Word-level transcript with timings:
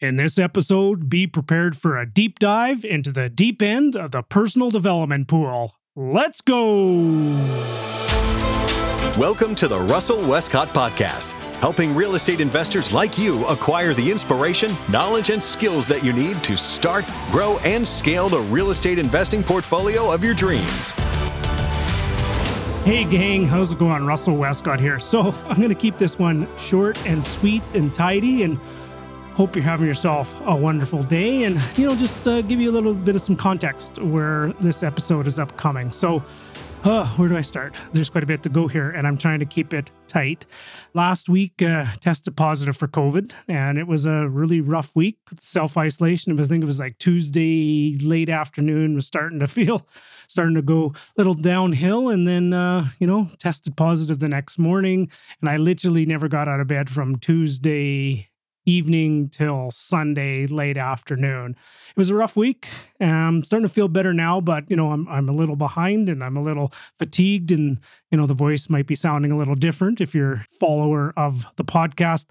In 0.00 0.14
this 0.14 0.38
episode, 0.38 1.10
be 1.10 1.26
prepared 1.26 1.76
for 1.76 1.98
a 1.98 2.08
deep 2.08 2.38
dive 2.38 2.84
into 2.84 3.10
the 3.10 3.28
deep 3.28 3.60
end 3.60 3.96
of 3.96 4.12
the 4.12 4.22
personal 4.22 4.70
development 4.70 5.26
pool. 5.26 5.74
Let's 5.96 6.40
go! 6.40 6.84
Welcome 9.18 9.56
to 9.56 9.66
the 9.66 9.80
Russell 9.90 10.24
Westcott 10.24 10.68
Podcast, 10.68 11.32
helping 11.56 11.96
real 11.96 12.14
estate 12.14 12.38
investors 12.38 12.92
like 12.92 13.18
you 13.18 13.44
acquire 13.46 13.92
the 13.92 14.08
inspiration, 14.08 14.70
knowledge, 14.88 15.30
and 15.30 15.42
skills 15.42 15.88
that 15.88 16.04
you 16.04 16.12
need 16.12 16.36
to 16.44 16.56
start, 16.56 17.04
grow, 17.32 17.58
and 17.64 17.84
scale 17.84 18.28
the 18.28 18.38
real 18.38 18.70
estate 18.70 19.00
investing 19.00 19.42
portfolio 19.42 20.12
of 20.12 20.22
your 20.22 20.34
dreams. 20.34 20.92
Hey, 22.84 23.02
gang, 23.02 23.48
how's 23.48 23.72
it 23.72 23.80
going? 23.80 24.06
Russell 24.06 24.36
Westcott 24.36 24.78
here. 24.78 25.00
So, 25.00 25.32
I'm 25.48 25.56
going 25.56 25.70
to 25.70 25.74
keep 25.74 25.98
this 25.98 26.20
one 26.20 26.46
short 26.56 27.04
and 27.04 27.24
sweet 27.24 27.64
and 27.74 27.92
tidy 27.92 28.44
and 28.44 28.60
Hope 29.38 29.54
you're 29.54 29.64
having 29.64 29.86
yourself 29.86 30.34
a 30.46 30.56
wonderful 30.56 31.04
day 31.04 31.44
and, 31.44 31.62
you 31.78 31.86
know, 31.86 31.94
just 31.94 32.26
uh, 32.26 32.42
give 32.42 32.60
you 32.60 32.72
a 32.72 32.74
little 32.74 32.92
bit 32.92 33.14
of 33.14 33.22
some 33.22 33.36
context 33.36 33.96
where 34.02 34.52
this 34.54 34.82
episode 34.82 35.28
is 35.28 35.38
upcoming. 35.38 35.92
So, 35.92 36.24
uh, 36.82 37.06
where 37.10 37.28
do 37.28 37.36
I 37.36 37.42
start? 37.42 37.76
There's 37.92 38.10
quite 38.10 38.24
a 38.24 38.26
bit 38.26 38.42
to 38.42 38.48
go 38.48 38.66
here, 38.66 38.90
and 38.90 39.06
I'm 39.06 39.16
trying 39.16 39.38
to 39.38 39.46
keep 39.46 39.72
it 39.72 39.92
tight. 40.08 40.44
Last 40.92 41.28
week, 41.28 41.62
uh, 41.62 41.86
tested 42.00 42.36
positive 42.36 42.76
for 42.76 42.88
COVID, 42.88 43.30
and 43.46 43.78
it 43.78 43.86
was 43.86 44.06
a 44.06 44.28
really 44.28 44.60
rough 44.60 44.96
week. 44.96 45.18
Self 45.38 45.76
isolation. 45.76 46.32
I 46.40 46.42
think 46.42 46.64
it 46.64 46.66
was 46.66 46.80
like 46.80 46.98
Tuesday 46.98 47.96
late 48.02 48.28
afternoon. 48.28 48.96
Was 48.96 49.06
starting 49.06 49.38
to 49.38 49.46
feel, 49.46 49.86
starting 50.28 50.56
to 50.56 50.62
go 50.62 50.86
a 50.86 50.92
little 51.16 51.34
downhill, 51.34 52.08
and 52.08 52.26
then 52.26 52.52
uh, 52.52 52.88
you 52.98 53.06
know 53.06 53.28
tested 53.38 53.76
positive 53.76 54.18
the 54.18 54.28
next 54.28 54.58
morning, 54.58 55.08
and 55.40 55.48
I 55.48 55.58
literally 55.58 56.06
never 56.06 56.26
got 56.26 56.48
out 56.48 56.58
of 56.58 56.66
bed 56.66 56.90
from 56.90 57.20
Tuesday 57.20 58.28
evening 58.68 59.28
till 59.30 59.70
Sunday 59.70 60.46
late 60.46 60.76
afternoon. 60.76 61.56
It 61.90 61.96
was 61.96 62.10
a 62.10 62.14
rough 62.14 62.36
week. 62.36 62.68
I'm 63.00 63.42
starting 63.42 63.66
to 63.66 63.72
feel 63.72 63.88
better 63.88 64.12
now, 64.12 64.40
but 64.40 64.70
you 64.70 64.76
know, 64.76 64.92
I'm 64.92 65.08
I'm 65.08 65.28
a 65.28 65.32
little 65.32 65.56
behind 65.56 66.08
and 66.08 66.22
I'm 66.22 66.36
a 66.36 66.42
little 66.42 66.72
fatigued 66.98 67.50
and 67.50 67.78
you 68.10 68.18
know, 68.18 68.26
the 68.26 68.34
voice 68.34 68.68
might 68.68 68.86
be 68.86 68.94
sounding 68.94 69.32
a 69.32 69.36
little 69.36 69.54
different 69.54 70.00
if 70.00 70.14
you're 70.14 70.32
a 70.32 70.46
follower 70.60 71.14
of 71.16 71.46
the 71.56 71.64
podcast. 71.64 72.26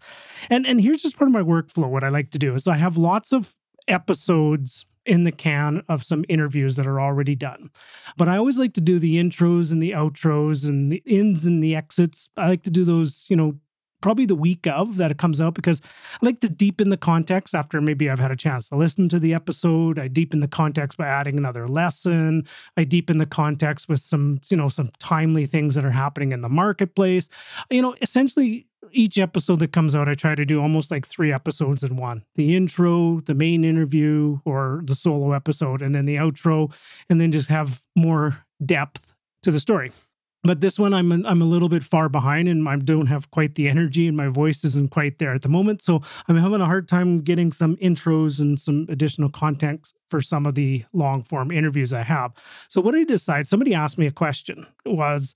And 0.49 0.67
and 0.67 0.79
here's 0.79 1.01
just 1.01 1.17
part 1.17 1.29
of 1.29 1.33
my 1.33 1.41
workflow. 1.41 1.89
What 1.89 2.03
I 2.03 2.09
like 2.09 2.31
to 2.31 2.39
do 2.39 2.53
is 2.53 2.67
I 2.67 2.77
have 2.77 2.97
lots 2.97 3.33
of 3.33 3.55
episodes 3.87 4.85
in 5.05 5.23
the 5.23 5.31
can 5.31 5.81
of 5.87 6.03
some 6.03 6.25
interviews 6.27 6.75
that 6.75 6.85
are 6.85 6.99
already 6.99 7.33
done. 7.33 7.71
But 8.17 8.27
I 8.27 8.37
always 8.37 8.59
like 8.59 8.73
to 8.73 8.81
do 8.81 8.99
the 8.99 9.15
intros 9.15 9.71
and 9.71 9.81
the 9.81 9.91
outros 9.91 10.67
and 10.67 10.91
the 10.91 11.01
ins 11.05 11.45
and 11.45 11.63
the 11.63 11.75
exits. 11.75 12.29
I 12.35 12.49
like 12.49 12.63
to 12.63 12.69
do 12.69 12.83
those, 12.83 13.25
you 13.29 13.37
know, 13.37 13.55
probably 14.01 14.25
the 14.25 14.35
week 14.35 14.67
of 14.67 14.97
that 14.97 15.11
it 15.11 15.17
comes 15.17 15.41
out 15.41 15.53
because 15.53 15.81
I 16.21 16.25
like 16.25 16.39
to 16.41 16.49
deepen 16.49 16.89
the 16.89 16.97
context 16.97 17.55
after 17.55 17.81
maybe 17.81 18.09
I've 18.09 18.19
had 18.19 18.31
a 18.31 18.35
chance 18.35 18.69
to 18.69 18.75
listen 18.75 19.09
to 19.09 19.19
the 19.19 19.33
episode. 19.33 19.99
I 19.99 20.07
deepen 20.07 20.39
the 20.39 20.47
context 20.47 20.97
by 20.97 21.07
adding 21.07 21.37
another 21.37 21.67
lesson. 21.67 22.45
I 22.75 22.83
deepen 22.83 23.17
the 23.17 23.25
context 23.25 23.89
with 23.89 23.99
some, 23.99 24.39
you 24.49 24.57
know, 24.57 24.69
some 24.69 24.89
timely 24.99 25.45
things 25.45 25.75
that 25.75 25.85
are 25.85 25.91
happening 25.91 26.31
in 26.31 26.41
the 26.41 26.49
marketplace. 26.49 27.29
You 27.69 27.81
know, 27.81 27.95
essentially 28.01 28.67
each 28.91 29.17
episode 29.17 29.59
that 29.59 29.73
comes 29.73 29.95
out, 29.95 30.07
I 30.07 30.13
try 30.13 30.35
to 30.35 30.45
do 30.45 30.61
almost 30.61 30.91
like 30.91 31.05
three 31.05 31.33
episodes 31.33 31.83
in 31.83 31.97
one 31.97 32.23
the 32.35 32.55
intro, 32.55 33.21
the 33.21 33.33
main 33.33 33.63
interview, 33.63 34.39
or 34.45 34.81
the 34.85 34.95
solo 34.95 35.33
episode, 35.33 35.81
and 35.81 35.93
then 35.93 36.05
the 36.05 36.15
outro, 36.15 36.73
and 37.09 37.19
then 37.19 37.31
just 37.31 37.49
have 37.49 37.83
more 37.95 38.45
depth 38.65 39.13
to 39.43 39.51
the 39.51 39.59
story 39.59 39.91
but 40.47 40.61
this 40.61 40.79
one 40.79 40.93
I'm 40.93 41.11
I'm 41.11 41.41
a 41.41 41.45
little 41.45 41.69
bit 41.69 41.83
far 41.83 42.09
behind 42.09 42.47
and 42.47 42.67
I 42.67 42.75
don't 42.77 43.07
have 43.07 43.29
quite 43.31 43.55
the 43.55 43.67
energy 43.67 44.07
and 44.07 44.15
my 44.15 44.27
voice 44.27 44.63
isn't 44.63 44.91
quite 44.91 45.19
there 45.19 45.33
at 45.33 45.41
the 45.41 45.49
moment 45.49 45.81
so 45.81 46.01
I'm 46.27 46.37
having 46.37 46.61
a 46.61 46.65
hard 46.65 46.87
time 46.87 47.21
getting 47.21 47.51
some 47.51 47.75
intros 47.77 48.39
and 48.39 48.59
some 48.59 48.85
additional 48.89 49.29
content 49.29 49.93
for 50.09 50.21
some 50.21 50.45
of 50.45 50.55
the 50.55 50.85
long 50.93 51.21
form 51.23 51.51
interviews 51.51 51.93
I 51.93 52.03
have. 52.03 52.31
So 52.69 52.81
what 52.81 52.95
I 52.95 53.03
decided 53.03 53.47
somebody 53.47 53.73
asked 53.73 53.97
me 53.97 54.07
a 54.07 54.11
question 54.11 54.65
was 54.85 55.35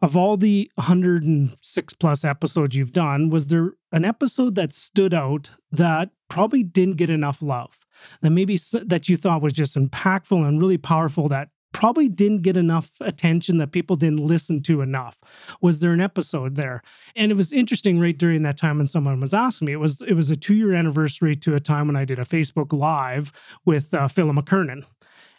of 0.00 0.16
all 0.16 0.36
the 0.36 0.70
106 0.76 1.94
plus 1.94 2.24
episodes 2.24 2.76
you've 2.76 2.92
done 2.92 3.30
was 3.30 3.48
there 3.48 3.72
an 3.90 4.04
episode 4.04 4.54
that 4.54 4.72
stood 4.72 5.12
out 5.14 5.50
that 5.70 6.10
probably 6.28 6.62
didn't 6.62 6.96
get 6.96 7.10
enough 7.10 7.42
love 7.42 7.80
that 8.20 8.30
maybe 8.30 8.58
that 8.84 9.08
you 9.08 9.16
thought 9.16 9.42
was 9.42 9.52
just 9.52 9.76
impactful 9.76 10.46
and 10.46 10.60
really 10.60 10.78
powerful 10.78 11.28
that 11.28 11.48
probably 11.72 12.08
didn't 12.08 12.42
get 12.42 12.56
enough 12.56 12.92
attention 13.00 13.58
that 13.58 13.72
people 13.72 13.96
didn't 13.96 14.24
listen 14.24 14.62
to 14.62 14.80
enough 14.80 15.18
was 15.60 15.80
there 15.80 15.92
an 15.92 16.00
episode 16.00 16.56
there? 16.56 16.82
And 17.16 17.30
it 17.30 17.34
was 17.34 17.52
interesting 17.52 17.98
right 17.98 18.16
during 18.16 18.42
that 18.42 18.58
time 18.58 18.78
when 18.78 18.86
someone 18.86 19.20
was 19.20 19.34
asking 19.34 19.66
me 19.66 19.72
it 19.72 19.80
was 19.80 20.02
it 20.02 20.14
was 20.14 20.30
a 20.30 20.36
two 20.36 20.54
year 20.54 20.72
anniversary 20.72 21.34
to 21.36 21.54
a 21.54 21.60
time 21.60 21.86
when 21.86 21.96
i 21.96 22.04
did 22.04 22.18
a 22.18 22.24
facebook 22.24 22.72
live 22.72 23.32
with 23.64 23.92
uh, 23.94 24.08
philip 24.08 24.36
mckernan 24.36 24.84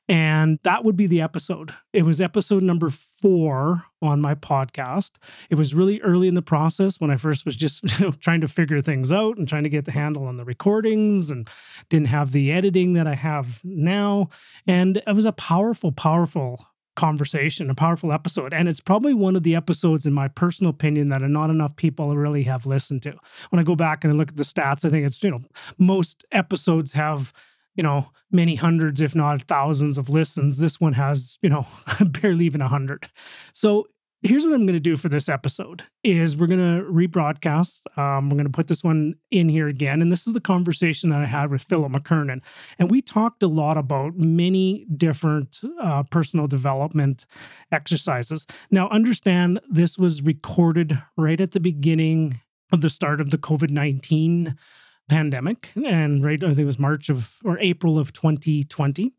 and 0.09 0.59
that 0.63 0.83
would 0.83 0.97
be 0.97 1.07
the 1.07 1.21
episode. 1.21 1.73
It 1.93 2.03
was 2.03 2.19
episode 2.19 2.61
number 2.61 2.89
four 2.89 3.85
on 4.01 4.19
my 4.19 4.35
podcast. 4.35 5.11
It 5.49 5.55
was 5.55 5.73
really 5.73 6.01
early 6.01 6.27
in 6.27 6.35
the 6.35 6.41
process 6.41 6.99
when 6.99 7.09
I 7.09 7.15
first 7.15 7.45
was 7.45 7.55
just 7.55 7.99
you 7.99 8.05
know, 8.07 8.11
trying 8.11 8.41
to 8.41 8.47
figure 8.47 8.81
things 8.81 9.13
out 9.13 9.37
and 9.37 9.47
trying 9.47 9.63
to 9.63 9.69
get 9.69 9.85
the 9.85 9.91
handle 9.91 10.25
on 10.25 10.37
the 10.37 10.43
recordings 10.43 11.31
and 11.31 11.49
didn't 11.89 12.07
have 12.07 12.33
the 12.33 12.51
editing 12.51 12.93
that 12.93 13.07
I 13.07 13.15
have 13.15 13.61
now. 13.63 14.29
And 14.67 14.97
it 14.97 15.15
was 15.15 15.25
a 15.25 15.31
powerful, 15.31 15.93
powerful 15.93 16.67
conversation, 16.95 17.69
a 17.69 17.75
powerful 17.75 18.11
episode. 18.11 18.53
And 18.53 18.67
it's 18.67 18.79
probably 18.81 19.13
one 19.13 19.35
of 19.35 19.43
the 19.43 19.55
episodes, 19.55 20.05
in 20.05 20.13
my 20.13 20.27
personal 20.27 20.69
opinion, 20.69 21.09
that 21.09 21.21
not 21.21 21.49
enough 21.49 21.75
people 21.75 22.15
really 22.15 22.43
have 22.43 22.65
listened 22.65 23.03
to. 23.03 23.15
When 23.49 23.59
I 23.59 23.63
go 23.63 23.75
back 23.75 24.03
and 24.03 24.13
I 24.13 24.15
look 24.15 24.29
at 24.29 24.35
the 24.35 24.43
stats, 24.43 24.85
I 24.85 24.89
think 24.89 25.07
it's, 25.07 25.23
you 25.23 25.31
know, 25.31 25.41
most 25.77 26.25
episodes 26.31 26.93
have 26.93 27.33
you 27.75 27.84
know, 27.84 28.09
many 28.31 28.56
hundreds, 28.56 29.01
if 29.01 29.16
not 29.16 29.41
thousands 29.44 29.97
of 29.97 30.09
listens. 30.09 30.59
This 30.59 30.79
one 30.79 30.94
has, 30.94 31.38
you 31.41 31.50
know, 31.50 31.66
barely 32.06 32.45
even 32.45 32.61
a 32.61 32.67
hundred. 32.67 33.07
So 33.53 33.88
here's 34.23 34.45
what 34.45 34.53
I'm 34.53 34.66
going 34.66 34.78
to 34.78 34.79
do 34.79 34.95
for 34.95 35.09
this 35.09 35.28
episode 35.28 35.83
is 36.03 36.38
we're 36.38 36.47
going 36.47 36.59
to 36.59 36.89
rebroadcast. 36.89 37.81
Um, 37.97 38.29
we're 38.29 38.38
going 38.38 38.45
to 38.45 38.51
put 38.51 38.67
this 38.67 38.83
one 38.83 39.16
in 39.31 39.50
here 39.50 39.67
again. 39.67 40.01
And 40.01 40.12
this 40.12 40.25
is 40.25 40.33
the 40.33 40.39
conversation 40.39 41.09
that 41.09 41.22
I 41.22 41.25
had 41.25 41.51
with 41.51 41.63
Philip 41.63 41.91
McKernan. 41.91 42.41
And 42.79 42.89
we 42.89 43.01
talked 43.01 43.44
a 43.44 43.47
lot 43.47 43.78
about 43.78 44.16
many 44.16 44.85
different 44.95 45.59
uh, 45.81 46.03
personal 46.03 46.47
development 46.47 47.25
exercises. 47.72 48.47
Now, 48.72 48.88
understand 48.89 49.59
this 49.69 49.97
was 49.97 50.22
recorded 50.22 51.01
right 51.17 51.41
at 51.41 51.51
the 51.51 51.59
beginning 51.59 52.39
of 52.72 52.81
the 52.81 52.89
start 52.89 53.19
of 53.19 53.29
the 53.29 53.38
COVID 53.38 53.69
19 53.69 54.56
pandemic 55.09 55.71
and 55.85 56.23
right 56.23 56.43
i 56.43 56.47
think 56.47 56.59
it 56.59 56.65
was 56.65 56.79
march 56.79 57.09
of 57.09 57.37
or 57.43 57.59
april 57.59 57.99
of 57.99 58.13
2020 58.13 59.11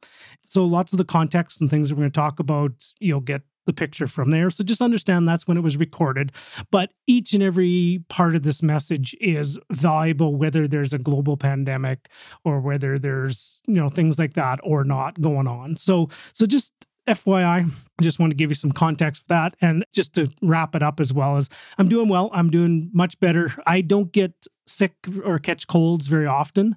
so 0.45 0.65
lots 0.65 0.93
of 0.93 0.99
the 0.99 1.05
context 1.05 1.61
and 1.61 1.71
things 1.71 1.93
we're 1.93 1.99
going 1.99 2.11
to 2.11 2.21
talk 2.21 2.41
about 2.41 2.73
you'll 3.01 3.21
get 3.21 3.43
the 3.67 3.73
picture 3.73 4.07
from 4.07 4.31
there. 4.31 4.51
So 4.51 4.65
just 4.65 4.83
understand 4.83 5.29
that's 5.29 5.47
when 5.47 5.57
it 5.57 5.63
was 5.63 5.77
recorded. 5.77 6.33
But 6.71 6.93
each 7.07 7.33
and 7.33 7.43
every 7.43 8.05
part 8.09 8.35
of 8.35 8.43
this 8.43 8.63
message 8.63 9.17
is 9.21 9.59
valuable 9.71 10.37
whether 10.37 10.69
there's 10.69 10.93
a 10.93 10.99
global 10.99 11.37
pandemic 11.37 12.09
or 12.45 12.61
whether 12.61 12.99
there's 12.99 13.63
you 13.67 13.75
know 13.75 13.89
things 13.89 14.19
like 14.19 14.35
that 14.35 14.61
or 14.63 14.85
not 14.85 15.21
going 15.21 15.47
on. 15.47 15.77
So 15.77 16.09
so 16.33 16.47
just 16.47 16.73
FYI, 17.07 17.71
I 17.99 18.03
just 18.03 18.19
want 18.19 18.31
to 18.31 18.37
give 18.37 18.51
you 18.51 18.55
some 18.55 18.73
context 18.73 19.23
for 19.23 19.29
that. 19.29 19.57
And 19.61 19.85
just 19.93 20.15
to 20.15 20.31
wrap 20.43 20.75
it 20.75 20.83
up 20.83 21.01
as 21.01 21.13
well 21.13 21.37
as 21.37 21.49
I'm 21.79 21.89
doing 21.89 22.09
well, 22.09 22.31
I'm 22.33 22.51
doing 22.51 22.91
much 22.93 23.19
better. 23.21 23.53
I 23.67 23.81
don't 23.81 24.13
get 24.13 24.47
sick 24.67 24.95
or 25.25 25.39
catch 25.39 25.67
colds 25.67 26.07
very 26.07 26.27
often. 26.27 26.77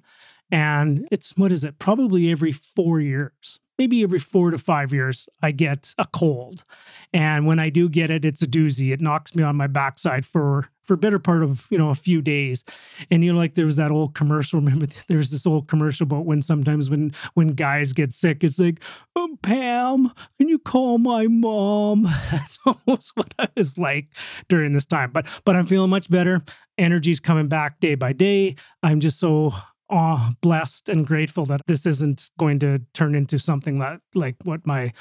And 0.50 1.08
it's, 1.10 1.36
what 1.36 1.52
is 1.52 1.64
it? 1.64 1.78
Probably 1.78 2.30
every 2.30 2.52
four 2.52 3.00
years 3.00 3.58
maybe 3.78 4.02
every 4.02 4.18
four 4.18 4.50
to 4.50 4.58
five 4.58 4.92
years, 4.92 5.28
I 5.42 5.52
get 5.52 5.94
a 5.98 6.06
cold. 6.06 6.64
And 7.12 7.46
when 7.46 7.58
I 7.58 7.70
do 7.70 7.88
get 7.88 8.10
it, 8.10 8.24
it's 8.24 8.42
a 8.42 8.46
doozy. 8.46 8.92
It 8.92 9.00
knocks 9.00 9.34
me 9.34 9.42
on 9.42 9.56
my 9.56 9.66
backside 9.66 10.26
for 10.26 10.68
for 10.82 10.94
a 10.94 10.98
better 10.98 11.18
part 11.18 11.42
of 11.42 11.66
you 11.70 11.78
know 11.78 11.90
a 11.90 11.94
few 11.94 12.20
days. 12.20 12.64
And 13.10 13.22
you 13.22 13.32
know, 13.32 13.38
like 13.38 13.54
there 13.54 13.66
was 13.66 13.76
that 13.76 13.90
old 13.90 14.14
commercial. 14.14 14.60
Remember, 14.60 14.86
there 15.06 15.18
was 15.18 15.30
this 15.30 15.46
old 15.46 15.68
commercial 15.68 16.04
about 16.04 16.24
when 16.26 16.42
sometimes 16.42 16.90
when 16.90 17.12
when 17.34 17.48
guys 17.48 17.92
get 17.92 18.12
sick, 18.14 18.42
it's 18.42 18.58
like, 18.58 18.82
oh, 19.14 19.38
Pam, 19.42 20.12
can 20.38 20.48
you 20.48 20.58
call 20.58 20.98
my 20.98 21.26
mom? 21.26 22.02
That's 22.30 22.58
almost 22.66 23.16
what 23.16 23.32
I 23.38 23.48
was 23.56 23.78
like 23.78 24.08
during 24.48 24.72
this 24.72 24.86
time. 24.86 25.12
But 25.12 25.26
but 25.44 25.54
I'm 25.56 25.66
feeling 25.66 25.90
much 25.90 26.10
better. 26.10 26.42
Energy's 26.76 27.20
coming 27.20 27.48
back 27.48 27.80
day 27.80 27.94
by 27.94 28.12
day. 28.12 28.56
I'm 28.82 29.00
just 29.00 29.18
so 29.18 29.52
awe, 29.90 30.32
blessed 30.40 30.88
and 30.88 31.06
grateful 31.06 31.44
that 31.46 31.62
this 31.66 31.86
isn't 31.86 32.30
going 32.38 32.58
to 32.60 32.80
turn 32.94 33.14
into 33.14 33.38
something 33.38 33.78
that 33.78 34.00
like 34.14 34.36
what 34.44 34.66
my 34.66 34.92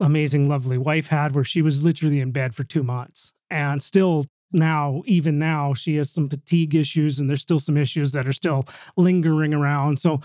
amazing, 0.00 0.48
lovely 0.48 0.78
wife 0.78 1.08
had, 1.08 1.34
where 1.34 1.44
she 1.44 1.62
was 1.62 1.84
literally 1.84 2.20
in 2.20 2.30
bed 2.30 2.54
for 2.54 2.64
two 2.64 2.82
months 2.82 3.32
and 3.50 3.82
still 3.82 4.24
now, 4.52 5.02
even 5.06 5.38
now, 5.38 5.74
she 5.74 5.96
has 5.96 6.10
some 6.10 6.28
fatigue 6.28 6.74
issues 6.74 7.18
and 7.18 7.28
there's 7.28 7.42
still 7.42 7.58
some 7.58 7.76
issues 7.76 8.12
that 8.12 8.26
are 8.26 8.32
still 8.32 8.66
lingering 8.96 9.52
around. 9.52 10.00
So, 10.00 10.20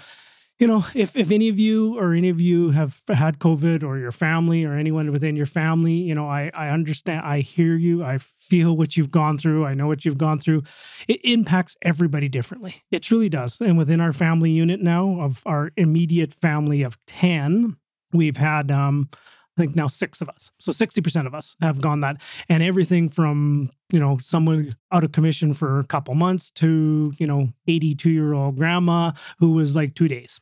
you 0.62 0.68
know, 0.68 0.86
if, 0.94 1.18
if 1.18 1.32
any 1.32 1.50
of 1.50 1.58
you 1.58 1.98
or 1.98 2.14
any 2.14 2.30
of 2.30 2.40
you 2.40 2.70
have 2.70 3.02
had 3.08 3.40
COVID 3.40 3.82
or 3.84 3.98
your 3.98 4.12
family 4.12 4.64
or 4.64 4.74
anyone 4.78 5.12
within 5.12 5.36
your 5.36 5.48
family, 5.48 5.94
you 5.94 6.14
know, 6.14 6.28
I, 6.28 6.52
I 6.54 6.70
understand, 6.70 7.26
I 7.26 7.40
hear 7.40 7.76
you, 7.76 8.04
I 8.04 8.20
feel 8.20 8.78
what 8.78 8.96
you've 8.96 9.10
gone 9.10 9.40
through, 9.40 9.66
I 9.66 9.74
know 9.74 9.88
what 9.88 10.06
you've 10.06 10.20
gone 10.20 10.38
through. 10.38 10.62
It 11.08 11.20
impacts 11.24 11.78
everybody 11.82 12.30
differently. 12.30 12.76
It 12.92 13.02
truly 13.02 13.28
does. 13.28 13.60
And 13.60 13.76
within 13.76 14.00
our 14.00 14.14
family 14.14 14.52
unit 14.52 14.82
now, 14.82 15.20
of 15.20 15.42
our 15.48 15.72
immediate 15.78 16.32
family 16.32 16.84
of 16.84 17.04
10, 17.08 17.76
we've 18.14 18.38
had, 18.38 18.70
um, 18.70 19.10
I 19.58 19.62
think 19.62 19.76
now 19.76 19.88
six 19.88 20.22
of 20.22 20.30
us. 20.30 20.52
So 20.60 20.72
60% 20.72 21.26
of 21.26 21.34
us 21.34 21.56
have 21.64 21.82
gone 21.82 22.02
that. 22.02 22.22
And 22.50 22.62
everything 22.62 23.10
from, 23.10 23.72
you 23.92 24.00
know, 24.00 24.20
someone 24.22 24.76
out 24.92 25.04
of 25.04 25.12
commission 25.12 25.56
for 25.56 25.80
a 25.80 25.84
couple 25.84 26.14
months 26.14 26.52
to, 26.52 27.12
you 27.18 27.26
know, 27.26 27.50
82 27.68 28.12
year 28.12 28.34
old 28.34 28.58
grandma 28.58 29.14
who 29.40 29.54
was 29.54 29.76
like 29.76 29.96
two 29.96 30.08
days. 30.08 30.40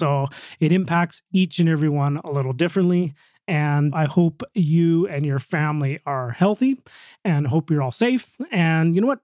So 0.00 0.28
it 0.58 0.72
impacts 0.72 1.22
each 1.32 1.58
and 1.58 1.68
every 1.68 1.88
one 1.88 2.18
a 2.24 2.30
little 2.30 2.52
differently. 2.52 3.14
And 3.48 3.94
I 3.94 4.04
hope 4.04 4.42
you 4.54 5.08
and 5.08 5.26
your 5.26 5.38
family 5.40 6.00
are 6.06 6.30
healthy 6.30 6.82
and 7.24 7.46
hope 7.46 7.70
you're 7.70 7.82
all 7.82 7.92
safe. 7.92 8.36
And 8.52 8.94
you 8.94 9.00
know 9.00 9.08
what? 9.08 9.20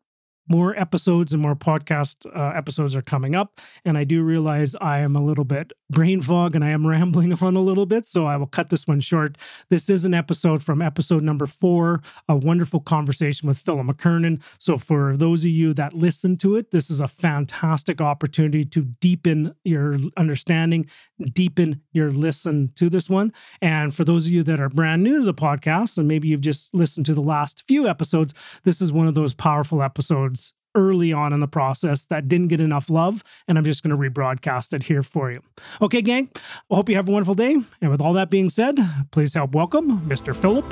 More 0.48 0.78
episodes 0.78 1.32
and 1.32 1.43
more 1.43 1.56
podcast 1.56 2.26
uh, 2.34 2.56
episodes 2.56 2.94
are 2.94 3.02
coming 3.02 3.34
up. 3.34 3.60
And 3.84 3.98
I 3.98 4.04
do 4.04 4.22
realize 4.22 4.75
I 4.81 4.98
am 4.98 5.16
a 5.16 5.22
little 5.22 5.44
bit 5.44 5.72
brain 5.90 6.20
fog 6.20 6.54
and 6.54 6.64
I 6.64 6.70
am 6.70 6.87
rambling 6.96 7.32
on 7.32 7.56
a 7.56 7.60
little 7.60 7.87
bit. 7.87 8.06
So 8.06 8.26
I 8.26 8.37
will 8.37 8.46
cut 8.46 8.70
this 8.70 8.87
one 8.87 9.00
short. 9.00 9.37
This 9.69 9.88
is 9.88 10.04
an 10.04 10.14
episode 10.14 10.62
from 10.62 10.82
episode 10.82 11.22
number 11.22 11.46
four, 11.46 12.02
a 12.28 12.37
wonderful 12.37 12.81
conversation 12.81 13.48
with 13.48 13.58
Philip 13.58 13.87
McKernan. 13.87 14.43
So 14.58 14.78
for 14.78 15.16
those 15.16 15.44
of 15.44 15.50
you 15.50 15.75
that 15.75 15.93
listen 15.93 16.37
to 16.38 16.56
it, 16.56 16.70
this 16.70 16.90
is 16.90 17.00
a 17.00 17.08
fantastic 17.08 18.00
opportunity 18.00 18.64
to 18.64 18.82
deepen 19.00 19.54
your 19.64 19.98
understanding, 20.16 20.87
deepen 21.33 21.81
your 21.93 22.11
listen 22.11 22.71
to 22.77 22.91
this 22.91 23.09
one. 23.09 23.33
And 23.61 23.95
for 23.95 24.05
those 24.05 24.27
of 24.27 24.33
you 24.33 24.43
that 24.45 24.61
are 24.61 24.69
brand 24.69 25.03
new 25.03 25.21
to 25.21 25.25
the 25.25 25.35
podcast, 25.35 25.99
and 25.99 26.07
maybe 26.09 26.29
you've 26.29 26.41
just 26.41 26.75
listened 26.75 27.07
to 27.07 27.15
the 27.15 27.23
last 27.23 27.65
few 27.67 27.89
episodes, 27.89 28.35
this 28.65 28.81
is 28.81 28.93
one 28.93 29.09
of 29.09 29.15
those 29.15 29.35
powerful 29.35 29.83
episodes 29.83 30.53
early 30.77 31.13
on 31.13 31.33
in 31.33 31.41
the 31.41 31.49
process 31.49 32.05
that 32.07 32.29
didn't 32.29 32.49
get 32.49 32.61
enough 32.61 32.91
love, 32.91 33.25
and 33.49 33.59
I'm 33.59 33.65
just 33.65 33.83
going 33.83 33.97
to 33.97 34.11
rebroadcast 34.11 34.75
it 34.75 34.85
here 34.85 35.03
for 35.03 35.33
you. 35.33 35.43
Okay, 35.81 36.03
gang, 36.03 36.29
I 36.71 36.75
hope 36.75 36.89
you 36.89 36.97
have 36.97 37.09
a 37.09 37.13
wonderful 37.13 37.35
day. 37.35 37.57
And 37.81 37.91
with 37.91 38.01
all 38.01 38.13
that 38.13 38.31
being 38.31 38.51
said, 38.51 38.79
please 39.11 39.35
help 39.35 39.55
welcome 39.55 40.07
Mr. 40.07 40.37
Philip 40.37 40.67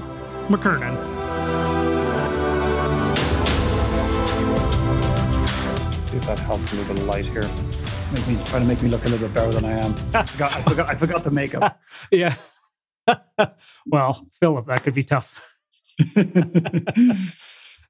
McKernan. 0.48 0.94
See 6.04 6.16
if 6.18 6.26
that 6.26 6.38
helps 6.38 6.72
a 6.72 6.76
little 6.76 6.94
bit 6.94 7.04
light 7.06 7.24
here. 7.24 7.50
Make 8.14 8.28
me 8.28 8.38
try 8.44 8.60
to 8.60 8.64
make 8.64 8.80
me 8.80 8.88
look 8.88 9.04
a 9.04 9.08
little 9.08 9.26
bit 9.26 9.34
better 9.34 9.50
than 9.50 9.64
I 9.64 9.72
am. 9.72 9.92
I 10.14 10.22
forgot, 10.22 10.52
I 10.52 10.62
forgot, 10.62 10.88
I 10.88 10.94
forgot 10.94 11.24
the 11.24 11.32
makeup. 11.32 11.80
yeah. 12.12 12.36
well, 13.86 14.28
Philip, 14.38 14.66
that 14.66 14.84
could 14.84 14.94
be 14.94 15.02
tough. 15.02 15.56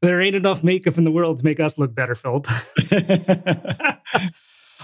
there 0.00 0.20
ain't 0.22 0.34
enough 0.34 0.64
makeup 0.64 0.96
in 0.96 1.04
the 1.04 1.10
world 1.10 1.38
to 1.38 1.44
make 1.44 1.60
us 1.60 1.76
look 1.76 1.94
better, 1.94 2.14
Philip. 2.14 2.46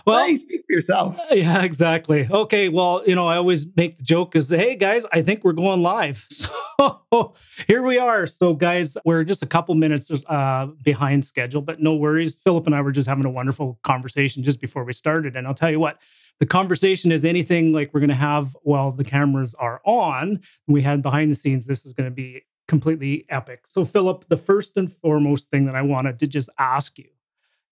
Well, 0.07 0.25
hey, 0.25 0.37
speak 0.37 0.63
for 0.67 0.73
yourself. 0.73 1.19
Yeah, 1.33 1.63
exactly. 1.63 2.29
Okay, 2.31 2.69
well, 2.69 3.03
you 3.07 3.15
know, 3.15 3.27
I 3.29 3.37
always 3.37 3.67
make 3.77 3.99
the 3.99 4.03
joke 4.03 4.35
is, 4.37 4.49
hey 4.51 4.75
guys, 4.75 5.07
I 5.13 5.23
think 5.23 5.45
we're 5.45 5.53
going 5.53 5.83
live. 5.83 6.27
So 6.81 7.35
here 7.67 7.85
we 7.85 7.99
are. 7.99 8.27
So, 8.27 8.55
guys, 8.55 8.97
we're 9.05 9.23
just 9.23 9.43
a 9.43 9.47
couple 9.47 9.75
minutes 9.75 10.11
uh, 10.27 10.67
behind 10.83 11.27
schedule, 11.27 11.61
but 11.61 11.81
no 11.81 11.95
worries. 11.95 12.41
Philip 12.43 12.65
and 12.65 12.75
I 12.75 12.81
were 12.81 12.91
just 12.93 13.07
having 13.07 13.27
a 13.27 13.31
wonderful 13.31 13.79
conversation 13.83 14.43
just 14.43 14.63
before 14.63 14.85
we 14.85 14.95
started, 14.95 15.37
and 15.37 15.47
I'll 15.47 15.53
tell 15.55 15.71
you 15.71 15.81
what. 15.81 16.01
The 16.39 16.47
conversation 16.47 17.13
is 17.13 17.27
anything 17.27 17.75
like 17.75 17.93
we're 17.93 18.01
going 18.01 18.09
to 18.09 18.15
have 18.15 18.57
while 18.63 18.93
the 18.93 19.05
cameras 19.05 19.55
are 19.55 19.83
on. 19.85 20.41
We 20.67 20.81
had 20.81 21.03
behind 21.03 21.31
the 21.31 21.35
scenes. 21.35 21.67
This 21.67 21.85
is 21.85 21.93
going 21.93 22.07
to 22.07 22.15
be 22.15 22.45
completely 22.67 23.27
epic. 23.29 23.67
So, 23.67 23.85
Philip, 23.85 24.25
the 24.29 24.39
first 24.39 24.79
and 24.79 24.91
foremost 24.91 25.51
thing 25.51 25.67
that 25.67 25.75
I 25.75 25.83
wanted 25.83 26.19
to 26.21 26.27
just 26.27 26.49
ask 26.59 26.97
you 26.97 27.11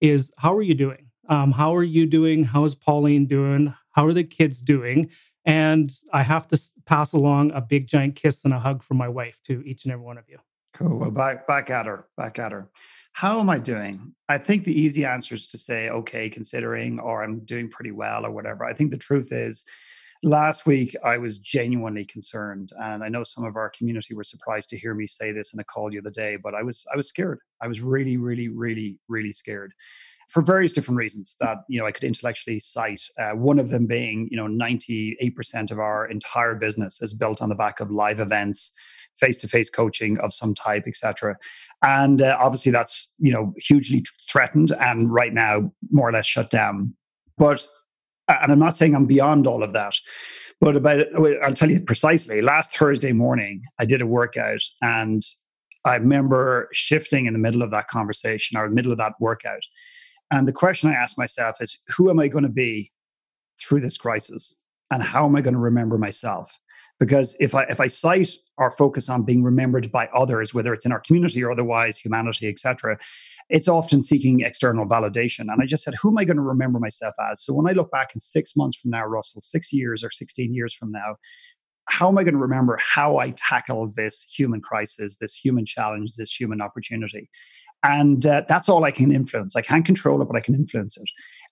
is 0.02 0.30
how 0.36 0.54
are 0.54 0.62
you 0.62 0.74
doing? 0.74 1.07
Um, 1.28 1.52
how 1.52 1.74
are 1.76 1.82
you 1.82 2.06
doing? 2.06 2.44
How 2.44 2.64
is 2.64 2.74
Pauline 2.74 3.26
doing? 3.26 3.74
How 3.92 4.06
are 4.06 4.14
the 4.14 4.24
kids 4.24 4.60
doing? 4.62 5.10
And 5.44 5.90
I 6.12 6.22
have 6.22 6.48
to 6.48 6.60
pass 6.86 7.12
along 7.12 7.52
a 7.52 7.60
big 7.60 7.86
giant 7.86 8.16
kiss 8.16 8.44
and 8.44 8.54
a 8.54 8.58
hug 8.58 8.82
from 8.82 8.96
my 8.96 9.08
wife 9.08 9.38
to 9.46 9.62
each 9.66 9.84
and 9.84 9.92
every 9.92 10.04
one 10.04 10.18
of 10.18 10.28
you. 10.28 10.38
Cool. 10.74 10.98
Well, 10.98 11.10
back 11.10 11.46
back 11.46 11.70
at 11.70 11.86
her. 11.86 12.06
Back 12.16 12.38
at 12.38 12.52
her. 12.52 12.68
How 13.12 13.40
am 13.40 13.50
I 13.50 13.58
doing? 13.58 14.14
I 14.28 14.38
think 14.38 14.64
the 14.64 14.78
easy 14.78 15.04
answer 15.04 15.34
is 15.34 15.46
to 15.48 15.58
say, 15.58 15.88
okay, 15.88 16.30
considering, 16.30 17.00
or 17.00 17.24
I'm 17.24 17.40
doing 17.40 17.68
pretty 17.68 17.90
well, 17.90 18.24
or 18.24 18.30
whatever. 18.30 18.64
I 18.64 18.74
think 18.74 18.90
the 18.90 18.98
truth 18.98 19.32
is, 19.32 19.64
last 20.22 20.66
week 20.66 20.94
I 21.02 21.18
was 21.18 21.38
genuinely 21.38 22.04
concerned, 22.04 22.70
and 22.78 23.02
I 23.02 23.08
know 23.08 23.24
some 23.24 23.44
of 23.44 23.56
our 23.56 23.70
community 23.70 24.14
were 24.14 24.24
surprised 24.24 24.68
to 24.70 24.78
hear 24.78 24.94
me 24.94 25.06
say 25.06 25.32
this 25.32 25.52
in 25.52 25.60
a 25.60 25.64
call 25.64 25.90
the 25.90 25.98
other 25.98 26.10
day. 26.10 26.36
But 26.36 26.54
I 26.54 26.62
was 26.62 26.86
I 26.92 26.96
was 26.96 27.08
scared. 27.08 27.40
I 27.60 27.68
was 27.68 27.82
really, 27.82 28.16
really, 28.16 28.48
really, 28.48 28.98
really 29.08 29.32
scared 29.32 29.72
for 30.28 30.42
various 30.42 30.72
different 30.72 30.98
reasons 30.98 31.36
that 31.40 31.58
you 31.68 31.80
know 31.80 31.86
I 31.86 31.92
could 31.92 32.04
intellectually 32.04 32.60
cite. 32.60 33.02
Uh, 33.18 33.30
one 33.30 33.58
of 33.58 33.70
them 33.70 33.86
being, 33.86 34.28
you 34.30 34.36
know, 34.36 34.46
ninety 34.46 35.16
eight 35.20 35.36
percent 35.36 35.70
of 35.70 35.78
our 35.78 36.06
entire 36.06 36.54
business 36.54 37.02
is 37.02 37.14
built 37.14 37.42
on 37.42 37.48
the 37.48 37.54
back 37.54 37.80
of 37.80 37.90
live 37.90 38.20
events 38.20 38.72
face-to-face 39.16 39.68
coaching 39.68 40.16
of 40.20 40.32
some 40.32 40.54
type 40.54 40.84
etc 40.86 41.36
and 41.82 42.22
uh, 42.22 42.36
obviously 42.38 42.70
that's 42.70 43.16
you 43.18 43.32
know 43.32 43.52
hugely 43.56 44.04
threatened 44.30 44.70
and 44.78 45.12
right 45.12 45.34
now 45.34 45.68
more 45.90 46.08
or 46.08 46.12
less 46.12 46.24
shut 46.24 46.50
down 46.50 46.94
but 47.36 47.66
and 48.28 48.52
I'm 48.52 48.58
not 48.58 48.76
saying 48.76 48.94
I'm 48.94 49.06
beyond 49.06 49.46
all 49.46 49.62
of 49.62 49.72
that, 49.72 49.94
but 50.60 50.76
about 50.76 51.06
I'll 51.42 51.54
tell 51.54 51.70
you 51.70 51.80
precisely. 51.80 52.42
Last 52.42 52.76
Thursday 52.76 53.12
morning, 53.12 53.62
I 53.78 53.84
did 53.84 54.02
a 54.02 54.06
workout, 54.06 54.60
and 54.82 55.22
I 55.84 55.96
remember 55.96 56.68
shifting 56.72 57.26
in 57.26 57.32
the 57.32 57.38
middle 57.38 57.62
of 57.62 57.70
that 57.70 57.88
conversation 57.88 58.58
or 58.58 58.68
the 58.68 58.74
middle 58.74 58.92
of 58.92 58.98
that 58.98 59.14
workout. 59.20 59.62
And 60.30 60.46
the 60.46 60.52
question 60.52 60.90
I 60.90 60.94
ask 60.94 61.16
myself 61.16 61.60
is, 61.60 61.80
who 61.96 62.10
am 62.10 62.18
I 62.18 62.28
going 62.28 62.44
to 62.44 62.50
be 62.50 62.92
through 63.60 63.80
this 63.80 63.96
crisis, 63.96 64.56
and 64.90 65.02
how 65.02 65.26
am 65.26 65.36
I 65.36 65.40
going 65.40 65.54
to 65.54 65.60
remember 65.60 65.98
myself? 65.98 66.58
Because 67.00 67.36
if 67.38 67.54
I 67.54 67.62
if 67.64 67.80
I 67.80 67.86
cite 67.86 68.30
our 68.58 68.70
focus 68.70 69.08
on 69.08 69.22
being 69.22 69.42
remembered 69.42 69.90
by 69.92 70.08
others, 70.14 70.52
whether 70.52 70.72
it's 70.72 70.84
in 70.84 70.92
our 70.92 71.00
community 71.00 71.42
or 71.42 71.52
otherwise, 71.52 71.98
humanity, 71.98 72.48
etc., 72.48 72.98
it's 73.48 73.68
often 73.68 74.02
seeking 74.02 74.40
external 74.40 74.86
validation. 74.86 75.50
And 75.50 75.62
I 75.62 75.66
just 75.66 75.84
said, 75.84 75.94
who 76.02 76.10
am 76.10 76.18
I 76.18 76.24
going 76.24 76.36
to 76.36 76.42
remember 76.42 76.78
myself 76.78 77.14
as? 77.30 77.42
So 77.42 77.54
when 77.54 77.68
I 77.68 77.72
look 77.72 77.90
back 77.90 78.14
in 78.14 78.20
six 78.20 78.56
months 78.56 78.78
from 78.78 78.90
now, 78.90 79.06
Russell, 79.06 79.40
six 79.40 79.72
years 79.72 80.04
or 80.04 80.10
16 80.10 80.52
years 80.52 80.74
from 80.74 80.92
now, 80.92 81.16
how 81.88 82.08
am 82.08 82.18
I 82.18 82.24
going 82.24 82.34
to 82.34 82.40
remember 82.40 82.78
how 82.78 83.16
I 83.16 83.30
tackled 83.30 83.96
this 83.96 84.24
human 84.24 84.60
crisis, 84.60 85.16
this 85.16 85.36
human 85.36 85.64
challenge, 85.64 86.16
this 86.16 86.38
human 86.38 86.60
opportunity? 86.60 87.30
And 87.84 88.26
uh, 88.26 88.42
that's 88.48 88.68
all 88.68 88.84
I 88.84 88.90
can 88.90 89.12
influence. 89.12 89.54
I 89.54 89.62
can't 89.62 89.84
control 89.84 90.20
it, 90.20 90.26
but 90.26 90.36
I 90.36 90.40
can 90.40 90.54
influence 90.54 90.96
it. 90.96 91.08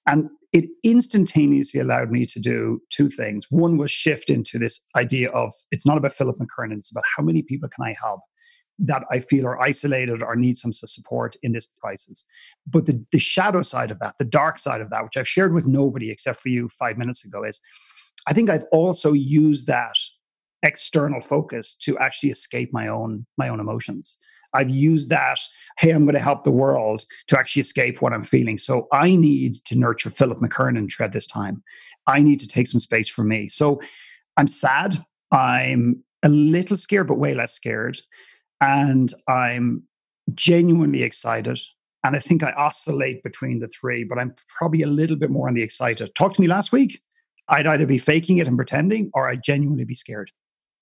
And 0.06 0.28
it 0.52 0.69
instantaneously 0.84 1.81
allowed 1.81 2.11
me 2.11 2.26
to 2.26 2.40
do 2.40 2.81
two 2.90 3.08
things. 3.08 3.46
One 3.50 3.76
was 3.76 3.90
shift 3.90 4.30
into 4.30 4.59
this 4.59 4.85
idea 4.97 5.30
of 5.30 5.52
it's 5.71 5.87
not 5.87 5.99
about 5.99 6.14
Philip 6.14 6.37
McKernan, 6.37 6.78
it's 6.78 6.90
about 6.90 7.04
how 7.16 7.23
many 7.23 7.42
people 7.42 7.68
can 7.68 7.85
I 7.85 7.95
help 8.02 8.21
that 8.78 9.04
I 9.11 9.21
feel 9.21 9.47
are 9.47 9.61
isolated 9.61 10.23
or 10.23 10.37
need 10.37 10.56
some 10.56 10.73
support 10.73 11.37
in 11.42 11.52
this 11.52 11.71
crisis. 11.80 12.25
But 12.66 12.87
the, 12.87 13.02
the 13.11 13.18
shadow 13.18 13.62
side 13.62 13.90
of 13.90 13.99
that, 14.00 14.14
the 14.18 14.25
dark 14.25 14.59
side 14.59 14.80
of 14.80 14.90
that, 14.90 15.02
which 15.02 15.16
I've 15.16 15.28
shared 15.28 15.54
with 15.54 15.66
nobody 15.66 16.11
except 16.11 16.40
for 16.40 16.50
you 16.50 16.68
five 16.68 16.99
minutes 16.99 17.25
ago, 17.25 17.42
is 17.42 17.61
I 18.28 18.33
think 18.33 18.50
I've 18.50 18.64
also 18.73 19.12
used 19.12 19.66
that 19.68 19.97
external 20.62 21.21
focus 21.21 21.75
to 21.75 21.99
actually 21.99 22.30
escape 22.30 22.71
my 22.73 22.88
own 22.88 23.26
my 23.38 23.49
own 23.49 23.61
emotions. 23.61 24.18
I've 24.55 24.71
used 24.71 25.11
that, 25.11 25.38
hey, 25.79 25.91
I'm 25.91 26.05
going 26.05 26.15
to 26.15 26.23
help 26.23 26.45
the 26.45 26.50
world 26.50 27.05
to 27.29 27.38
actually 27.38 27.61
escape 27.61 28.00
what 28.00 28.12
I'm 28.12 28.25
feeling. 28.25 28.59
So 28.59 28.88
I 28.93 29.17
need 29.17 29.55
to 29.65 29.79
nurture 29.79 30.11
Philip 30.11 30.38
McKernan 30.38 30.88
tread 30.88 31.12
this 31.12 31.26
time. 31.26 31.62
I 32.07 32.23
need 32.23 32.41
to 32.41 32.49
take 32.49 32.69
some 32.69 32.81
space 32.81 33.09
for 33.09 33.25
me. 33.25 33.49
So 33.49 33.81
I'm 34.37 34.49
sad. 34.49 34.97
I'm 35.33 36.03
a 36.23 36.29
little 36.29 36.76
scared, 36.76 37.09
but 37.09 37.19
way 37.19 37.35
less 37.35 37.53
scared 37.53 37.99
and 38.61 39.12
I'm 39.29 39.83
genuinely 40.35 41.03
excited. 41.03 41.61
And 42.05 42.17
I 42.17 42.19
think 42.19 42.43
I 42.43 42.53
oscillate 42.53 43.23
between 43.23 43.59
the 43.59 43.69
three, 43.69 44.05
but 44.05 44.19
I'm 44.19 44.35
probably 44.59 44.83
a 44.83 44.87
little 44.87 45.17
bit 45.17 45.31
more 45.31 45.49
on 45.49 45.55
the 45.55 45.62
excited. 45.62 46.15
Talk 46.15 46.35
to 46.35 46.41
me 46.41 46.47
last 46.47 46.73
week. 46.73 47.00
I'd 47.49 47.67
either 47.67 47.87
be 47.87 47.99
faking 47.99 48.38
it 48.38 48.49
and 48.49 48.57
pretending, 48.57 49.11
or 49.15 49.29
I'd 49.29 49.43
genuinely 49.43 49.85
be 49.85 49.95
scared. 49.95 50.31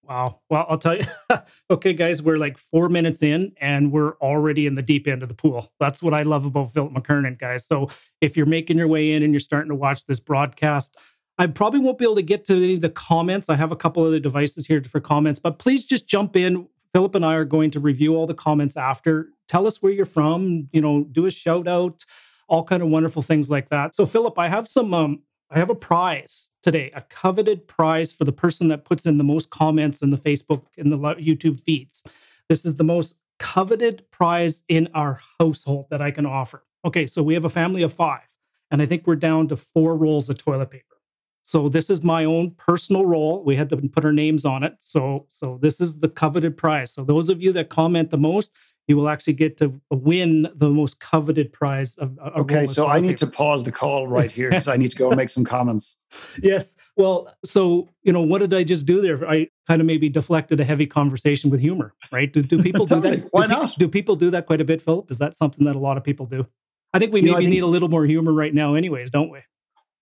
Wow. 0.08 0.40
Well, 0.50 0.66
I'll 0.68 0.78
tell 0.78 0.96
you. 0.96 1.04
okay, 1.70 1.92
guys, 1.92 2.23
we're 2.23 2.37
like 2.37 2.58
four 2.58 2.88
minutes 2.88 3.23
in 3.23 3.52
and 3.61 3.90
we're 3.90 4.16
already 4.18 4.66
in 4.66 4.75
the 4.75 4.82
deep 4.82 5.08
end 5.08 5.23
of 5.23 5.28
the 5.28 5.34
pool. 5.34 5.73
That's 5.80 6.02
what 6.02 6.12
I 6.12 6.23
love 6.23 6.44
about 6.44 6.73
Philip 6.73 6.92
McKernan, 6.92 7.38
guys. 7.38 7.66
So 7.66 7.88
if 8.20 8.37
you're 8.37 8.46
making 8.46 8.76
your 8.76 8.88
way 8.88 9.12
in 9.12 9.23
and 9.23 9.32
you're 9.32 9.40
starting 9.40 9.70
to 9.70 9.75
watch 9.75 10.04
this 10.04 10.20
broadcast, 10.20 10.96
I 11.38 11.46
probably 11.46 11.80
won't 11.80 11.99
be 11.99 12.04
able 12.04 12.16
to 12.16 12.23
get 12.23 12.44
to 12.46 12.54
any 12.54 12.75
of 12.75 12.80
the 12.80 12.90
comments. 12.90 13.49
I 13.49 13.56
have 13.56 13.73
a 13.73 13.76
couple 13.76 14.04
of 14.04 14.12
the 14.12 14.20
devices 14.20 14.66
here 14.66 14.82
for 14.84 15.00
comments, 15.00 15.38
but 15.38 15.58
please 15.58 15.84
just 15.84 16.06
jump 16.06 16.37
in 16.37 16.68
Philip 16.92 17.14
and 17.16 17.25
I 17.25 17.34
are 17.34 17.44
going 17.44 17.70
to 17.73 17.80
review 17.80 18.14
all 18.14 18.26
the 18.26 18.34
comments 18.34 18.76
after. 18.76 19.30
Tell 19.49 19.66
us 19.66 19.82
where 19.82 19.90
you're 19.90 20.06
from, 20.06 20.68
you 20.73 20.80
know, 20.80 21.04
do 21.11 21.26
a 21.26 21.30
shout 21.30 21.66
out, 21.66 22.04
all 22.46 22.62
kind 22.62 22.82
of 22.82 22.88
wonderful 22.88 23.23
things 23.23 23.50
like 23.50 23.70
that. 23.70 23.96
So 23.96 24.06
Philip, 24.06 24.38
I 24.38 24.49
have 24.49 24.68
some 24.68 24.94
um 24.94 25.23
I 25.54 25.58
have 25.58 25.70
a 25.70 25.75
prize 25.76 26.50
today, 26.64 26.90
a 26.96 27.02
coveted 27.02 27.68
prize 27.68 28.12
for 28.12 28.25
the 28.25 28.32
person 28.32 28.66
that 28.68 28.84
puts 28.84 29.06
in 29.06 29.18
the 29.18 29.25
most 29.25 29.50
comments 29.50 30.02
in 30.02 30.11
the 30.11 30.16
Facebook 30.16 30.64
and 30.76 30.90
the 30.90 30.99
YouTube 30.99 31.61
feeds. 31.61 32.02
This 32.49 32.64
is 32.64 32.75
the 32.75 32.82
most 32.82 33.14
coveted 33.38 34.11
prize 34.11 34.64
in 34.68 34.88
our 34.94 35.20
household 35.38 35.87
that 35.90 36.02
I 36.02 36.11
can 36.11 36.26
offer. 36.26 36.64
Okay, 36.84 37.06
so 37.06 37.23
we 37.23 37.34
have 37.34 37.44
a 37.44 37.49
family 37.49 37.82
of 37.82 37.92
five, 37.92 38.26
and 38.73 38.82
I 38.82 38.87
think 38.87 39.06
we're 39.06 39.14
down 39.14 39.46
to 39.46 39.56
four 39.56 39.96
rolls 39.96 40.28
of 40.28 40.38
toilet 40.38 40.73
paper. 40.73 40.96
So 41.44 41.68
this 41.68 41.88
is 41.88 42.02
my 42.02 42.25
own 42.25 42.50
personal 42.52 43.06
roll. 43.06 43.44
We 43.44 43.54
had 43.54 43.68
to 43.68 43.76
put 43.76 44.04
our 44.04 44.12
names 44.12 44.44
on 44.44 44.64
it. 44.64 44.75
So 44.80 45.26
so 45.28 45.61
this 45.62 45.80
is 45.80 46.00
the 46.00 46.08
coveted 46.08 46.56
prize. 46.56 46.92
So 46.92 47.04
those 47.04 47.30
of 47.30 47.40
you 47.40 47.52
that 47.52 47.68
comment 47.68 48.11
the 48.11 48.18
most, 48.18 48.50
you 48.86 48.96
will 48.96 49.08
actually 49.08 49.32
get 49.32 49.56
to 49.58 49.80
win 49.90 50.48
the 50.54 50.68
most 50.68 51.00
coveted 51.00 51.52
prize 51.52 51.96
of. 51.96 52.18
Uh, 52.18 52.30
okay, 52.40 52.66
so 52.66 52.86
I 52.86 53.00
need 53.00 53.08
paper. 53.08 53.18
to 53.18 53.26
pause 53.28 53.64
the 53.64 53.72
call 53.72 54.08
right 54.08 54.30
here 54.30 54.50
because 54.50 54.68
I 54.68 54.76
need 54.76 54.90
to 54.90 54.96
go 54.96 55.08
and 55.08 55.16
make 55.16 55.30
some 55.30 55.44
comments. 55.44 56.02
Yes. 56.42 56.74
Well, 56.96 57.34
so 57.44 57.88
you 58.02 58.12
know, 58.12 58.22
what 58.22 58.40
did 58.40 58.52
I 58.52 58.64
just 58.64 58.86
do 58.86 59.00
there? 59.00 59.28
I 59.28 59.48
kind 59.66 59.80
of 59.80 59.86
maybe 59.86 60.08
deflected 60.08 60.60
a 60.60 60.64
heavy 60.64 60.86
conversation 60.86 61.50
with 61.50 61.60
humor, 61.60 61.94
right? 62.12 62.32
Do, 62.32 62.42
do 62.42 62.62
people 62.62 62.86
do 62.86 63.00
that? 63.00 63.28
Why 63.30 63.46
do, 63.46 63.54
not? 63.54 63.74
Do 63.78 63.88
people 63.88 64.16
do 64.16 64.30
that 64.30 64.46
quite 64.46 64.60
a 64.60 64.64
bit, 64.64 64.82
Philip? 64.82 65.10
Is 65.10 65.18
that 65.18 65.34
something 65.36 65.64
that 65.64 65.76
a 65.76 65.80
lot 65.80 65.96
of 65.96 66.04
people 66.04 66.26
do? 66.26 66.46
I 66.92 66.98
think 66.98 67.12
we 67.12 67.20
you 67.20 67.26
maybe 67.26 67.32
know, 67.32 67.38
think, 67.38 67.50
need 67.50 67.62
a 67.62 67.66
little 67.66 67.88
more 67.88 68.04
humor 68.04 68.32
right 68.32 68.54
now, 68.54 68.74
anyways, 68.74 69.10
don't 69.10 69.30
we? 69.30 69.40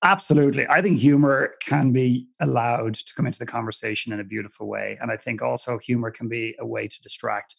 Absolutely. 0.04 0.66
I 0.68 0.82
think 0.82 0.98
humor 0.98 1.54
can 1.60 1.92
be 1.92 2.26
allowed 2.40 2.94
to 2.96 3.14
come 3.14 3.24
into 3.24 3.38
the 3.38 3.46
conversation 3.46 4.12
in 4.12 4.18
a 4.18 4.24
beautiful 4.24 4.66
way. 4.66 4.98
And 5.00 5.12
I 5.12 5.16
think 5.16 5.42
also 5.42 5.78
humor 5.78 6.10
can 6.10 6.28
be 6.28 6.56
a 6.58 6.66
way 6.66 6.88
to 6.88 7.00
distract 7.00 7.54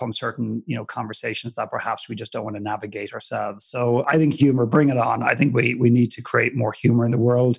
from 0.00 0.12
certain 0.14 0.62
you 0.66 0.74
know 0.74 0.84
conversations 0.84 1.54
that 1.54 1.70
perhaps 1.70 2.08
we 2.08 2.16
just 2.16 2.32
don't 2.32 2.42
want 2.42 2.56
to 2.56 2.62
navigate 2.62 3.12
ourselves. 3.12 3.66
So 3.66 4.04
i 4.08 4.16
think 4.16 4.32
humor 4.34 4.66
bring 4.66 4.88
it 4.88 4.96
on. 4.96 5.22
I 5.22 5.34
think 5.34 5.54
we 5.54 5.74
we 5.74 5.90
need 5.90 6.10
to 6.12 6.22
create 6.22 6.56
more 6.56 6.72
humor 6.72 7.04
in 7.04 7.10
the 7.10 7.18
world. 7.18 7.58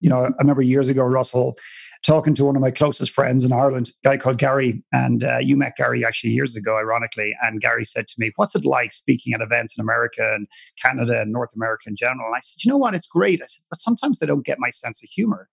You 0.00 0.10
know 0.10 0.20
i 0.24 0.30
remember 0.40 0.62
years 0.62 0.88
ago 0.88 1.04
russell 1.04 1.56
talking 2.02 2.34
to 2.34 2.44
one 2.44 2.56
of 2.56 2.62
my 2.62 2.72
closest 2.72 3.12
friends 3.12 3.44
in 3.44 3.52
ireland 3.52 3.86
a 3.90 4.08
guy 4.08 4.16
called 4.16 4.38
gary 4.38 4.82
and 4.92 5.22
uh, 5.22 5.38
you 5.38 5.54
met 5.56 5.76
gary 5.76 6.04
actually 6.04 6.30
years 6.30 6.56
ago 6.56 6.76
ironically 6.76 7.30
and 7.42 7.60
gary 7.60 7.84
said 7.84 8.08
to 8.08 8.16
me 8.18 8.32
what's 8.34 8.56
it 8.56 8.64
like 8.64 8.92
speaking 8.92 9.32
at 9.32 9.40
events 9.40 9.78
in 9.78 9.82
america 9.82 10.34
and 10.34 10.48
canada 10.82 11.20
and 11.20 11.30
north 11.30 11.54
america 11.54 11.84
in 11.86 11.94
general? 11.94 12.26
And 12.26 12.34
i 12.34 12.40
said 12.40 12.64
you 12.64 12.70
know 12.72 12.80
what? 12.84 12.96
It's 12.96 13.06
great. 13.06 13.40
I 13.40 13.46
said 13.46 13.64
but 13.70 13.78
sometimes 13.78 14.18
they 14.18 14.26
don't 14.26 14.44
get 14.44 14.58
my 14.66 14.70
sense 14.70 15.04
of 15.04 15.08
humor. 15.08 15.48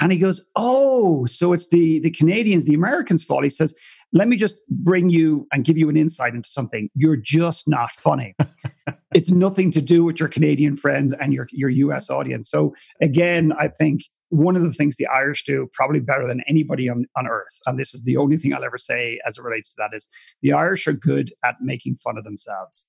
And 0.00 0.10
he 0.10 0.18
goes, 0.18 0.38
"Oh, 0.56 1.26
so 1.26 1.52
it's 1.52 1.68
the 1.68 2.00
the 2.00 2.10
Canadians, 2.10 2.64
the 2.64 2.74
Americans' 2.74 3.24
fault." 3.24 3.44
He 3.44 3.50
says, 3.50 3.74
"Let 4.12 4.28
me 4.28 4.36
just 4.36 4.62
bring 4.68 5.10
you 5.10 5.46
and 5.52 5.64
give 5.64 5.78
you 5.78 5.88
an 5.88 5.96
insight 5.96 6.34
into 6.34 6.48
something. 6.48 6.88
You're 6.94 7.16
just 7.16 7.68
not 7.68 7.92
funny. 7.92 8.34
it's 9.14 9.30
nothing 9.30 9.70
to 9.72 9.82
do 9.82 10.04
with 10.04 10.20
your 10.20 10.28
Canadian 10.28 10.76
friends 10.76 11.12
and 11.14 11.32
your 11.32 11.48
your 11.50 11.70
US 11.70 12.10
audience." 12.10 12.50
So 12.50 12.74
again, 13.00 13.52
I 13.58 13.68
think 13.68 14.02
one 14.28 14.56
of 14.56 14.62
the 14.62 14.72
things 14.72 14.96
the 14.96 15.06
Irish 15.06 15.44
do 15.44 15.68
probably 15.74 16.00
better 16.00 16.26
than 16.26 16.42
anybody 16.48 16.88
on, 16.88 17.04
on 17.16 17.26
earth, 17.26 17.58
and 17.66 17.78
this 17.78 17.92
is 17.94 18.04
the 18.04 18.16
only 18.16 18.38
thing 18.38 18.54
I'll 18.54 18.64
ever 18.64 18.78
say 18.78 19.20
as 19.26 19.36
it 19.36 19.44
relates 19.44 19.70
to 19.70 19.76
that, 19.78 19.94
is 19.94 20.08
the 20.40 20.52
Irish 20.52 20.86
are 20.86 20.94
good 20.94 21.30
at 21.44 21.56
making 21.60 21.96
fun 21.96 22.16
of 22.16 22.24
themselves. 22.24 22.88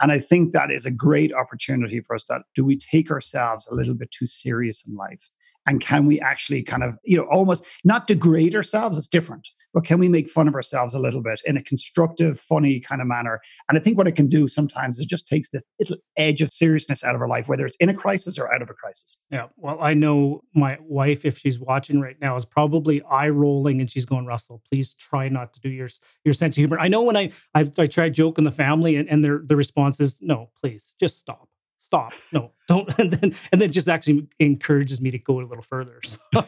And 0.00 0.12
I 0.12 0.18
think 0.18 0.52
that 0.52 0.70
is 0.70 0.84
a 0.84 0.90
great 0.90 1.32
opportunity 1.32 2.00
for 2.00 2.16
us 2.16 2.24
that 2.24 2.42
do 2.54 2.64
we 2.64 2.76
take 2.76 3.10
ourselves 3.10 3.68
a 3.68 3.74
little 3.74 3.94
bit 3.94 4.10
too 4.10 4.26
serious 4.26 4.86
in 4.86 4.94
life? 4.94 5.30
and 5.66 5.80
can 5.80 6.06
we 6.06 6.20
actually 6.20 6.62
kind 6.62 6.82
of 6.82 6.94
you 7.04 7.16
know 7.16 7.24
almost 7.24 7.66
not 7.84 8.06
degrade 8.06 8.54
ourselves 8.54 8.98
it's 8.98 9.06
different 9.06 9.48
but 9.72 9.84
can 9.84 9.98
we 9.98 10.08
make 10.08 10.28
fun 10.28 10.48
of 10.48 10.54
ourselves 10.54 10.94
a 10.94 11.00
little 11.00 11.22
bit 11.22 11.40
in 11.44 11.56
a 11.56 11.62
constructive 11.62 12.38
funny 12.38 12.80
kind 12.80 13.00
of 13.00 13.06
manner? 13.06 13.40
And 13.68 13.78
i 13.78 13.80
think 13.80 13.98
what 13.98 14.06
it 14.06 14.12
can 14.12 14.28
do 14.28 14.48
sometimes 14.48 14.98
is 14.98 15.06
just 15.06 15.28
takes 15.28 15.50
the 15.50 15.62
little 15.80 15.96
edge 16.16 16.42
of 16.42 16.50
seriousness 16.50 17.04
out 17.04 17.14
of 17.14 17.20
our 17.20 17.28
life 17.28 17.48
whether 17.48 17.66
it's 17.66 17.76
in 17.76 17.88
a 17.88 17.94
crisis 17.94 18.38
or 18.38 18.52
out 18.52 18.62
of 18.62 18.70
a 18.70 18.74
crisis. 18.74 19.18
Yeah 19.30 19.46
well 19.56 19.78
i 19.80 19.94
know 19.94 20.42
my 20.54 20.78
wife 20.80 21.24
if 21.24 21.38
she's 21.38 21.58
watching 21.58 22.00
right 22.00 22.16
now 22.20 22.36
is 22.36 22.44
probably 22.44 23.02
eye 23.02 23.28
rolling 23.28 23.80
and 23.80 23.90
she's 23.90 24.04
going 24.04 24.26
russell 24.26 24.62
please 24.70 24.94
try 24.94 25.28
not 25.28 25.52
to 25.54 25.60
do 25.60 25.68
your 25.68 25.88
your 26.24 26.34
sense 26.34 26.54
of 26.54 26.56
humor. 26.56 26.78
I 26.78 26.88
know 26.88 27.02
when 27.02 27.16
i 27.16 27.30
i, 27.54 27.70
I 27.78 27.86
try 27.86 28.08
joking 28.08 28.44
the 28.44 28.52
family 28.52 28.96
and, 28.96 29.08
and 29.08 29.22
their 29.22 29.42
the 29.44 29.56
response 29.56 30.00
is 30.00 30.20
no 30.20 30.50
please 30.60 30.94
just 31.00 31.18
stop 31.18 31.48
stop. 31.82 32.12
No 32.32 32.52
don't 32.68 32.98
and 32.98 33.12
then 33.12 33.34
and 33.50 33.60
then 33.60 33.72
just 33.72 33.88
actually 33.88 34.26
encourages 34.38 35.00
me 35.00 35.10
to 35.10 35.18
go 35.18 35.40
a 35.40 35.42
little 35.42 35.62
further. 35.62 36.00
So 36.32 36.42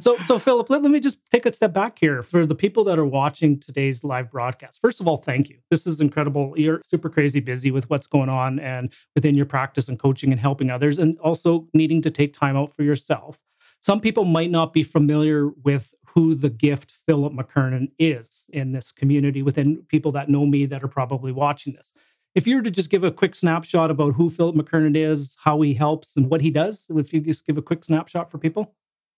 so, 0.00 0.16
so 0.16 0.38
philip 0.38 0.70
let, 0.70 0.82
let 0.82 0.90
me 0.90 1.00
just 1.00 1.18
take 1.30 1.44
a 1.46 1.52
step 1.52 1.72
back 1.72 1.98
here 1.98 2.22
for 2.22 2.46
the 2.46 2.54
people 2.54 2.84
that 2.84 2.98
are 2.98 3.04
watching 3.04 3.58
today's 3.58 4.02
live 4.02 4.30
broadcast. 4.30 4.80
First 4.80 5.00
of 5.00 5.06
all 5.06 5.18
thank 5.18 5.48
you. 5.48 5.58
This 5.70 5.86
is 5.86 6.00
incredible. 6.00 6.54
You're 6.56 6.80
super 6.82 7.10
crazy 7.10 7.40
busy 7.40 7.70
with 7.70 7.88
what's 7.90 8.06
going 8.06 8.28
on 8.28 8.58
and 8.58 8.92
within 9.14 9.34
your 9.34 9.46
practice 9.46 9.88
and 9.88 9.98
coaching 9.98 10.32
and 10.32 10.40
helping 10.40 10.70
others 10.70 10.98
and 10.98 11.18
also 11.18 11.68
needing 11.74 12.00
to 12.02 12.10
take 12.10 12.32
time 12.32 12.56
out 12.56 12.74
for 12.74 12.82
yourself. 12.82 13.40
Some 13.80 14.00
people 14.00 14.24
might 14.24 14.50
not 14.50 14.72
be 14.72 14.82
familiar 14.82 15.48
with 15.48 15.94
who 16.06 16.34
the 16.34 16.50
gift 16.50 16.94
Philip 17.06 17.32
McKernan 17.32 17.90
is 17.98 18.46
in 18.52 18.72
this 18.72 18.90
community 18.90 19.42
within 19.42 19.84
people 19.88 20.12
that 20.12 20.28
know 20.28 20.46
me 20.46 20.66
that 20.66 20.82
are 20.82 20.88
probably 20.88 21.32
watching 21.32 21.74
this 21.74 21.92
if 22.38 22.46
you 22.46 22.54
were 22.54 22.62
to 22.62 22.70
just 22.70 22.88
give 22.88 23.02
a 23.02 23.10
quick 23.10 23.34
snapshot 23.34 23.90
about 23.90 24.14
who 24.14 24.30
Philip 24.30 24.54
McKernan 24.54 24.96
is, 24.96 25.36
how 25.42 25.60
he 25.60 25.74
helps, 25.74 26.16
and 26.16 26.30
what 26.30 26.40
he 26.40 26.52
does, 26.52 26.86
if 26.88 27.12
you 27.12 27.20
just 27.20 27.44
give 27.44 27.58
a 27.58 27.62
quick 27.62 27.84
snapshot 27.84 28.30
for 28.30 28.38
people. 28.38 28.76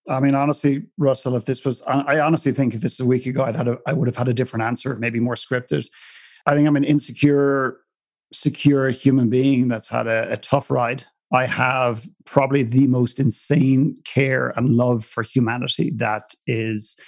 I 0.09 0.19
mean, 0.19 0.33
honestly, 0.33 0.87
Russell, 0.97 1.35
if 1.35 1.45
this 1.45 1.63
was, 1.63 1.83
I 1.83 2.19
honestly 2.19 2.51
think 2.51 2.73
if 2.73 2.81
this 2.81 2.97
was 2.97 3.05
a 3.05 3.07
week 3.07 3.27
ago, 3.27 3.43
I'd 3.43 3.55
had 3.55 3.67
a, 3.67 3.77
I 3.85 3.93
would 3.93 4.07
have 4.07 4.17
had 4.17 4.27
a 4.27 4.33
different 4.33 4.63
answer, 4.63 4.95
maybe 4.95 5.19
more 5.19 5.35
scripted. 5.35 5.87
I 6.47 6.55
think 6.55 6.67
I'm 6.67 6.75
an 6.75 6.83
insecure, 6.83 7.77
secure 8.33 8.89
human 8.89 9.29
being 9.29 9.67
that's 9.67 9.89
had 9.89 10.07
a, 10.07 10.33
a 10.33 10.37
tough 10.37 10.71
ride. 10.71 11.03
I 11.31 11.45
have 11.45 12.03
probably 12.25 12.63
the 12.63 12.87
most 12.87 13.19
insane 13.19 13.97
care 14.03 14.51
and 14.57 14.71
love 14.71 15.05
for 15.05 15.21
humanity 15.21 15.91
that 15.97 16.33
is 16.47 16.99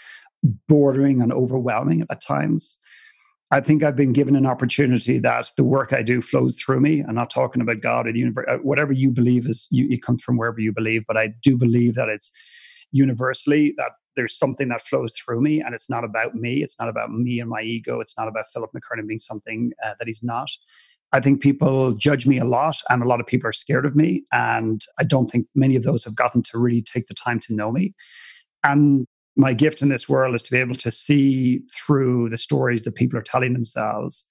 bordering 0.67 1.23
and 1.23 1.33
overwhelming 1.33 2.05
at 2.11 2.21
times. 2.21 2.77
I 3.53 3.59
think 3.59 3.83
I've 3.83 3.95
been 3.95 4.13
given 4.13 4.35
an 4.35 4.47
opportunity 4.47 5.19
that 5.19 5.51
the 5.57 5.63
work 5.63 5.93
I 5.93 6.01
do 6.01 6.23
flows 6.23 6.59
through 6.59 6.81
me. 6.81 7.03
I'm 7.07 7.13
not 7.13 7.29
talking 7.29 7.61
about 7.61 7.81
God 7.81 8.07
or 8.07 8.11
the 8.11 8.17
universe, 8.17 8.47
uh, 8.49 8.57
whatever 8.57 8.91
you 8.91 9.11
believe 9.11 9.45
is, 9.45 9.67
you, 9.69 9.85
you 9.87 9.99
come 9.99 10.17
from 10.17 10.37
wherever 10.37 10.59
you 10.59 10.73
believe, 10.73 11.03
but 11.07 11.17
I 11.17 11.35
do 11.43 11.55
believe 11.55 11.93
that 11.93 12.09
it's 12.09 12.31
universally 12.91 13.75
that 13.77 13.91
there's 14.15 14.35
something 14.35 14.69
that 14.69 14.81
flows 14.81 15.15
through 15.19 15.41
me 15.41 15.61
and 15.61 15.75
it's 15.75 15.87
not 15.87 16.03
about 16.03 16.33
me. 16.33 16.63
It's 16.63 16.79
not 16.79 16.89
about 16.89 17.11
me 17.11 17.39
and 17.39 17.47
my 17.47 17.61
ego. 17.61 17.99
It's 17.99 18.17
not 18.17 18.27
about 18.27 18.45
Philip 18.51 18.71
McKernan 18.75 19.05
being 19.05 19.19
something 19.19 19.71
uh, 19.85 19.93
that 19.99 20.07
he's 20.07 20.23
not. 20.23 20.49
I 21.11 21.19
think 21.19 21.39
people 21.39 21.93
judge 21.93 22.25
me 22.25 22.39
a 22.39 22.45
lot 22.45 22.77
and 22.89 23.03
a 23.03 23.07
lot 23.07 23.19
of 23.19 23.27
people 23.27 23.47
are 23.47 23.53
scared 23.53 23.85
of 23.85 23.95
me. 23.95 24.23
And 24.31 24.81
I 24.99 25.03
don't 25.03 25.27
think 25.27 25.45
many 25.53 25.75
of 25.75 25.83
those 25.83 26.03
have 26.05 26.15
gotten 26.15 26.41
to 26.41 26.57
really 26.57 26.81
take 26.81 27.05
the 27.05 27.13
time 27.13 27.37
to 27.41 27.53
know 27.53 27.71
me. 27.71 27.93
And 28.63 29.05
my 29.35 29.53
gift 29.53 29.81
in 29.81 29.89
this 29.89 30.07
world 30.07 30.35
is 30.35 30.43
to 30.43 30.51
be 30.51 30.59
able 30.59 30.75
to 30.75 30.91
see 30.91 31.61
through 31.73 32.29
the 32.29 32.37
stories 32.37 32.83
that 32.83 32.95
people 32.95 33.17
are 33.17 33.23
telling 33.23 33.53
themselves 33.53 34.27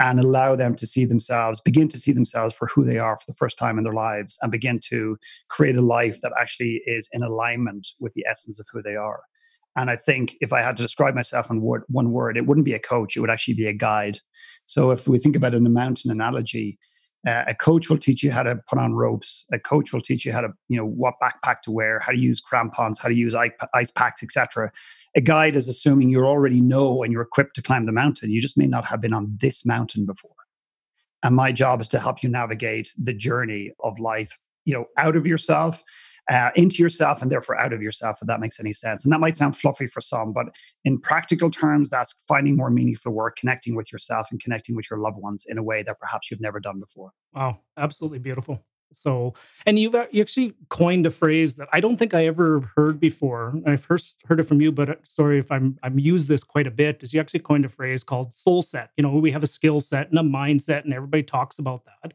and 0.00 0.18
allow 0.18 0.56
them 0.56 0.74
to 0.74 0.86
see 0.86 1.04
themselves, 1.04 1.60
begin 1.60 1.88
to 1.88 1.98
see 1.98 2.12
themselves 2.12 2.54
for 2.54 2.68
who 2.68 2.84
they 2.84 2.98
are 2.98 3.16
for 3.16 3.24
the 3.26 3.34
first 3.34 3.58
time 3.58 3.78
in 3.78 3.84
their 3.84 3.92
lives, 3.92 4.38
and 4.40 4.50
begin 4.50 4.80
to 4.88 5.16
create 5.50 5.76
a 5.76 5.82
life 5.82 6.20
that 6.22 6.32
actually 6.40 6.82
is 6.86 7.08
in 7.12 7.22
alignment 7.22 7.88
with 8.00 8.14
the 8.14 8.24
essence 8.28 8.58
of 8.58 8.66
who 8.72 8.82
they 8.82 8.96
are. 8.96 9.20
And 9.76 9.90
I 9.90 9.96
think 9.96 10.36
if 10.40 10.52
I 10.52 10.62
had 10.62 10.76
to 10.76 10.82
describe 10.82 11.14
myself 11.14 11.50
in 11.50 11.60
word, 11.60 11.82
one 11.88 12.12
word, 12.12 12.36
it 12.36 12.46
wouldn't 12.46 12.64
be 12.64 12.74
a 12.74 12.78
coach, 12.78 13.16
it 13.16 13.20
would 13.20 13.30
actually 13.30 13.54
be 13.54 13.66
a 13.66 13.72
guide. 13.72 14.20
So 14.66 14.90
if 14.90 15.08
we 15.08 15.18
think 15.18 15.36
about 15.36 15.52
it 15.52 15.58
in 15.58 15.66
a 15.66 15.70
mountain 15.70 16.10
analogy, 16.10 16.78
uh, 17.26 17.44
a 17.46 17.54
coach 17.54 17.88
will 17.88 17.98
teach 17.98 18.22
you 18.22 18.30
how 18.30 18.42
to 18.42 18.56
put 18.68 18.78
on 18.78 18.92
ropes. 18.94 19.46
A 19.52 19.58
coach 19.58 19.92
will 19.92 20.00
teach 20.00 20.26
you 20.26 20.32
how 20.32 20.42
to, 20.42 20.48
you 20.68 20.76
know, 20.76 20.86
what 20.86 21.14
backpack 21.22 21.62
to 21.62 21.70
wear, 21.70 21.98
how 21.98 22.12
to 22.12 22.18
use 22.18 22.40
crampons, 22.40 22.98
how 22.98 23.08
to 23.08 23.14
use 23.14 23.34
ice 23.34 23.90
packs, 23.92 24.22
etc. 24.22 24.70
A 25.16 25.20
guide 25.20 25.56
is 25.56 25.68
assuming 25.68 26.10
you 26.10 26.24
already 26.24 26.60
know 26.60 27.02
and 27.02 27.12
you're 27.12 27.22
equipped 27.22 27.56
to 27.56 27.62
climb 27.62 27.84
the 27.84 27.92
mountain. 27.92 28.30
You 28.30 28.40
just 28.40 28.58
may 28.58 28.66
not 28.66 28.86
have 28.86 29.00
been 29.00 29.14
on 29.14 29.36
this 29.40 29.64
mountain 29.64 30.04
before. 30.04 30.32
And 31.22 31.34
my 31.34 31.52
job 31.52 31.80
is 31.80 31.88
to 31.88 31.98
help 31.98 32.22
you 32.22 32.28
navigate 32.28 32.92
the 33.02 33.14
journey 33.14 33.72
of 33.80 33.98
life, 33.98 34.38
you 34.66 34.74
know, 34.74 34.84
out 34.98 35.16
of 35.16 35.26
yourself 35.26 35.82
uh, 36.30 36.50
into 36.54 36.82
yourself 36.82 37.22
and 37.22 37.30
therefore 37.30 37.58
out 37.58 37.72
of 37.72 37.82
yourself, 37.82 38.18
if 38.20 38.26
that 38.26 38.40
makes 38.40 38.58
any 38.58 38.72
sense. 38.72 39.04
And 39.04 39.12
that 39.12 39.20
might 39.20 39.36
sound 39.36 39.56
fluffy 39.56 39.86
for 39.86 40.00
some, 40.00 40.32
but 40.32 40.46
in 40.84 40.98
practical 40.98 41.50
terms, 41.50 41.90
that's 41.90 42.24
finding 42.26 42.56
more 42.56 42.70
meaningful 42.70 43.12
work, 43.12 43.36
connecting 43.36 43.74
with 43.74 43.92
yourself 43.92 44.28
and 44.30 44.40
connecting 44.40 44.74
with 44.74 44.88
your 44.90 44.98
loved 44.98 45.20
ones 45.20 45.44
in 45.48 45.58
a 45.58 45.62
way 45.62 45.82
that 45.82 45.98
perhaps 45.98 46.30
you've 46.30 46.40
never 46.40 46.60
done 46.60 46.80
before. 46.80 47.10
Wow, 47.34 47.58
absolutely 47.76 48.18
beautiful. 48.18 48.64
So, 48.92 49.34
and 49.66 49.78
you've 49.78 49.94
you 50.12 50.22
actually 50.22 50.54
coined 50.68 51.06
a 51.06 51.10
phrase 51.10 51.56
that 51.56 51.68
I 51.72 51.80
don't 51.80 51.96
think 51.96 52.14
I 52.14 52.26
ever 52.26 52.70
heard 52.76 53.00
before. 53.00 53.54
I 53.66 53.76
first 53.76 54.20
heard 54.26 54.40
it 54.40 54.44
from 54.44 54.60
you, 54.60 54.72
but 54.72 54.88
uh, 54.88 54.94
sorry 55.02 55.38
if 55.38 55.50
I'm 55.50 55.78
I'm 55.82 55.98
used 55.98 56.28
this 56.28 56.44
quite 56.44 56.66
a 56.66 56.70
bit. 56.70 57.02
Is 57.02 57.12
you 57.12 57.20
actually 57.20 57.40
coined 57.40 57.64
a 57.64 57.68
phrase 57.68 58.04
called 58.04 58.32
soul 58.34 58.62
set. 58.62 58.90
You 58.96 59.02
know, 59.02 59.10
we 59.16 59.32
have 59.32 59.42
a 59.42 59.48
skill 59.48 59.80
set 59.80 60.10
and 60.10 60.18
a 60.18 60.22
mindset, 60.22 60.84
and 60.84 60.94
everybody 60.94 61.22
talks 61.22 61.58
about 61.58 61.84
that. 61.86 62.14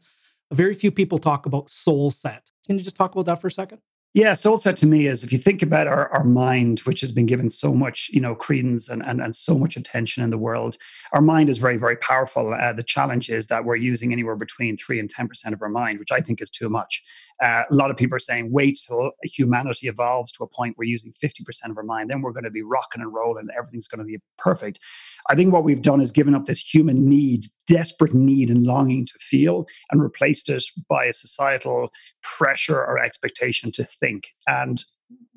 Very 0.52 0.74
few 0.74 0.90
people 0.90 1.18
talk 1.18 1.46
about 1.46 1.70
soul 1.70 2.10
set. 2.10 2.44
Can 2.66 2.78
you 2.78 2.84
just 2.84 2.96
talk 2.96 3.12
about 3.12 3.26
that 3.26 3.40
for 3.40 3.48
a 3.48 3.52
second? 3.52 3.80
Yeah, 4.12 4.34
soul 4.34 4.58
set 4.58 4.76
to 4.78 4.88
me 4.88 5.06
is 5.06 5.22
if 5.22 5.30
you 5.30 5.38
think 5.38 5.62
about 5.62 5.86
our, 5.86 6.08
our 6.08 6.24
mind, 6.24 6.80
which 6.80 7.00
has 7.00 7.12
been 7.12 7.26
given 7.26 7.48
so 7.48 7.72
much, 7.72 8.10
you 8.12 8.20
know, 8.20 8.34
credence 8.34 8.88
and, 8.88 9.06
and, 9.06 9.20
and 9.20 9.36
so 9.36 9.56
much 9.56 9.76
attention 9.76 10.24
in 10.24 10.30
the 10.30 10.38
world, 10.38 10.76
our 11.12 11.22
mind 11.22 11.48
is 11.48 11.58
very, 11.58 11.76
very 11.76 11.94
powerful. 11.94 12.52
Uh, 12.52 12.72
the 12.72 12.82
challenge 12.82 13.28
is 13.28 13.46
that 13.46 13.64
we're 13.64 13.76
using 13.76 14.12
anywhere 14.12 14.34
between 14.34 14.76
three 14.76 14.98
and 14.98 15.08
10% 15.08 15.52
of 15.52 15.62
our 15.62 15.68
mind, 15.68 16.00
which 16.00 16.10
I 16.10 16.20
think 16.20 16.42
is 16.42 16.50
too 16.50 16.68
much. 16.68 17.04
Uh, 17.40 17.62
a 17.70 17.74
lot 17.74 17.92
of 17.92 17.96
people 17.96 18.16
are 18.16 18.20
saying 18.20 18.50
wait 18.50 18.80
till 18.84 19.12
humanity 19.22 19.86
evolves 19.86 20.32
to 20.32 20.42
a 20.42 20.48
point 20.48 20.74
we're 20.76 20.86
using 20.86 21.12
50% 21.12 21.70
of 21.70 21.76
our 21.76 21.84
mind, 21.84 22.10
then 22.10 22.20
we're 22.20 22.32
going 22.32 22.42
to 22.42 22.50
be 22.50 22.62
rocking 22.62 23.02
and 23.02 23.14
rolling, 23.14 23.46
everything's 23.56 23.86
going 23.86 24.00
to 24.00 24.04
be 24.04 24.18
perfect. 24.36 24.80
I 25.28 25.34
think 25.34 25.52
what 25.52 25.64
we've 25.64 25.82
done 25.82 26.00
is 26.00 26.12
given 26.12 26.34
up 26.34 26.44
this 26.44 26.62
human 26.62 27.08
need, 27.08 27.44
desperate 27.66 28.14
need 28.14 28.50
and 28.50 28.64
longing 28.64 29.06
to 29.06 29.14
feel, 29.20 29.66
and 29.90 30.02
replaced 30.02 30.48
it 30.48 30.64
by 30.88 31.04
a 31.04 31.12
societal 31.12 31.90
pressure 32.22 32.78
or 32.78 32.98
expectation 32.98 33.70
to 33.72 33.84
think. 33.84 34.28
And 34.46 34.84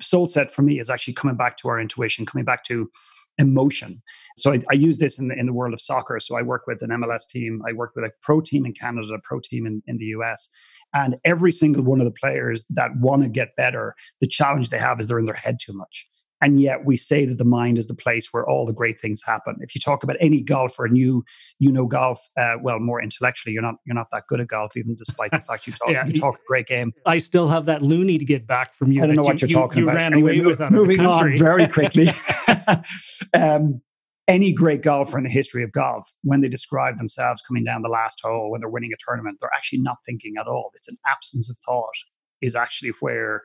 soul 0.00 0.26
set 0.26 0.50
for 0.50 0.62
me 0.62 0.78
is 0.78 0.90
actually 0.90 1.14
coming 1.14 1.36
back 1.36 1.56
to 1.58 1.68
our 1.68 1.80
intuition, 1.80 2.26
coming 2.26 2.44
back 2.44 2.64
to 2.64 2.90
emotion. 3.38 4.00
So 4.36 4.52
I, 4.52 4.60
I, 4.70 4.74
use 4.74 4.98
this 4.98 5.18
in 5.18 5.26
the 5.26 5.36
in 5.36 5.46
the 5.46 5.52
world 5.52 5.74
of 5.74 5.80
soccer. 5.80 6.20
So 6.20 6.36
I 6.36 6.42
work 6.42 6.68
with 6.68 6.82
an 6.82 6.90
MLS 6.90 7.28
team. 7.28 7.62
I 7.66 7.72
work 7.72 7.92
with 7.96 8.04
a 8.04 8.12
pro 8.22 8.40
team 8.40 8.64
in 8.64 8.72
Canada, 8.72 9.12
a 9.12 9.18
pro 9.20 9.40
team 9.40 9.66
in, 9.66 9.82
in 9.88 9.98
the 9.98 10.06
US. 10.06 10.48
And 10.94 11.18
every 11.24 11.50
single 11.50 11.82
one 11.82 12.00
of 12.00 12.04
the 12.04 12.12
players 12.12 12.64
that 12.70 12.96
want 12.96 13.24
to 13.24 13.28
get 13.28 13.56
better, 13.56 13.96
the 14.20 14.28
challenge 14.28 14.70
they 14.70 14.78
have 14.78 15.00
is 15.00 15.08
they're 15.08 15.18
in 15.18 15.26
their 15.26 15.34
head 15.34 15.58
too 15.60 15.72
much 15.72 16.06
and 16.44 16.60
yet 16.60 16.84
we 16.84 16.98
say 16.98 17.24
that 17.24 17.38
the 17.38 17.44
mind 17.44 17.78
is 17.78 17.86
the 17.86 17.94
place 17.94 18.28
where 18.30 18.46
all 18.46 18.66
the 18.66 18.72
great 18.72 19.00
things 19.00 19.22
happen. 19.24 19.56
If 19.60 19.74
you 19.74 19.80
talk 19.80 20.04
about 20.04 20.16
any 20.20 20.42
golfer 20.42 20.84
and 20.84 20.96
you 20.96 21.24
you 21.58 21.72
know 21.72 21.86
golf 21.86 22.20
uh, 22.36 22.56
well 22.62 22.78
more 22.80 23.02
intellectually 23.02 23.54
you're 23.54 23.62
not 23.62 23.76
you're 23.86 23.94
not 23.94 24.08
that 24.12 24.24
good 24.28 24.40
at 24.40 24.48
golf 24.48 24.76
even 24.76 24.94
despite 24.94 25.30
the 25.30 25.38
fact 25.38 25.66
you 25.66 25.72
talk 25.72 25.88
yeah, 25.88 26.06
you 26.06 26.12
talk 26.12 26.36
a 26.36 26.46
great 26.46 26.66
game. 26.66 26.92
I 27.06 27.16
still 27.18 27.48
have 27.48 27.64
that 27.64 27.80
loonie 27.80 28.18
to 28.18 28.24
get 28.24 28.46
back 28.46 28.74
from 28.74 28.92
you 28.92 29.02
i 29.02 29.06
don't 29.06 29.16
know 29.16 29.22
what 29.22 29.40
you, 29.40 29.48
you're 29.48 29.58
talking 29.58 29.78
you, 29.78 29.84
about. 29.84 29.96
ran 29.96 30.12
anyway, 30.12 30.38
away 30.38 30.46
with 30.46 30.70
moving 30.70 31.00
on 31.00 31.38
very 31.38 31.66
quickly. 31.66 32.06
Um, 33.34 33.80
any 34.26 34.52
great 34.52 34.82
golfer 34.82 35.18
in 35.18 35.24
the 35.24 35.30
history 35.30 35.62
of 35.62 35.72
golf, 35.72 36.10
when 36.22 36.40
they 36.40 36.48
describe 36.48 36.96
themselves 36.96 37.42
coming 37.42 37.62
down 37.62 37.82
the 37.82 37.90
last 37.90 38.20
hole 38.22 38.50
when 38.50 38.60
they're 38.60 38.70
winning 38.70 38.92
a 38.92 38.96
tournament, 39.06 39.36
they're 39.40 39.52
actually 39.54 39.80
not 39.80 39.98
thinking 40.06 40.34
at 40.38 40.46
all. 40.46 40.70
It's 40.74 40.88
an 40.88 40.96
absence 41.06 41.50
of 41.50 41.56
thought 41.58 41.94
is 42.40 42.56
actually 42.56 42.92
where 43.00 43.42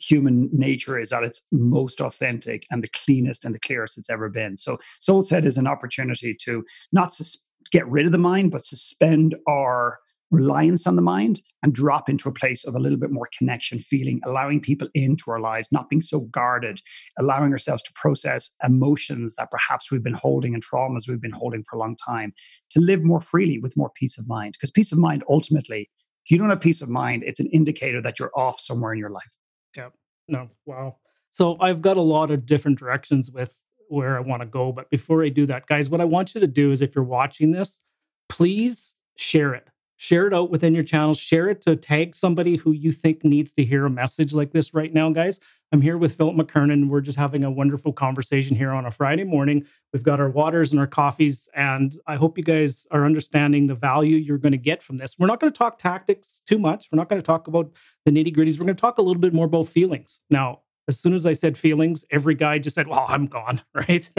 human 0.00 0.48
nature 0.52 0.98
is 0.98 1.12
at 1.12 1.22
its 1.22 1.46
most 1.52 2.00
authentic 2.00 2.66
and 2.70 2.82
the 2.82 2.88
cleanest 2.88 3.44
and 3.44 3.54
the 3.54 3.60
clearest 3.60 3.98
it's 3.98 4.10
ever 4.10 4.28
been. 4.28 4.56
So, 4.56 4.78
Soul 4.98 5.22
Set 5.22 5.44
is 5.44 5.58
an 5.58 5.66
opportunity 5.66 6.36
to 6.42 6.64
not 6.92 7.12
sus- 7.12 7.44
get 7.70 7.86
rid 7.88 8.06
of 8.06 8.12
the 8.12 8.18
mind, 8.18 8.50
but 8.50 8.64
suspend 8.64 9.36
our 9.48 9.98
reliance 10.30 10.86
on 10.86 10.94
the 10.94 11.02
mind 11.02 11.42
and 11.64 11.74
drop 11.74 12.08
into 12.08 12.28
a 12.28 12.32
place 12.32 12.64
of 12.64 12.76
a 12.76 12.78
little 12.78 12.98
bit 12.98 13.10
more 13.10 13.28
connection, 13.36 13.80
feeling, 13.80 14.20
allowing 14.24 14.60
people 14.60 14.86
into 14.94 15.24
our 15.28 15.40
lives, 15.40 15.72
not 15.72 15.88
being 15.90 16.00
so 16.00 16.20
guarded, 16.30 16.80
allowing 17.18 17.50
ourselves 17.50 17.82
to 17.82 17.92
process 17.96 18.54
emotions 18.64 19.34
that 19.34 19.50
perhaps 19.50 19.90
we've 19.90 20.04
been 20.04 20.12
holding 20.12 20.54
and 20.54 20.64
traumas 20.64 21.08
we've 21.08 21.20
been 21.20 21.32
holding 21.32 21.64
for 21.68 21.76
a 21.76 21.80
long 21.80 21.96
time, 21.96 22.32
to 22.70 22.80
live 22.80 23.04
more 23.04 23.20
freely 23.20 23.58
with 23.58 23.76
more 23.76 23.90
peace 23.96 24.18
of 24.18 24.28
mind. 24.28 24.52
Because 24.52 24.70
peace 24.70 24.92
of 24.92 24.98
mind 24.98 25.24
ultimately 25.28 25.90
if 26.24 26.30
you 26.30 26.38
don't 26.38 26.50
have 26.50 26.60
peace 26.60 26.82
of 26.82 26.88
mind, 26.88 27.24
it's 27.26 27.40
an 27.40 27.46
indicator 27.46 28.00
that 28.02 28.18
you're 28.18 28.30
off 28.36 28.60
somewhere 28.60 28.92
in 28.92 28.98
your 28.98 29.10
life. 29.10 29.38
Yep. 29.76 29.92
No. 30.28 30.48
Wow. 30.66 30.96
So 31.30 31.56
I've 31.60 31.82
got 31.82 31.96
a 31.96 32.02
lot 32.02 32.30
of 32.30 32.46
different 32.46 32.78
directions 32.78 33.30
with 33.30 33.60
where 33.88 34.16
I 34.16 34.20
want 34.20 34.42
to 34.42 34.46
go. 34.46 34.72
But 34.72 34.90
before 34.90 35.24
I 35.24 35.28
do 35.28 35.46
that, 35.46 35.66
guys, 35.66 35.88
what 35.88 36.00
I 36.00 36.04
want 36.04 36.34
you 36.34 36.40
to 36.40 36.46
do 36.46 36.70
is 36.70 36.82
if 36.82 36.94
you're 36.94 37.04
watching 37.04 37.50
this, 37.50 37.80
please 38.28 38.94
share 39.16 39.54
it. 39.54 39.68
Share 40.02 40.26
it 40.26 40.32
out 40.32 40.50
within 40.50 40.74
your 40.74 40.82
channels. 40.82 41.18
Share 41.18 41.50
it 41.50 41.60
to 41.60 41.76
tag 41.76 42.14
somebody 42.14 42.56
who 42.56 42.72
you 42.72 42.90
think 42.90 43.22
needs 43.22 43.52
to 43.52 43.62
hear 43.66 43.84
a 43.84 43.90
message 43.90 44.32
like 44.32 44.50
this 44.50 44.72
right 44.72 44.94
now, 44.94 45.10
guys. 45.10 45.38
I'm 45.72 45.82
here 45.82 45.98
with 45.98 46.16
Philip 46.16 46.36
McKernan. 46.36 46.88
We're 46.88 47.02
just 47.02 47.18
having 47.18 47.44
a 47.44 47.50
wonderful 47.50 47.92
conversation 47.92 48.56
here 48.56 48.70
on 48.70 48.86
a 48.86 48.90
Friday 48.90 49.24
morning. 49.24 49.66
We've 49.92 50.02
got 50.02 50.18
our 50.18 50.30
waters 50.30 50.72
and 50.72 50.80
our 50.80 50.86
coffees, 50.86 51.50
and 51.54 51.94
I 52.06 52.16
hope 52.16 52.38
you 52.38 52.44
guys 52.44 52.86
are 52.90 53.04
understanding 53.04 53.66
the 53.66 53.74
value 53.74 54.16
you're 54.16 54.38
going 54.38 54.52
to 54.52 54.58
get 54.58 54.82
from 54.82 54.96
this. 54.96 55.18
We're 55.18 55.26
not 55.26 55.38
going 55.38 55.52
to 55.52 55.58
talk 55.58 55.78
tactics 55.78 56.40
too 56.46 56.58
much. 56.58 56.88
We're 56.90 56.96
not 56.96 57.10
going 57.10 57.20
to 57.20 57.26
talk 57.26 57.46
about 57.46 57.70
the 58.06 58.10
nitty 58.10 58.34
gritties. 58.34 58.58
We're 58.58 58.64
going 58.64 58.76
to 58.76 58.80
talk 58.80 58.96
a 58.96 59.02
little 59.02 59.20
bit 59.20 59.34
more 59.34 59.44
about 59.44 59.68
feelings. 59.68 60.18
Now, 60.30 60.60
as 60.90 60.98
soon 60.98 61.14
as 61.14 61.24
I 61.24 61.34
said 61.34 61.56
feelings, 61.56 62.04
every 62.10 62.34
guy 62.34 62.58
just 62.58 62.74
said, 62.74 62.88
"Well, 62.88 63.06
I'm 63.08 63.26
gone," 63.26 63.62
right? 63.74 64.10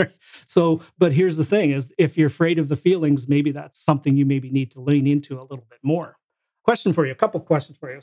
so, 0.46 0.82
but 0.98 1.12
here's 1.12 1.36
the 1.36 1.44
thing: 1.44 1.72
is 1.72 1.94
if 1.98 2.18
you're 2.18 2.28
afraid 2.28 2.60
of 2.60 2.70
the 2.70 2.78
feelings, 2.78 3.28
maybe 3.28 3.52
that's 3.52 3.78
something 3.84 4.16
you 4.16 4.26
maybe 4.26 4.50
need 4.50 4.72
to 4.72 4.80
lean 4.80 5.06
into 5.06 5.38
a 5.38 5.44
little 5.44 5.66
bit 5.70 5.80
more. 5.84 6.18
Question 6.64 6.94
for 6.94 7.06
you: 7.06 7.12
a 7.12 7.16
couple 7.16 7.42
questions 7.42 7.78
for 7.78 7.94
you. 7.94 8.00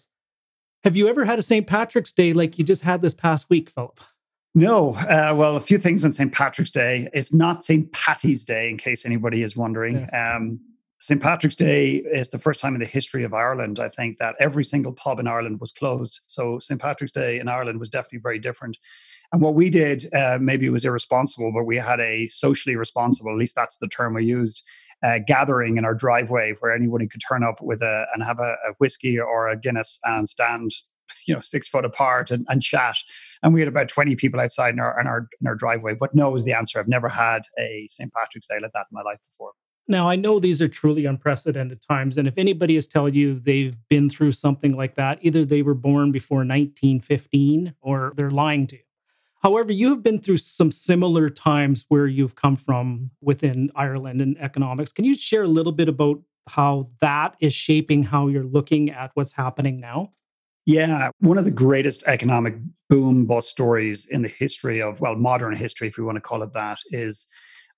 Have 0.85 0.97
you 0.97 1.09
ever 1.09 1.25
had 1.25 1.39
a 1.39 1.43
St. 1.43 1.67
Patrick's 1.67 2.13
Day 2.13 2.35
like 2.35 2.59
you 2.59 2.65
just 2.65 2.83
had 2.83 3.01
this 3.01 3.15
past 3.15 3.49
week, 3.49 3.71
Philip? 3.71 3.99
No. 4.55 4.95
Uh, 4.95 5.35
well, 5.35 5.57
a 5.57 5.61
few 5.61 5.79
things 5.79 6.05
on 6.05 6.13
St. 6.13 6.33
Patrick's 6.33 6.71
Day. 6.71 7.09
It's 7.13 7.33
not 7.33 7.65
St. 7.65 7.91
Patty's 7.93 8.45
Day, 8.45 8.69
in 8.69 8.77
case 8.77 9.07
anybody 9.07 9.43
is 9.43 9.57
wondering. 9.57 9.97
Yes. 9.97 10.11
Um, 10.13 10.61
St. 11.01 11.23
Patrick's 11.23 11.55
Day 11.55 11.97
is 11.97 12.29
the 12.29 12.41
first 12.41 12.61
time 12.61 12.75
in 12.75 12.81
the 12.81 12.87
history 12.87 13.23
of 13.23 13.33
Ireland, 13.33 13.79
I 13.79 13.89
think, 13.89 14.19
that 14.19 14.35
every 14.41 14.65
single 14.65 14.93
pub 14.93 15.21
in 15.21 15.29
Ireland 15.29 15.61
was 15.61 15.71
closed. 15.71 16.21
So 16.27 16.59
St. 16.59 16.81
Patrick's 16.81 17.13
Day 17.13 17.39
in 17.39 17.47
Ireland 17.47 17.79
was 17.79 17.89
definitely 17.89 18.19
very 18.19 18.41
different. 18.41 18.77
And 19.33 19.41
what 19.41 19.55
we 19.55 19.71
did, 19.71 20.13
uh, 20.13 20.39
maybe 20.41 20.67
it 20.67 20.71
was 20.71 20.85
irresponsible, 20.85 21.53
but 21.53 21.65
we 21.65 21.77
had 21.77 22.01
a 22.01 22.27
socially 22.27 22.75
responsible, 22.75 23.31
at 23.31 23.37
least 23.37 23.55
that's 23.55 23.77
the 23.77 23.87
term 23.87 24.15
we 24.15 24.25
used, 24.25 24.65
uh, 25.05 25.21
gathering 25.25 25.77
in 25.77 25.85
our 25.85 25.95
driveway 25.95 26.57
where 26.59 26.73
anybody 26.73 27.07
could 27.07 27.21
turn 27.29 27.45
up 27.45 27.61
with 27.63 27.81
a 27.81 28.07
and 28.13 28.25
have 28.25 28.41
a, 28.41 28.57
a 28.69 28.73
whiskey 28.79 29.21
or 29.21 29.49
a 29.49 29.57
Guinness 29.57 30.01
and 30.05 30.29
stand 30.29 30.73
you 31.27 31.35
know 31.35 31.41
six 31.41 31.69
foot 31.69 31.85
apart 31.85 32.33
and, 32.33 32.45
and 32.49 32.61
chat 32.61 32.97
and 33.43 33.55
we 33.55 33.61
had 33.61 33.69
about 33.69 33.89
20 33.89 34.17
people 34.17 34.41
outside 34.41 34.75
in 34.75 34.81
our, 34.81 35.01
in 35.01 35.07
our 35.07 35.29
in 35.41 35.47
our 35.47 35.55
driveway 35.55 35.95
but 35.95 36.15
no 36.15 36.35
is 36.35 36.45
the 36.45 36.53
answer 36.53 36.79
i've 36.79 36.87
never 36.87 37.09
had 37.09 37.43
a 37.59 37.87
st 37.89 38.13
patrick's 38.13 38.47
day 38.47 38.59
like 38.61 38.73
that 38.73 38.87
in 38.91 38.95
my 38.95 39.01
life 39.01 39.19
before 39.23 39.53
now, 39.89 40.09
I 40.09 40.17
know 40.17 40.39
these 40.39 40.61
are 40.61 40.69
truly 40.69 41.07
unprecedented 41.07 41.81
times. 41.83 42.19
And 42.19 42.29
if 42.29 42.35
anybody 42.37 42.77
is 42.77 42.87
telling 42.87 43.15
you 43.15 43.41
they've 43.41 43.77
been 43.89 44.11
through 44.11 44.33
something 44.33 44.77
like 44.77 44.95
that, 44.97 45.19
either 45.23 45.45
they 45.45 45.63
were 45.63 45.75
born 45.75 46.13
before 46.13 46.39
1915 46.39 47.75
or 47.81 48.13
they're 48.17 48.31
lying 48.31 48.67
to 48.69 48.77
you. 48.77 48.83
However, 49.43 49.73
you 49.73 49.89
have 49.91 50.03
been 50.03 50.21
through 50.21 50.39
some 50.39 50.71
similar 50.71 51.31
times 51.31 51.85
where 51.89 52.07
you've 52.07 52.35
come 52.35 52.57
from 52.57 53.11
within 53.21 53.71
Ireland 53.75 54.21
and 54.21 54.37
economics. 54.41 54.93
Can 54.93 55.05
you 55.05 55.17
share 55.17 55.45
a 55.45 55.49
little 55.49 55.73
bit 55.73 55.89
about 55.89 56.21
how 56.49 56.91
that 57.01 57.37
is 57.41 57.53
shaping 57.53 58.03
how 58.03 58.29
you're 58.29 58.43
looking 58.43 58.91
at 58.91 59.11
what's 59.15 59.33
happening 59.33 59.81
now? 59.81 60.13
Yeah, 60.67 61.11
one 61.21 61.39
of 61.39 61.45
the 61.45 61.51
greatest 61.51 62.05
economic 62.07 62.57
boom 62.91 63.27
bust 63.27 63.49
stories 63.49 64.07
in 64.07 64.23
the 64.23 64.29
history 64.29 64.83
of, 64.83 65.01
well, 65.01 65.15
modern 65.15 65.57
history, 65.57 65.89
if 65.89 65.97
we 65.97 66.05
want 66.05 66.17
to 66.17 66.21
call 66.21 66.43
it 66.43 66.53
that, 66.53 66.79
is 66.91 67.27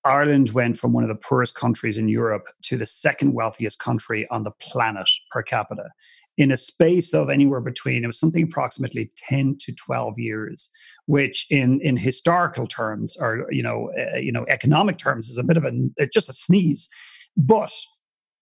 Ireland 0.05 0.51
went 0.51 0.79
from 0.79 0.93
one 0.93 1.05
of 1.05 1.09
the 1.09 1.15
poorest 1.15 1.55
countries 1.55 1.99
in 1.99 2.09
Europe 2.09 2.47
to 2.63 2.77
the 2.77 2.87
second 2.87 3.35
wealthiest 3.35 3.79
country 3.79 4.27
on 4.31 4.45
the 4.45 4.51
planet 4.53 5.09
per 5.31 5.43
capita 5.43 5.91
in 6.39 6.51
a 6.51 6.57
space 6.57 7.13
of 7.13 7.29
anywhere 7.29 7.61
between 7.61 8.03
it 8.03 8.07
was 8.07 8.19
something 8.19 8.45
approximately 8.45 9.13
10 9.17 9.57
to 9.61 9.75
12 9.75 10.19
years 10.19 10.71
which 11.07 11.47
in 11.51 11.81
in 11.83 11.97
historical 11.97 12.67
terms 12.67 13.17
or 13.21 13.47
you 13.51 13.63
know 13.63 13.91
uh, 13.99 14.17
you 14.17 14.33
know 14.33 14.47
economic 14.49 14.97
terms 14.97 15.29
is 15.29 15.37
a 15.37 15.45
bit 15.45 15.57
of 15.57 15.65
a 15.65 16.07
just 16.13 16.31
a 16.31 16.33
sneeze 16.33 16.89
but 17.37 17.73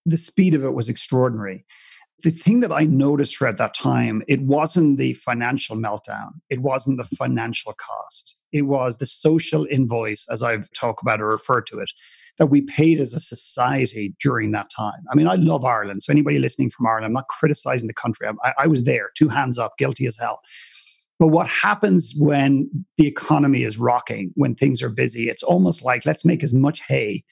the 0.06 0.16
speed 0.16 0.54
of 0.54 0.64
it 0.64 0.74
was 0.74 0.88
extraordinary 0.88 1.64
the 2.24 2.30
thing 2.30 2.60
that 2.60 2.72
I 2.72 2.84
noticed 2.84 3.36
throughout 3.36 3.58
that 3.58 3.74
time, 3.74 4.22
it 4.26 4.40
wasn't 4.40 4.98
the 4.98 5.12
financial 5.12 5.76
meltdown. 5.76 6.30
It 6.50 6.60
wasn't 6.60 6.98
the 6.98 7.04
financial 7.04 7.72
cost. 7.74 8.37
It 8.52 8.62
was 8.62 8.98
the 8.98 9.06
social 9.06 9.66
invoice, 9.70 10.26
as 10.30 10.42
I've 10.42 10.70
talked 10.72 11.02
about 11.02 11.20
or 11.20 11.28
referred 11.28 11.66
to 11.68 11.78
it, 11.78 11.90
that 12.38 12.46
we 12.46 12.60
paid 12.60 12.98
as 12.98 13.14
a 13.14 13.20
society 13.20 14.14
during 14.22 14.52
that 14.52 14.70
time. 14.70 15.04
I 15.10 15.14
mean, 15.14 15.26
I 15.26 15.34
love 15.34 15.64
Ireland. 15.64 16.02
So 16.02 16.12
anybody 16.12 16.38
listening 16.38 16.70
from 16.70 16.86
Ireland, 16.86 17.06
I'm 17.06 17.12
not 17.12 17.28
criticizing 17.28 17.88
the 17.88 17.94
country. 17.94 18.28
I, 18.44 18.54
I 18.58 18.66
was 18.66 18.84
there, 18.84 19.10
two 19.16 19.28
hands 19.28 19.58
up, 19.58 19.76
guilty 19.78 20.06
as 20.06 20.16
hell. 20.16 20.40
But 21.18 21.28
what 21.28 21.48
happens 21.48 22.14
when 22.16 22.70
the 22.96 23.08
economy 23.08 23.64
is 23.64 23.76
rocking, 23.76 24.30
when 24.34 24.54
things 24.54 24.82
are 24.82 24.88
busy, 24.88 25.28
it's 25.28 25.42
almost 25.42 25.84
like 25.84 26.06
let's 26.06 26.24
make 26.24 26.44
as 26.44 26.54
much 26.54 26.80
hay 26.86 27.24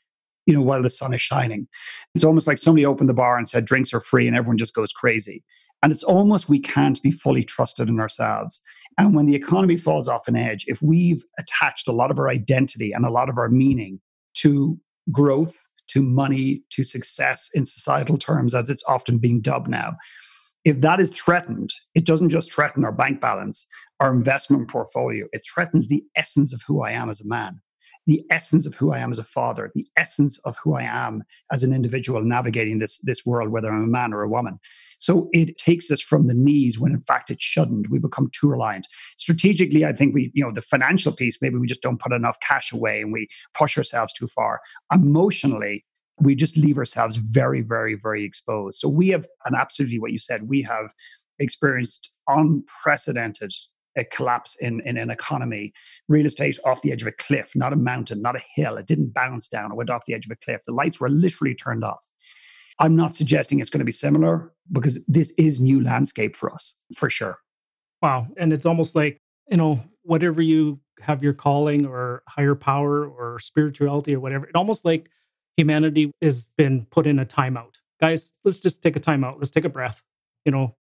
you 0.46 0.54
know, 0.54 0.62
while 0.62 0.82
the 0.82 0.90
sun 0.90 1.12
is 1.12 1.20
shining. 1.20 1.66
It's 2.14 2.24
almost 2.24 2.46
like 2.46 2.58
somebody 2.58 2.86
opened 2.86 3.08
the 3.08 3.14
bar 3.14 3.36
and 3.36 3.48
said 3.48 3.64
drinks 3.64 3.92
are 3.92 4.00
free 4.00 4.26
and 4.26 4.36
everyone 4.36 4.56
just 4.56 4.74
goes 4.74 4.92
crazy. 4.92 5.44
And 5.82 5.92
it's 5.92 6.04
almost 6.04 6.48
we 6.48 6.60
can't 6.60 7.02
be 7.02 7.10
fully 7.10 7.44
trusted 7.44 7.88
in 7.88 8.00
ourselves. 8.00 8.62
And 8.98 9.14
when 9.14 9.26
the 9.26 9.34
economy 9.34 9.76
falls 9.76 10.08
off 10.08 10.28
an 10.28 10.36
edge, 10.36 10.64
if 10.68 10.80
we've 10.82 11.22
attached 11.38 11.86
a 11.88 11.92
lot 11.92 12.10
of 12.10 12.18
our 12.18 12.28
identity 12.28 12.92
and 12.92 13.04
a 13.04 13.10
lot 13.10 13.28
of 13.28 13.36
our 13.38 13.48
meaning 13.48 14.00
to 14.38 14.78
growth, 15.12 15.68
to 15.88 16.02
money, 16.02 16.62
to 16.70 16.82
success 16.82 17.50
in 17.54 17.64
societal 17.64 18.18
terms, 18.18 18.54
as 18.54 18.70
it's 18.70 18.84
often 18.88 19.18
being 19.18 19.40
dubbed 19.40 19.68
now, 19.68 19.96
if 20.64 20.80
that 20.80 20.98
is 20.98 21.10
threatened, 21.10 21.70
it 21.94 22.06
doesn't 22.06 22.30
just 22.30 22.52
threaten 22.52 22.84
our 22.84 22.92
bank 22.92 23.20
balance, 23.20 23.66
our 24.00 24.12
investment 24.12 24.68
portfolio, 24.68 25.26
it 25.32 25.42
threatens 25.46 25.88
the 25.88 26.02
essence 26.16 26.52
of 26.52 26.62
who 26.66 26.82
I 26.82 26.90
am 26.90 27.08
as 27.08 27.20
a 27.20 27.28
man 27.28 27.60
the 28.06 28.24
essence 28.30 28.66
of 28.66 28.74
who 28.74 28.92
I 28.92 28.98
am 28.98 29.10
as 29.10 29.18
a 29.18 29.24
father, 29.24 29.70
the 29.74 29.86
essence 29.96 30.38
of 30.40 30.56
who 30.62 30.74
I 30.74 30.82
am 30.82 31.24
as 31.52 31.64
an 31.64 31.72
individual 31.72 32.22
navigating 32.22 32.78
this, 32.78 32.98
this 32.98 33.26
world, 33.26 33.50
whether 33.50 33.70
I'm 33.70 33.84
a 33.84 33.88
man 33.88 34.12
or 34.12 34.22
a 34.22 34.28
woman. 34.28 34.58
So 34.98 35.28
it 35.32 35.58
takes 35.58 35.90
us 35.90 36.00
from 36.00 36.26
the 36.26 36.34
knees 36.34 36.78
when 36.78 36.92
in 36.92 37.00
fact 37.00 37.30
it 37.30 37.42
shouldn't. 37.42 37.90
We 37.90 37.98
become 37.98 38.30
too 38.32 38.48
reliant. 38.48 38.86
Strategically, 39.16 39.84
I 39.84 39.92
think 39.92 40.14
we, 40.14 40.30
you 40.34 40.44
know, 40.44 40.52
the 40.52 40.62
financial 40.62 41.12
piece, 41.12 41.42
maybe 41.42 41.56
we 41.56 41.66
just 41.66 41.82
don't 41.82 42.00
put 42.00 42.12
enough 42.12 42.38
cash 42.40 42.72
away 42.72 43.00
and 43.00 43.12
we 43.12 43.28
push 43.54 43.76
ourselves 43.76 44.12
too 44.12 44.28
far. 44.28 44.60
Emotionally, 44.92 45.84
we 46.18 46.34
just 46.34 46.56
leave 46.56 46.78
ourselves 46.78 47.16
very, 47.16 47.60
very, 47.60 47.94
very 47.94 48.24
exposed. 48.24 48.78
So 48.78 48.88
we 48.88 49.08
have, 49.08 49.26
and 49.44 49.54
absolutely 49.54 49.98
what 49.98 50.12
you 50.12 50.18
said, 50.18 50.48
we 50.48 50.62
have 50.62 50.94
experienced 51.38 52.16
unprecedented 52.28 53.52
a 53.96 54.04
collapse 54.04 54.56
in, 54.60 54.80
in 54.84 54.96
an 54.96 55.10
economy, 55.10 55.72
real 56.08 56.26
estate 56.26 56.58
off 56.64 56.82
the 56.82 56.92
edge 56.92 57.02
of 57.02 57.08
a 57.08 57.12
cliff, 57.12 57.52
not 57.54 57.72
a 57.72 57.76
mountain, 57.76 58.22
not 58.22 58.36
a 58.36 58.42
hill. 58.54 58.76
It 58.76 58.86
didn't 58.86 59.14
bounce 59.14 59.48
down. 59.48 59.72
It 59.72 59.76
went 59.76 59.90
off 59.90 60.06
the 60.06 60.14
edge 60.14 60.26
of 60.26 60.32
a 60.32 60.36
cliff. 60.36 60.62
The 60.66 60.72
lights 60.72 61.00
were 61.00 61.08
literally 61.08 61.54
turned 61.54 61.84
off. 61.84 62.04
I'm 62.78 62.94
not 62.94 63.14
suggesting 63.14 63.60
it's 63.60 63.70
going 63.70 63.78
to 63.78 63.84
be 63.84 63.92
similar 63.92 64.52
because 64.70 65.02
this 65.06 65.32
is 65.38 65.60
new 65.60 65.82
landscape 65.82 66.36
for 66.36 66.52
us, 66.52 66.78
for 66.94 67.08
sure. 67.08 67.38
Wow. 68.02 68.26
And 68.36 68.52
it's 68.52 68.66
almost 68.66 68.94
like, 68.94 69.18
you 69.48 69.56
know, 69.56 69.82
whatever 70.02 70.42
you 70.42 70.78
have 71.00 71.22
your 71.22 71.32
calling 71.32 71.86
or 71.86 72.22
higher 72.28 72.54
power 72.54 73.06
or 73.06 73.38
spirituality 73.38 74.14
or 74.14 74.20
whatever, 74.20 74.46
it 74.46 74.54
almost 74.54 74.84
like 74.84 75.08
humanity 75.56 76.12
has 76.20 76.48
been 76.58 76.86
put 76.90 77.06
in 77.06 77.18
a 77.18 77.24
timeout. 77.24 77.72
Guys, 77.98 78.34
let's 78.44 78.58
just 78.58 78.82
take 78.82 78.96
a 78.96 79.00
timeout. 79.00 79.36
Let's 79.38 79.50
take 79.50 79.64
a 79.64 79.70
breath. 79.70 80.02
You 80.44 80.52
know, 80.52 80.76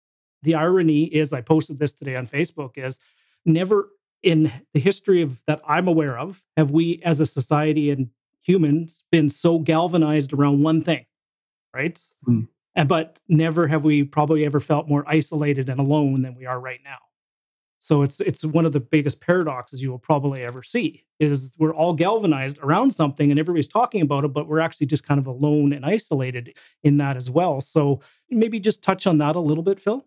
the 0.45 0.55
irony 0.55 1.03
is, 1.03 1.33
I 1.33 1.41
posted 1.41 1.79
this 1.79 1.93
today 1.93 2.15
on 2.15 2.27
Facebook, 2.27 2.77
is 2.77 2.99
never 3.45 3.89
in 4.23 4.51
the 4.73 4.79
history 4.79 5.21
of 5.21 5.39
that 5.45 5.61
I'm 5.67 5.87
aware 5.87 6.17
of 6.17 6.43
have 6.57 6.71
we 6.71 7.01
as 7.03 7.19
a 7.19 7.25
society 7.25 7.91
and 7.91 8.09
humans 8.41 9.03
been 9.11 9.29
so 9.29 9.59
galvanized 9.59 10.33
around 10.33 10.63
one 10.63 10.81
thing, 10.81 11.05
right? 11.73 11.99
Mm. 12.27 12.47
And 12.75 12.89
but 12.89 13.19
never 13.27 13.67
have 13.67 13.83
we 13.83 14.03
probably 14.03 14.45
ever 14.45 14.59
felt 14.59 14.87
more 14.87 15.03
isolated 15.07 15.69
and 15.69 15.79
alone 15.79 16.23
than 16.23 16.35
we 16.35 16.45
are 16.45 16.59
right 16.59 16.79
now. 16.83 16.97
So 17.79 18.01
it's 18.01 18.19
it's 18.19 18.43
one 18.43 18.65
of 18.65 18.71
the 18.71 18.79
biggest 18.79 19.21
paradoxes 19.21 19.81
you 19.81 19.91
will 19.91 19.99
probably 19.99 20.43
ever 20.43 20.63
see 20.63 21.05
is 21.19 21.53
we're 21.59 21.73
all 21.73 21.93
galvanized 21.93 22.57
around 22.63 22.91
something 22.91 23.29
and 23.29 23.39
everybody's 23.39 23.67
talking 23.67 24.01
about 24.01 24.25
it, 24.25 24.33
but 24.33 24.47
we're 24.47 24.59
actually 24.59 24.87
just 24.87 25.05
kind 25.05 25.19
of 25.19 25.27
alone 25.27 25.71
and 25.71 25.85
isolated 25.85 26.57
in 26.83 26.97
that 26.97 27.15
as 27.15 27.29
well. 27.29 27.61
So 27.61 28.01
maybe 28.31 28.59
just 28.59 28.81
touch 28.81 29.05
on 29.05 29.19
that 29.19 29.35
a 29.35 29.39
little 29.39 29.63
bit, 29.63 29.79
Phil. 29.79 30.03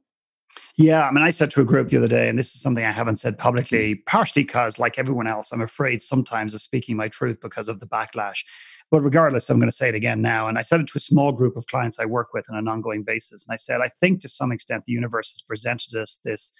Yeah, 0.76 1.08
I 1.08 1.12
mean, 1.12 1.24
I 1.24 1.30
said 1.30 1.50
to 1.52 1.60
a 1.60 1.64
group 1.64 1.88
the 1.88 1.96
other 1.96 2.08
day, 2.08 2.28
and 2.28 2.38
this 2.38 2.54
is 2.54 2.62
something 2.62 2.84
I 2.84 2.92
haven't 2.92 3.16
said 3.16 3.36
publicly, 3.36 3.96
partially 4.06 4.42
because, 4.42 4.78
like 4.78 4.98
everyone 4.98 5.26
else, 5.26 5.52
I'm 5.52 5.60
afraid 5.60 6.00
sometimes 6.00 6.54
of 6.54 6.62
speaking 6.62 6.96
my 6.96 7.08
truth 7.08 7.40
because 7.40 7.68
of 7.68 7.80
the 7.80 7.86
backlash. 7.86 8.44
But 8.90 9.02
regardless, 9.02 9.50
I'm 9.50 9.58
going 9.58 9.70
to 9.70 9.76
say 9.76 9.88
it 9.88 9.94
again 9.94 10.22
now. 10.22 10.48
And 10.48 10.56
I 10.56 10.62
said 10.62 10.80
it 10.80 10.88
to 10.88 10.96
a 10.96 11.00
small 11.00 11.32
group 11.32 11.56
of 11.56 11.66
clients 11.66 11.98
I 11.98 12.06
work 12.06 12.32
with 12.32 12.46
on 12.50 12.56
an 12.56 12.68
ongoing 12.68 13.02
basis. 13.02 13.46
And 13.46 13.52
I 13.52 13.56
said, 13.56 13.80
I 13.80 13.88
think 13.88 14.20
to 14.20 14.28
some 14.28 14.52
extent 14.52 14.84
the 14.84 14.92
universe 14.92 15.32
has 15.32 15.42
presented 15.42 15.94
us 15.94 16.20
this 16.24 16.52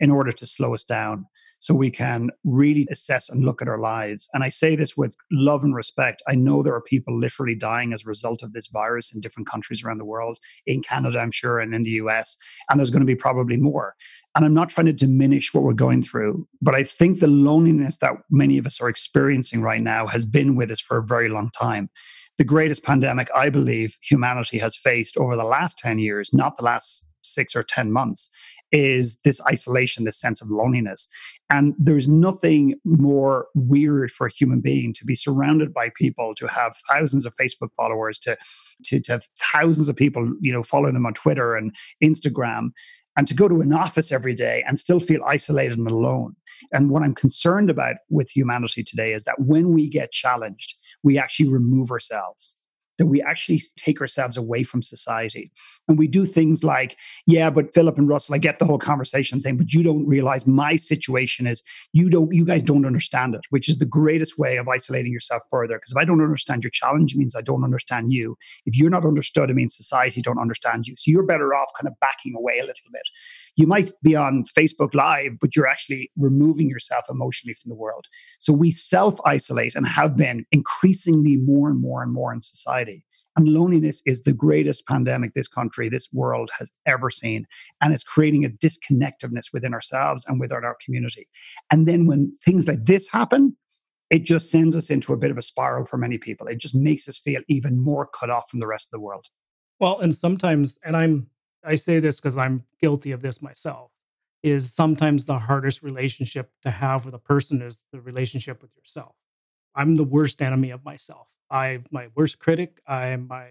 in 0.00 0.10
order 0.10 0.32
to 0.32 0.46
slow 0.46 0.74
us 0.74 0.84
down 0.84 1.26
so 1.60 1.74
we 1.74 1.90
can 1.90 2.30
really 2.44 2.86
assess 2.90 3.28
and 3.28 3.44
look 3.44 3.62
at 3.62 3.68
our 3.68 3.78
lives. 3.78 4.28
And 4.34 4.42
I 4.42 4.48
say 4.48 4.74
this 4.74 4.96
with 4.96 5.14
love 5.30 5.62
and 5.62 5.74
respect. 5.74 6.22
I 6.26 6.34
know 6.34 6.62
there 6.62 6.74
are 6.74 6.80
people 6.80 7.16
literally 7.18 7.54
dying 7.54 7.92
as 7.92 8.04
a 8.04 8.08
result 8.08 8.42
of 8.42 8.52
this 8.52 8.66
virus 8.68 9.14
in 9.14 9.20
different 9.20 9.46
countries 9.46 9.84
around 9.84 9.98
the 9.98 10.04
world, 10.04 10.38
in 10.66 10.82
Canada, 10.82 11.20
I'm 11.20 11.30
sure, 11.30 11.60
and 11.60 11.74
in 11.74 11.84
the 11.84 11.90
US. 12.02 12.36
And 12.68 12.78
there's 12.78 12.90
going 12.90 13.00
to 13.00 13.06
be 13.06 13.14
probably 13.14 13.56
more. 13.56 13.94
And 14.34 14.44
I'm 14.44 14.54
not 14.54 14.70
trying 14.70 14.86
to 14.86 14.92
diminish 14.92 15.52
what 15.52 15.62
we're 15.62 15.74
going 15.74 16.02
through, 16.02 16.46
but 16.62 16.74
I 16.74 16.82
think 16.82 17.20
the 17.20 17.26
loneliness 17.26 17.98
that 17.98 18.14
many 18.30 18.58
of 18.58 18.66
us 18.66 18.80
are 18.80 18.88
experiencing 18.88 19.60
right 19.60 19.82
now 19.82 20.06
has 20.06 20.24
been 20.24 20.56
with 20.56 20.70
us 20.70 20.80
for 20.80 20.98
a 20.98 21.04
very 21.04 21.28
long 21.28 21.50
time 21.50 21.90
the 22.38 22.44
greatest 22.44 22.82
pandemic 22.84 23.28
I 23.34 23.50
believe 23.50 23.98
humanity 24.00 24.58
has 24.60 24.74
faced 24.74 25.18
over 25.18 25.36
the 25.36 25.44
last 25.44 25.76
10 25.76 25.98
years, 25.98 26.32
not 26.32 26.56
the 26.56 26.64
last 26.64 27.10
six 27.22 27.54
or 27.54 27.62
10 27.62 27.92
months, 27.92 28.30
is 28.72 29.20
this 29.22 29.40
isolation, 29.46 30.04
this 30.04 30.20
sense 30.20 30.40
of 30.40 30.50
loneliness. 30.50 31.08
And 31.50 31.74
there's 31.78 32.08
nothing 32.08 32.74
more 32.84 33.48
weird 33.54 34.10
for 34.10 34.26
a 34.26 34.30
human 34.30 34.60
being 34.60 34.92
to 34.94 35.04
be 35.04 35.16
surrounded 35.16 35.74
by 35.74 35.90
people, 35.96 36.34
to 36.36 36.46
have 36.46 36.76
thousands 36.88 37.26
of 37.26 37.34
Facebook 37.34 37.74
followers, 37.76 38.18
to, 38.20 38.36
to, 38.84 39.00
to 39.00 39.12
have 39.12 39.24
thousands 39.52 39.88
of 39.88 39.96
people, 39.96 40.32
you 40.40 40.52
know, 40.52 40.62
following 40.62 40.94
them 40.94 41.06
on 41.06 41.14
Twitter 41.14 41.56
and 41.56 41.74
Instagram, 42.02 42.70
and 43.16 43.26
to 43.26 43.34
go 43.34 43.48
to 43.48 43.60
an 43.60 43.72
office 43.72 44.12
every 44.12 44.34
day 44.34 44.62
and 44.66 44.78
still 44.78 45.00
feel 45.00 45.22
isolated 45.26 45.76
and 45.76 45.88
alone. 45.88 46.36
And 46.72 46.90
what 46.90 47.02
I'm 47.02 47.14
concerned 47.14 47.68
about 47.68 47.96
with 48.08 48.30
humanity 48.30 48.84
today 48.84 49.12
is 49.12 49.24
that 49.24 49.40
when 49.40 49.72
we 49.72 49.88
get 49.88 50.12
challenged, 50.12 50.76
we 51.02 51.18
actually 51.18 51.48
remove 51.48 51.90
ourselves 51.90 52.54
that 53.00 53.06
we 53.06 53.22
actually 53.22 53.60
take 53.76 54.00
ourselves 54.00 54.36
away 54.36 54.62
from 54.62 54.82
society. 54.82 55.50
And 55.88 55.98
we 55.98 56.06
do 56.06 56.26
things 56.26 56.62
like, 56.62 56.96
yeah, 57.26 57.48
but 57.48 57.74
Philip 57.74 57.96
and 57.96 58.08
Russell, 58.08 58.34
I 58.34 58.38
get 58.38 58.58
the 58.58 58.66
whole 58.66 58.78
conversation 58.78 59.40
thing, 59.40 59.56
but 59.56 59.72
you 59.72 59.82
don't 59.82 60.06
realize 60.06 60.46
my 60.46 60.76
situation 60.76 61.46
is 61.46 61.62
you 61.94 62.10
don't, 62.10 62.32
you 62.32 62.44
guys 62.44 62.62
don't 62.62 62.84
understand 62.84 63.34
it, 63.34 63.40
which 63.48 63.68
is 63.68 63.78
the 63.78 63.86
greatest 63.86 64.38
way 64.38 64.58
of 64.58 64.68
isolating 64.68 65.12
yourself 65.12 65.42
further. 65.50 65.76
Because 65.76 65.92
if 65.92 65.96
I 65.96 66.04
don't 66.04 66.20
understand 66.20 66.62
your 66.62 66.70
challenge, 66.70 67.14
it 67.14 67.18
means 67.18 67.34
I 67.34 67.40
don't 67.40 67.64
understand 67.64 68.12
you. 68.12 68.36
If 68.66 68.78
you're 68.78 68.90
not 68.90 69.06
understood, 69.06 69.48
it 69.48 69.54
means 69.54 69.74
society 69.74 70.20
don't 70.20 70.38
understand 70.38 70.86
you. 70.86 70.94
So 70.98 71.10
you're 71.10 71.26
better 71.26 71.54
off 71.54 71.70
kind 71.80 71.90
of 71.90 71.98
backing 72.00 72.34
away 72.36 72.58
a 72.58 72.66
little 72.66 72.90
bit. 72.92 73.08
You 73.60 73.66
might 73.66 73.92
be 74.02 74.16
on 74.16 74.44
Facebook 74.58 74.94
Live, 74.94 75.32
but 75.38 75.54
you're 75.54 75.68
actually 75.68 76.10
removing 76.16 76.70
yourself 76.70 77.04
emotionally 77.10 77.52
from 77.52 77.68
the 77.68 77.74
world. 77.74 78.06
So 78.38 78.54
we 78.54 78.70
self 78.70 79.20
isolate 79.26 79.74
and 79.74 79.86
have 79.86 80.16
been 80.16 80.46
increasingly 80.50 81.36
more 81.36 81.68
and 81.68 81.78
more 81.78 82.02
and 82.02 82.10
more 82.10 82.32
in 82.32 82.40
society. 82.40 83.04
And 83.36 83.48
loneliness 83.48 84.00
is 84.06 84.22
the 84.22 84.32
greatest 84.32 84.86
pandemic 84.86 85.34
this 85.34 85.46
country, 85.46 85.90
this 85.90 86.08
world 86.10 86.50
has 86.58 86.72
ever 86.86 87.10
seen. 87.10 87.46
And 87.82 87.92
it's 87.92 88.02
creating 88.02 88.46
a 88.46 88.48
disconnectedness 88.48 89.52
within 89.52 89.74
ourselves 89.74 90.24
and 90.26 90.40
within 90.40 90.64
our 90.64 90.78
community. 90.82 91.28
And 91.70 91.86
then 91.86 92.06
when 92.06 92.32
things 92.46 92.66
like 92.66 92.86
this 92.86 93.10
happen, 93.10 93.58
it 94.08 94.24
just 94.24 94.50
sends 94.50 94.74
us 94.74 94.88
into 94.88 95.12
a 95.12 95.18
bit 95.18 95.30
of 95.30 95.36
a 95.36 95.42
spiral 95.42 95.84
for 95.84 95.98
many 95.98 96.16
people. 96.16 96.46
It 96.46 96.60
just 96.60 96.74
makes 96.74 97.10
us 97.10 97.18
feel 97.18 97.42
even 97.48 97.78
more 97.78 98.06
cut 98.06 98.30
off 98.30 98.48
from 98.48 98.60
the 98.60 98.66
rest 98.66 98.88
of 98.88 98.92
the 98.92 99.04
world. 99.04 99.26
Well, 99.78 100.00
and 100.00 100.14
sometimes, 100.14 100.78
and 100.82 100.96
I'm, 100.96 101.26
I 101.64 101.74
say 101.74 102.00
this 102.00 102.16
because 102.16 102.36
I'm 102.36 102.64
guilty 102.80 103.12
of 103.12 103.22
this 103.22 103.42
myself, 103.42 103.90
is 104.42 104.72
sometimes 104.72 105.26
the 105.26 105.38
hardest 105.38 105.82
relationship 105.82 106.50
to 106.62 106.70
have 106.70 107.04
with 107.04 107.14
a 107.14 107.18
person 107.18 107.60
is 107.62 107.84
the 107.92 108.00
relationship 108.00 108.62
with 108.62 108.70
yourself. 108.76 109.14
I'm 109.74 109.96
the 109.96 110.04
worst 110.04 110.42
enemy 110.42 110.70
of 110.70 110.84
myself. 110.84 111.28
I'm 111.50 111.84
my 111.90 112.08
worst 112.14 112.38
critic. 112.38 112.80
I'm 112.86 113.26
my 113.28 113.48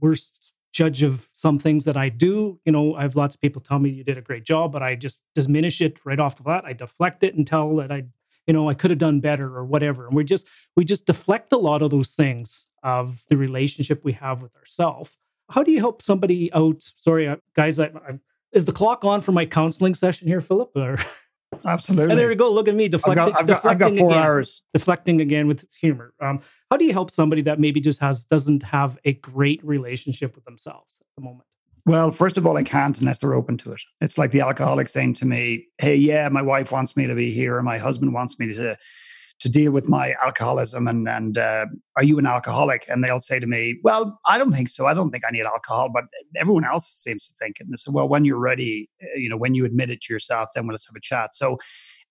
worst 0.00 0.54
judge 0.72 1.02
of 1.02 1.28
some 1.32 1.58
things 1.58 1.84
that 1.84 1.96
I 1.96 2.08
do. 2.08 2.58
You 2.64 2.72
know, 2.72 2.94
I 2.94 3.02
have 3.02 3.14
lots 3.14 3.34
of 3.34 3.40
people 3.40 3.60
tell 3.60 3.78
me 3.78 3.90
you 3.90 4.04
did 4.04 4.18
a 4.18 4.22
great 4.22 4.44
job, 4.44 4.72
but 4.72 4.82
I 4.82 4.94
just 4.94 5.18
diminish 5.34 5.80
it 5.80 6.04
right 6.04 6.18
off 6.18 6.36
the 6.36 6.42
bat. 6.42 6.64
I 6.66 6.72
deflect 6.72 7.22
it 7.22 7.34
and 7.34 7.46
tell 7.46 7.76
that 7.76 7.92
I, 7.92 8.04
you 8.46 8.54
know, 8.54 8.68
I 8.68 8.74
could 8.74 8.90
have 8.90 8.98
done 8.98 9.20
better 9.20 9.54
or 9.56 9.64
whatever. 9.64 10.06
And 10.06 10.16
we 10.16 10.24
just 10.24 10.46
we 10.76 10.84
just 10.84 11.06
deflect 11.06 11.52
a 11.52 11.58
lot 11.58 11.82
of 11.82 11.90
those 11.90 12.14
things 12.14 12.66
of 12.82 13.22
the 13.28 13.36
relationship 13.36 14.02
we 14.02 14.12
have 14.12 14.42
with 14.42 14.56
ourselves. 14.56 15.12
How 15.52 15.62
do 15.62 15.70
you 15.70 15.80
help 15.80 16.02
somebody 16.02 16.52
out? 16.52 16.82
Sorry, 16.96 17.28
uh, 17.28 17.36
guys, 17.54 17.78
I, 17.78 17.86
I, 17.86 18.18
is 18.52 18.64
the 18.64 18.72
clock 18.72 19.04
on 19.04 19.20
for 19.20 19.32
my 19.32 19.46
counseling 19.46 19.94
session 19.94 20.28
here, 20.28 20.40
Philip? 20.40 20.70
Or 20.74 20.96
Absolutely. 21.64 22.10
And 22.10 22.18
there 22.18 22.30
you 22.30 22.36
go. 22.36 22.50
Look 22.50 22.68
at 22.68 22.74
me 22.74 22.88
deflecting. 22.88 23.22
I've 23.22 23.32
got, 23.32 23.40
I've 23.40 23.46
got, 23.46 23.64
I've 23.64 23.78
got 23.78 23.92
four 23.92 24.10
again, 24.10 24.22
hours. 24.22 24.62
Deflecting 24.72 25.20
again 25.20 25.46
with 25.46 25.66
humor. 25.78 26.14
Um, 26.20 26.40
how 26.70 26.76
do 26.76 26.84
you 26.84 26.92
help 26.92 27.10
somebody 27.10 27.42
that 27.42 27.60
maybe 27.60 27.80
just 27.80 28.00
has 28.00 28.24
doesn't 28.24 28.62
have 28.62 28.98
a 29.04 29.12
great 29.14 29.62
relationship 29.64 30.34
with 30.34 30.44
themselves 30.44 30.98
at 31.00 31.06
the 31.16 31.22
moment? 31.22 31.46
Well, 31.84 32.12
first 32.12 32.38
of 32.38 32.46
all, 32.46 32.56
I 32.56 32.62
can't 32.62 32.98
unless 33.00 33.18
they're 33.18 33.34
open 33.34 33.58
to 33.58 33.72
it. 33.72 33.82
It's 34.00 34.16
like 34.16 34.30
the 34.30 34.40
alcoholic 34.40 34.88
saying 34.88 35.14
to 35.14 35.26
me, 35.26 35.66
"Hey, 35.78 35.96
yeah, 35.96 36.28
my 36.28 36.42
wife 36.42 36.70
wants 36.70 36.96
me 36.96 37.06
to 37.06 37.14
be 37.14 37.32
here, 37.32 37.58
and 37.58 37.64
my 37.64 37.76
husband 37.76 38.14
wants 38.14 38.38
me 38.38 38.54
to 38.54 38.78
to 39.42 39.50
deal 39.50 39.72
with 39.72 39.88
my 39.88 40.14
alcoholism 40.22 40.88
and 40.88 41.08
and 41.08 41.36
uh, 41.36 41.66
are 41.96 42.04
you 42.04 42.18
an 42.18 42.26
alcoholic? 42.26 42.84
And 42.88 43.04
they'll 43.04 43.20
say 43.20 43.38
to 43.38 43.46
me 43.46 43.78
well 43.84 44.18
i 44.26 44.38
don't 44.38 44.52
think 44.52 44.68
so. 44.68 44.86
I 44.86 44.94
don't 44.94 45.10
think 45.10 45.24
i 45.26 45.30
need 45.30 45.44
alcohol. 45.44 45.90
But 45.92 46.04
everyone 46.36 46.64
else 46.64 46.86
seems 46.86 47.28
to 47.28 47.34
think 47.34 47.60
it. 47.60 47.64
And 47.64 47.72
they 47.72 47.76
say 47.76 47.90
well 47.92 48.08
when 48.08 48.24
you're 48.24 48.38
ready 48.38 48.88
uh, 49.02 49.18
you 49.18 49.28
know 49.28 49.36
when 49.36 49.54
you 49.54 49.64
admit 49.64 49.90
it 49.90 50.00
to 50.02 50.12
yourself 50.12 50.48
then 50.54 50.66
let's 50.66 50.86
have 50.88 50.96
a 50.96 51.00
chat. 51.00 51.34
So 51.34 51.58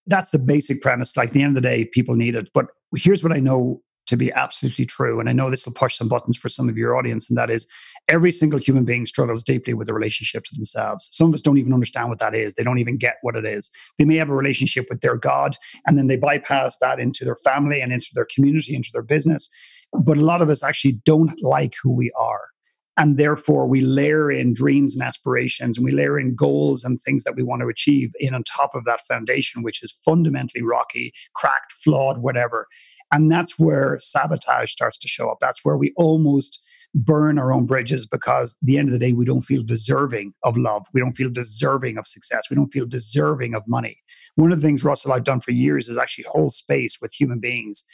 that's 0.08 0.32
the 0.32 0.40
basic 0.40 0.82
premise. 0.82 1.16
Like 1.16 1.32
the 1.32 1.42
end 1.44 1.56
of 1.56 1.64
the 1.64 1.70
day 1.70 1.86
people 1.86 2.16
need 2.16 2.36
it. 2.36 2.50
But 2.54 2.68
here's 2.96 3.24
what 3.24 3.34
i 3.34 3.40
know 3.40 3.82
to 4.12 4.18
be 4.18 4.32
absolutely 4.34 4.86
true. 4.86 5.20
And 5.20 5.28
I 5.28 5.34
know 5.34 5.50
this 5.50 5.66
will 5.66 5.74
push 5.74 5.96
some 5.96 6.08
buttons 6.08 6.38
for 6.38 6.50
some 6.50 6.70
of 6.70 6.78
your 6.78 6.96
audience, 6.96 7.30
and 7.30 7.38
that 7.38 7.50
is 7.50 7.68
every 8.08 8.32
single 8.32 8.60
human 8.60 8.86
being 8.86 9.06
struggles 9.06 9.42
deeply 9.42 9.74
with 9.74 9.90
a 9.90 9.94
relationship 9.94 10.44
to 10.44 10.56
themselves. 10.56 11.10
Some 11.12 11.30
of 11.30 11.34
us 11.34 11.42
don't 11.42 11.58
even 11.58 11.74
understand 11.74 12.10
what 12.10 12.20
that 12.20 12.36
is. 12.36 12.54
They 12.54 12.64
don't 12.64 12.80
even 12.80 12.98
get 12.98 13.18
what 13.22 13.36
it 13.36 13.46
is. 13.46 13.72
They 13.98 14.06
may 14.06 14.18
have 14.18 14.30
a 14.30 14.36
relationship 14.36 14.86
with 14.90 15.02
their 15.02 15.16
God, 15.16 15.56
and 15.88 15.98
then 15.98 16.08
they 16.08 16.18
bypass 16.18 16.78
that 16.80 17.00
into 17.00 17.26
their 17.26 17.38
family 17.38 17.82
and 17.82 17.92
into 17.92 18.10
their 18.14 18.28
community, 18.34 18.76
into 18.76 18.90
their 18.94 19.02
business. 19.02 19.50
But 19.94 20.18
a 20.18 20.26
lot 20.26 20.42
of 20.42 20.50
us 20.50 20.64
actually 20.64 21.02
don't 21.06 21.42
like 21.42 21.74
who 21.82 21.92
we 21.92 22.12
are. 22.18 22.51
And 22.98 23.18
therefore, 23.18 23.68
we 23.68 23.82
layer 23.82 24.30
in 24.30 24.54
dreams 24.54 24.96
and 24.96 25.04
aspirations, 25.04 25.78
and 25.78 25.86
we 25.86 25.92
layer 25.92 26.20
in 26.20 26.36
goals 26.36 26.84
and 26.84 27.00
things 27.00 27.24
that 27.24 27.36
we 27.36 27.44
want 27.44 27.62
to 27.62 27.68
achieve 27.68 28.12
in 28.20 28.34
on 28.34 28.44
top 28.44 28.76
of 28.76 28.84
that 28.86 29.02
foundation, 29.02 29.64
which 29.64 29.82
is 29.82 29.92
fundamentally 30.06 30.62
rocky, 30.62 31.14
cracked, 31.34 31.72
flawed, 31.72 32.20
whatever. 32.20 32.68
And 33.12 33.32
that's 33.32 33.58
where 33.58 33.98
sabotage 34.00 34.72
starts 34.72 34.98
to 35.00 35.08
show 35.08 35.30
up. 35.30 35.38
That's 35.40 35.64
where 35.64 35.78
we 35.78 35.94
almost 35.96 36.62
burn 36.94 37.40
our 37.40 37.54
own 37.54 37.66
bridges 37.66 38.06
because 38.06 38.58
at 38.62 38.66
the 38.66 38.78
end 38.78 38.90
of 38.90 38.94
the 38.94 39.00
day, 39.00 39.14
we 39.14 39.24
don't 39.24 39.42
feel 39.42 39.64
deserving 39.64 40.34
of 40.44 40.58
love. 40.58 40.86
We 40.94 41.00
don't 41.00 41.14
feel 41.14 41.30
deserving 41.30 41.98
of 41.98 42.06
success. 42.06 42.50
We 42.50 42.56
don't 42.56 42.68
feel 42.68 42.86
deserving 42.86 43.56
of 43.56 43.64
money. 43.68 43.98
One 44.36 44.52
of 44.52 44.60
the 44.60 44.68
things, 44.68 44.84
Russell, 44.84 45.14
I've 45.14 45.24
done 45.24 45.40
for 45.40 45.52
years 45.52 45.88
is 45.88 45.98
actually 45.98 46.26
hold 46.28 46.54
space 46.54 47.00
with 47.02 47.14
human 47.14 47.40
beings 47.40 47.86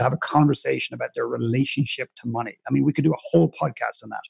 to 0.00 0.04
have 0.04 0.12
a 0.12 0.18
conversation 0.18 0.94
about 0.94 1.10
their 1.14 1.26
relationship 1.26 2.10
to 2.16 2.28
money. 2.28 2.56
I 2.68 2.72
mean, 2.72 2.84
we 2.84 2.92
could 2.92 3.04
do 3.04 3.12
a 3.12 3.18
whole 3.30 3.50
podcast 3.50 4.02
on 4.02 4.10
that. 4.10 4.22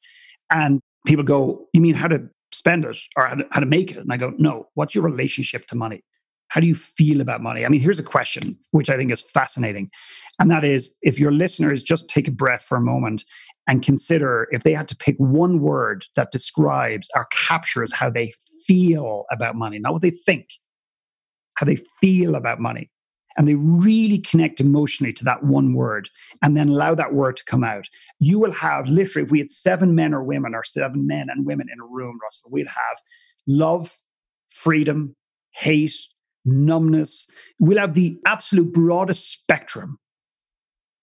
And 0.50 0.80
people 1.06 1.24
go, 1.24 1.66
You 1.72 1.80
mean 1.80 1.94
how 1.94 2.08
to 2.08 2.28
spend 2.52 2.84
it 2.84 2.98
or 3.16 3.26
how 3.26 3.34
to, 3.36 3.44
how 3.50 3.60
to 3.60 3.66
make 3.66 3.90
it. 3.92 3.98
And 3.98 4.12
I 4.12 4.16
go, 4.16 4.32
no, 4.38 4.68
what's 4.74 4.94
your 4.94 5.04
relationship 5.04 5.66
to 5.66 5.76
money? 5.76 6.02
How 6.48 6.60
do 6.60 6.66
you 6.66 6.74
feel 6.74 7.20
about 7.20 7.42
money? 7.42 7.64
I 7.64 7.68
mean, 7.68 7.80
here's 7.80 8.00
a 8.00 8.04
question 8.04 8.58
which 8.72 8.90
I 8.90 8.96
think 8.96 9.12
is 9.12 9.22
fascinating. 9.22 9.90
And 10.40 10.50
that 10.50 10.64
is 10.64 10.96
if 11.02 11.20
your 11.20 11.30
listeners 11.30 11.82
just 11.82 12.08
take 12.08 12.26
a 12.26 12.32
breath 12.32 12.64
for 12.64 12.76
a 12.76 12.80
moment 12.80 13.24
and 13.68 13.82
consider 13.82 14.48
if 14.50 14.62
they 14.64 14.72
had 14.72 14.88
to 14.88 14.96
pick 14.96 15.14
one 15.18 15.60
word 15.60 16.06
that 16.16 16.32
describes 16.32 17.08
or 17.14 17.26
captures 17.30 17.94
how 17.94 18.10
they 18.10 18.32
feel 18.66 19.26
about 19.30 19.54
money, 19.54 19.78
not 19.78 19.92
what 19.92 20.02
they 20.02 20.10
think, 20.10 20.48
how 21.54 21.66
they 21.66 21.76
feel 22.00 22.34
about 22.34 22.58
money. 22.58 22.90
And 23.36 23.46
they 23.46 23.54
really 23.54 24.18
connect 24.18 24.60
emotionally 24.60 25.12
to 25.14 25.24
that 25.24 25.44
one 25.44 25.74
word 25.74 26.08
and 26.42 26.56
then 26.56 26.68
allow 26.68 26.94
that 26.94 27.14
word 27.14 27.36
to 27.36 27.44
come 27.44 27.64
out. 27.64 27.86
You 28.18 28.38
will 28.38 28.52
have 28.52 28.88
literally, 28.88 29.24
if 29.24 29.30
we 29.30 29.38
had 29.38 29.50
seven 29.50 29.94
men 29.94 30.12
or 30.12 30.22
women, 30.22 30.54
or 30.54 30.64
seven 30.64 31.06
men 31.06 31.28
and 31.30 31.46
women 31.46 31.68
in 31.72 31.80
a 31.80 31.86
room, 31.86 32.18
Russell, 32.22 32.50
we'd 32.50 32.66
have 32.66 32.98
love, 33.46 33.96
freedom, 34.48 35.14
hate, 35.52 35.96
numbness. 36.44 37.30
We'll 37.60 37.78
have 37.78 37.94
the 37.94 38.18
absolute 38.26 38.72
broadest 38.72 39.32
spectrum. 39.32 39.98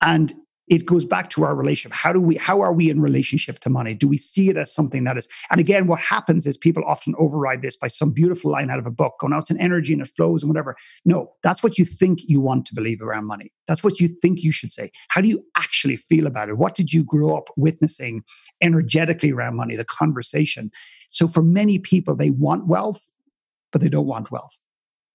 And 0.01 0.33
it 0.67 0.86
goes 0.86 1.06
back 1.06 1.30
to 1.30 1.43
our 1.45 1.56
relationship. 1.56 1.95
How 1.95 2.12
do 2.12 2.19
we 2.19 2.36
how 2.36 2.62
are 2.62 2.73
we 2.73 2.89
in 2.89 3.01
relationship 3.01 3.60
to 3.60 3.69
money? 3.69 3.93
Do 3.93 4.08
we 4.08 4.17
see 4.17 4.49
it 4.49 4.58
as 4.58 4.73
something 4.73 5.03
that 5.06 5.17
is 5.17 5.27
and 5.49 5.60
again 5.60 5.88
what 5.88 5.99
happens 5.99 6.45
is 6.45 6.58
people 6.58 6.84
often 6.86 7.13
override 7.17 7.62
this 7.62 7.77
by 7.77 7.88
some 7.88 8.12
beautiful 8.12 8.51
line 8.51 8.69
out 8.69 8.80
of 8.80 8.88
a 8.88 8.91
book 8.91 9.15
going 9.19 9.34
oh, 9.34 9.38
it's 9.38 9.51
an 9.51 9.60
energy 9.60 9.93
and 9.93 10.01
it 10.01 10.10
flows 10.10 10.43
and 10.43 10.49
whatever. 10.49 10.75
No 11.06 11.34
that's 11.43 11.63
what 11.63 11.77
you 11.77 11.86
think 11.86 12.19
you 12.27 12.41
want 12.41 12.65
to 12.67 12.75
believe 12.75 13.01
around 13.01 13.25
money. 13.25 13.51
That's 13.67 13.84
what 13.84 13.99
you 13.99 14.08
think 14.08 14.43
you 14.43 14.51
should 14.51 14.71
say. 14.71 14.91
How 15.10 15.21
do 15.21 15.30
you 15.30 15.43
actually 15.56 15.97
feel 15.97 16.27
about 16.27 16.49
it? 16.49 16.58
What 16.58 16.75
did 16.75 16.93
you 16.93 17.03
grow 17.03 17.36
up 17.36 17.49
witnessing 17.56 18.23
energetically 18.62 19.32
around 19.32 19.56
money 19.56 19.75
the 19.75 19.86
conversation? 19.86 20.71
So 21.10 21.27
for 21.27 21.43
many 21.43 21.80
people 21.80 22.15
they 22.15 22.30
want 22.30 22.67
wealth 22.67 23.12
but 23.71 23.82
they 23.82 23.89
don't 23.89 24.08
want 24.08 24.32
wealth 24.32 24.58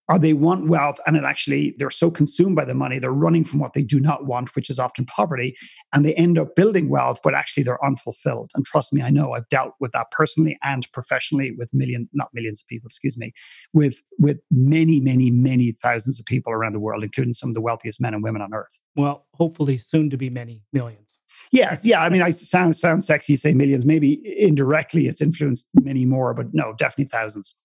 or 0.08 0.18
they 0.18 0.32
want 0.32 0.68
wealth 0.68 0.98
and 1.06 1.16
it 1.16 1.24
actually 1.24 1.74
they're 1.78 1.90
so 1.90 2.10
consumed 2.10 2.56
by 2.56 2.64
the 2.64 2.74
money 2.74 2.98
they're 2.98 3.12
running 3.12 3.44
from 3.44 3.60
what 3.60 3.72
they 3.72 3.82
do 3.82 4.00
not 4.00 4.26
want 4.26 4.54
which 4.56 4.70
is 4.70 4.78
often 4.78 5.04
poverty 5.06 5.56
and 5.92 6.04
they 6.04 6.14
end 6.14 6.38
up 6.38 6.54
building 6.56 6.88
wealth 6.88 7.20
but 7.22 7.34
actually 7.34 7.62
they're 7.62 7.84
unfulfilled. 7.84 8.50
And 8.54 8.64
trust 8.64 8.92
me 8.92 9.02
i 9.02 9.10
know 9.10 9.32
i've 9.32 9.48
dealt 9.48 9.74
with 9.80 9.92
that 9.92 10.10
personally 10.10 10.58
and 10.62 10.90
professionally 10.92 11.52
with 11.52 11.72
million 11.72 12.08
not 12.12 12.28
millions 12.34 12.62
of 12.62 12.68
people 12.68 12.86
excuse 12.86 13.16
me 13.16 13.32
with 13.72 14.02
with 14.18 14.38
many 14.50 15.00
many 15.00 15.30
many 15.30 15.72
thousands 15.72 16.18
of 16.20 16.26
people 16.26 16.52
around 16.52 16.72
the 16.72 16.80
world 16.80 17.02
including 17.02 17.32
some 17.32 17.50
of 17.50 17.54
the 17.54 17.60
wealthiest 17.60 18.00
men 18.00 18.14
and 18.14 18.22
women 18.22 18.42
on 18.42 18.52
earth. 18.52 18.80
Well 18.96 19.26
hopefully 19.34 19.76
soon 19.76 20.10
to 20.10 20.16
be 20.16 20.30
many 20.30 20.62
millions. 20.72 21.18
Yeah 21.50 21.76
yeah 21.82 22.02
i 22.02 22.08
mean 22.08 22.22
i 22.22 22.30
sound 22.30 22.76
sound 22.76 23.04
sexy 23.04 23.36
say 23.36 23.54
millions. 23.54 23.86
Maybe 23.86 24.20
indirectly 24.38 25.06
it's 25.06 25.22
influenced 25.22 25.68
many 25.82 26.04
more 26.04 26.34
but 26.34 26.52
no 26.52 26.74
definitely 26.78 27.06
thousands 27.06 27.56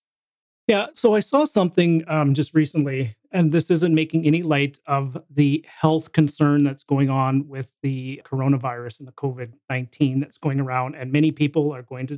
yeah. 0.67 0.87
So 0.95 1.15
I 1.15 1.21
saw 1.21 1.45
something 1.45 2.03
um, 2.07 2.33
just 2.33 2.53
recently, 2.53 3.15
and 3.31 3.51
this 3.51 3.71
isn't 3.71 3.95
making 3.95 4.25
any 4.25 4.43
light 4.43 4.79
of 4.85 5.17
the 5.29 5.65
health 5.67 6.11
concern 6.11 6.63
that's 6.63 6.83
going 6.83 7.09
on 7.09 7.47
with 7.47 7.77
the 7.81 8.21
coronavirus 8.25 8.99
and 8.99 9.07
the 9.07 9.13
COVID 9.13 9.53
19 9.69 10.19
that's 10.19 10.37
going 10.37 10.59
around. 10.59 10.95
And 10.95 11.11
many 11.11 11.31
people 11.31 11.73
are 11.73 11.83
going 11.83 12.07
to, 12.07 12.17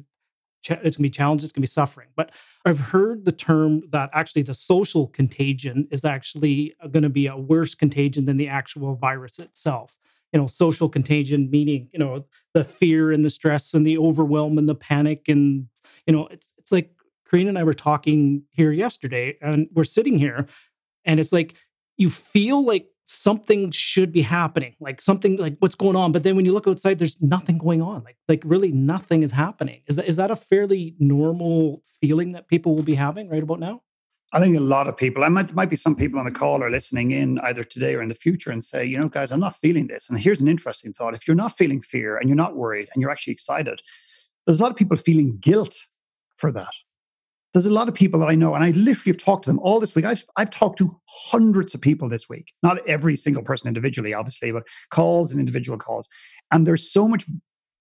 ch- 0.64 0.72
it's 0.72 0.82
going 0.82 0.92
to 0.92 1.02
be 1.02 1.10
challenged, 1.12 1.44
it's 1.44 1.54
going 1.54 1.62
to 1.62 1.68
be 1.68 1.68
suffering. 1.68 2.08
But 2.16 2.32
I've 2.66 2.80
heard 2.80 3.24
the 3.24 3.32
term 3.32 3.84
that 3.92 4.10
actually 4.14 4.42
the 4.42 4.56
social 4.56 5.08
contagion 5.08 5.88
is 5.92 6.04
actually 6.04 6.76
going 6.90 7.04
to 7.04 7.10
be 7.10 7.28
a 7.28 7.38
worse 7.38 7.76
contagion 7.76 8.26
than 8.26 8.38
the 8.38 8.48
actual 8.48 8.96
virus 8.96 9.38
itself 9.38 9.96
you 10.32 10.40
know 10.40 10.46
social 10.46 10.88
contagion 10.88 11.50
meaning 11.50 11.90
you 11.92 11.98
know 11.98 12.24
the 12.54 12.64
fear 12.64 13.12
and 13.12 13.26
the 13.26 13.30
stress 13.30 13.74
and 13.74 13.86
the 13.86 13.98
overwhelm 13.98 14.60
and 14.60 14.70
the 14.70 14.76
panic 14.76 15.28
and 15.28 15.68
you 16.06 16.14
know 16.14 16.28
it's 16.28 16.54
it's 16.60 16.72
like 16.72 16.92
Karina 17.30 17.50
and 17.50 17.58
I 17.58 17.64
were 17.64 17.74
talking 17.74 18.44
here 18.52 18.72
yesterday, 18.72 19.38
and 19.42 19.68
we're 19.74 19.84
sitting 19.84 20.18
here, 20.18 20.48
and 21.06 21.20
it's 21.20 21.32
like 21.32 21.56
you 21.98 22.10
feel 22.10 22.64
like 22.64 22.88
something 23.06 23.72
should 23.72 24.12
be 24.12 24.22
happening, 24.22 24.76
like 24.80 25.02
something 25.02 25.38
like 25.38 25.58
what's 25.60 25.76
going 25.76 25.96
on. 25.96 26.12
But 26.12 26.24
then 26.24 26.36
when 26.36 26.46
you 26.46 26.54
look 26.54 26.68
outside, 26.68 27.00
there's 27.00 27.22
nothing 27.22 27.58
going 27.58 27.82
on. 27.82 28.04
Like 28.04 28.18
like 28.28 28.42
really 28.46 28.72
nothing 28.72 29.24
is 29.24 29.32
happening. 29.32 29.82
Is 29.88 29.96
that 29.98 30.08
is 30.08 30.16
that 30.16 30.32
a 30.32 30.36
fairly 30.36 30.96
normal 31.00 31.84
feeling 32.02 32.32
that 32.32 32.48
people 32.48 32.76
will 32.76 32.84
be 32.84 32.96
having 32.96 33.30
right 33.30 33.44
about 33.44 33.60
now? 33.60 33.82
I 34.32 34.40
think 34.40 34.56
a 34.56 34.60
lot 34.60 34.86
of 34.86 34.96
people, 34.96 35.24
I 35.24 35.28
might, 35.30 35.48
there 35.48 35.56
might 35.56 35.72
be 35.72 35.76
some 35.76 35.96
people 35.96 36.20
on 36.20 36.26
the 36.26 36.32
call 36.32 36.62
or 36.62 36.70
listening 36.70 37.10
in 37.10 37.40
either 37.40 37.64
today 37.64 37.96
or 37.96 38.04
in 38.04 38.10
the 38.10 38.14
future 38.14 38.52
and 38.52 38.64
say, 38.64 38.86
you 38.86 38.96
know, 38.96 39.10
guys, 39.10 39.32
I'm 39.32 39.40
not 39.40 39.56
feeling 39.56 39.88
this. 39.88 40.08
And 40.08 40.20
here's 40.20 40.40
an 40.40 40.48
interesting 40.48 40.94
thought. 40.94 41.16
If 41.16 41.28
you're 41.28 41.34
not 41.34 41.58
feeling 41.58 41.82
fear 41.82 42.16
and 42.16 42.30
you're 42.30 42.36
not 42.36 42.56
worried 42.56 42.90
and 42.94 43.02
you're 43.02 43.10
actually 43.10 43.34
excited, 43.34 43.82
there's 44.46 44.60
a 44.60 44.64
lot 44.64 44.72
of 44.72 44.78
people 44.78 44.98
feeling 44.98 45.40
guilt 45.42 45.76
for 46.38 46.52
that 46.52 46.74
there's 47.54 47.66
a 47.66 47.74
lot 47.74 47.88
of 47.88 47.94
people 47.94 48.20
that 48.20 48.30
I 48.30 48.36
know, 48.36 48.54
and 48.54 48.64
I 48.64 48.72
literally 48.72 49.12
have 49.12 49.18
talked 49.18 49.46
to 49.46 49.50
them 49.50 49.60
all 49.60 49.80
this 49.80 49.96
week. 49.96 50.06
I've, 50.06 50.24
I've 50.38 50.52
talked 50.52 50.78
to 50.80 51.00
hundreds 51.08 51.74
of 51.74 51.82
people 51.82 52.08
this 52.08 52.30
week, 52.30 52.54
not 52.62 52.88
every 52.88 53.16
single 53.16 53.44
person 53.44 53.68
individually, 53.68 54.14
obviously, 54.14 54.52
but 54.52 54.68
calls 54.92 55.32
and 55.32 55.40
individual 55.40 55.78
calls. 55.78 56.08
And 56.52 56.68
there's 56.68 56.92
so 56.92 57.08
much 57.08 57.26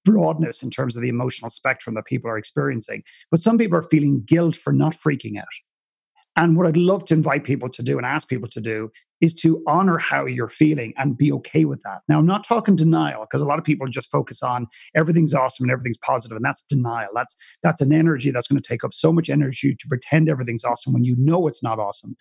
broadness 0.05 0.63
in 0.63 0.71
terms 0.71 0.97
of 0.97 1.03
the 1.03 1.09
emotional 1.09 1.51
spectrum 1.51 1.95
that 1.95 2.07
people 2.07 2.31
are 2.31 2.39
experiencing. 2.39 3.03
But 3.31 3.41
some 3.41 3.59
people 3.59 3.77
are 3.77 3.83
feeling 3.83 4.23
guilt 4.27 4.57
for 4.57 4.73
not 4.73 4.93
freaking 4.93 5.39
out. 5.39 5.45
And 6.39 6.57
what 6.57 6.69
I'd 6.69 6.77
love 6.77 7.05
to 7.07 7.15
invite 7.15 7.43
people 7.43 7.69
to 7.69 7.83
do 7.83 7.99
and 7.99 8.07
ask 8.07 8.29
people 8.29 8.49
to 8.51 8.61
do 8.61 8.91
is 9.21 9.35
to 9.35 9.61
honor 9.67 9.99
how 9.99 10.25
you're 10.25 10.47
feeling 10.47 10.95
and 10.97 11.19
be 11.19 11.33
okay 11.33 11.65
with 11.65 11.83
that. 11.83 12.03
Now, 12.09 12.21
I'm 12.21 12.27
not 12.27 12.45
talking 12.45 12.77
denial 12.77 13.23
because 13.23 13.43
a 13.43 13.45
lot 13.45 13.59
of 13.59 13.65
people 13.65 13.89
just 13.89 14.09
focus 14.09 14.41
on 14.41 14.69
everything's 14.95 15.35
awesome 15.35 15.65
and 15.65 15.73
everything's 15.73 15.99
positive, 15.99 16.37
and 16.37 16.45
that's 16.45 16.63
denial. 16.63 17.11
That's 17.13 17.37
that's 17.65 17.81
an 17.81 17.93
energy 17.93 18.31
that's 18.31 18.47
going 18.47 18.63
to 18.63 18.69
take 18.69 18.85
up 18.85 18.95
so 18.95 19.13
much 19.13 19.29
energy 19.29 19.75
to 19.75 19.89
pretend 19.89 20.29
everything's 20.29 20.65
awesome 20.65 20.93
when 20.93 21.03
you 21.03 21.17
know 21.19 21.49
it's 21.49 21.65
not 21.65 21.81
awesome. 21.81 22.15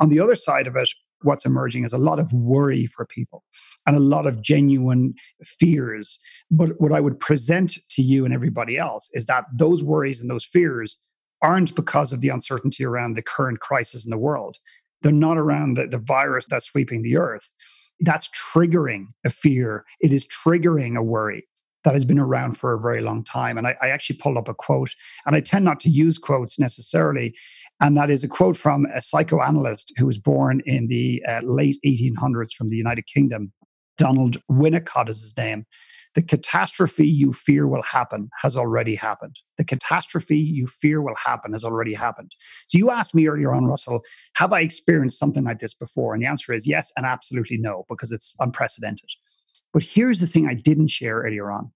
On 0.00 0.08
the 0.08 0.18
other 0.18 0.34
side 0.34 0.66
of 0.66 0.74
it, 0.74 0.90
what's 1.22 1.46
emerging 1.46 1.84
is 1.84 1.92
a 1.92 1.98
lot 1.98 2.18
of 2.18 2.32
worry 2.32 2.86
for 2.86 3.06
people 3.06 3.44
and 3.86 3.96
a 3.96 4.00
lot 4.00 4.26
of 4.26 4.42
genuine 4.42 5.14
fears. 5.44 6.18
But 6.50 6.80
what 6.80 6.92
I 6.92 6.98
would 7.00 7.20
present 7.20 7.78
to 7.90 8.02
you 8.02 8.24
and 8.24 8.34
everybody 8.34 8.76
else 8.78 9.10
is 9.12 9.26
that 9.26 9.44
those 9.56 9.84
worries 9.84 10.20
and 10.20 10.28
those 10.28 10.44
fears 10.44 10.98
aren't 11.42 11.74
because 11.74 12.12
of 12.12 12.20
the 12.20 12.28
uncertainty 12.28 12.84
around 12.84 13.14
the 13.14 13.22
current 13.22 13.60
crisis 13.60 14.06
in 14.06 14.10
the 14.10 14.18
world. 14.18 14.58
They're 15.02 15.12
not 15.12 15.38
around 15.38 15.74
the, 15.74 15.86
the 15.86 15.98
virus 15.98 16.46
that's 16.46 16.66
sweeping 16.66 17.02
the 17.02 17.16
earth. 17.16 17.50
That's 18.00 18.28
triggering 18.30 19.06
a 19.24 19.30
fear. 19.30 19.84
It 20.00 20.12
is 20.12 20.26
triggering 20.26 20.96
a 20.96 21.02
worry 21.02 21.46
that 21.84 21.94
has 21.94 22.04
been 22.04 22.18
around 22.18 22.58
for 22.58 22.74
a 22.74 22.80
very 22.80 23.00
long 23.00 23.24
time. 23.24 23.56
And 23.56 23.66
I, 23.66 23.76
I, 23.80 23.88
actually 23.88 24.16
pulled 24.16 24.36
up 24.36 24.48
a 24.48 24.54
quote, 24.54 24.94
and 25.24 25.34
I 25.34 25.40
tend 25.40 25.64
not 25.64 25.80
to 25.80 25.88
use 25.88 26.18
quotes 26.18 26.58
necessarily. 26.58 27.34
And 27.80 27.96
that 27.96 28.10
is 28.10 28.22
a 28.22 28.28
quote 28.28 28.56
from 28.56 28.86
a 28.94 29.00
psychoanalyst 29.00 29.94
who 29.96 30.06
was 30.06 30.18
born 30.18 30.60
in 30.66 30.88
the 30.88 31.22
uh, 31.26 31.40
late 31.42 31.78
1800s 31.86 32.52
from 32.52 32.68
the 32.68 32.76
United 32.76 33.06
Kingdom. 33.06 33.52
Donald 33.96 34.36
Winnicott 34.50 35.08
is 35.08 35.22
his 35.22 35.36
name. 35.36 35.66
The 36.14 36.22
catastrophe 36.22 37.06
you 37.06 37.32
fear 37.32 37.68
will 37.68 37.82
happen 37.82 38.30
has 38.42 38.56
already 38.56 38.96
happened. 38.96 39.36
The 39.58 39.64
catastrophe 39.64 40.38
you 40.38 40.66
fear 40.66 41.00
will 41.00 41.14
happen 41.14 41.52
has 41.52 41.62
already 41.62 41.94
happened. 41.94 42.32
So 42.66 42.78
you 42.78 42.90
asked 42.90 43.14
me 43.14 43.28
earlier 43.28 43.52
on, 43.52 43.66
Russell, 43.66 44.02
have 44.36 44.52
I 44.52 44.60
experienced 44.60 45.18
something 45.18 45.44
like 45.44 45.60
this 45.60 45.74
before? 45.74 46.14
And 46.14 46.22
the 46.22 46.26
answer 46.26 46.52
is 46.52 46.66
yes 46.66 46.92
and 46.96 47.06
absolutely 47.06 47.58
no, 47.58 47.84
because 47.88 48.10
it's 48.10 48.34
unprecedented. 48.40 49.08
But 49.72 49.84
here's 49.84 50.20
the 50.20 50.26
thing 50.26 50.48
I 50.48 50.54
didn't 50.54 50.88
share 50.88 51.18
earlier 51.18 51.50
on. 51.50 51.70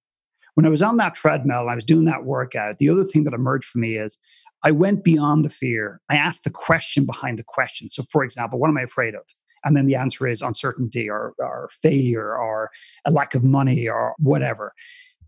When 0.54 0.66
I 0.66 0.70
was 0.70 0.82
on 0.82 0.96
that 0.96 1.14
treadmill 1.14 1.62
and 1.62 1.70
I 1.70 1.74
was 1.74 1.84
doing 1.84 2.04
that 2.06 2.24
workout, 2.24 2.78
the 2.78 2.88
other 2.88 3.04
thing 3.04 3.24
that 3.24 3.34
emerged 3.34 3.66
for 3.66 3.78
me 3.78 3.96
is 3.96 4.18
I 4.64 4.70
went 4.70 5.04
beyond 5.04 5.44
the 5.44 5.50
fear. 5.50 6.00
I 6.08 6.16
asked 6.16 6.44
the 6.44 6.50
question 6.50 7.06
behind 7.06 7.38
the 7.38 7.44
question. 7.44 7.88
So, 7.90 8.02
for 8.02 8.24
example, 8.24 8.58
what 8.58 8.68
am 8.68 8.78
I 8.78 8.82
afraid 8.82 9.14
of? 9.14 9.22
And 9.64 9.77
then 9.77 9.87
the 9.87 9.94
answer 9.94 10.27
is 10.27 10.42
uncertainty 10.42 11.09
or, 11.09 11.35
or 11.38 11.68
failure 11.72 12.37
or 12.37 12.70
a 13.05 13.11
lack 13.11 13.35
of 13.35 13.44
money 13.44 13.88
or 13.88 14.14
whatever. 14.18 14.72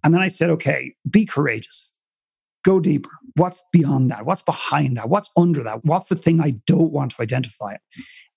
And 0.04 0.14
then 0.14 0.22
I 0.22 0.28
said, 0.28 0.50
okay, 0.50 0.94
be 1.10 1.24
courageous. 1.24 1.92
Go 2.64 2.80
deeper. 2.80 3.10
What's 3.36 3.62
beyond 3.72 4.10
that? 4.10 4.26
What's 4.26 4.42
behind 4.42 4.96
that? 4.96 5.08
What's 5.08 5.30
under 5.36 5.62
that? 5.62 5.84
What's 5.84 6.08
the 6.08 6.16
thing 6.16 6.40
I 6.40 6.54
don't 6.66 6.92
want 6.92 7.12
to 7.12 7.22
identify? 7.22 7.76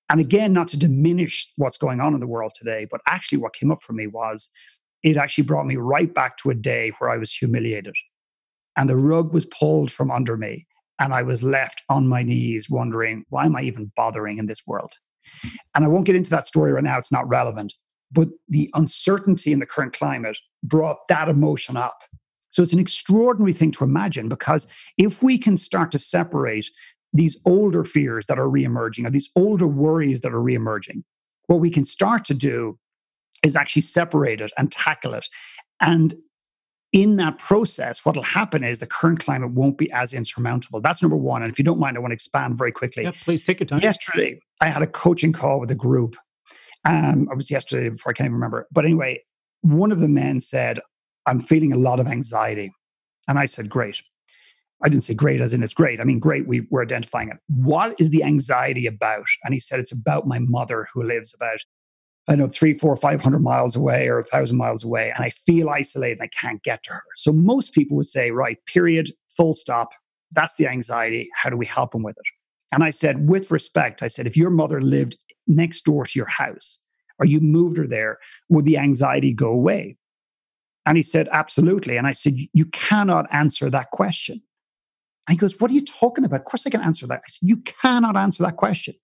And 0.10 0.20
again, 0.20 0.54
not 0.54 0.68
to 0.70 0.80
diminish 0.80 1.52
what's 1.58 1.78
going 1.78 2.00
on 2.00 2.14
in 2.14 2.20
the 2.20 2.28
world 2.28 2.54
today, 2.56 2.88
but 2.90 3.02
actually 3.08 3.38
what 3.38 3.54
came 3.54 3.72
up 3.72 3.82
for 3.82 3.94
me 3.94 4.08
was 4.08 4.50
it 5.04 5.18
actually 5.18 5.46
brought 5.46 5.66
me 5.66 5.78
right 5.78 6.14
back 6.14 6.38
to 6.38 6.50
a 6.50 6.56
day 6.56 6.92
where 6.98 7.10
I 7.10 7.18
was 7.18 7.34
humiliated 7.34 7.96
and 8.76 8.90
the 8.90 8.96
rug 8.96 9.34
was 9.34 9.46
pulled 9.46 9.92
from 9.92 10.10
under 10.10 10.38
me. 10.38 10.66
And 11.00 11.14
I 11.14 11.22
was 11.22 11.44
left 11.44 11.84
on 11.90 12.10
my 12.10 12.24
knees 12.24 12.70
wondering, 12.70 13.24
why 13.30 13.46
am 13.46 13.56
I 13.56 13.62
even 13.62 13.92
bothering 13.96 14.38
in 14.38 14.48
this 14.48 14.64
world? 14.68 14.92
And 15.76 15.86
I 15.86 15.88
won't 15.88 16.06
get 16.06 16.16
into 16.16 16.30
that 16.32 16.48
story 16.48 16.72
right 16.72 16.84
now, 16.84 16.98
it's 16.98 17.12
not 17.12 17.28
relevant. 17.28 17.74
But 18.12 18.30
the 18.48 18.70
uncertainty 18.74 19.52
in 19.52 19.60
the 19.60 19.66
current 19.66 19.94
climate 19.94 20.38
brought 20.64 21.08
that 21.10 21.30
emotion 21.30 21.78
up. 21.78 22.02
So 22.50 22.64
it's 22.64 22.74
an 22.74 22.80
extraordinary 22.80 23.54
thing 23.54 23.72
to 23.74 23.84
imagine 23.84 24.28
because 24.28 24.68
if 24.98 25.22
we 25.22 25.38
can 25.38 25.58
start 25.58 25.92
to 25.92 26.00
separate 26.00 26.70
these 27.14 27.38
older 27.46 27.84
fears 27.84 28.26
that 28.26 28.40
are 28.40 28.48
reemerging 28.48 29.06
or 29.06 29.12
these 29.12 29.30
older 29.36 29.68
worries 29.68 30.22
that 30.22 30.34
are 30.34 30.42
reemerging, 30.42 31.04
what 31.48 31.60
we 31.60 31.72
can 31.72 31.86
start 31.86 32.26
to 32.26 32.34
do 32.34 32.78
is 33.44 33.56
actually 33.56 33.82
separate 33.84 34.42
it 34.42 34.52
and 34.58 34.72
tackle 34.72 35.14
it. 35.14 35.28
And 35.82 36.16
in 36.92 37.18
that 37.18 37.38
process, 37.38 38.04
what 38.04 38.16
will 38.16 38.24
happen 38.24 38.64
is 38.64 38.80
the 38.80 38.88
current 38.88 39.20
climate 39.20 39.52
won't 39.52 39.78
be 39.78 39.92
as 39.92 40.14
insurmountable. 40.14 40.82
That's 40.82 41.02
number 41.02 41.18
one. 41.18 41.44
And 41.44 41.52
if 41.52 41.60
you 41.60 41.66
don't 41.66 41.80
mind, 41.80 41.98
I 41.98 42.00
want 42.00 42.12
to 42.12 42.16
expand 42.16 42.58
very 42.58 42.72
quickly. 42.72 43.04
Yeah, 43.04 43.12
please 43.12 43.44
take 43.44 43.60
your 43.60 43.68
time. 43.68 43.80
Yesterday, 43.80 44.40
I 44.62 44.70
had 44.70 44.82
a 44.82 44.88
coaching 44.88 45.32
call 45.32 45.60
with 45.60 45.70
a 45.70 45.76
group. 45.76 46.16
Um, 46.86 47.28
it 47.32 47.36
was 47.36 47.52
yesterday 47.52 47.90
before 47.90 48.12
I 48.12 48.14
can't 48.14 48.26
even 48.26 48.34
remember. 48.34 48.68
But 48.72 48.86
anyway, 48.86 49.24
one 49.62 49.92
of 49.92 50.00
the 50.00 50.10
men 50.10 50.40
said, 50.40 50.80
I'm 51.28 51.40
feeling 51.40 51.74
a 51.74 51.78
lot 51.78 52.00
of 52.00 52.08
anxiety. 52.08 52.72
And 53.28 53.38
I 53.38 53.46
said, 53.46 53.70
Great. 53.70 54.02
I 54.84 54.88
didn't 54.88 55.04
say 55.04 55.14
great 55.14 55.42
as 55.42 55.54
in 55.54 55.62
it's 55.62 55.74
great. 55.74 56.00
I 56.00 56.06
mean, 56.06 56.20
great, 56.20 56.48
we 56.48 56.66
are 56.74 56.82
identifying 56.82 57.28
it. 57.28 57.36
What 57.48 58.00
is 58.00 58.12
the 58.12 58.24
anxiety 58.24 58.88
about? 58.88 59.26
And 59.44 59.54
he 59.54 59.60
said, 59.60 59.80
It's 59.80 59.92
about 59.92 60.26
my 60.26 60.40
mother 60.40 60.88
who 60.94 61.04
lives 61.04 61.36
about 61.36 61.60
I 62.30 62.36
know 62.36 62.48
three, 62.48 62.76
four, 62.76 62.96
five 62.96 63.24
hundred 63.24 63.40
miles 63.40 63.76
away 63.76 64.08
or 64.08 64.20
a 64.20 64.24
thousand 64.24 64.58
miles 64.58 64.84
away, 64.84 65.12
and 65.16 65.26
I 65.26 65.32
feel 65.32 65.70
isolated 65.70 66.20
and 66.20 66.24
I 66.24 66.28
can't 66.28 66.62
get 66.62 66.84
to 66.84 66.94
her. 66.94 67.04
So 67.16 67.34
most 67.34 67.74
people 67.74 67.98
would 67.98 68.08
say, 68.08 68.30
right, 68.30 68.58
period, 68.66 69.12
full 69.28 69.56
stop. 69.56 69.94
That's 70.32 70.56
the 70.56 70.68
anxiety. 70.68 71.30
How 71.34 71.50
do 71.50 71.58
we 71.58 71.66
help 71.66 71.92
them 71.92 72.04
with 72.04 72.18
it? 72.18 72.26
And 72.72 72.84
I 72.84 72.92
said, 72.92 73.28
with 73.28 73.50
respect, 73.50 74.04
I 74.04 74.08
said, 74.08 74.28
if 74.28 74.38
your 74.38 74.52
mother 74.52 74.80
lived 74.80 75.18
next 75.48 75.82
door 75.82 76.06
to 76.06 76.20
your 76.20 76.28
house 76.28 76.78
or 77.18 77.26
you 77.26 77.40
moved 77.40 77.78
her 77.78 77.88
there, 77.88 78.20
would 78.48 78.66
the 78.66 78.78
anxiety 78.78 79.34
go 79.34 79.50
away? 79.50 79.98
And 80.86 80.98
he 80.98 81.04
said, 81.04 81.28
absolutely. 81.32 81.98
And 81.98 82.06
I 82.06 82.12
said, 82.12 82.36
you 82.54 82.66
cannot 82.66 83.26
answer 83.32 83.72
that 83.72 83.90
question. 83.90 84.40
And 85.28 85.34
he 85.34 85.38
goes, 85.38 85.60
What 85.60 85.70
are 85.70 85.76
you 85.76 85.86
talking 85.86 86.26
about? 86.26 86.40
Of 86.40 86.46
course 86.46 86.66
I 86.66 86.72
can 86.72 86.82
answer 86.82 87.06
that. 87.06 87.22
I 87.24 87.28
said, 87.28 87.48
You 87.48 87.58
cannot 87.58 88.18
answer 88.18 88.44
that 88.44 88.58
question 88.58 88.96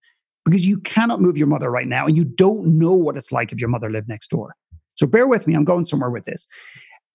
because 0.45 0.65
you 0.65 0.79
cannot 0.79 1.21
move 1.21 1.37
your 1.37 1.47
mother 1.47 1.71
right 1.71 1.87
now 1.87 2.05
and 2.05 2.15
you 2.15 2.23
don't 2.23 2.65
know 2.77 2.93
what 2.93 3.17
it's 3.17 3.31
like 3.31 3.51
if 3.51 3.59
your 3.59 3.69
mother 3.69 3.89
lived 3.89 4.07
next 4.07 4.29
door. 4.29 4.55
So 4.93 5.05
bear 5.07 5.27
with 5.27 5.47
me, 5.47 5.55
I'm 5.55 5.65
going 5.65 5.83
somewhere 5.83 6.11
with 6.11 6.23
this. 6.23 6.47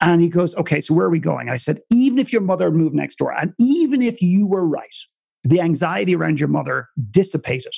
And 0.02 0.20
he 0.20 0.28
goes, 0.28 0.54
Okay, 0.56 0.80
so 0.80 0.94
where 0.94 1.06
are 1.06 1.10
we 1.10 1.20
going? 1.20 1.42
And 1.42 1.50
I 1.50 1.56
said, 1.56 1.80
Even 1.92 2.18
if 2.18 2.32
your 2.32 2.42
mother 2.42 2.70
moved 2.70 2.94
next 2.94 3.16
door, 3.16 3.32
and 3.38 3.54
even 3.58 4.02
if 4.02 4.20
you 4.20 4.46
were 4.46 4.66
right, 4.66 4.94
the 5.44 5.60
anxiety 5.60 6.14
around 6.14 6.40
your 6.40 6.48
mother 6.48 6.88
dissipated, 7.10 7.72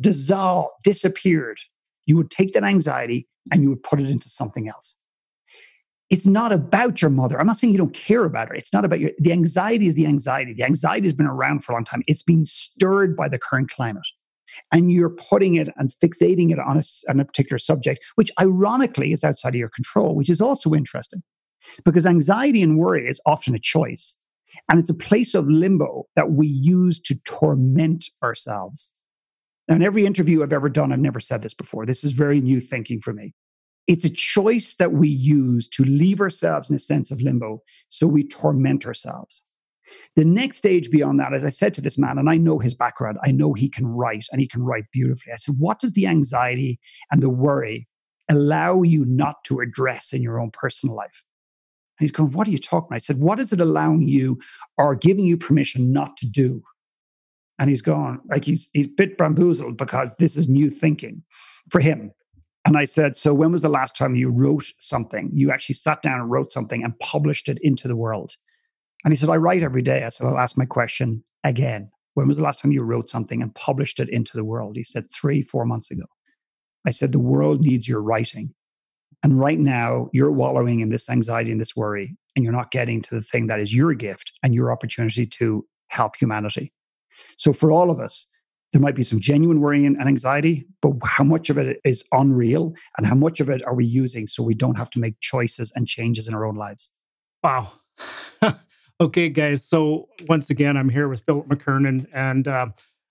dissolved, 0.00 0.72
disappeared. 0.84 1.58
You 2.06 2.16
would 2.16 2.30
take 2.30 2.52
that 2.54 2.64
anxiety 2.64 3.28
and 3.52 3.62
you 3.62 3.68
would 3.68 3.82
put 3.82 4.00
it 4.00 4.10
into 4.10 4.28
something 4.28 4.68
else. 4.68 4.96
It's 6.08 6.26
not 6.26 6.52
about 6.52 7.02
your 7.02 7.10
mother. 7.10 7.38
I'm 7.40 7.48
not 7.48 7.56
saying 7.56 7.72
you 7.72 7.78
don't 7.78 7.94
care 7.94 8.24
about 8.24 8.48
her. 8.48 8.54
It's 8.54 8.72
not 8.72 8.84
about 8.84 9.00
your, 9.00 9.10
the 9.18 9.32
anxiety 9.32 9.88
is 9.88 9.94
the 9.94 10.06
anxiety. 10.06 10.54
The 10.54 10.62
anxiety 10.62 11.06
has 11.06 11.14
been 11.14 11.26
around 11.26 11.64
for 11.64 11.72
a 11.72 11.74
long 11.74 11.84
time. 11.84 12.02
It's 12.06 12.22
being 12.22 12.46
stirred 12.46 13.16
by 13.16 13.28
the 13.28 13.40
current 13.40 13.70
climate 13.70 14.06
and 14.72 14.92
you're 14.92 15.10
putting 15.10 15.56
it 15.56 15.68
and 15.76 15.90
fixating 16.02 16.50
it 16.52 16.58
on 16.58 16.78
a, 16.78 16.82
on 17.10 17.20
a 17.20 17.24
particular 17.24 17.58
subject, 17.58 18.04
which 18.14 18.30
ironically 18.40 19.12
is 19.12 19.24
outside 19.24 19.54
of 19.54 19.58
your 19.58 19.70
control, 19.70 20.14
which 20.14 20.30
is 20.30 20.40
also 20.40 20.74
interesting 20.74 21.22
because 21.84 22.06
anxiety 22.06 22.62
and 22.62 22.78
worry 22.78 23.08
is 23.08 23.20
often 23.26 23.54
a 23.54 23.58
choice. 23.58 24.16
And 24.68 24.78
it's 24.78 24.90
a 24.90 24.94
place 24.94 25.34
of 25.34 25.48
limbo 25.48 26.04
that 26.14 26.30
we 26.30 26.46
use 26.46 27.00
to 27.00 27.18
torment 27.24 28.04
ourselves. 28.22 28.94
Now, 29.68 29.74
in 29.74 29.82
every 29.82 30.06
interview 30.06 30.42
I've 30.42 30.52
ever 30.52 30.68
done, 30.68 30.92
I've 30.92 31.00
never 31.00 31.20
said 31.20 31.42
this 31.42 31.54
before. 31.54 31.84
This 31.84 32.04
is 32.04 32.12
very 32.12 32.40
new 32.40 32.60
thinking 32.60 33.00
for 33.00 33.12
me. 33.12 33.34
It's 33.86 34.04
a 34.04 34.12
choice 34.12 34.76
that 34.76 34.92
we 34.92 35.08
use 35.08 35.68
to 35.70 35.84
leave 35.84 36.20
ourselves 36.20 36.70
in 36.70 36.76
a 36.76 36.80
sense 36.80 37.10
of 37.10 37.20
limbo 37.20 37.62
so 37.88 38.06
we 38.06 38.26
torment 38.26 38.86
ourselves. 38.86 39.45
The 40.16 40.24
next 40.24 40.58
stage 40.58 40.90
beyond 40.90 41.20
that, 41.20 41.34
as 41.34 41.44
I 41.44 41.50
said 41.50 41.74
to 41.74 41.80
this 41.80 41.98
man, 41.98 42.18
and 42.18 42.28
I 42.28 42.36
know 42.36 42.58
his 42.58 42.74
background, 42.74 43.18
I 43.24 43.32
know 43.32 43.52
he 43.52 43.68
can 43.68 43.86
write 43.86 44.26
and 44.32 44.40
he 44.40 44.48
can 44.48 44.62
write 44.62 44.84
beautifully. 44.92 45.32
I 45.32 45.36
said, 45.36 45.56
What 45.58 45.80
does 45.80 45.92
the 45.92 46.06
anxiety 46.06 46.80
and 47.10 47.22
the 47.22 47.30
worry 47.30 47.86
allow 48.28 48.82
you 48.82 49.04
not 49.04 49.44
to 49.44 49.60
address 49.60 50.12
in 50.12 50.22
your 50.22 50.40
own 50.40 50.50
personal 50.50 50.96
life? 50.96 51.24
And 51.98 52.04
he's 52.04 52.12
going, 52.12 52.32
What 52.32 52.48
are 52.48 52.52
you 52.52 52.58
talking 52.58 52.88
about? 52.88 52.96
I 52.96 52.98
said, 52.98 53.18
What 53.18 53.40
is 53.40 53.52
it 53.52 53.60
allowing 53.60 54.02
you 54.02 54.38
or 54.78 54.94
giving 54.94 55.26
you 55.26 55.36
permission 55.36 55.92
not 55.92 56.16
to 56.18 56.28
do? 56.28 56.62
And 57.58 57.70
he's 57.70 57.82
gone, 57.82 58.20
like 58.28 58.44
he's 58.44 58.68
he's 58.74 58.86
bit 58.86 59.16
bamboozled 59.16 59.78
because 59.78 60.14
this 60.16 60.36
is 60.36 60.48
new 60.48 60.68
thinking 60.68 61.22
for 61.70 61.80
him. 61.80 62.12
And 62.66 62.76
I 62.76 62.84
said, 62.84 63.16
So 63.16 63.32
when 63.32 63.52
was 63.52 63.62
the 63.62 63.68
last 63.68 63.96
time 63.96 64.16
you 64.16 64.28
wrote 64.28 64.64
something? 64.78 65.30
You 65.32 65.52
actually 65.52 65.76
sat 65.76 66.02
down 66.02 66.20
and 66.20 66.30
wrote 66.30 66.50
something 66.50 66.82
and 66.82 66.98
published 66.98 67.48
it 67.48 67.58
into 67.62 67.86
the 67.86 67.96
world? 67.96 68.32
And 69.04 69.12
he 69.12 69.16
said, 69.16 69.30
I 69.30 69.36
write 69.36 69.62
every 69.62 69.82
day. 69.82 70.04
I 70.04 70.08
said, 70.08 70.26
I'll 70.26 70.38
ask 70.38 70.58
my 70.58 70.66
question 70.66 71.22
again. 71.44 71.90
When 72.14 72.28
was 72.28 72.38
the 72.38 72.44
last 72.44 72.60
time 72.60 72.72
you 72.72 72.82
wrote 72.82 73.10
something 73.10 73.42
and 73.42 73.54
published 73.54 74.00
it 74.00 74.08
into 74.08 74.36
the 74.36 74.44
world? 74.44 74.76
He 74.76 74.84
said, 74.84 75.04
three, 75.10 75.42
four 75.42 75.66
months 75.66 75.90
ago. 75.90 76.04
I 76.86 76.90
said, 76.90 77.12
the 77.12 77.18
world 77.18 77.60
needs 77.60 77.88
your 77.88 78.00
writing. 78.00 78.54
And 79.22 79.38
right 79.38 79.58
now, 79.58 80.08
you're 80.12 80.30
wallowing 80.30 80.80
in 80.80 80.90
this 80.90 81.10
anxiety 81.10 81.50
and 81.50 81.60
this 81.60 81.74
worry, 81.74 82.16
and 82.34 82.44
you're 82.44 82.52
not 82.52 82.70
getting 82.70 83.02
to 83.02 83.14
the 83.14 83.20
thing 83.20 83.48
that 83.48 83.60
is 83.60 83.74
your 83.74 83.92
gift 83.94 84.32
and 84.42 84.54
your 84.54 84.70
opportunity 84.70 85.26
to 85.26 85.66
help 85.88 86.16
humanity. 86.16 86.72
So, 87.36 87.52
for 87.52 87.72
all 87.72 87.90
of 87.90 87.98
us, 87.98 88.28
there 88.72 88.82
might 88.82 88.94
be 88.94 89.02
some 89.02 89.20
genuine 89.20 89.60
worry 89.60 89.86
and 89.86 90.00
anxiety, 90.00 90.66
but 90.82 90.92
how 91.02 91.24
much 91.24 91.50
of 91.50 91.58
it 91.58 91.80
is 91.84 92.04
unreal 92.12 92.74
and 92.98 93.06
how 93.06 93.14
much 93.14 93.40
of 93.40 93.48
it 93.48 93.64
are 93.64 93.74
we 93.74 93.84
using 93.84 94.26
so 94.26 94.42
we 94.42 94.54
don't 94.54 94.76
have 94.76 94.90
to 94.90 95.00
make 95.00 95.18
choices 95.20 95.72
and 95.74 95.86
changes 95.86 96.28
in 96.28 96.34
our 96.34 96.44
own 96.44 96.56
lives? 96.56 96.90
Wow. 97.42 97.72
Okay, 98.98 99.28
guys. 99.28 99.62
So 99.62 100.08
once 100.26 100.48
again, 100.48 100.74
I'm 100.74 100.88
here 100.88 101.06
with 101.06 101.20
Philip 101.20 101.48
McKernan, 101.48 102.06
and 102.14 102.48
uh, 102.48 102.68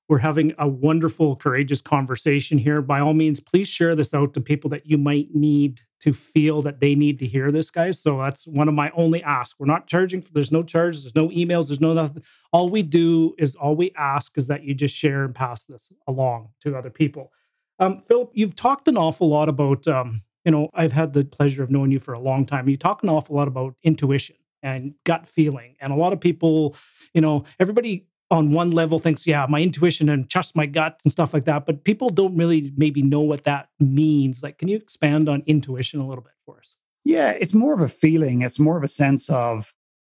we're 0.10 0.18
having 0.18 0.52
a 0.58 0.68
wonderful, 0.68 1.36
courageous 1.36 1.80
conversation 1.80 2.58
here. 2.58 2.82
By 2.82 3.02
all 3.02 3.14
means, 3.14 3.40
please 3.40 3.68
share 3.68 3.96
this 3.96 4.12
out 4.12 4.34
to 4.34 4.42
people 4.42 4.68
that 4.72 4.88
you 4.88 4.98
might 4.98 5.36
need 5.36 5.82
to 6.00 6.12
feel 6.12 6.64
that 6.64 6.80
they 6.80 6.96
need 6.96 7.20
to 7.20 7.28
hear 7.28 7.52
this, 7.52 7.70
guys. 7.70 8.02
So 8.02 8.18
that's 8.18 8.48
one 8.48 8.68
of 8.68 8.74
my 8.74 8.90
only 8.96 9.22
asks. 9.22 9.60
We're 9.60 9.68
not 9.68 9.86
charging 9.86 10.24
for. 10.24 10.32
There's 10.34 10.52
no 10.52 10.64
charges. 10.64 11.04
There's 11.04 11.14
no 11.14 11.30
emails. 11.30 11.68
There's 11.68 11.82
no 11.82 11.94
nothing. 11.94 12.24
All 12.52 12.70
we 12.70 12.82
do 12.82 13.36
is 13.38 13.54
all 13.54 13.76
we 13.76 13.92
ask 13.96 14.40
is 14.40 14.48
that 14.48 14.64
you 14.64 14.74
just 14.74 14.96
share 14.96 15.24
and 15.24 15.36
pass 15.36 15.66
this 15.66 15.92
along 16.08 16.50
to 16.62 16.76
other 16.76 16.90
people. 16.90 17.32
Um, 17.78 18.02
Philip, 18.08 18.32
you've 18.34 18.56
talked 18.56 18.88
an 18.88 18.98
awful 18.98 19.30
lot 19.30 19.50
about. 19.50 19.88
Um, 19.88 20.24
you 20.46 20.52
know, 20.52 20.70
I've 20.74 20.94
had 20.94 21.14
the 21.14 21.26
pleasure 21.26 21.62
of 21.62 21.70
knowing 21.70 21.92
you 21.92 22.00
for 22.00 22.14
a 22.14 22.20
long 22.20 22.46
time. 22.46 22.70
You 22.70 22.78
talk 22.78 23.04
an 23.04 23.10
awful 23.10 23.36
lot 23.36 23.48
about 23.48 23.76
intuition 23.84 24.36
and 24.66 24.96
gut 25.04 25.28
feeling. 25.28 25.76
And 25.80 25.94
a 25.94 25.96
lot 25.96 26.12
of 26.12 26.20
people, 26.20 26.76
you 27.14 27.22
know, 27.22 27.46
everybody 27.60 28.08
on 28.32 28.52
one 28.52 28.72
level 28.72 28.98
thinks, 28.98 29.28
yeah, 29.28 29.46
my 29.48 29.62
intuition 29.62 30.10
and 30.10 30.28
trust 30.28 30.56
my 30.56 30.66
gut 30.66 31.00
and 31.04 31.12
stuff 31.12 31.36
like 31.36 31.46
that. 31.46 31.68
But 31.68 31.84
people 31.84 32.10
don't 32.10 32.36
really 32.36 32.74
maybe 32.76 33.04
know 33.04 33.22
what 33.22 33.44
that 33.44 33.70
means. 33.80 34.42
Like, 34.42 34.58
can 34.58 34.68
you 34.68 34.76
expand 34.76 35.30
on 35.30 35.44
intuition 35.46 36.00
a 36.00 36.08
little 36.08 36.24
bit 36.24 36.34
for 36.44 36.58
us? 36.58 36.76
Yeah, 37.04 37.34
it's 37.40 37.54
more 37.54 37.76
of 37.76 37.82
a 37.82 37.88
feeling. 37.88 38.42
It's 38.42 38.60
more 38.60 38.76
of 38.76 38.84
a 38.84 38.88
sense 38.88 39.30
of, 39.30 39.72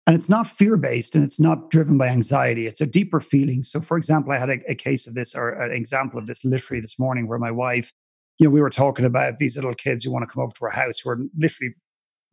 and 0.06 0.14
it's 0.14 0.28
not 0.28 0.46
fear 0.46 0.76
based 0.76 1.16
and 1.16 1.24
it's 1.24 1.40
not 1.40 1.68
driven 1.68 1.98
by 1.98 2.06
anxiety. 2.06 2.68
It's 2.68 2.80
a 2.80 2.86
deeper 2.86 3.18
feeling. 3.18 3.64
So, 3.64 3.80
for 3.80 3.96
example, 3.96 4.30
I 4.30 4.38
had 4.38 4.50
a, 4.50 4.70
a 4.70 4.76
case 4.76 5.08
of 5.08 5.14
this 5.14 5.34
or 5.34 5.48
an 5.48 5.72
example 5.72 6.20
of 6.20 6.26
this 6.26 6.44
literally 6.44 6.80
this 6.80 7.00
morning 7.00 7.26
where 7.26 7.40
my 7.40 7.50
wife, 7.50 7.90
you 8.38 8.46
know, 8.46 8.52
we 8.52 8.60
were 8.60 8.70
talking 8.70 9.04
about 9.04 9.38
these 9.38 9.56
little 9.56 9.74
kids 9.74 10.04
who 10.04 10.12
want 10.12 10.22
to 10.22 10.32
come 10.32 10.44
over 10.44 10.52
to 10.54 10.64
our 10.66 10.70
house 10.70 11.00
who 11.00 11.10
are 11.10 11.18
literally 11.36 11.74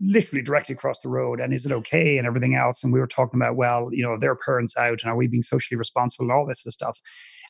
literally 0.02 0.42
directly 0.42 0.74
across 0.74 1.00
the 1.00 1.10
road 1.10 1.40
and 1.40 1.54
is 1.54 1.66
it 1.66 1.72
okay 1.72 2.18
and 2.18 2.28
everything 2.28 2.56
else 2.56 2.84
and 2.84 2.92
we 2.92 3.00
were 3.00 3.08
talking 3.08 3.40
about 3.40 3.56
well 3.56 3.90
you 3.92 4.04
know 4.04 4.18
their 4.18 4.36
parents 4.36 4.76
out 4.78 5.02
and 5.02 5.12
are 5.12 5.16
we 5.16 5.28
being 5.28 5.44
socially 5.44 5.78
responsible 5.78 6.26
and 6.26 6.32
all 6.32 6.46
this 6.46 6.66
stuff. 6.70 7.00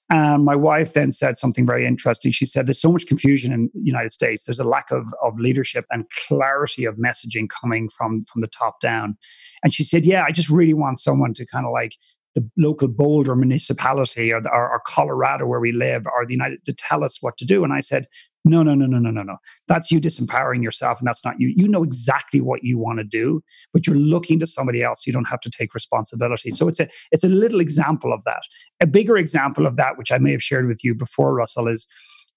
And 0.09 0.43
my 0.43 0.55
wife 0.55 0.93
then 0.93 1.11
said 1.11 1.37
something 1.37 1.65
very 1.65 1.85
interesting. 1.85 2.33
She 2.33 2.45
said 2.45 2.67
there's 2.67 2.81
so 2.81 2.91
much 2.91 3.07
confusion 3.07 3.53
in 3.53 3.69
the 3.73 3.81
united 3.81 4.11
states. 4.11 4.45
There's 4.45 4.59
a 4.59 4.65
lack 4.65 4.91
of, 4.91 5.07
of 5.21 5.39
leadership 5.39 5.85
and 5.91 6.05
clarity 6.27 6.83
of 6.83 6.97
messaging 6.97 7.47
coming 7.49 7.89
from 7.89 8.21
from 8.21 8.41
the 8.41 8.47
top 8.47 8.81
down. 8.81 9.17
And 9.63 9.73
she 9.73 9.83
said 9.83 10.05
yeah 10.05 10.25
i 10.27 10.31
just 10.31 10.49
really 10.49 10.73
want 10.73 10.99
someone 10.99 11.33
to 11.35 11.45
kind 11.45 11.65
of 11.65 11.71
like 11.71 11.95
the 12.35 12.49
local 12.57 12.87
Boulder 12.87 13.35
municipality 13.35 14.33
or, 14.33 14.41
the, 14.41 14.49
or, 14.49 14.69
or, 14.69 14.81
Colorado 14.85 15.45
where 15.45 15.59
we 15.59 15.71
live 15.71 16.05
or 16.07 16.25
the 16.25 16.33
United 16.33 16.65
to 16.65 16.73
tell 16.73 17.03
us 17.03 17.21
what 17.21 17.37
to 17.37 17.45
do. 17.45 17.63
And 17.63 17.71
I 17.71 17.79
said, 17.79 18.07
no, 18.45 18.61
no, 18.61 18.75
no, 18.75 18.85
no, 18.85 18.97
no, 18.97 19.09
no, 19.09 19.23
no. 19.23 19.37
That's 19.67 19.91
you 19.91 20.01
disempowering 20.01 20.63
yourself, 20.63 20.99
and 20.99 21.07
that's 21.07 21.23
not 21.23 21.39
you. 21.39 21.53
You 21.55 21.67
know 21.67 21.83
exactly 21.83 22.41
what 22.41 22.63
you 22.63 22.77
want 22.77 22.99
to 22.99 23.05
do, 23.05 23.41
but 23.71 23.87
you're 23.87 23.95
looking 23.95 24.37
to 24.39 24.45
somebody 24.45 24.83
else. 24.83 25.07
You 25.07 25.13
don't 25.13 25.29
have 25.29 25.39
to 25.41 25.49
take 25.49 25.73
responsibility. 25.73 26.51
So 26.51 26.67
it's 26.67 26.81
a 26.81 26.87
it's 27.11 27.23
a 27.23 27.29
little 27.29 27.61
example 27.61 28.11
of 28.11 28.23
that. 28.25 28.41
A 28.81 28.87
bigger 28.87 29.15
example 29.15 29.65
of 29.65 29.77
that, 29.77 29.97
which 29.97 30.11
I 30.11 30.17
may 30.17 30.31
have 30.31 30.43
shared 30.43 30.67
with 30.67 30.83
you 30.83 30.93
before, 30.93 31.33
Russell, 31.33 31.69
is 31.69 31.87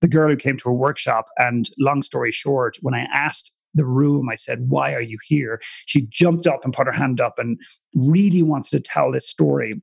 the 0.00 0.08
girl 0.08 0.28
who 0.28 0.36
came 0.36 0.56
to 0.58 0.68
a 0.68 0.74
workshop. 0.74 1.26
And 1.38 1.68
long 1.78 2.02
story 2.02 2.30
short, 2.30 2.76
when 2.82 2.94
I 2.94 3.08
asked 3.12 3.55
the 3.76 3.86
room, 3.86 4.28
I 4.28 4.34
said, 4.34 4.68
Why 4.68 4.94
are 4.94 5.02
you 5.02 5.18
here? 5.24 5.60
She 5.86 6.06
jumped 6.08 6.46
up 6.46 6.64
and 6.64 6.74
put 6.74 6.86
her 6.86 6.92
hand 6.92 7.20
up 7.20 7.38
and 7.38 7.58
really 7.94 8.42
wants 8.42 8.70
to 8.70 8.80
tell 8.80 9.12
this 9.12 9.28
story. 9.28 9.80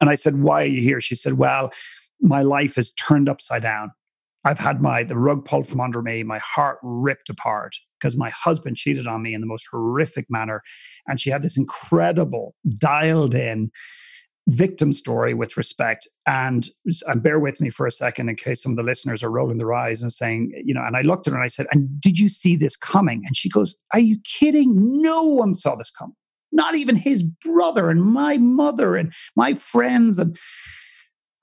And 0.00 0.10
I 0.10 0.14
said, 0.14 0.40
Why 0.40 0.62
are 0.62 0.66
you 0.66 0.82
here? 0.82 1.00
She 1.00 1.14
said, 1.14 1.34
Well, 1.34 1.72
my 2.20 2.42
life 2.42 2.78
is 2.78 2.92
turned 2.92 3.28
upside 3.28 3.62
down. 3.62 3.92
I've 4.44 4.58
had 4.58 4.82
my 4.82 5.02
the 5.02 5.18
rug 5.18 5.44
pulled 5.44 5.66
from 5.66 5.80
under 5.80 6.02
me, 6.02 6.22
my 6.22 6.38
heart 6.38 6.78
ripped 6.82 7.30
apart 7.30 7.76
because 7.98 8.16
my 8.16 8.30
husband 8.30 8.76
cheated 8.76 9.06
on 9.06 9.22
me 9.22 9.32
in 9.32 9.40
the 9.40 9.46
most 9.46 9.66
horrific 9.70 10.26
manner. 10.28 10.62
And 11.06 11.18
she 11.18 11.30
had 11.30 11.42
this 11.42 11.56
incredible, 11.56 12.54
dialed 12.76 13.34
in, 13.34 13.70
victim 14.48 14.92
story 14.92 15.34
with 15.34 15.56
respect. 15.56 16.08
And, 16.26 16.66
and 17.06 17.22
bear 17.22 17.38
with 17.38 17.60
me 17.60 17.70
for 17.70 17.86
a 17.86 17.92
second 17.92 18.28
in 18.28 18.36
case 18.36 18.62
some 18.62 18.72
of 18.72 18.78
the 18.78 18.82
listeners 18.82 19.22
are 19.22 19.30
rolling 19.30 19.58
their 19.58 19.72
eyes 19.72 20.02
and 20.02 20.12
saying, 20.12 20.52
you 20.64 20.74
know, 20.74 20.82
and 20.82 20.96
I 20.96 21.02
looked 21.02 21.26
at 21.26 21.32
her 21.32 21.38
and 21.38 21.44
I 21.44 21.48
said, 21.48 21.66
And 21.70 22.00
did 22.00 22.18
you 22.18 22.28
see 22.28 22.56
this 22.56 22.76
coming? 22.76 23.22
And 23.26 23.36
she 23.36 23.48
goes, 23.48 23.76
Are 23.92 24.00
you 24.00 24.18
kidding? 24.24 25.02
No 25.02 25.22
one 25.34 25.54
saw 25.54 25.74
this 25.74 25.90
coming. 25.90 26.16
Not 26.52 26.74
even 26.74 26.96
his 26.96 27.22
brother 27.22 27.90
and 27.90 28.02
my 28.02 28.38
mother 28.38 28.96
and 28.96 29.12
my 29.34 29.54
friends. 29.54 30.18
And 30.18 30.36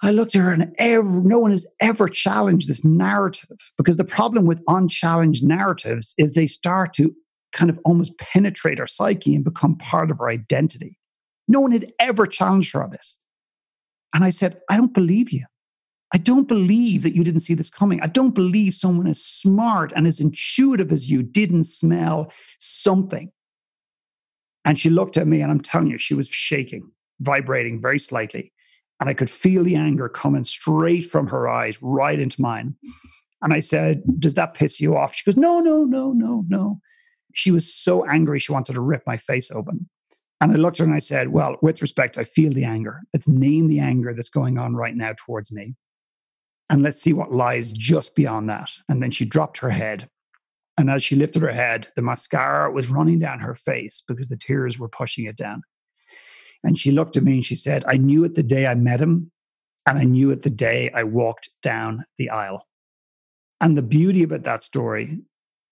I 0.04 0.12
looked 0.12 0.36
at 0.36 0.42
her 0.42 0.54
and 0.54 0.74
ever, 0.80 1.22
no 1.22 1.40
one 1.40 1.52
has 1.52 1.68
ever 1.82 2.08
challenged 2.08 2.70
this 2.70 2.86
narrative 2.86 3.58
because 3.78 3.98
the 3.98 4.06
problem 4.06 4.46
with 4.46 4.64
unchallenged 4.68 5.44
narratives 5.44 6.16
is 6.18 6.34
they 6.34 6.48
start 6.48 6.94
to 6.94 7.14
kind 7.52 7.70
of 7.70 7.78
almost 7.84 8.18
penetrate 8.18 8.80
our 8.80 8.88
psyche 8.88 9.36
and 9.36 9.44
become 9.44 9.78
part 9.78 10.10
of 10.10 10.22
our 10.22 10.30
identity. 10.30 10.98
No 11.52 11.60
one 11.60 11.74
had 11.74 11.92
ever 12.00 12.26
challenged 12.26 12.72
her 12.74 12.82
on 12.82 12.92
this. 12.92 13.18
And 14.14 14.24
I 14.24 14.30
said, 14.30 14.62
I 14.70 14.78
don't 14.78 14.94
believe 14.94 15.32
you. 15.32 15.44
I 16.14 16.18
don't 16.18 16.48
believe 16.48 17.04
that 17.04 17.14
you 17.14 17.26
didn't 17.26 17.42
see 17.42 17.54
this 17.54 17.70
coming. 17.70 18.00
I 18.02 18.08
don't 18.08 18.34
believe 18.34 18.74
someone 18.74 19.08
as 19.08 19.22
smart 19.22 19.92
and 19.94 20.08
as 20.08 20.22
intuitive 20.22 20.94
as 20.94 21.12
you 21.12 21.22
didn't 21.22 21.66
smell 21.66 22.32
something. 22.60 23.32
And 24.64 24.80
she 24.80 24.90
looked 24.90 25.18
at 25.18 25.28
me, 25.28 25.42
and 25.42 25.52
I'm 25.52 25.60
telling 25.60 25.90
you, 25.90 25.98
she 25.98 26.14
was 26.14 26.30
shaking, 26.30 26.90
vibrating 27.20 27.82
very 27.82 28.00
slightly. 28.00 28.54
And 29.02 29.10
I 29.10 29.14
could 29.14 29.30
feel 29.30 29.66
the 29.66 29.76
anger 29.76 30.08
coming 30.08 30.46
straight 30.46 31.06
from 31.06 31.28
her 31.28 31.50
eyes 31.50 31.82
right 31.82 32.20
into 32.20 32.42
mine. 32.42 32.76
And 33.42 33.54
I 33.54 33.60
said, 33.60 34.04
Does 34.20 34.36
that 34.36 34.54
piss 34.54 34.80
you 34.80 34.96
off? 34.96 35.14
She 35.14 35.30
goes, 35.30 35.36
No, 35.36 35.60
no, 35.60 35.84
no, 35.84 36.14
no, 36.14 36.46
no. 36.48 36.80
She 37.34 37.52
was 37.52 37.74
so 37.74 38.06
angry, 38.06 38.40
she 38.40 38.54
wanted 38.54 38.74
to 38.74 38.82
rip 38.82 39.04
my 39.06 39.18
face 39.18 39.52
open. 39.52 39.90
And 40.42 40.52
I 40.52 40.56
looked 40.56 40.80
at 40.80 40.86
her 40.86 40.86
and 40.86 40.96
I 40.96 41.00
said, 41.00 41.30
Well, 41.30 41.58
with 41.62 41.82
respect, 41.82 42.18
I 42.18 42.24
feel 42.24 42.52
the 42.52 42.66
anger. 42.66 43.02
Let's 43.14 43.30
name 43.30 43.68
the 43.68 43.80
anger 43.80 44.14
that's 44.14 44.30
going 44.30 44.58
on 44.58 44.76
right 44.76 44.96
now 44.96 45.14
towards 45.16 45.52
me. 45.52 45.76
And 46.70 46.82
let's 46.82 47.00
see 47.00 47.14
what 47.14 47.32
lies 47.32 47.72
just 47.72 48.16
beyond 48.16 48.50
that. 48.50 48.72
And 48.90 49.04
then 49.04 49.12
she 49.12 49.24
dropped 49.24 49.60
her 49.60 49.70
head. 49.70 50.10
And 50.78 50.90
as 50.90 51.04
she 51.04 51.16
lifted 51.16 51.44
her 51.44 51.52
head, 51.52 51.90
the 51.96 52.02
mascara 52.02 52.72
was 52.72 52.90
running 52.90 53.20
down 53.20 53.40
her 53.40 53.54
face 53.54 54.04
because 54.08 54.30
the 54.30 54.38
tears 54.38 54.80
were 54.80 54.90
pushing 54.90 55.26
it 55.26 55.38
down. 55.38 55.62
And 56.64 56.80
she 56.80 56.92
looked 56.92 57.18
at 57.18 57.24
me 57.24 57.34
and 57.34 57.46
she 57.46 57.56
said, 57.56 57.84
I 57.88 57.98
knew 57.98 58.24
it 58.24 58.36
the 58.36 58.44
day 58.44 58.68
I 58.68 58.76
met 58.76 59.02
him, 59.02 59.32
and 59.86 60.00
I 60.00 60.06
knew 60.06 60.32
it 60.32 60.44
the 60.44 60.50
day 60.50 60.90
I 60.94 61.04
walked 61.04 61.50
down 61.62 62.06
the 62.18 62.30
aisle. 62.30 62.68
And 63.60 63.78
the 63.78 63.84
beauty 63.84 64.24
about 64.24 64.44
that 64.44 64.64
story, 64.64 65.20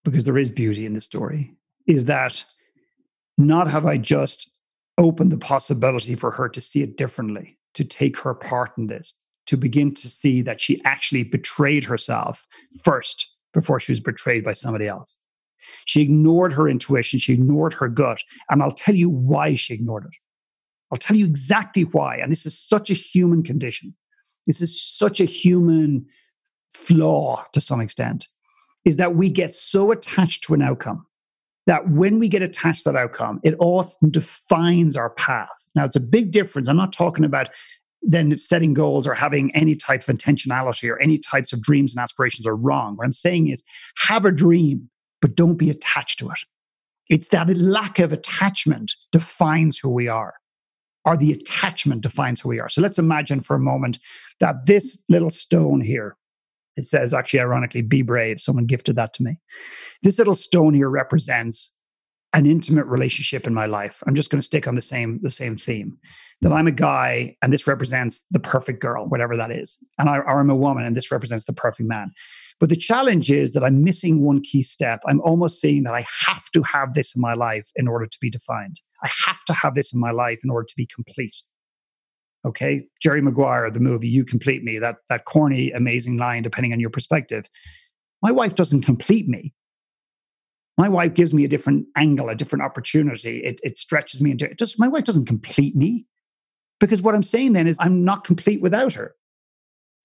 because 0.04 0.26
there 0.26 0.38
is 0.38 0.52
beauty 0.52 0.86
in 0.86 0.94
the 0.94 1.02
story, 1.02 1.56
is 1.88 2.06
that 2.06 2.44
not 3.38 3.70
have 3.70 3.86
I 3.86 3.98
just 3.98 4.59
opened 5.00 5.32
the 5.32 5.38
possibility 5.38 6.14
for 6.14 6.30
her 6.30 6.48
to 6.50 6.62
see 6.62 6.84
it 6.84 6.98
differently, 6.98 7.58
to 7.74 7.84
take 7.84 8.20
her 8.20 8.36
part 8.36 8.72
in 8.78 8.88
this, 8.88 9.20
to 9.48 9.58
begin 9.58 9.92
to 9.96 10.08
see 10.08 10.44
that 10.44 10.62
she 10.62 10.84
actually 10.84 11.24
betrayed 11.24 11.86
herself 11.86 12.46
first 12.84 13.28
before 13.54 13.80
she 13.80 13.92
was 13.92 14.02
betrayed 14.02 14.44
by 14.44 14.54
somebody 14.54 14.86
else. 14.86 15.20
She 15.86 16.02
ignored 16.02 16.54
her 16.54 16.68
intuition, 16.68 17.18
she 17.20 17.34
ignored 17.34 17.74
her 17.74 17.88
gut. 17.88 18.22
And 18.50 18.62
I'll 18.62 18.72
tell 18.72 18.96
you 18.96 19.10
why 19.10 19.56
she 19.56 19.74
ignored 19.74 20.06
it. 20.06 20.16
I'll 20.92 20.98
tell 20.98 21.18
you 21.18 21.26
exactly 21.26 21.84
why. 21.84 22.18
And 22.18 22.32
this 22.32 22.46
is 22.46 22.58
such 22.58 22.90
a 22.90 22.96
human 22.96 23.42
condition. 23.44 23.96
This 24.46 24.62
is 24.62 24.82
such 24.82 25.20
a 25.20 25.26
human 25.26 26.06
flaw 26.72 27.44
to 27.54 27.62
some 27.62 27.82
extent, 27.82 28.28
is 28.86 28.98
that 28.98 29.16
we 29.16 29.30
get 29.30 29.54
so 29.54 29.92
attached 29.92 30.44
to 30.44 30.54
an 30.54 30.62
outcome 30.62 31.06
that 31.68 31.90
when 31.90 32.20
we 32.20 32.30
get 32.30 32.42
attached 32.42 32.84
to 32.84 32.92
that 32.92 32.98
outcome, 32.98 33.40
it 33.44 33.56
often 33.60 34.10
defines 34.10 34.98
our 34.98 35.12
path. 35.12 35.70
Now, 35.76 35.86
it's 35.86 35.96
a 35.96 36.02
big 36.02 36.32
difference. 36.32 36.68
I'm 36.68 36.78
not 36.78 36.94
talking 36.94 37.26
about 37.26 37.50
then 38.02 38.38
setting 38.38 38.74
goals 38.74 39.08
or 39.08 39.14
having 39.14 39.54
any 39.56 39.76
type 39.76 40.08
of 40.08 40.16
intentionality 40.16 40.90
or 40.90 41.00
any 41.00 41.18
types 41.18 41.52
of 41.54 41.62
dreams 41.62 41.94
and 41.94 42.02
aspirations 42.02 42.48
are 42.48 42.56
wrong. 42.56 42.96
What 42.96 43.06
I'm 43.06 43.14
saying 43.14 43.50
is 43.50 43.64
have 44.08 44.26
a 44.26 44.32
dream, 44.32 44.90
but 45.22 45.36
don't 45.36 45.58
be 45.58 45.70
attached 45.70 46.20
to 46.20 46.30
it. 46.30 46.40
It's 47.10 47.28
that 47.30 47.50
lack 47.58 48.00
of 48.00 48.14
attachment 48.14 48.94
defines 49.12 49.78
who 49.78 49.90
we 49.90 50.08
are, 50.08 50.36
or 51.06 51.18
the 51.18 51.34
attachment 51.34 52.02
defines 52.02 52.40
who 52.40 52.50
we 52.50 52.60
are. 52.60 52.70
So 52.70 52.82
let's 52.82 53.00
imagine 53.00 53.42
for 53.42 53.56
a 53.56 53.60
moment 53.60 54.00
that 54.40 54.66
this 54.66 55.04
little 55.10 55.32
stone 55.32 55.82
here, 55.82 56.16
it 56.80 56.86
says, 56.86 57.14
actually, 57.14 57.42
ironically, 57.42 57.82
be 57.82 58.02
brave. 58.02 58.40
Someone 58.40 58.66
gifted 58.66 58.96
that 58.96 59.14
to 59.14 59.24
me. 59.24 59.36
This 60.02 60.18
little 60.18 60.36
stone 60.36 60.74
here 60.74 60.90
represents 60.90 61.76
an 62.34 62.46
intimate 62.46 62.86
relationship 62.86 63.48
in 63.48 63.54
my 63.54 63.66
life. 63.66 64.02
I'm 64.08 64.16
just 64.16 64.30
going 64.30 64.40
to 64.40 64.46
stick 64.46 64.68
on 64.68 64.76
the 64.76 64.82
same 64.82 65.20
the 65.22 65.32
same 65.32 65.56
theme. 65.56 65.98
That 66.42 66.54
I'm 66.54 66.68
a 66.68 66.72
guy 66.72 67.36
and 67.42 67.52
this 67.52 67.68
represents 67.68 68.26
the 68.32 68.40
perfect 68.40 68.82
girl, 68.82 69.08
whatever 69.10 69.36
that 69.36 69.52
is. 69.52 69.84
And 69.98 70.10
I, 70.10 70.18
or 70.20 70.40
I'm 70.40 70.50
a 70.50 70.56
woman 70.56 70.86
and 70.86 70.96
this 70.96 71.12
represents 71.12 71.46
the 71.46 71.54
perfect 71.54 71.90
man. 71.90 72.12
But 72.60 72.70
the 72.70 72.78
challenge 72.78 73.30
is 73.30 73.54
that 73.54 73.64
I'm 73.64 73.84
missing 73.84 74.24
one 74.24 74.42
key 74.42 74.64
step. 74.64 75.02
I'm 75.08 75.22
almost 75.22 75.60
saying 75.60 75.84
that 75.84 75.94
I 75.94 76.06
have 76.28 76.46
to 76.54 76.62
have 76.62 76.94
this 76.94 77.16
in 77.16 77.22
my 77.22 77.34
life 77.34 77.70
in 77.76 77.88
order 77.88 78.06
to 78.06 78.18
be 78.22 78.30
defined. 78.30 78.80
I 79.04 79.10
have 79.26 79.44
to 79.46 79.54
have 79.54 79.76
this 79.76 79.94
in 79.94 80.00
my 80.00 80.12
life 80.12 80.40
in 80.44 80.50
order 80.50 80.66
to 80.66 80.76
be 80.78 80.88
complete. 80.94 81.36
Okay, 82.46 82.88
Jerry 83.02 83.22
Maguire, 83.22 83.70
the 83.70 83.80
movie 83.80 84.08
"You 84.08 84.24
Complete 84.24 84.64
Me," 84.64 84.80
that 84.80 84.98
that 85.10 85.26
corny, 85.26 85.72
amazing 85.72 86.18
line, 86.18 86.42
depending 86.42 86.72
on 86.72 86.80
your 86.80 86.90
perspective. 86.90 87.46
My 88.22 88.32
wife 88.32 88.56
doesn't 88.56 88.84
complete 88.84 89.28
me. 89.28 89.54
My 90.78 90.88
wife 90.88 91.14
gives 91.14 91.34
me 91.34 91.44
a 91.44 91.50
different 91.50 91.86
angle, 91.98 92.30
a 92.30 92.36
different 92.36 92.64
opportunity. 92.64 93.40
It, 93.44 93.60
it 93.64 93.78
stretches 93.78 94.22
me 94.22 94.32
into 94.32 94.50
it. 94.50 94.58
Just 94.58 94.80
my 94.80 94.88
wife 94.88 95.04
doesn't 95.04 95.26
complete 95.26 95.76
me, 95.76 96.06
because 96.80 97.02
what 97.02 97.14
I'm 97.16 97.24
saying 97.24 97.54
then 97.54 97.68
is 97.68 97.78
I'm 97.82 98.06
not 98.06 98.24
complete 98.24 98.62
without 98.62 98.94
her. 98.94 99.16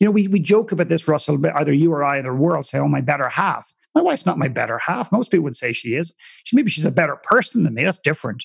You 0.01 0.07
know, 0.07 0.11
we 0.11 0.27
we 0.27 0.41
joke 0.41 0.73
about 0.73 0.89
this, 0.89 1.07
Russell. 1.07 1.39
But 1.39 1.55
either 1.55 1.73
you 1.73 1.93
or 1.93 2.03
I, 2.03 2.19
either 2.19 2.35
world 2.35 2.67
say, 2.67 2.79
"Oh, 2.79 2.89
my 2.89 3.01
better 3.01 3.29
half." 3.29 3.73
My 3.95 4.03
wife's 4.03 4.27
not 4.27 4.39
my 4.39 4.49
better 4.49 4.79
half. 4.79 5.13
Most 5.13 5.31
people 5.31 5.45
would 5.45 5.55
say 5.55 5.73
she 5.73 5.95
is. 5.95 6.13
She, 6.43 6.57
maybe 6.57 6.69
she's 6.69 6.85
a 6.85 6.91
better 6.91 7.15
person 7.23 7.63
than 7.63 7.75
me. 7.75 7.85
That's 7.85 8.01
different. 8.01 8.45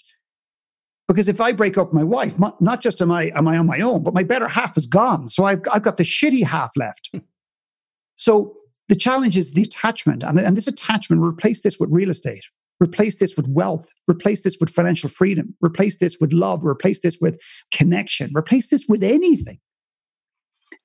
Because 1.10 1.28
if 1.28 1.41
I 1.41 1.51
break 1.51 1.76
up 1.76 1.91
my 1.91 2.03
wife, 2.03 2.38
not 2.38 2.82
just 2.82 3.01
am 3.01 3.12
I 3.12 3.32
am 3.36 3.47
I 3.47 3.57
on 3.57 3.66
my 3.66 3.80
own, 3.80 4.03
but 4.03 4.14
my 4.14 4.22
better 4.22 4.47
half 4.47 4.78
is 4.78 4.86
gone. 4.86 5.28
So 5.28 5.43
I've 5.43 5.62
I've 5.74 5.82
got 5.82 5.97
the 5.97 6.03
shitty 6.03 6.45
half 6.45 6.72
left. 6.78 7.10
Hmm. 7.12 7.20
so 8.14 8.55
the 8.89 8.95
challenge 8.95 9.38
is 9.38 9.53
the 9.53 9.64
attachment, 9.64 10.24
and, 10.24 10.39
and 10.39 10.55
this 10.55 10.68
attachment 10.68 11.22
replace 11.24 11.62
this 11.62 11.78
with 11.80 11.89
real 11.91 12.12
estate, 12.12 12.43
replace 12.80 13.18
this 13.18 13.36
with 13.36 13.47
wealth, 13.47 13.89
replace 14.07 14.43
this 14.43 14.57
with 14.60 14.70
financial 14.70 15.10
freedom, 15.10 15.55
replace 15.62 15.97
this 15.97 16.18
with 16.22 16.32
love, 16.32 16.64
replace 16.64 16.99
this 16.99 17.18
with 17.20 17.41
connection, 17.72 18.32
replace 18.36 18.68
this 18.68 18.86
with 18.88 19.03
anything. 19.03 19.60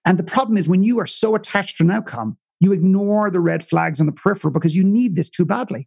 And 0.06 0.18
the 0.18 0.24
problem 0.24 0.56
is 0.56 0.68
when 0.70 0.82
you 0.82 1.00
are 1.00 1.06
so 1.06 1.34
attached 1.34 1.76
to 1.76 1.84
an 1.84 1.90
outcome, 1.90 2.38
you 2.60 2.72
ignore 2.72 3.30
the 3.30 3.40
red 3.40 3.62
flags 3.62 4.00
on 4.00 4.06
the 4.06 4.12
peripheral 4.12 4.52
because 4.52 4.74
you 4.74 4.84
need 4.84 5.16
this 5.16 5.28
too 5.28 5.44
badly. 5.44 5.86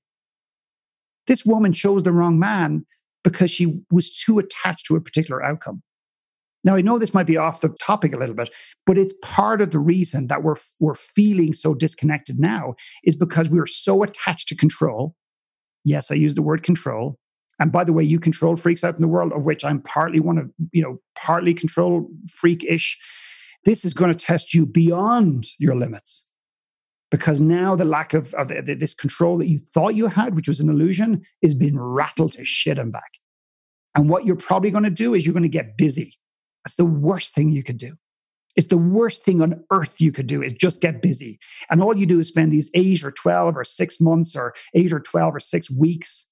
This 1.26 1.46
woman 1.46 1.74
chose 1.74 2.04
the 2.04 2.14
wrong 2.14 2.38
man 2.40 2.86
because 3.28 3.52
she 3.52 3.78
was 3.92 4.10
too 4.10 4.40
attached 4.40 4.86
to 4.86 4.96
a 4.96 5.02
particular 5.02 5.44
outcome. 5.44 5.84
Now, 6.64 6.78
I 6.78 6.82
know 6.82 6.98
this 6.98 7.14
might 7.14 7.28
be 7.28 7.36
off 7.36 7.60
the 7.60 7.76
topic 7.82 8.14
a 8.14 8.18
little 8.18 8.34
bit, 8.34 8.50
but 8.86 8.98
it's 8.98 9.14
part 9.22 9.60
of 9.60 9.72
the 9.72 9.80
reason 9.80 10.28
that 10.28 10.44
we're, 10.44 10.56
we're 10.80 10.96
feeling 10.96 11.54
so 11.54 11.74
disconnected 11.74 12.40
now 12.40 12.76
is 13.04 13.18
because 13.18 13.50
we 13.50 13.60
are 13.60 13.68
so 13.68 14.02
attached 14.02 14.48
to 14.48 14.56
control. 14.56 15.14
Yes, 15.84 16.10
I 16.10 16.16
use 16.16 16.36
the 16.36 16.42
word 16.42 16.64
control. 16.64 17.18
And 17.60 17.70
by 17.70 17.84
the 17.84 17.92
way, 17.92 18.04
you 18.06 18.18
control 18.18 18.56
freaks 18.56 18.86
out 18.86 18.96
in 18.96 19.02
the 19.02 19.10
world, 19.10 19.34
of 19.34 19.44
which 19.44 19.66
I'm 19.66 19.82
partly 19.82 20.22
one 20.22 20.38
of, 20.38 20.50
you 20.72 20.82
know, 20.82 21.00
partly 21.22 21.54
control 21.54 22.10
freak-ish. 22.32 22.98
This 23.66 23.84
is 23.84 23.94
going 23.94 24.14
to 24.14 24.18
test 24.18 24.54
you 24.54 24.66
beyond 24.66 25.48
your 25.60 25.76
limits 25.76 26.26
because 27.10 27.40
now 27.40 27.76
the 27.76 27.86
lack 27.86 28.14
of, 28.14 28.34
of 28.34 28.50
the, 28.50 28.76
this 28.78 28.94
control 28.94 29.38
that 29.38 29.48
you 29.48 29.60
thought 29.60 29.96
you 29.96 30.08
had, 30.08 30.36
which 30.36 30.48
was 30.48 30.60
an 30.60 30.70
illusion, 30.70 31.24
is 31.42 31.56
being 31.56 31.80
rattled 31.80 32.34
to 32.34 32.44
shit 32.44 32.78
and 32.78 32.92
back. 32.92 33.18
And 33.96 34.10
what 34.10 34.26
you're 34.26 34.36
probably 34.36 34.72
going 34.72 34.84
to 34.84 34.90
do 34.90 35.14
is 35.14 35.26
you're 35.26 35.34
going 35.34 35.44
to 35.44 35.50
get 35.50 35.78
busy. 35.78 36.16
That's 36.64 36.76
the 36.76 36.86
worst 36.86 37.34
thing 37.34 37.50
you 37.50 37.64
could 37.64 37.78
do. 37.78 37.96
It's 38.56 38.68
the 38.68 38.78
worst 38.78 39.24
thing 39.24 39.42
on 39.42 39.64
earth 39.72 40.02
you 40.02 40.12
could 40.12 40.28
do 40.28 40.42
is 40.42 40.52
just 40.52 40.82
get 40.82 41.02
busy. 41.02 41.40
And 41.70 41.82
all 41.82 41.96
you 41.96 42.06
do 42.06 42.20
is 42.20 42.28
spend 42.28 42.52
these 42.52 42.70
eight 42.74 43.04
or 43.04 43.12
12 43.12 43.56
or 43.56 43.64
six 43.64 44.02
months 44.02 44.36
or 44.36 44.54
eight 44.74 44.92
or 44.92 45.00
12 45.00 45.36
or 45.36 45.40
six 45.40 45.72
weeks. 45.72 46.26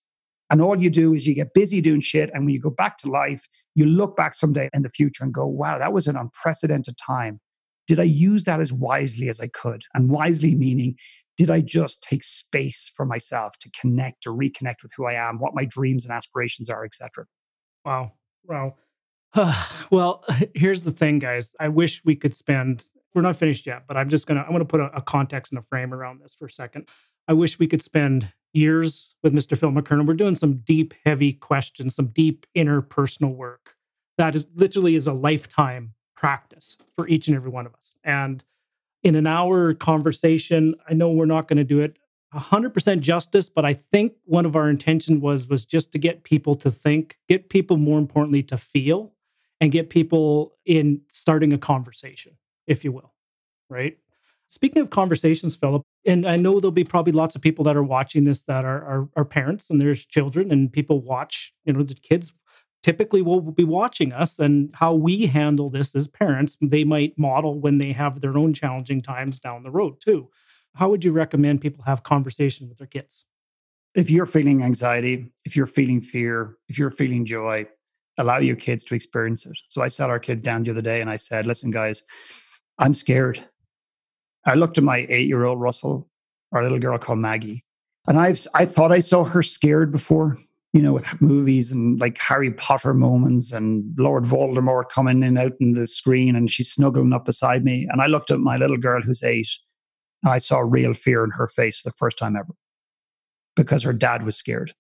And 0.49 0.61
all 0.61 0.77
you 0.77 0.89
do 0.89 1.13
is 1.13 1.25
you 1.27 1.35
get 1.35 1.53
busy 1.53 1.81
doing 1.81 2.01
shit. 2.01 2.31
And 2.33 2.45
when 2.45 2.53
you 2.53 2.59
go 2.59 2.71
back 2.71 2.97
to 2.97 3.09
life, 3.09 3.47
you 3.75 3.85
look 3.85 4.15
back 4.17 4.33
someday 4.35 4.69
in 4.73 4.81
the 4.81 4.89
future 4.89 5.23
and 5.23 5.33
go, 5.33 5.45
wow, 5.45 5.77
that 5.77 5.93
was 5.93 6.07
an 6.07 6.15
unprecedented 6.15 6.97
time 6.97 7.39
did 7.87 7.99
I 7.99 8.03
use 8.03 8.43
that 8.45 8.59
as 8.59 8.73
wisely 8.73 9.29
as 9.29 9.39
I 9.39 9.47
could? 9.47 9.83
And 9.93 10.09
wisely 10.09 10.55
meaning, 10.55 10.95
did 11.37 11.49
I 11.49 11.61
just 11.61 12.01
take 12.01 12.23
space 12.23 12.91
for 12.95 13.05
myself 13.05 13.57
to 13.59 13.69
connect 13.79 14.25
or 14.25 14.31
reconnect 14.31 14.83
with 14.83 14.91
who 14.95 15.05
I 15.05 15.13
am, 15.13 15.39
what 15.39 15.53
my 15.53 15.65
dreams 15.65 16.05
and 16.05 16.13
aspirations 16.13 16.69
are, 16.69 16.85
etc. 16.85 17.25
Wow. 17.83 18.13
Wow. 18.45 18.75
well, 19.91 20.23
here's 20.55 20.83
the 20.83 20.91
thing, 20.91 21.19
guys. 21.19 21.53
I 21.59 21.67
wish 21.67 22.03
we 22.05 22.15
could 22.15 22.33
spend, 22.33 22.85
we're 23.13 23.21
not 23.21 23.35
finished 23.35 23.65
yet, 23.65 23.83
but 23.87 23.97
I'm 23.97 24.09
just 24.09 24.27
to, 24.27 24.35
I'm 24.35 24.57
to 24.57 24.65
put 24.65 24.79
a, 24.79 24.85
a, 24.95 25.01
context 25.01 25.51
and 25.51 25.59
a 25.59 25.63
frame 25.63 25.93
around 25.93 26.21
this 26.21 26.35
for 26.35 26.45
a 26.45 26.51
second. 26.51 26.87
I 27.27 27.33
wish 27.33 27.59
we 27.59 27.67
could 27.67 27.81
spend 27.81 28.31
years 28.53 29.13
with 29.23 29.33
Mr. 29.33 29.57
Phil 29.57 29.71
McKernan. 29.71 30.07
We're 30.07 30.13
doing 30.13 30.35
some 30.35 30.59
deep, 30.59 30.93
heavy 31.05 31.33
questions, 31.33 31.95
some 31.95 32.07
deep 32.07 32.45
interpersonal 32.55 33.35
work 33.35 33.75
that 34.17 34.35
is 34.35 34.47
literally 34.55 34.95
is 34.95 35.07
a 35.07 35.13
lifetime 35.13 35.93
practice 36.15 36.77
for 36.95 37.07
each 37.07 37.27
and 37.27 37.35
every 37.35 37.49
one 37.49 37.65
of 37.65 37.73
us. 37.75 37.93
And 38.03 38.43
in 39.03 39.15
an 39.15 39.27
hour 39.27 39.73
conversation, 39.73 40.73
I 40.89 40.93
know 40.93 41.11
we're 41.11 41.25
not 41.25 41.47
going 41.47 41.57
to 41.57 41.63
do 41.63 41.81
it 41.81 41.97
100% 42.33 42.99
justice, 42.99 43.49
but 43.49 43.65
I 43.65 43.73
think 43.73 44.13
one 44.25 44.45
of 44.45 44.55
our 44.55 44.69
intention 44.69 45.21
was 45.21 45.47
was 45.47 45.65
just 45.65 45.91
to 45.93 45.99
get 45.99 46.23
people 46.23 46.55
to 46.55 46.71
think, 46.71 47.17
get 47.29 47.49
people 47.49 47.77
more 47.77 47.99
importantly 47.99 48.43
to 48.43 48.57
feel 48.57 49.13
and 49.61 49.71
get 49.71 49.89
people 49.89 50.55
in 50.65 51.01
starting 51.09 51.53
a 51.53 51.57
conversation, 51.57 52.33
if 52.67 52.83
you 52.83 52.91
will, 52.91 53.13
right? 53.69 53.97
Speaking 54.47 54.81
of 54.81 54.89
conversations, 54.89 55.55
Philip, 55.55 55.81
and 56.05 56.25
I 56.25 56.35
know 56.35 56.59
there'll 56.59 56.71
be 56.71 56.83
probably 56.83 57.13
lots 57.13 57.35
of 57.35 57.41
people 57.41 57.63
that 57.65 57.75
are 57.75 57.83
watching 57.83 58.25
this 58.25 58.43
that 58.43 58.63
are, 58.63 58.83
are, 58.83 59.09
are 59.15 59.25
parents 59.25 59.69
and 59.69 59.81
there's 59.81 60.05
children 60.05 60.51
and 60.51 60.71
people 60.71 61.01
watch, 61.01 61.53
you 61.63 61.73
know, 61.73 61.83
the 61.83 61.95
kids 61.95 62.31
typically 62.85 63.23
will 63.23 63.41
be 63.41 63.63
watching 63.63 64.13
us 64.13 64.37
and 64.37 64.69
how 64.75 64.93
we 64.93 65.25
handle 65.25 65.71
this 65.71 65.95
as 65.95 66.07
parents. 66.07 66.55
They 66.61 66.83
might 66.83 67.17
model 67.17 67.59
when 67.59 67.79
they 67.79 67.91
have 67.93 68.21
their 68.21 68.37
own 68.37 68.53
challenging 68.53 69.01
times 69.01 69.39
down 69.39 69.63
the 69.63 69.71
road 69.71 69.99
too. 69.99 70.29
How 70.75 70.89
would 70.89 71.03
you 71.03 71.11
recommend 71.11 71.61
people 71.61 71.83
have 71.85 72.03
conversation 72.03 72.69
with 72.69 72.77
their 72.77 72.85
kids? 72.85 73.25
If 73.95 74.11
you're 74.11 74.27
feeling 74.27 74.61
anxiety 74.61 75.31
if 75.45 75.55
you're 75.55 75.65
feeling 75.65 75.99
fear 75.99 76.57
if 76.67 76.77
you're 76.77 76.91
feeling 76.91 77.25
joy 77.25 77.65
allow 78.19 78.37
your 78.37 78.55
kids 78.55 78.83
to 78.83 78.93
experience 78.93 79.47
it. 79.47 79.57
So 79.69 79.81
i 79.81 79.87
sat 79.87 80.11
our 80.11 80.19
kids 80.19 80.43
down 80.43 80.61
the 80.61 80.69
other 80.71 80.83
day 80.83 81.01
and 81.01 81.09
i 81.09 81.17
said 81.17 81.47
listen 81.47 81.71
guys 81.71 82.03
i'm 82.77 82.93
scared. 82.93 83.39
I 84.45 84.53
looked 84.53 84.77
at 84.77 84.83
my 84.83 85.07
eight 85.09 85.27
year 85.27 85.45
old 85.45 85.59
russell 85.59 86.07
our 86.51 86.61
little 86.61 86.77
girl 86.77 86.99
called 86.99 87.19
maggie 87.19 87.63
and 88.07 88.19
i've 88.19 88.45
i 88.53 88.63
thought 88.65 88.91
i 88.91 88.99
saw 88.99 89.23
her 89.23 89.41
scared 89.41 89.91
before 89.91 90.37
you 90.75 90.81
know, 90.81 90.91
with 90.91 91.21
movies 91.21 91.71
and 91.71 91.97
like 92.01 92.17
Harry 92.17 92.51
Potter 92.51 92.93
moments 92.93 93.53
and 93.53 93.85
Lord 93.97 94.25
Voldemort 94.25 94.89
coming 94.89 95.23
in 95.23 95.37
out 95.37 95.53
in 95.61 95.71
the 95.71 95.87
screen 95.87 96.35
and 96.35 96.51
she's 96.51 96.69
snuggling 96.69 97.13
up 97.13 97.23
beside 97.23 97.63
me. 97.63 97.87
And 97.89 98.01
I 98.01 98.07
looked 98.07 98.29
at 98.29 98.41
my 98.41 98.57
little 98.57 98.75
girl 98.75 99.01
who's 99.01 99.23
eight 99.23 99.47
and 100.21 100.33
I 100.33 100.37
saw 100.37 100.59
real 100.59 100.93
fear 100.93 101.23
in 101.23 101.31
her 101.31 101.47
face 101.47 101.81
the 101.81 101.93
first 101.93 102.17
time 102.17 102.35
ever 102.35 102.53
because 103.55 103.83
her 103.83 103.93
dad 103.93 104.23
was 104.23 104.35
scared. 104.35 104.73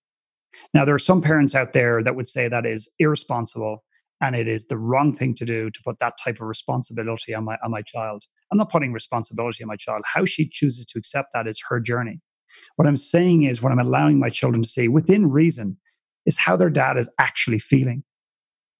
Now, 0.73 0.83
there 0.83 0.95
are 0.95 0.99
some 0.99 1.21
parents 1.21 1.55
out 1.55 1.71
there 1.71 2.03
that 2.03 2.17
would 2.17 2.27
say 2.27 2.49
that 2.49 2.65
is 2.65 2.91
irresponsible 2.99 3.81
and 4.19 4.35
it 4.35 4.49
is 4.49 4.65
the 4.65 4.77
wrong 4.77 5.13
thing 5.13 5.33
to 5.35 5.45
do 5.45 5.69
to 5.69 5.79
put 5.85 5.99
that 5.99 6.15
type 6.21 6.41
of 6.41 6.47
responsibility 6.47 7.33
on 7.33 7.45
my, 7.45 7.57
on 7.63 7.71
my 7.71 7.83
child. 7.83 8.25
I'm 8.51 8.57
not 8.57 8.69
putting 8.69 8.91
responsibility 8.91 9.63
on 9.63 9.69
my 9.69 9.77
child. 9.77 10.03
How 10.05 10.25
she 10.25 10.49
chooses 10.49 10.85
to 10.87 10.99
accept 10.99 11.29
that 11.31 11.47
is 11.47 11.63
her 11.69 11.79
journey. 11.79 12.19
What 12.75 12.85
I'm 12.85 12.97
saying 12.97 13.43
is, 13.43 13.61
what 13.61 13.71
I'm 13.71 13.79
allowing 13.79 14.19
my 14.19 14.29
children 14.29 14.61
to 14.63 14.67
see 14.67 14.89
within 14.89 15.29
reason 15.29 15.77
is 16.25 16.37
how 16.37 16.55
their 16.55 16.69
dad 16.69 16.97
is 16.97 17.09
actually 17.19 17.59
feeling. 17.59 18.03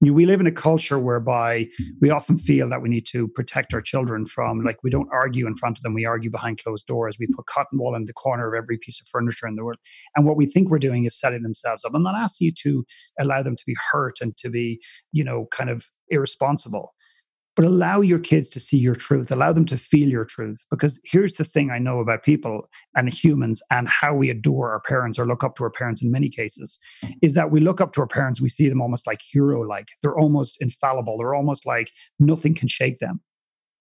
We 0.02 0.26
live 0.26 0.40
in 0.40 0.46
a 0.46 0.52
culture 0.52 1.00
whereby 1.00 1.68
we 2.00 2.12
often 2.12 2.38
feel 2.38 2.70
that 2.70 2.82
we 2.82 2.90
need 2.90 3.06
to 3.08 3.28
protect 3.30 3.74
our 3.74 3.82
children 3.82 4.26
from, 4.26 4.62
like, 4.62 4.84
we 4.84 4.92
don't 4.92 5.08
argue 5.12 5.48
in 5.48 5.56
front 5.56 5.80
of 5.80 5.84
them, 5.84 5.94
we 5.94 6.06
argue 6.06 6.30
behind 6.30 6.62
closed 6.62 6.86
doors. 6.86 7.18
We 7.18 7.28
put 7.28 7.48
cotton 7.48 7.80
wool 7.80 7.96
in 7.96 8.06
the 8.06 8.14
corner 8.14 8.54
of 8.54 8.62
every 8.62 8.78
piece 8.78 9.02
of 9.02 9.08
furniture 9.08 9.48
in 9.48 9.56
the 9.56 9.64
world. 9.64 9.80
And 10.16 10.26
what 10.26 10.38
we 10.38 10.46
think 10.46 10.70
we're 10.70 10.80
doing 10.80 11.06
is 11.06 11.20
setting 11.20 11.44
themselves 11.44 11.86
up. 11.86 11.94
I'm 11.96 12.04
not 12.04 12.16
asking 12.16 12.48
you 12.48 12.52
to 12.64 12.86
allow 13.20 13.42
them 13.42 13.56
to 13.56 13.64
be 13.66 13.76
hurt 13.92 14.18
and 14.22 14.36
to 14.38 14.50
be, 14.50 14.82
you 15.12 15.24
know, 15.24 15.48
kind 15.52 15.70
of 15.70 15.88
irresponsible 16.10 16.94
but 17.56 17.66
allow 17.66 18.02
your 18.02 18.20
kids 18.20 18.50
to 18.50 18.60
see 18.60 18.78
your 18.78 18.96
truth 18.96 19.32
allow 19.32 19.52
them 19.52 19.66
to 19.66 19.78
feel 19.78 20.10
your 20.10 20.26
truth 20.26 20.66
because 20.70 21.00
here's 21.04 21.34
the 21.34 21.44
thing 21.44 21.72
i 21.72 21.80
know 21.80 22.00
about 22.00 22.24
people 22.24 22.68
and 22.96 23.12
humans 23.12 23.62
and 23.72 23.88
how 23.88 24.14
we 24.14 24.30
adore 24.30 24.72
our 24.72 24.82
parents 24.82 25.18
or 25.20 25.26
look 25.26 25.44
up 25.44 25.56
to 25.56 25.64
our 25.64 25.72
parents 25.72 26.04
in 26.04 26.12
many 26.12 26.30
cases 26.30 26.80
is 27.22 27.34
that 27.34 27.52
we 27.52 27.60
look 27.60 27.82
up 27.82 27.94
to 27.94 28.02
our 28.02 28.08
parents 28.08 28.42
we 28.42 28.50
see 28.50 28.70
them 28.70 28.82
almost 28.82 29.08
like 29.08 29.22
hero 29.32 29.62
like 29.62 29.90
they're 30.02 30.18
almost 30.18 30.62
infallible. 30.62 31.18
They're 31.18 31.36
almost 31.36 31.66
like 31.66 31.92
nothing 32.20 32.56
can 32.56 32.68
shake 32.68 32.98
them. 32.98 33.22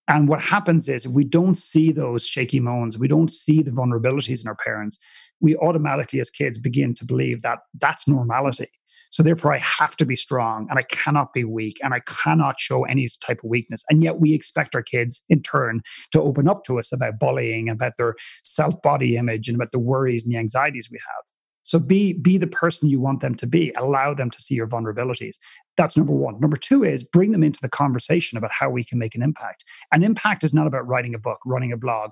And 0.07 0.27
what 0.27 0.41
happens 0.41 0.87
is 0.87 1.05
if 1.05 1.13
we 1.13 1.23
don't 1.23 1.55
see 1.55 1.91
those 1.91 2.27
shaky 2.27 2.59
moments 2.59 2.97
we 2.97 3.07
don't 3.07 3.31
see 3.31 3.63
the 3.63 3.71
vulnerabilities 3.71 4.43
in 4.43 4.47
our 4.47 4.55
parents 4.55 4.99
we 5.41 5.55
automatically 5.57 6.19
as 6.19 6.29
kids 6.29 6.59
begin 6.59 6.93
to 6.93 7.05
believe 7.05 7.41
that 7.41 7.59
that's 7.81 8.07
normality 8.07 8.69
so 9.15 9.23
therefore, 9.23 9.53
I 9.53 9.59
have 9.59 9.95
to 9.95 10.05
be 10.05 10.17
strong 10.17 10.67
and 10.69 10.77
I 10.77 10.81
cannot 10.81 11.31
be 11.31 11.45
weak 11.45 11.79
and 11.81 11.93
I 11.93 12.01
cannot 12.01 12.59
show 12.59 12.83
any 12.83 13.07
type 13.25 13.37
of 13.41 13.49
weakness. 13.49 13.85
And 13.89 14.03
yet 14.03 14.19
we 14.19 14.33
expect 14.33 14.75
our 14.75 14.83
kids 14.83 15.23
in 15.29 15.41
turn 15.41 15.83
to 16.11 16.21
open 16.21 16.49
up 16.49 16.65
to 16.65 16.77
us 16.79 16.91
about 16.91 17.17
bullying, 17.17 17.69
about 17.69 17.93
their 17.97 18.15
self 18.43 18.81
body 18.81 19.15
image 19.15 19.47
and 19.47 19.55
about 19.55 19.71
the 19.71 19.79
worries 19.79 20.25
and 20.25 20.33
the 20.33 20.37
anxieties 20.37 20.89
we 20.91 20.97
have. 20.97 21.23
So 21.61 21.79
be 21.79 22.11
be 22.11 22.37
the 22.37 22.45
person 22.45 22.89
you 22.89 22.99
want 22.99 23.21
them 23.21 23.35
to 23.35 23.47
be. 23.47 23.71
Allow 23.77 24.15
them 24.15 24.29
to 24.31 24.41
see 24.41 24.53
your 24.53 24.67
vulnerabilities. 24.67 25.37
That's 25.77 25.95
number 25.95 26.11
one. 26.11 26.37
Number 26.41 26.57
two 26.57 26.83
is 26.83 27.01
bring 27.01 27.31
them 27.31 27.41
into 27.41 27.61
the 27.61 27.69
conversation 27.69 28.37
about 28.37 28.51
how 28.51 28.69
we 28.69 28.83
can 28.83 28.99
make 28.99 29.15
an 29.15 29.23
impact. 29.23 29.63
An 29.93 30.03
impact 30.03 30.43
is 30.43 30.53
not 30.53 30.67
about 30.67 30.85
writing 30.89 31.15
a 31.15 31.19
book, 31.19 31.39
running 31.45 31.71
a 31.71 31.77
blog, 31.77 32.11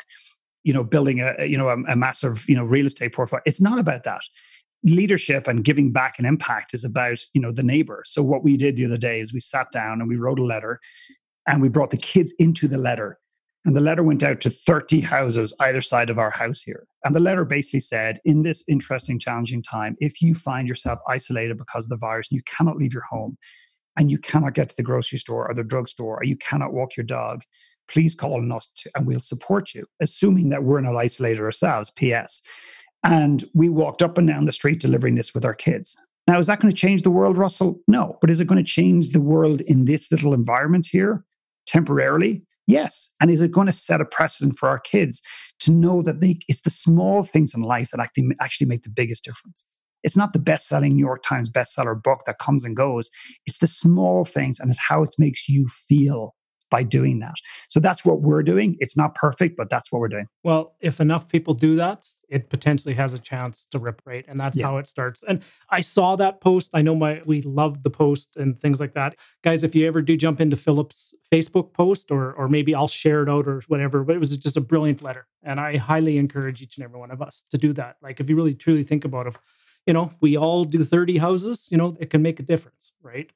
you 0.63 0.71
know, 0.71 0.85
building 0.85 1.19
a 1.19 1.43
you 1.43 1.57
know 1.57 1.67
a, 1.67 1.75
a 1.83 1.97
massive 1.97 2.45
you 2.47 2.55
know 2.55 2.63
real 2.63 2.85
estate 2.85 3.13
portfolio. 3.13 3.43
It's 3.45 3.59
not 3.59 3.77
about 3.77 4.05
that 4.05 4.21
leadership 4.83 5.47
and 5.47 5.63
giving 5.63 5.91
back 5.91 6.19
an 6.19 6.25
impact 6.25 6.73
is 6.73 6.83
about 6.83 7.19
you 7.33 7.41
know 7.41 7.51
the 7.51 7.63
neighbor. 7.63 8.03
So 8.05 8.21
what 8.21 8.43
we 8.43 8.57
did 8.57 8.75
the 8.75 8.85
other 8.85 8.97
day 8.97 9.19
is 9.19 9.33
we 9.33 9.39
sat 9.39 9.71
down 9.71 10.01
and 10.01 10.09
we 10.09 10.17
wrote 10.17 10.39
a 10.39 10.43
letter 10.43 10.79
and 11.47 11.61
we 11.61 11.69
brought 11.69 11.91
the 11.91 11.97
kids 11.97 12.33
into 12.39 12.67
the 12.67 12.77
letter. 12.77 13.19
And 13.65 13.75
the 13.75 13.81
letter 13.81 14.03
went 14.03 14.23
out 14.23 14.41
to 14.41 14.49
30 14.49 14.99
houses 14.99 15.55
either 15.61 15.79
side 15.79 16.09
of 16.09 16.19
our 16.19 16.29
house 16.29 16.61
here. 16.61 16.85
And 17.05 17.15
the 17.15 17.21
letter 17.21 17.45
basically 17.45 17.79
said 17.79 18.19
in 18.25 18.41
this 18.41 18.63
interesting 18.67 19.19
challenging 19.19 19.61
time 19.61 19.95
if 19.99 20.21
you 20.21 20.35
find 20.35 20.67
yourself 20.67 20.99
isolated 21.07 21.57
because 21.57 21.85
of 21.85 21.89
the 21.89 21.97
virus 21.97 22.29
and 22.29 22.35
you 22.35 22.43
cannot 22.43 22.75
leave 22.75 22.93
your 22.93 23.03
home 23.09 23.37
and 23.97 24.11
you 24.11 24.17
cannot 24.17 24.53
get 24.53 24.69
to 24.69 24.75
the 24.75 24.83
grocery 24.83 25.19
store 25.19 25.49
or 25.49 25.53
the 25.53 25.63
drugstore 25.63 26.19
or 26.19 26.23
you 26.25 26.35
cannot 26.35 26.73
walk 26.73 26.97
your 26.97 27.05
dog 27.05 27.43
please 27.87 28.15
call 28.15 28.35
on 28.35 28.51
us 28.51 28.67
to, 28.67 28.89
and 28.95 29.05
we'll 29.05 29.19
support 29.19 29.73
you 29.73 29.85
assuming 30.01 30.49
that 30.49 30.63
we're 30.63 30.81
not 30.81 30.95
isolated 30.95 31.41
ourselves. 31.41 31.91
Ps 31.91 32.41
and 33.03 33.43
we 33.53 33.69
walked 33.69 34.01
up 34.01 34.17
and 34.17 34.27
down 34.27 34.45
the 34.45 34.51
street 34.51 34.79
delivering 34.79 35.15
this 35.15 35.33
with 35.33 35.45
our 35.45 35.53
kids. 35.53 35.97
Now, 36.27 36.39
is 36.39 36.47
that 36.47 36.59
going 36.59 36.71
to 36.71 36.77
change 36.77 37.01
the 37.01 37.11
world, 37.11 37.37
Russell? 37.37 37.81
No. 37.87 38.17
But 38.21 38.29
is 38.29 38.39
it 38.39 38.47
going 38.47 38.63
to 38.63 38.69
change 38.69 39.09
the 39.09 39.21
world 39.21 39.61
in 39.61 39.85
this 39.85 40.11
little 40.11 40.33
environment 40.33 40.87
here 40.89 41.25
temporarily? 41.65 42.43
Yes. 42.65 43.13
And 43.19 43.29
is 43.29 43.41
it 43.41 43.51
going 43.51 43.67
to 43.67 43.73
set 43.73 43.99
a 43.99 44.05
precedent 44.05 44.57
for 44.57 44.69
our 44.69 44.79
kids 44.79 45.21
to 45.59 45.71
know 45.71 46.01
that 46.01 46.21
they, 46.21 46.37
it's 46.47 46.61
the 46.61 46.69
small 46.69 47.23
things 47.23 47.53
in 47.53 47.61
life 47.61 47.91
that 47.91 47.99
actually, 47.99 48.29
actually 48.39 48.67
make 48.67 48.83
the 48.83 48.89
biggest 48.89 49.25
difference? 49.25 49.65
It's 50.03 50.17
not 50.17 50.33
the 50.33 50.39
best 50.39 50.67
selling 50.67 50.95
New 50.95 51.05
York 51.05 51.23
Times 51.23 51.49
bestseller 51.49 52.01
book 52.01 52.21
that 52.25 52.39
comes 52.39 52.63
and 52.63 52.75
goes. 52.75 53.09
It's 53.45 53.59
the 53.59 53.67
small 53.67 54.23
things 54.23 54.59
and 54.59 54.69
it's 54.69 54.79
how 54.79 55.03
it 55.03 55.15
makes 55.17 55.49
you 55.49 55.67
feel 55.67 56.35
by 56.73 56.81
doing 56.81 57.19
that. 57.19 57.35
So 57.67 57.79
that's 57.79 58.03
what 58.03 58.21
we're 58.21 58.41
doing. 58.41 58.77
It's 58.79 58.97
not 58.97 59.13
perfect, 59.13 59.57
but 59.57 59.69
that's 59.69 59.91
what 59.91 59.99
we're 59.99 60.07
doing. 60.07 60.25
Well, 60.43 60.75
if 60.81 60.99
enough 60.99 61.27
people 61.27 61.53
do 61.53 61.75
that, 61.75 62.03
it 62.29 62.49
potentially 62.49 62.95
has 62.95 63.13
a 63.13 63.19
chance 63.19 63.67
to 63.69 63.77
rip 63.77 64.01
rate. 64.05 64.25
And 64.27 64.39
that's 64.39 64.57
yeah. 64.57 64.65
how 64.65 64.77
it 64.77 64.87
starts. 64.87 65.21
And 65.27 65.43
I 65.69 65.81
saw 65.81 66.15
that 66.15 66.41
post. 66.41 66.71
I 66.73 66.81
know 66.81 66.95
my 66.95 67.21
we 67.27 67.43
love 67.43 67.83
the 67.83 67.91
post 67.91 68.29
and 68.37 68.59
things 68.59 68.79
like 68.79 68.95
that. 68.95 69.15
Guys, 69.43 69.63
if 69.63 69.75
you 69.75 69.85
ever 69.85 70.01
do 70.01 70.17
jump 70.17 70.41
into 70.41 70.55
Philip's 70.55 71.13
Facebook 71.31 71.73
post 71.73 72.09
or 72.09 72.33
or 72.33 72.49
maybe 72.49 72.73
I'll 72.73 72.87
share 72.87 73.21
it 73.21 73.29
out 73.29 73.47
or 73.47 73.61
whatever, 73.67 74.03
but 74.03 74.15
it 74.15 74.19
was 74.19 74.35
just 74.35 74.57
a 74.57 74.61
brilliant 74.61 75.03
letter. 75.03 75.27
And 75.43 75.59
I 75.59 75.77
highly 75.77 76.17
encourage 76.17 76.59
each 76.63 76.77
and 76.77 76.83
every 76.83 76.99
one 76.99 77.11
of 77.11 77.21
us 77.21 77.45
to 77.51 77.59
do 77.59 77.71
that. 77.73 77.97
Like 78.01 78.19
if 78.19 78.31
you 78.31 78.35
really 78.35 78.55
truly 78.55 78.81
think 78.81 79.05
about 79.05 79.27
it, 79.27 79.37
you 79.85 79.93
know, 79.93 80.11
we 80.21 80.37
all 80.37 80.65
do 80.65 80.83
30 80.83 81.19
houses, 81.19 81.67
you 81.69 81.77
know, 81.77 81.95
it 81.99 82.09
can 82.09 82.23
make 82.23 82.39
a 82.39 82.43
difference, 82.43 82.93
right? 83.03 83.29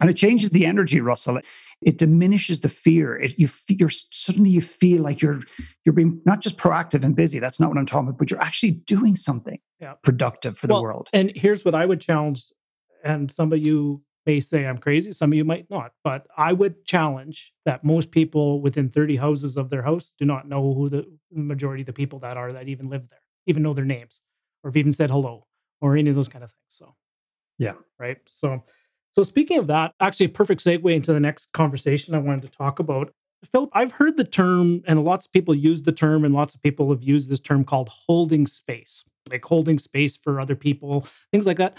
And 0.00 0.10
it 0.10 0.14
changes 0.14 0.50
the 0.50 0.66
energy 0.66 1.00
russell. 1.00 1.38
It, 1.82 1.98
diminishes 1.98 2.60
the 2.60 2.68
fear. 2.68 3.16
It, 3.16 3.38
you 3.38 3.48
you're 3.68 3.88
suddenly 3.88 4.50
you 4.50 4.60
feel 4.60 5.02
like 5.02 5.22
you're 5.22 5.40
you're 5.84 5.94
being 5.94 6.20
not 6.26 6.40
just 6.40 6.58
proactive 6.58 7.04
and 7.04 7.16
busy 7.16 7.38
that's 7.38 7.58
not 7.58 7.68
what 7.68 7.78
i'm 7.78 7.86
talking 7.86 8.08
about 8.08 8.18
but 8.18 8.30
you're 8.30 8.40
actually 8.40 8.72
doing 8.72 9.16
something 9.16 9.58
yeah. 9.80 9.94
productive 10.02 10.58
for 10.58 10.66
well, 10.66 10.78
the 10.78 10.82
world. 10.82 11.10
and 11.12 11.32
here's 11.34 11.64
what 11.64 11.74
i 11.74 11.86
would 11.86 12.00
challenge 12.00 12.44
and 13.02 13.30
some 13.30 13.52
of 13.52 13.64
you 13.64 14.02
may 14.26 14.40
say 14.40 14.66
i'm 14.66 14.78
crazy 14.78 15.10
some 15.12 15.32
of 15.32 15.36
you 15.36 15.44
might 15.44 15.68
not 15.70 15.92
but 16.04 16.26
i 16.36 16.52
would 16.52 16.84
challenge 16.84 17.52
that 17.64 17.82
most 17.82 18.10
people 18.10 18.60
within 18.60 18.88
30 18.88 19.16
houses 19.16 19.56
of 19.56 19.70
their 19.70 19.82
house 19.82 20.12
do 20.18 20.24
not 20.24 20.48
know 20.48 20.74
who 20.74 20.88
the 20.88 21.04
majority 21.32 21.82
of 21.82 21.86
the 21.86 21.92
people 21.92 22.18
that 22.18 22.36
are 22.36 22.52
that 22.52 22.68
even 22.68 22.88
live 22.88 23.08
there 23.08 23.20
even 23.46 23.62
know 23.62 23.72
their 23.72 23.84
names 23.84 24.20
or 24.62 24.70
have 24.70 24.76
even 24.76 24.92
said 24.92 25.10
hello 25.10 25.46
or 25.80 25.96
any 25.96 26.10
of 26.10 26.16
those 26.16 26.28
kind 26.28 26.44
of 26.44 26.50
things 26.50 26.60
so. 26.68 26.94
Yeah. 27.58 27.74
Right? 27.98 28.18
So 28.26 28.64
so, 29.12 29.22
speaking 29.22 29.58
of 29.58 29.66
that, 29.66 29.94
actually, 30.00 30.26
a 30.26 30.30
perfect 30.30 30.64
segue 30.64 30.94
into 30.94 31.12
the 31.12 31.20
next 31.20 31.48
conversation 31.52 32.14
I 32.14 32.18
wanted 32.18 32.42
to 32.42 32.48
talk 32.48 32.78
about. 32.78 33.12
Philip, 33.52 33.70
I've 33.72 33.92
heard 33.92 34.16
the 34.16 34.24
term, 34.24 34.82
and 34.86 35.02
lots 35.02 35.26
of 35.26 35.32
people 35.32 35.54
use 35.54 35.82
the 35.82 35.92
term, 35.92 36.24
and 36.24 36.34
lots 36.34 36.54
of 36.54 36.62
people 36.62 36.90
have 36.90 37.02
used 37.02 37.30
this 37.30 37.40
term 37.40 37.64
called 37.64 37.88
holding 37.88 38.46
space, 38.46 39.04
like 39.28 39.44
holding 39.44 39.78
space 39.78 40.16
for 40.16 40.40
other 40.40 40.54
people, 40.54 41.06
things 41.32 41.46
like 41.46 41.56
that. 41.56 41.76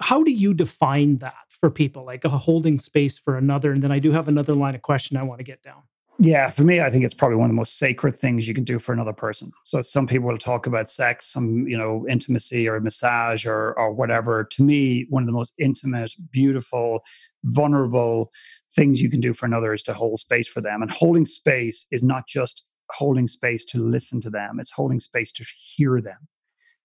How 0.00 0.24
do 0.24 0.32
you 0.32 0.52
define 0.52 1.18
that 1.18 1.46
for 1.48 1.70
people, 1.70 2.04
like 2.04 2.24
a 2.24 2.28
holding 2.28 2.78
space 2.78 3.16
for 3.16 3.38
another? 3.38 3.72
And 3.72 3.82
then 3.82 3.92
I 3.92 4.00
do 4.00 4.10
have 4.10 4.28
another 4.28 4.54
line 4.54 4.74
of 4.74 4.82
question 4.82 5.16
I 5.16 5.22
want 5.22 5.38
to 5.38 5.44
get 5.44 5.62
down. 5.62 5.84
Yeah, 6.18 6.48
for 6.50 6.62
me, 6.62 6.80
I 6.80 6.90
think 6.90 7.04
it's 7.04 7.14
probably 7.14 7.36
one 7.36 7.46
of 7.46 7.50
the 7.50 7.56
most 7.56 7.76
sacred 7.76 8.16
things 8.16 8.46
you 8.46 8.54
can 8.54 8.62
do 8.62 8.78
for 8.78 8.92
another 8.92 9.12
person. 9.12 9.50
So 9.64 9.82
some 9.82 10.06
people 10.06 10.28
will 10.28 10.38
talk 10.38 10.66
about 10.66 10.88
sex, 10.88 11.26
some, 11.26 11.66
you 11.66 11.76
know, 11.76 12.06
intimacy 12.08 12.68
or 12.68 12.80
massage 12.80 13.44
or 13.46 13.76
or 13.78 13.92
whatever. 13.92 14.44
To 14.44 14.62
me, 14.62 15.06
one 15.10 15.24
of 15.24 15.26
the 15.26 15.32
most 15.32 15.54
intimate, 15.58 16.12
beautiful, 16.30 17.02
vulnerable 17.42 18.30
things 18.76 19.02
you 19.02 19.10
can 19.10 19.20
do 19.20 19.34
for 19.34 19.46
another 19.46 19.74
is 19.74 19.82
to 19.84 19.92
hold 19.92 20.20
space 20.20 20.48
for 20.48 20.60
them. 20.60 20.82
And 20.82 20.90
holding 20.90 21.26
space 21.26 21.86
is 21.90 22.04
not 22.04 22.28
just 22.28 22.64
holding 22.90 23.26
space 23.26 23.64
to 23.66 23.78
listen 23.78 24.20
to 24.20 24.30
them, 24.30 24.60
it's 24.60 24.72
holding 24.72 25.00
space 25.00 25.32
to 25.32 25.44
hear 25.76 26.00
them. 26.00 26.28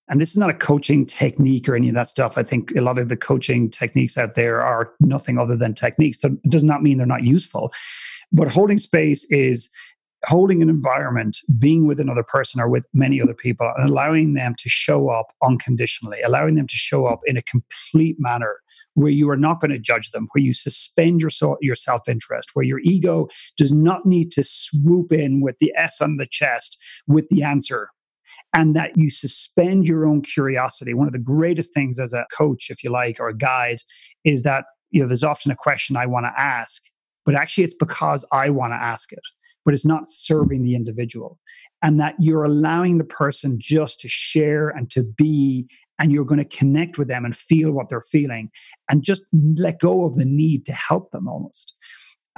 And 0.09 0.19
this 0.19 0.31
is 0.31 0.37
not 0.37 0.49
a 0.49 0.55
coaching 0.55 1.05
technique 1.05 1.69
or 1.69 1.75
any 1.75 1.89
of 1.89 1.95
that 1.95 2.09
stuff. 2.09 2.37
I 2.37 2.43
think 2.43 2.75
a 2.75 2.81
lot 2.81 2.97
of 2.97 3.09
the 3.09 3.17
coaching 3.17 3.69
techniques 3.69 4.17
out 4.17 4.35
there 4.35 4.61
are 4.61 4.91
nothing 4.99 5.37
other 5.37 5.55
than 5.55 5.73
techniques. 5.73 6.19
That 6.19 6.41
does 6.49 6.63
not 6.63 6.81
mean 6.81 6.97
they're 6.97 7.05
not 7.05 7.23
useful. 7.23 7.71
But 8.31 8.51
holding 8.51 8.79
space 8.79 9.29
is 9.31 9.69
holding 10.25 10.61
an 10.61 10.69
environment, 10.69 11.37
being 11.57 11.87
with 11.87 11.99
another 11.99 12.23
person 12.23 12.59
or 12.59 12.67
with 12.67 12.85
many 12.93 13.21
other 13.21 13.33
people, 13.33 13.71
and 13.77 13.89
allowing 13.89 14.33
them 14.33 14.55
to 14.57 14.67
show 14.67 15.09
up 15.09 15.27
unconditionally, 15.43 16.19
allowing 16.21 16.55
them 16.55 16.67
to 16.67 16.75
show 16.75 17.05
up 17.05 17.21
in 17.25 17.37
a 17.37 17.41
complete 17.43 18.17
manner 18.19 18.57
where 18.95 19.11
you 19.11 19.29
are 19.29 19.37
not 19.37 19.61
going 19.61 19.71
to 19.71 19.79
judge 19.79 20.11
them, 20.11 20.27
where 20.31 20.43
you 20.43 20.53
suspend 20.53 21.21
your, 21.21 21.31
your 21.61 21.75
self 21.75 22.09
interest, 22.09 22.51
where 22.53 22.65
your 22.65 22.79
ego 22.83 23.27
does 23.57 23.71
not 23.71 24.05
need 24.05 24.31
to 24.31 24.43
swoop 24.43 25.13
in 25.13 25.41
with 25.41 25.57
the 25.59 25.71
S 25.75 26.01
on 26.01 26.17
the 26.17 26.27
chest 26.27 26.81
with 27.07 27.29
the 27.29 27.43
answer. 27.43 27.89
And 28.53 28.75
that 28.75 28.97
you 28.97 29.11
suspend 29.11 29.87
your 29.87 30.07
own 30.07 30.21
curiosity. 30.21 30.95
One 30.95 31.07
of 31.07 31.13
the 31.13 31.19
greatest 31.19 31.73
things 31.73 31.99
as 31.99 32.13
a 32.13 32.25
coach, 32.35 32.69
if 32.69 32.83
you 32.83 32.89
like, 32.89 33.19
or 33.19 33.29
a 33.29 33.37
guide, 33.37 33.77
is 34.23 34.43
that 34.43 34.65
you 34.91 35.01
know 35.01 35.07
there's 35.07 35.23
often 35.23 35.51
a 35.51 35.55
question 35.55 35.95
I 35.95 36.07
want 36.07 36.25
to 36.25 36.41
ask, 36.41 36.81
but 37.25 37.35
actually 37.35 37.65
it's 37.65 37.75
because 37.75 38.25
I 38.31 38.49
want 38.49 38.71
to 38.71 38.83
ask 38.83 39.13
it 39.13 39.21
but 39.69 39.75
it's 39.75 39.85
not 39.85 40.07
serving 40.07 40.63
the 40.63 40.75
individual. 40.75 41.37
And 41.83 41.99
that 41.99 42.15
you're 42.19 42.43
allowing 42.43 42.97
the 42.97 43.03
person 43.03 43.57
just 43.59 43.99
to 43.99 44.09
share 44.09 44.69
and 44.69 44.89
to 44.89 45.03
be, 45.03 45.67
and 45.99 46.11
you're 46.11 46.25
going 46.25 46.43
to 46.43 46.57
connect 46.57 46.97
with 46.97 47.07
them 47.07 47.23
and 47.23 47.35
feel 47.35 47.71
what 47.71 47.87
they're 47.87 48.01
feeling 48.01 48.49
and 48.89 49.03
just 49.03 49.27
let 49.57 49.79
go 49.79 50.05
of 50.05 50.15
the 50.15 50.25
need 50.25 50.65
to 50.65 50.73
help 50.73 51.11
them 51.11 51.27
almost. 51.27 51.75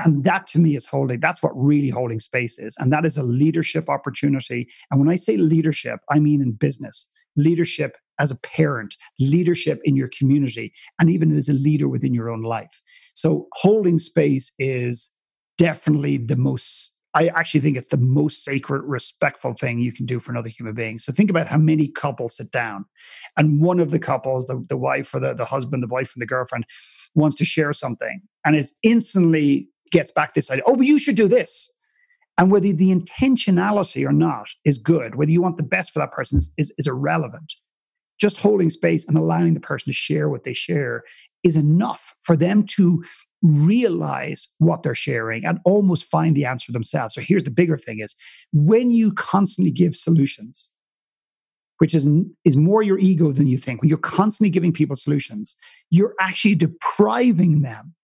And 0.03 0.23
that 0.23 0.47
to 0.47 0.59
me 0.59 0.75
is 0.75 0.87
holding, 0.87 1.19
that's 1.19 1.43
what 1.43 1.51
really 1.55 1.89
holding 1.89 2.19
space 2.19 2.59
is. 2.59 2.75
And 2.79 2.91
that 2.93 3.05
is 3.05 3.17
a 3.17 3.23
leadership 3.23 3.89
opportunity. 3.89 4.67
And 4.89 4.99
when 4.99 5.09
I 5.09 5.15
say 5.15 5.37
leadership, 5.37 5.99
I 6.09 6.19
mean 6.19 6.41
in 6.41 6.51
business, 6.53 7.09
leadership 7.35 7.97
as 8.19 8.31
a 8.31 8.39
parent, 8.39 8.95
leadership 9.19 9.79
in 9.83 9.95
your 9.95 10.09
community, 10.17 10.73
and 10.99 11.09
even 11.09 11.35
as 11.35 11.49
a 11.49 11.53
leader 11.53 11.87
within 11.87 12.13
your 12.13 12.29
own 12.29 12.43
life. 12.43 12.81
So 13.15 13.47
holding 13.53 13.99
space 13.99 14.53
is 14.59 15.11
definitely 15.57 16.17
the 16.17 16.35
most 16.35 16.95
I 17.13 17.27
actually 17.27 17.59
think 17.59 17.75
it's 17.75 17.89
the 17.89 17.97
most 17.97 18.45
sacred, 18.45 18.83
respectful 18.83 19.53
thing 19.53 19.79
you 19.79 19.91
can 19.91 20.05
do 20.05 20.19
for 20.19 20.31
another 20.31 20.47
human 20.47 20.73
being. 20.73 20.97
So 20.97 21.11
think 21.11 21.29
about 21.29 21.47
how 21.47 21.57
many 21.57 21.89
couples 21.89 22.37
sit 22.37 22.51
down, 22.51 22.85
and 23.35 23.61
one 23.61 23.81
of 23.81 23.91
the 23.91 23.99
couples, 23.99 24.45
the, 24.45 24.65
the 24.69 24.77
wife 24.77 25.13
or 25.13 25.19
the, 25.19 25.33
the 25.33 25.43
husband, 25.43 25.83
the 25.83 25.87
wife 25.87 26.13
and 26.15 26.21
the 26.21 26.25
girlfriend, 26.25 26.65
wants 27.13 27.35
to 27.37 27.45
share 27.45 27.73
something, 27.73 28.21
and 28.45 28.55
it's 28.55 28.73
instantly 28.81 29.67
gets 29.91 30.11
back 30.11 30.33
this 30.33 30.49
idea, 30.49 30.63
oh, 30.65 30.75
but 30.75 30.85
you 30.85 30.99
should 30.99 31.15
do 31.15 31.27
this. 31.27 31.71
And 32.37 32.49
whether 32.49 32.71
the 32.71 32.95
intentionality 32.95 34.07
or 34.07 34.13
not 34.13 34.49
is 34.65 34.77
good, 34.77 35.15
whether 35.15 35.31
you 35.31 35.41
want 35.41 35.57
the 35.57 35.63
best 35.63 35.91
for 35.91 35.99
that 35.99 36.11
person 36.11 36.39
is, 36.39 36.51
is, 36.57 36.73
is 36.77 36.87
irrelevant. 36.87 37.53
Just 38.19 38.37
holding 38.37 38.69
space 38.69 39.05
and 39.07 39.17
allowing 39.17 39.53
the 39.53 39.59
person 39.59 39.91
to 39.91 39.95
share 39.95 40.29
what 40.29 40.43
they 40.43 40.53
share 40.53 41.03
is 41.43 41.57
enough 41.57 42.15
for 42.21 42.35
them 42.35 42.63
to 42.63 43.03
realize 43.41 44.47
what 44.59 44.83
they're 44.83 44.95
sharing 44.95 45.43
and 45.45 45.59
almost 45.65 46.09
find 46.09 46.35
the 46.35 46.45
answer 46.45 46.71
themselves. 46.71 47.15
So 47.15 47.21
here's 47.21 47.43
the 47.43 47.51
bigger 47.51 47.77
thing 47.77 47.99
is 47.99 48.15
when 48.53 48.91
you 48.91 49.11
constantly 49.13 49.71
give 49.71 49.95
solutions, 49.95 50.71
which 51.79 51.95
is, 51.95 52.07
is 52.45 52.55
more 52.55 52.83
your 52.83 52.99
ego 52.99 53.31
than 53.31 53.47
you 53.47 53.57
think, 53.57 53.81
when 53.81 53.89
you're 53.89 53.97
constantly 53.97 54.51
giving 54.51 54.71
people 54.71 54.95
solutions, 54.95 55.57
you're 55.89 56.13
actually 56.19 56.55
depriving 56.55 57.63
them 57.63 57.95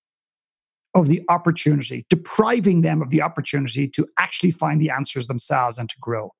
of 0.97 1.07
the 1.07 1.21
opportunity, 1.29 2.05
depriving 2.09 2.81
them 2.81 3.01
of 3.03 3.11
the 3.11 3.21
opportunity 3.21 3.87
to 3.87 4.05
actually 4.17 4.51
find 4.51 4.81
the 4.81 4.89
answers 4.89 5.27
themselves 5.27 5.77
and 5.77 5.87
to 5.89 5.95
grow, 6.01 6.33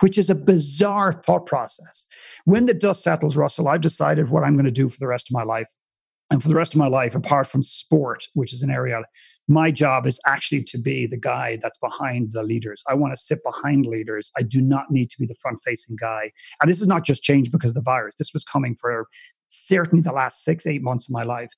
which 0.00 0.16
is 0.16 0.30
a 0.30 0.34
bizarre 0.34 1.12
thought 1.12 1.44
process. 1.44 2.06
When 2.44 2.66
the 2.66 2.74
dust 2.74 3.02
settles, 3.02 3.36
Russell, 3.36 3.66
I've 3.66 3.80
decided 3.80 4.30
what 4.30 4.44
I'm 4.44 4.54
going 4.54 4.64
to 4.64 4.70
do 4.70 4.88
for 4.88 4.98
the 5.00 5.08
rest 5.08 5.28
of 5.28 5.34
my 5.34 5.42
life. 5.42 5.68
And 6.30 6.42
for 6.42 6.48
the 6.48 6.56
rest 6.56 6.74
of 6.74 6.78
my 6.78 6.88
life, 6.88 7.14
apart 7.14 7.46
from 7.46 7.62
sport, 7.62 8.24
which 8.34 8.52
is 8.52 8.64
an 8.64 8.70
area, 8.70 9.02
my 9.48 9.70
job 9.70 10.06
is 10.06 10.20
actually 10.26 10.64
to 10.64 10.78
be 10.78 11.06
the 11.06 11.16
guy 11.16 11.56
that's 11.62 11.78
behind 11.78 12.32
the 12.32 12.42
leaders. 12.42 12.82
I 12.88 12.94
want 12.94 13.12
to 13.12 13.16
sit 13.16 13.38
behind 13.44 13.86
leaders. 13.86 14.32
I 14.36 14.42
do 14.42 14.60
not 14.60 14.90
need 14.90 15.08
to 15.10 15.20
be 15.20 15.26
the 15.26 15.36
front 15.40 15.58
facing 15.64 15.94
guy. 15.94 16.32
And 16.60 16.68
this 16.68 16.80
is 16.80 16.88
not 16.88 17.04
just 17.04 17.22
change 17.22 17.52
because 17.52 17.70
of 17.72 17.76
the 17.76 17.82
virus. 17.82 18.16
This 18.16 18.32
was 18.32 18.42
coming 18.42 18.74
for 18.74 19.06
certainly 19.46 20.02
the 20.02 20.12
last 20.12 20.42
six, 20.42 20.66
eight 20.66 20.82
months 20.82 21.08
of 21.08 21.14
my 21.14 21.22
life. 21.22 21.52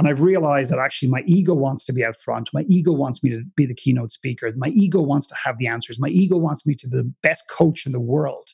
And 0.00 0.08
I've 0.08 0.22
realized 0.22 0.72
that 0.72 0.78
actually 0.78 1.10
my 1.10 1.22
ego 1.26 1.54
wants 1.54 1.84
to 1.84 1.92
be 1.92 2.02
out 2.02 2.16
front. 2.16 2.48
My 2.54 2.62
ego 2.68 2.90
wants 2.90 3.22
me 3.22 3.28
to 3.32 3.42
be 3.54 3.66
the 3.66 3.74
keynote 3.74 4.10
speaker. 4.12 4.50
My 4.56 4.68
ego 4.68 5.02
wants 5.02 5.26
to 5.26 5.34
have 5.34 5.58
the 5.58 5.66
answers. 5.66 6.00
My 6.00 6.08
ego 6.08 6.38
wants 6.38 6.66
me 6.66 6.74
to 6.76 6.88
be 6.88 6.96
the 6.96 7.12
best 7.22 7.50
coach 7.50 7.84
in 7.84 7.92
the 7.92 8.00
world. 8.00 8.48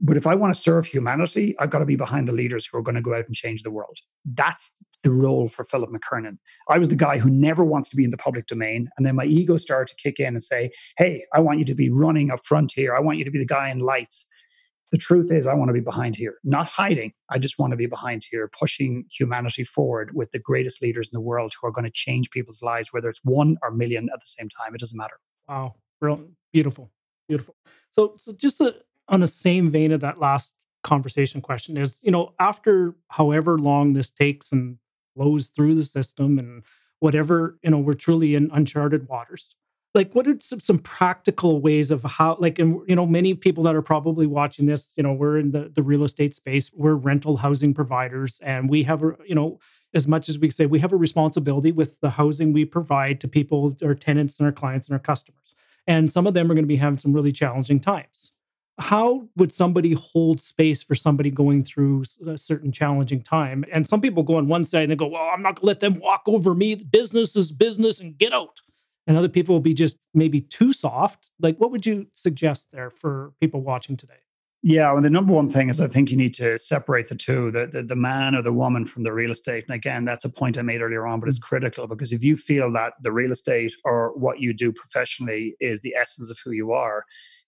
But 0.00 0.16
if 0.16 0.26
I 0.26 0.34
want 0.34 0.52
to 0.52 0.60
serve 0.60 0.84
humanity, 0.84 1.54
I've 1.60 1.70
got 1.70 1.78
to 1.78 1.86
be 1.86 1.94
behind 1.94 2.26
the 2.26 2.32
leaders 2.32 2.66
who 2.66 2.76
are 2.76 2.82
going 2.82 2.96
to 2.96 3.00
go 3.00 3.14
out 3.14 3.28
and 3.28 3.36
change 3.36 3.62
the 3.62 3.70
world. 3.70 3.98
That's 4.24 4.74
the 5.04 5.12
role 5.12 5.46
for 5.46 5.62
Philip 5.62 5.90
McKernan. 5.90 6.38
I 6.68 6.78
was 6.78 6.88
the 6.88 6.96
guy 6.96 7.18
who 7.18 7.30
never 7.30 7.64
wants 7.64 7.88
to 7.90 7.96
be 7.96 8.02
in 8.02 8.10
the 8.10 8.16
public 8.16 8.48
domain. 8.48 8.88
And 8.96 9.06
then 9.06 9.14
my 9.14 9.26
ego 9.26 9.58
started 9.58 9.96
to 9.96 10.02
kick 10.02 10.18
in 10.18 10.34
and 10.34 10.42
say, 10.42 10.72
Hey, 10.96 11.24
I 11.34 11.38
want 11.38 11.60
you 11.60 11.64
to 11.66 11.74
be 11.76 11.88
running 11.88 12.32
up 12.32 12.44
front 12.44 12.72
here. 12.74 12.96
I 12.96 13.00
want 13.00 13.18
you 13.18 13.24
to 13.24 13.30
be 13.30 13.38
the 13.38 13.46
guy 13.46 13.70
in 13.70 13.78
lights. 13.78 14.26
The 14.90 14.98
truth 14.98 15.30
is, 15.30 15.46
I 15.46 15.54
want 15.54 15.68
to 15.68 15.74
be 15.74 15.80
behind 15.80 16.16
here, 16.16 16.38
not 16.44 16.66
hiding. 16.66 17.12
I 17.28 17.38
just 17.38 17.58
want 17.58 17.72
to 17.72 17.76
be 17.76 17.86
behind 17.86 18.24
here, 18.30 18.48
pushing 18.58 19.04
humanity 19.10 19.64
forward 19.64 20.14
with 20.14 20.30
the 20.30 20.38
greatest 20.38 20.80
leaders 20.80 21.10
in 21.10 21.16
the 21.16 21.20
world 21.20 21.52
who 21.60 21.68
are 21.68 21.72
going 21.72 21.84
to 21.84 21.90
change 21.90 22.30
people's 22.30 22.62
lives, 22.62 22.92
whether 22.92 23.10
it's 23.10 23.20
one 23.22 23.58
or 23.62 23.70
million 23.70 24.08
at 24.12 24.20
the 24.20 24.26
same 24.26 24.48
time. 24.48 24.74
It 24.74 24.80
doesn't 24.80 24.96
matter. 24.96 25.20
Wow. 25.46 25.74
Brilliant. 26.00 26.30
Beautiful. 26.52 26.90
Beautiful. 27.28 27.54
So, 27.90 28.14
so 28.16 28.32
just 28.32 28.60
a, 28.62 28.76
on 29.08 29.20
the 29.20 29.26
same 29.26 29.70
vein 29.70 29.92
of 29.92 30.00
that 30.00 30.20
last 30.20 30.54
conversation 30.84 31.40
question 31.42 31.76
is, 31.76 32.00
you 32.02 32.10
know, 32.10 32.32
after 32.40 32.94
however 33.08 33.58
long 33.58 33.92
this 33.92 34.10
takes 34.10 34.52
and 34.52 34.78
flows 35.14 35.48
through 35.48 35.74
the 35.74 35.84
system 35.84 36.38
and 36.38 36.62
whatever, 37.00 37.58
you 37.62 37.70
know, 37.70 37.78
we're 37.78 37.92
truly 37.92 38.34
in 38.34 38.50
uncharted 38.52 39.08
waters. 39.08 39.54
Like, 39.94 40.12
what 40.12 40.28
are 40.28 40.36
some, 40.40 40.60
some 40.60 40.78
practical 40.78 41.60
ways 41.60 41.90
of 41.90 42.02
how, 42.04 42.36
like, 42.38 42.58
and 42.58 42.80
you 42.86 42.94
know, 42.94 43.06
many 43.06 43.34
people 43.34 43.64
that 43.64 43.74
are 43.74 43.82
probably 43.82 44.26
watching 44.26 44.66
this, 44.66 44.92
you 44.96 45.02
know, 45.02 45.12
we're 45.12 45.38
in 45.38 45.50
the 45.52 45.70
the 45.74 45.82
real 45.82 46.04
estate 46.04 46.34
space, 46.34 46.70
we're 46.74 46.94
rental 46.94 47.38
housing 47.38 47.72
providers, 47.74 48.40
and 48.42 48.68
we 48.68 48.82
have, 48.84 49.02
you 49.26 49.34
know, 49.34 49.58
as 49.94 50.06
much 50.06 50.28
as 50.28 50.38
we 50.38 50.50
say, 50.50 50.66
we 50.66 50.78
have 50.78 50.92
a 50.92 50.96
responsibility 50.96 51.72
with 51.72 51.98
the 52.00 52.10
housing 52.10 52.52
we 52.52 52.64
provide 52.64 53.20
to 53.20 53.28
people, 53.28 53.76
our 53.82 53.94
tenants 53.94 54.38
and 54.38 54.46
our 54.46 54.52
clients 54.52 54.88
and 54.88 54.92
our 54.92 55.00
customers. 55.00 55.54
And 55.86 56.12
some 56.12 56.26
of 56.26 56.34
them 56.34 56.50
are 56.50 56.54
going 56.54 56.64
to 56.64 56.68
be 56.68 56.76
having 56.76 56.98
some 56.98 57.14
really 57.14 57.32
challenging 57.32 57.80
times 57.80 58.32
how 58.78 59.26
would 59.36 59.52
somebody 59.52 59.92
hold 59.92 60.40
space 60.40 60.82
for 60.82 60.94
somebody 60.94 61.30
going 61.30 61.62
through 61.62 62.04
a 62.26 62.38
certain 62.38 62.70
challenging 62.70 63.20
time? 63.20 63.64
And 63.72 63.86
some 63.86 64.00
people 64.00 64.22
go 64.22 64.36
on 64.36 64.46
one 64.46 64.64
side 64.64 64.84
and 64.84 64.92
they 64.92 64.96
go, 64.96 65.08
Well, 65.08 65.30
I'm 65.32 65.42
not 65.42 65.56
going 65.56 65.62
to 65.62 65.66
let 65.66 65.80
them 65.80 65.98
walk 65.98 66.22
over 66.26 66.54
me. 66.54 66.76
Business 66.76 67.34
is 67.34 67.50
business 67.52 68.00
and 68.00 68.16
get 68.16 68.32
out. 68.32 68.60
And 69.08 69.16
other 69.16 69.28
people 69.28 69.54
will 69.54 69.60
be 69.60 69.74
just 69.74 69.96
maybe 70.14 70.42
too 70.42 70.72
soft. 70.72 71.30
Like, 71.40 71.56
what 71.56 71.70
would 71.72 71.86
you 71.86 72.06
suggest 72.12 72.68
there 72.72 72.90
for 72.90 73.32
people 73.40 73.62
watching 73.62 73.96
today? 73.96 74.20
Yeah, 74.62 74.92
well, 74.92 75.00
the 75.00 75.08
number 75.08 75.32
one 75.32 75.48
thing 75.48 75.70
is 75.70 75.80
I 75.80 75.86
think 75.86 76.10
you 76.10 76.16
need 76.16 76.34
to 76.34 76.58
separate 76.58 77.08
the 77.08 77.14
two, 77.14 77.50
the, 77.50 77.68
the, 77.68 77.82
the 77.82 77.96
man 77.96 78.34
or 78.34 78.42
the 78.42 78.52
woman 78.52 78.84
from 78.84 79.04
the 79.04 79.12
real 79.12 79.30
estate. 79.30 79.64
And 79.66 79.74
again, 79.74 80.04
that's 80.04 80.24
a 80.24 80.30
point 80.30 80.58
I 80.58 80.62
made 80.62 80.82
earlier 80.82 81.06
on, 81.06 81.20
but 81.20 81.28
it's 81.28 81.38
mm. 81.38 81.42
critical 81.42 81.86
because 81.86 82.12
if 82.12 82.22
you 82.22 82.36
feel 82.36 82.70
that 82.72 82.94
the 83.00 83.12
real 83.12 83.32
estate 83.32 83.72
or 83.84 84.12
what 84.18 84.40
you 84.40 84.52
do 84.52 84.72
professionally 84.72 85.56
is 85.60 85.80
the 85.80 85.94
essence 85.94 86.30
of 86.30 86.38
who 86.44 86.50
you 86.50 86.72
are, 86.72 87.04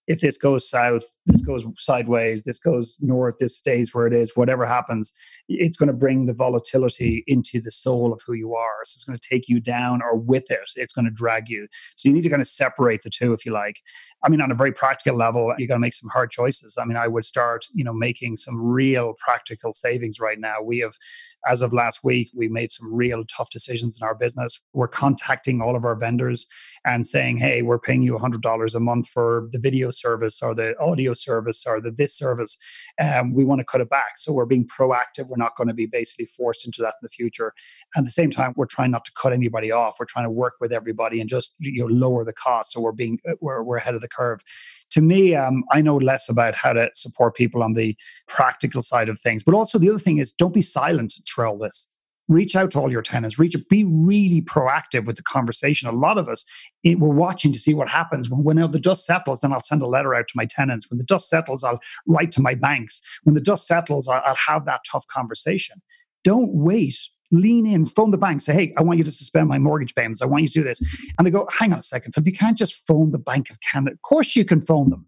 if 0.07 0.21
this 0.21 0.37
goes 0.37 0.67
south, 0.67 1.03
this 1.25 1.41
goes 1.41 1.67
sideways, 1.77 2.43
this 2.43 2.59
goes 2.59 2.97
north, 3.01 3.35
this 3.39 3.57
stays 3.57 3.93
where 3.93 4.07
it 4.07 4.13
is, 4.13 4.35
whatever 4.35 4.65
happens, 4.65 5.13
it's 5.59 5.77
going 5.77 5.87
to 5.87 5.93
bring 5.93 6.25
the 6.25 6.33
volatility 6.33 7.23
into 7.27 7.61
the 7.61 7.71
soul 7.71 8.13
of 8.13 8.21
who 8.25 8.33
you 8.33 8.55
are. 8.55 8.77
So 8.85 8.97
it's 8.97 9.03
going 9.03 9.17
to 9.17 9.29
take 9.29 9.47
you 9.49 9.59
down 9.59 10.01
or 10.01 10.15
with 10.15 10.49
it, 10.51 10.59
it's 10.75 10.93
going 10.93 11.05
to 11.05 11.11
drag 11.11 11.49
you. 11.49 11.67
So 11.95 12.09
you 12.09 12.15
need 12.15 12.23
to 12.23 12.29
kind 12.29 12.41
of 12.41 12.47
separate 12.47 13.03
the 13.03 13.09
two, 13.09 13.33
if 13.33 13.45
you 13.45 13.51
like. 13.51 13.81
I 14.23 14.29
mean, 14.29 14.41
on 14.41 14.51
a 14.51 14.55
very 14.55 14.71
practical 14.71 15.17
level, 15.17 15.53
you 15.57 15.67
got 15.67 15.75
to 15.75 15.79
make 15.79 15.93
some 15.93 16.09
hard 16.09 16.31
choices. 16.31 16.77
I 16.79 16.85
mean, 16.85 16.97
I 16.97 17.07
would 17.07 17.25
start, 17.25 17.65
you 17.73 17.83
know, 17.83 17.93
making 17.93 18.37
some 18.37 18.61
real 18.61 19.15
practical 19.23 19.73
savings 19.73 20.19
right 20.19 20.39
now. 20.39 20.61
We 20.61 20.79
have, 20.79 20.95
as 21.47 21.63
of 21.63 21.73
last 21.73 22.03
week, 22.03 22.29
we 22.35 22.47
made 22.47 22.69
some 22.69 22.93
real 22.93 23.23
tough 23.25 23.49
decisions 23.49 23.97
in 23.99 24.05
our 24.05 24.13
business. 24.13 24.61
We're 24.73 24.87
contacting 24.87 25.61
all 25.61 25.75
of 25.75 25.85
our 25.85 25.95
vendors 25.95 26.45
and 26.85 27.05
saying, 27.05 27.37
hey, 27.37 27.61
we're 27.61 27.79
paying 27.79 28.01
you 28.01 28.15
$100 28.15 28.75
a 28.75 28.79
month 28.79 29.07
for 29.09 29.47
the 29.51 29.59
video 29.59 29.89
service 29.89 30.41
or 30.41 30.53
the 30.53 30.77
audio 30.79 31.13
service 31.13 31.65
or 31.67 31.81
the 31.81 31.91
this 31.91 32.15
service. 32.15 32.57
Um, 32.99 33.33
we 33.33 33.43
want 33.43 33.59
to 33.59 33.65
cut 33.65 33.81
it 33.81 33.89
back. 33.89 34.17
So 34.17 34.33
we're 34.33 34.45
being 34.45 34.67
proactive. 34.67 35.27
We're 35.29 35.37
not 35.43 35.55
going 35.57 35.67
to 35.67 35.73
be 35.73 35.85
basically 35.85 36.25
forced 36.25 36.65
into 36.65 36.81
that 36.81 36.95
in 36.99 37.03
the 37.03 37.09
future. 37.09 37.53
At 37.97 38.05
the 38.05 38.11
same 38.19 38.31
time, 38.31 38.53
we're 38.55 38.73
trying 38.77 38.91
not 38.91 39.05
to 39.05 39.11
cut 39.21 39.33
anybody 39.33 39.71
off. 39.71 39.97
We're 39.99 40.13
trying 40.13 40.25
to 40.25 40.31
work 40.43 40.55
with 40.61 40.71
everybody 40.71 41.19
and 41.21 41.29
just 41.29 41.55
you 41.59 41.81
know 41.81 41.89
lower 42.05 42.23
the 42.23 42.33
cost. 42.33 42.71
So 42.71 42.81
we're 42.81 42.99
being 43.03 43.19
we're, 43.41 43.61
we're 43.63 43.77
ahead 43.77 43.95
of 43.95 44.01
the 44.01 44.13
curve. 44.19 44.41
To 44.91 45.01
me, 45.01 45.35
um, 45.35 45.63
I 45.71 45.81
know 45.81 45.97
less 45.97 46.29
about 46.29 46.55
how 46.55 46.73
to 46.73 46.89
support 46.93 47.35
people 47.35 47.63
on 47.63 47.73
the 47.73 47.95
practical 48.27 48.81
side 48.81 49.09
of 49.09 49.19
things, 49.19 49.43
but 49.43 49.55
also 49.55 49.79
the 49.79 49.89
other 49.89 49.99
thing 49.99 50.17
is 50.17 50.31
don't 50.31 50.53
be 50.53 50.61
silent 50.61 51.13
through 51.27 51.47
all 51.47 51.57
this 51.57 51.87
reach 52.27 52.55
out 52.55 52.71
to 52.71 52.79
all 52.79 52.91
your 52.91 53.01
tenants 53.01 53.39
reach 53.39 53.55
be 53.69 53.83
really 53.83 54.41
proactive 54.41 55.05
with 55.05 55.15
the 55.15 55.23
conversation. 55.23 55.89
A 55.89 55.91
lot 55.91 56.17
of 56.17 56.27
us 56.27 56.45
it, 56.83 56.99
we're 56.99 57.09
watching 57.09 57.51
to 57.51 57.59
see 57.59 57.73
what 57.73 57.89
happens. 57.89 58.29
When, 58.29 58.43
when 58.43 58.71
the 58.71 58.79
dust 58.79 59.05
settles 59.05 59.41
then 59.41 59.53
i'll 59.53 59.61
send 59.61 59.81
a 59.81 59.87
letter 59.87 60.15
out 60.15 60.27
to 60.27 60.33
my 60.35 60.45
tenants. 60.45 60.89
When 60.89 60.97
the 60.97 61.03
dust 61.03 61.29
settles 61.29 61.63
i'll 61.63 61.79
write 62.07 62.31
to 62.33 62.41
my 62.41 62.55
banks. 62.55 63.01
When 63.23 63.35
the 63.35 63.41
dust 63.41 63.67
settles 63.67 64.07
i'll, 64.07 64.21
I'll 64.25 64.37
have 64.47 64.65
that 64.65 64.81
tough 64.89 65.05
conversation. 65.07 65.81
Don't 66.23 66.53
wait. 66.53 66.97
Lean 67.33 67.65
in, 67.65 67.85
phone 67.85 68.11
the 68.11 68.17
bank, 68.17 68.41
say, 68.41 68.53
hey, 68.53 68.73
I 68.77 68.83
want 68.83 68.99
you 68.99 69.05
to 69.05 69.11
suspend 69.11 69.47
my 69.47 69.57
mortgage 69.57 69.95
payments. 69.95 70.21
I 70.21 70.25
want 70.25 70.41
you 70.41 70.47
to 70.49 70.53
do 70.53 70.63
this. 70.63 70.81
And 71.17 71.25
they 71.25 71.31
go, 71.31 71.47
hang 71.57 71.71
on 71.71 71.79
a 71.79 71.83
second, 71.83 72.11
Philip, 72.11 72.27
you 72.27 72.33
can't 72.33 72.57
just 72.57 72.85
phone 72.85 73.11
the 73.11 73.19
Bank 73.19 73.49
of 73.49 73.57
Canada. 73.61 73.93
Of 73.93 74.01
course 74.01 74.35
you 74.35 74.43
can 74.43 74.59
phone 74.61 74.89
them. 74.89 75.05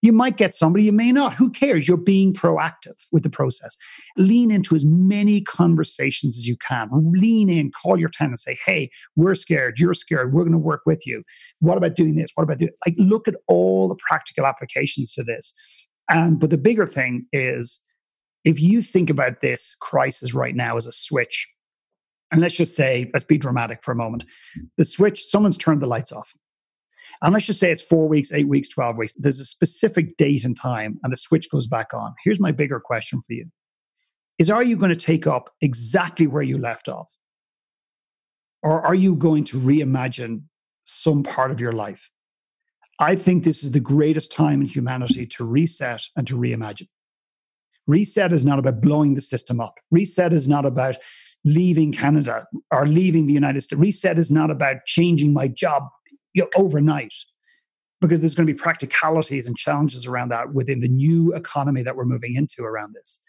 You 0.00 0.12
might 0.12 0.36
get 0.36 0.54
somebody, 0.54 0.84
you 0.84 0.92
may 0.92 1.10
not. 1.10 1.34
Who 1.34 1.50
cares? 1.50 1.88
You're 1.88 1.96
being 1.96 2.32
proactive 2.32 2.94
with 3.10 3.24
the 3.24 3.30
process. 3.30 3.76
Lean 4.16 4.50
into 4.50 4.76
as 4.76 4.86
many 4.86 5.40
conversations 5.40 6.38
as 6.38 6.46
you 6.46 6.56
can. 6.56 6.88
Lean 6.92 7.50
in, 7.50 7.72
call 7.72 7.98
your 7.98 8.08
tenant, 8.08 8.38
say, 8.38 8.56
hey, 8.64 8.90
we're 9.16 9.34
scared, 9.34 9.78
you're 9.78 9.94
scared, 9.94 10.32
we're 10.32 10.44
going 10.44 10.52
to 10.52 10.58
work 10.58 10.82
with 10.86 11.04
you. 11.06 11.24
What 11.58 11.76
about 11.76 11.96
doing 11.96 12.14
this? 12.14 12.30
What 12.34 12.44
about 12.44 12.58
doing 12.58 12.70
like 12.86 12.94
look 12.96 13.26
at 13.26 13.34
all 13.48 13.88
the 13.88 13.96
practical 13.96 14.46
applications 14.46 15.12
to 15.12 15.24
this. 15.24 15.54
And 16.08 16.38
but 16.38 16.50
the 16.50 16.58
bigger 16.58 16.86
thing 16.86 17.26
is 17.32 17.80
if 18.44 18.60
you 18.62 18.80
think 18.80 19.10
about 19.10 19.40
this 19.40 19.76
crisis 19.80 20.34
right 20.34 20.54
now 20.54 20.76
as 20.76 20.86
a 20.86 20.92
switch, 20.92 21.48
and 22.30 22.40
let's 22.40 22.56
just 22.56 22.76
say, 22.76 23.10
let's 23.12 23.24
be 23.24 23.38
dramatic 23.38 23.82
for 23.82 23.92
a 23.92 23.96
moment, 23.96 24.24
the 24.76 24.84
switch, 24.84 25.24
someone's 25.24 25.56
turned 25.56 25.82
the 25.82 25.86
lights 25.86 26.12
off 26.12 26.32
and 27.22 27.32
let's 27.32 27.46
just 27.46 27.60
say 27.60 27.70
it's 27.70 27.82
four 27.82 28.08
weeks, 28.08 28.32
eight 28.32 28.48
weeks, 28.48 28.68
12 28.68 28.98
weeks. 28.98 29.14
There's 29.16 29.40
a 29.40 29.44
specific 29.44 30.16
date 30.16 30.44
and 30.44 30.56
time, 30.56 30.98
and 31.02 31.12
the 31.12 31.16
switch 31.16 31.50
goes 31.50 31.66
back 31.66 31.92
on. 31.94 32.14
Here's 32.24 32.40
my 32.40 32.52
bigger 32.52 32.80
question 32.80 33.20
for 33.26 33.32
you 33.32 33.46
is 34.38 34.50
are 34.50 34.62
you 34.62 34.76
going 34.76 34.90
to 34.90 34.96
take 34.96 35.26
up 35.26 35.50
exactly 35.60 36.26
where 36.26 36.42
you 36.42 36.58
left 36.58 36.88
off? 36.88 37.10
Or 38.62 38.80
are 38.82 38.94
you 38.94 39.16
going 39.16 39.44
to 39.44 39.58
reimagine 39.58 40.42
some 40.84 41.22
part 41.22 41.50
of 41.50 41.60
your 41.60 41.72
life? 41.72 42.10
I 43.00 43.14
think 43.14 43.44
this 43.44 43.62
is 43.62 43.72
the 43.72 43.80
greatest 43.80 44.32
time 44.32 44.60
in 44.60 44.68
humanity 44.68 45.26
to 45.26 45.44
reset 45.44 46.02
and 46.16 46.26
to 46.26 46.36
reimagine. 46.36 46.88
Reset 47.86 48.32
is 48.32 48.44
not 48.44 48.58
about 48.58 48.80
blowing 48.80 49.14
the 49.14 49.20
system 49.20 49.60
up. 49.60 49.74
Reset 49.90 50.32
is 50.32 50.48
not 50.48 50.66
about 50.66 50.96
leaving 51.44 51.92
Canada 51.92 52.44
or 52.72 52.86
leaving 52.86 53.26
the 53.26 53.32
United 53.32 53.62
States. 53.62 53.80
Reset 53.80 54.18
is 54.18 54.30
not 54.30 54.50
about 54.50 54.84
changing 54.86 55.32
my 55.32 55.48
job 55.48 55.84
you 56.34 56.42
know, 56.42 56.48
overnight 56.56 57.14
because 58.00 58.20
there's 58.20 58.34
going 58.34 58.46
to 58.46 58.52
be 58.52 58.58
practicalities 58.58 59.46
and 59.46 59.56
challenges 59.56 60.06
around 60.06 60.28
that 60.28 60.54
within 60.54 60.80
the 60.80 60.88
new 60.88 61.34
economy 61.34 61.82
that 61.82 61.96
we're 61.96 62.04
moving 62.04 62.34
into 62.34 62.62
around 62.62 62.94
this. 62.94 63.20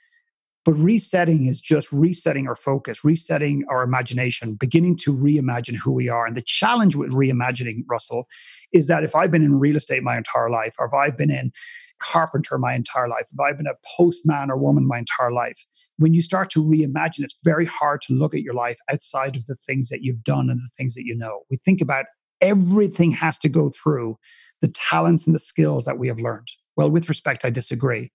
But 0.65 0.73
resetting 0.73 1.47
is 1.47 1.61
just 1.61 1.91
resetting 1.91 2.47
our 2.47 2.55
focus, 2.55 3.03
resetting 3.03 3.63
our 3.69 3.81
imagination, 3.81 4.55
beginning 4.55 4.97
to 4.97 5.13
reimagine 5.13 5.75
who 5.75 5.91
we 5.91 6.09
are. 6.09 6.27
And 6.27 6.35
the 6.35 6.43
challenge 6.43 6.95
with 6.95 7.11
reimagining, 7.11 7.83
Russell, 7.89 8.27
is 8.73 8.87
that 8.87 9.03
if 9.03 9.15
I've 9.15 9.31
been 9.31 9.43
in 9.43 9.57
real 9.57 9.77
estate 9.77 10.03
my 10.03 10.17
entire 10.17 10.49
life, 10.49 10.75
or 10.77 10.85
if 10.85 10.93
I've 10.93 11.17
been 11.17 11.31
in 11.31 11.51
carpenter 11.99 12.57
my 12.57 12.75
entire 12.75 13.07
life, 13.07 13.27
if 13.31 13.39
I've 13.39 13.57
been 13.57 13.67
a 13.67 13.77
postman 13.97 14.51
or 14.51 14.57
woman 14.57 14.85
my 14.85 14.99
entire 14.99 15.31
life, 15.31 15.57
when 15.97 16.13
you 16.13 16.21
start 16.21 16.49
to 16.51 16.63
reimagine, 16.63 17.21
it's 17.21 17.39
very 17.43 17.65
hard 17.65 18.01
to 18.03 18.13
look 18.13 18.35
at 18.35 18.41
your 18.41 18.53
life 18.53 18.77
outside 18.91 19.35
of 19.35 19.45
the 19.47 19.55
things 19.55 19.89
that 19.89 20.03
you've 20.03 20.23
done 20.23 20.49
and 20.49 20.59
the 20.59 20.69
things 20.77 20.93
that 20.95 21.05
you 21.05 21.15
know. 21.15 21.41
We 21.49 21.57
think 21.57 21.81
about 21.81 22.05
everything 22.41 23.11
has 23.11 23.37
to 23.39 23.49
go 23.49 23.69
through 23.69 24.17
the 24.61 24.67
talents 24.67 25.25
and 25.25 25.35
the 25.35 25.39
skills 25.39 25.85
that 25.85 25.97
we 25.97 26.07
have 26.07 26.19
learned. 26.19 26.47
Well, 26.75 26.91
with 26.91 27.09
respect, 27.09 27.45
I 27.45 27.49
disagree. 27.49 28.11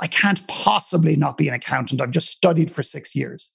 I 0.00 0.06
can't 0.06 0.46
possibly 0.48 1.16
not 1.16 1.36
be 1.36 1.48
an 1.48 1.54
accountant. 1.54 2.00
I've 2.00 2.10
just 2.10 2.30
studied 2.30 2.70
for 2.70 2.82
six 2.82 3.14
years. 3.14 3.52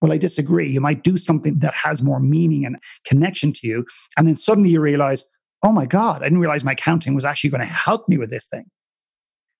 Well, 0.00 0.12
I 0.12 0.18
disagree. 0.18 0.68
You 0.68 0.80
might 0.80 1.04
do 1.04 1.16
something 1.16 1.58
that 1.60 1.74
has 1.74 2.02
more 2.02 2.20
meaning 2.20 2.64
and 2.64 2.76
connection 3.06 3.52
to 3.54 3.66
you. 3.66 3.86
And 4.16 4.26
then 4.26 4.36
suddenly 4.36 4.70
you 4.70 4.80
realize, 4.80 5.24
oh 5.62 5.72
my 5.72 5.86
God, 5.86 6.22
I 6.22 6.26
didn't 6.26 6.40
realize 6.40 6.64
my 6.64 6.72
accounting 6.72 7.14
was 7.14 7.24
actually 7.24 7.50
going 7.50 7.62
to 7.62 7.68
help 7.68 8.08
me 8.08 8.18
with 8.18 8.30
this 8.30 8.46
thing. 8.46 8.66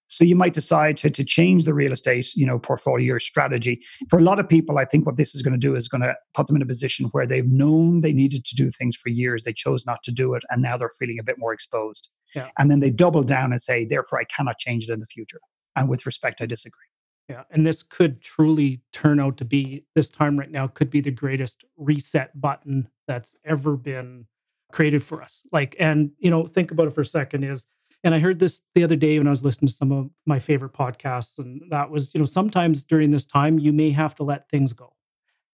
So 0.08 0.24
you 0.24 0.36
might 0.36 0.52
decide 0.52 0.96
to, 0.98 1.10
to 1.10 1.24
change 1.24 1.64
the 1.64 1.74
real 1.74 1.92
estate, 1.92 2.28
you 2.36 2.46
know, 2.46 2.58
portfolio 2.58 3.14
or 3.14 3.20
strategy. 3.20 3.82
For 4.08 4.18
a 4.18 4.22
lot 4.22 4.38
of 4.38 4.48
people, 4.48 4.78
I 4.78 4.84
think 4.84 5.04
what 5.04 5.16
this 5.16 5.34
is 5.34 5.42
going 5.42 5.52
to 5.52 5.58
do 5.58 5.74
is 5.74 5.88
going 5.88 6.02
to 6.02 6.14
put 6.32 6.46
them 6.46 6.56
in 6.56 6.62
a 6.62 6.66
position 6.66 7.06
where 7.06 7.26
they've 7.26 7.46
known 7.46 8.02
they 8.02 8.12
needed 8.12 8.44
to 8.44 8.54
do 8.54 8.70
things 8.70 8.96
for 8.96 9.08
years. 9.08 9.44
They 9.44 9.52
chose 9.52 9.84
not 9.84 10.02
to 10.04 10.12
do 10.12 10.34
it. 10.34 10.44
And 10.48 10.62
now 10.62 10.76
they're 10.76 10.90
feeling 10.98 11.18
a 11.18 11.24
bit 11.24 11.38
more 11.38 11.52
exposed. 11.52 12.10
Yeah. 12.34 12.48
And 12.58 12.70
then 12.70 12.80
they 12.80 12.90
double 12.90 13.22
down 13.22 13.50
and 13.50 13.60
say, 13.60 13.84
therefore, 13.84 14.20
I 14.20 14.24
cannot 14.24 14.58
change 14.58 14.88
it 14.88 14.92
in 14.92 15.00
the 15.00 15.06
future. 15.06 15.40
And 15.74 15.88
with 15.88 16.06
respect, 16.06 16.40
I 16.40 16.46
disagree. 16.46 16.86
Yeah. 17.28 17.42
And 17.50 17.66
this 17.66 17.82
could 17.82 18.22
truly 18.22 18.82
turn 18.92 19.18
out 19.18 19.36
to 19.38 19.44
be, 19.44 19.84
this 19.96 20.08
time 20.08 20.38
right 20.38 20.50
now, 20.50 20.68
could 20.68 20.90
be 20.90 21.00
the 21.00 21.10
greatest 21.10 21.64
reset 21.76 22.40
button 22.40 22.88
that's 23.08 23.34
ever 23.44 23.76
been 23.76 24.26
created 24.70 25.02
for 25.02 25.20
us. 25.20 25.42
Like, 25.50 25.74
and, 25.80 26.12
you 26.18 26.30
know, 26.30 26.46
think 26.46 26.70
about 26.70 26.86
it 26.86 26.94
for 26.94 27.00
a 27.00 27.06
second 27.06 27.42
is, 27.42 27.66
and 28.04 28.14
I 28.14 28.18
heard 28.18 28.38
this 28.38 28.62
the 28.74 28.84
other 28.84 28.96
day 28.96 29.18
when 29.18 29.26
I 29.26 29.30
was 29.30 29.44
listening 29.44 29.68
to 29.68 29.74
some 29.74 29.92
of 29.92 30.10
my 30.26 30.38
favorite 30.38 30.72
podcasts. 30.72 31.38
And 31.38 31.62
that 31.70 31.90
was, 31.90 32.14
you 32.14 32.20
know, 32.20 32.26
sometimes 32.26 32.84
during 32.84 33.10
this 33.10 33.24
time, 33.24 33.58
you 33.58 33.72
may 33.72 33.90
have 33.90 34.14
to 34.16 34.22
let 34.22 34.48
things 34.48 34.72
go. 34.72 34.94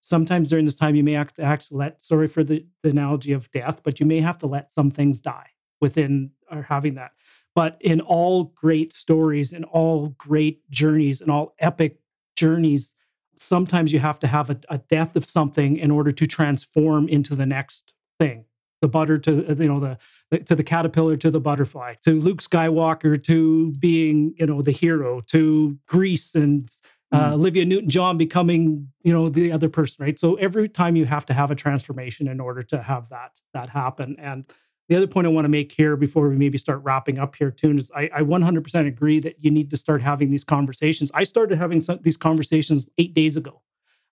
Sometimes 0.02 0.50
during 0.50 0.64
this 0.64 0.74
time, 0.74 0.96
you 0.96 1.04
may 1.04 1.12
have 1.12 1.32
to 1.34 1.42
actually 1.42 1.78
let, 1.78 2.02
sorry 2.02 2.28
for 2.28 2.42
the, 2.42 2.66
the 2.82 2.90
analogy 2.90 3.32
of 3.32 3.50
death, 3.52 3.82
but 3.84 4.00
you 4.00 4.06
may 4.06 4.20
have 4.20 4.38
to 4.38 4.46
let 4.46 4.72
some 4.72 4.90
things 4.90 5.20
die 5.20 5.46
within 5.80 6.30
or 6.50 6.62
having 6.62 6.94
that. 6.94 7.12
But 7.54 7.76
in 7.80 8.00
all 8.00 8.44
great 8.44 8.92
stories 8.92 9.52
and 9.52 9.64
all 9.66 10.08
great 10.18 10.68
journeys 10.70 11.20
and 11.20 11.30
all 11.30 11.54
epic 11.60 12.00
journeys, 12.34 12.94
sometimes 13.36 13.92
you 13.92 14.00
have 14.00 14.18
to 14.20 14.26
have 14.26 14.50
a, 14.50 14.58
a 14.68 14.78
death 14.78 15.16
of 15.16 15.24
something 15.24 15.76
in 15.76 15.90
order 15.90 16.12
to 16.12 16.26
transform 16.26 17.08
into 17.08 17.34
the 17.34 17.46
next 17.46 17.94
thing 18.18 18.44
the 18.82 18.88
butter 18.88 19.16
to 19.16 19.50
uh, 19.50 19.54
you 19.54 19.68
know 19.68 19.80
the, 19.80 19.96
the, 20.30 20.40
to 20.40 20.54
the 20.54 20.64
caterpillar 20.64 21.16
to 21.16 21.30
the 21.30 21.40
butterfly 21.40 21.94
to 22.04 22.20
Luke 22.20 22.42
Skywalker 22.42 23.22
to 23.24 23.72
being 23.78 24.34
you 24.36 24.44
know 24.44 24.60
the 24.60 24.72
hero 24.72 25.22
to 25.28 25.78
Grease 25.86 26.34
and 26.34 26.68
uh, 27.12 27.30
mm. 27.30 27.32
Olivia 27.32 27.64
Newton 27.64 27.88
John 27.88 28.18
becoming 28.18 28.88
you 29.02 29.12
know 29.12 29.30
the 29.30 29.52
other 29.52 29.70
person 29.70 30.04
right 30.04 30.18
so 30.18 30.34
every 30.34 30.68
time 30.68 30.96
you 30.96 31.06
have 31.06 31.24
to 31.26 31.32
have 31.32 31.50
a 31.50 31.54
transformation 31.54 32.28
in 32.28 32.40
order 32.40 32.62
to 32.64 32.82
have 32.82 33.08
that 33.08 33.40
that 33.54 33.70
happen 33.70 34.16
and 34.18 34.44
the 34.88 34.96
other 34.96 35.06
point 35.06 35.26
I 35.26 35.30
want 35.30 35.44
to 35.44 35.48
make 35.48 35.72
here 35.72 35.96
before 35.96 36.28
we 36.28 36.36
maybe 36.36 36.58
start 36.58 36.82
wrapping 36.82 37.18
up 37.18 37.36
here 37.36 37.50
too 37.50 37.70
is 37.70 37.90
I, 37.94 38.10
I 38.12 38.20
100% 38.22 38.86
agree 38.86 39.20
that 39.20 39.36
you 39.40 39.50
need 39.50 39.70
to 39.70 39.76
start 39.76 40.02
having 40.02 40.28
these 40.28 40.44
conversations. 40.44 41.10
I 41.14 41.22
started 41.22 41.56
having 41.56 41.80
some, 41.80 42.00
these 42.02 42.18
conversations 42.18 42.88
eight 42.98 43.14
days 43.14 43.38
ago 43.38 43.62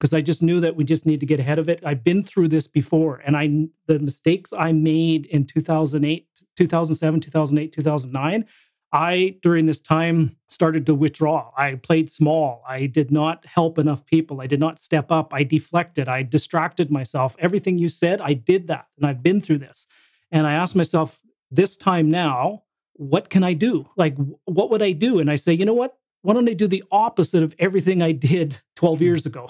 because 0.00 0.14
I 0.14 0.22
just 0.22 0.42
knew 0.42 0.60
that 0.60 0.76
we 0.76 0.84
just 0.84 1.04
need 1.04 1.20
to 1.20 1.26
get 1.26 1.40
ahead 1.40 1.58
of 1.58 1.68
it. 1.68 1.82
I've 1.84 2.02
been 2.02 2.24
through 2.24 2.48
this 2.48 2.66
before, 2.66 3.20
and 3.24 3.36
I 3.36 3.68
the 3.86 3.98
mistakes 3.98 4.50
I 4.56 4.72
made 4.72 5.26
in 5.26 5.44
2008, 5.44 6.26
2007, 6.56 7.20
2008, 7.20 7.72
2009. 7.72 8.46
I, 8.92 9.36
during 9.40 9.66
this 9.66 9.78
time, 9.78 10.36
started 10.48 10.84
to 10.86 10.94
withdraw. 10.94 11.52
I 11.56 11.76
played 11.76 12.10
small. 12.10 12.64
I 12.66 12.86
did 12.86 13.12
not 13.12 13.46
help 13.46 13.78
enough 13.78 14.04
people. 14.04 14.40
I 14.40 14.48
did 14.48 14.58
not 14.58 14.80
step 14.80 15.12
up. 15.12 15.32
I 15.32 15.44
deflected. 15.44 16.08
I 16.08 16.24
distracted 16.24 16.90
myself. 16.90 17.36
Everything 17.38 17.78
you 17.78 17.88
said, 17.88 18.20
I 18.20 18.32
did 18.32 18.66
that. 18.66 18.86
And 18.96 19.06
I've 19.06 19.22
been 19.22 19.42
through 19.42 19.58
this. 19.58 19.86
And 20.32 20.44
I 20.44 20.54
asked 20.54 20.74
myself, 20.74 21.20
this 21.52 21.76
time 21.76 22.10
now, 22.10 22.64
what 22.94 23.30
can 23.30 23.44
I 23.44 23.52
do? 23.52 23.88
Like, 23.96 24.16
what 24.44 24.70
would 24.70 24.82
I 24.82 24.90
do? 24.90 25.20
And 25.20 25.30
I 25.30 25.36
say, 25.36 25.52
you 25.52 25.64
know 25.64 25.74
what? 25.74 25.96
Why 26.22 26.34
don't 26.34 26.48
I 26.48 26.54
do 26.54 26.66
the 26.66 26.84
opposite 26.90 27.44
of 27.44 27.54
everything 27.60 28.02
I 28.02 28.10
did 28.10 28.60
12 28.74 29.02
years 29.02 29.26
ago? 29.26 29.48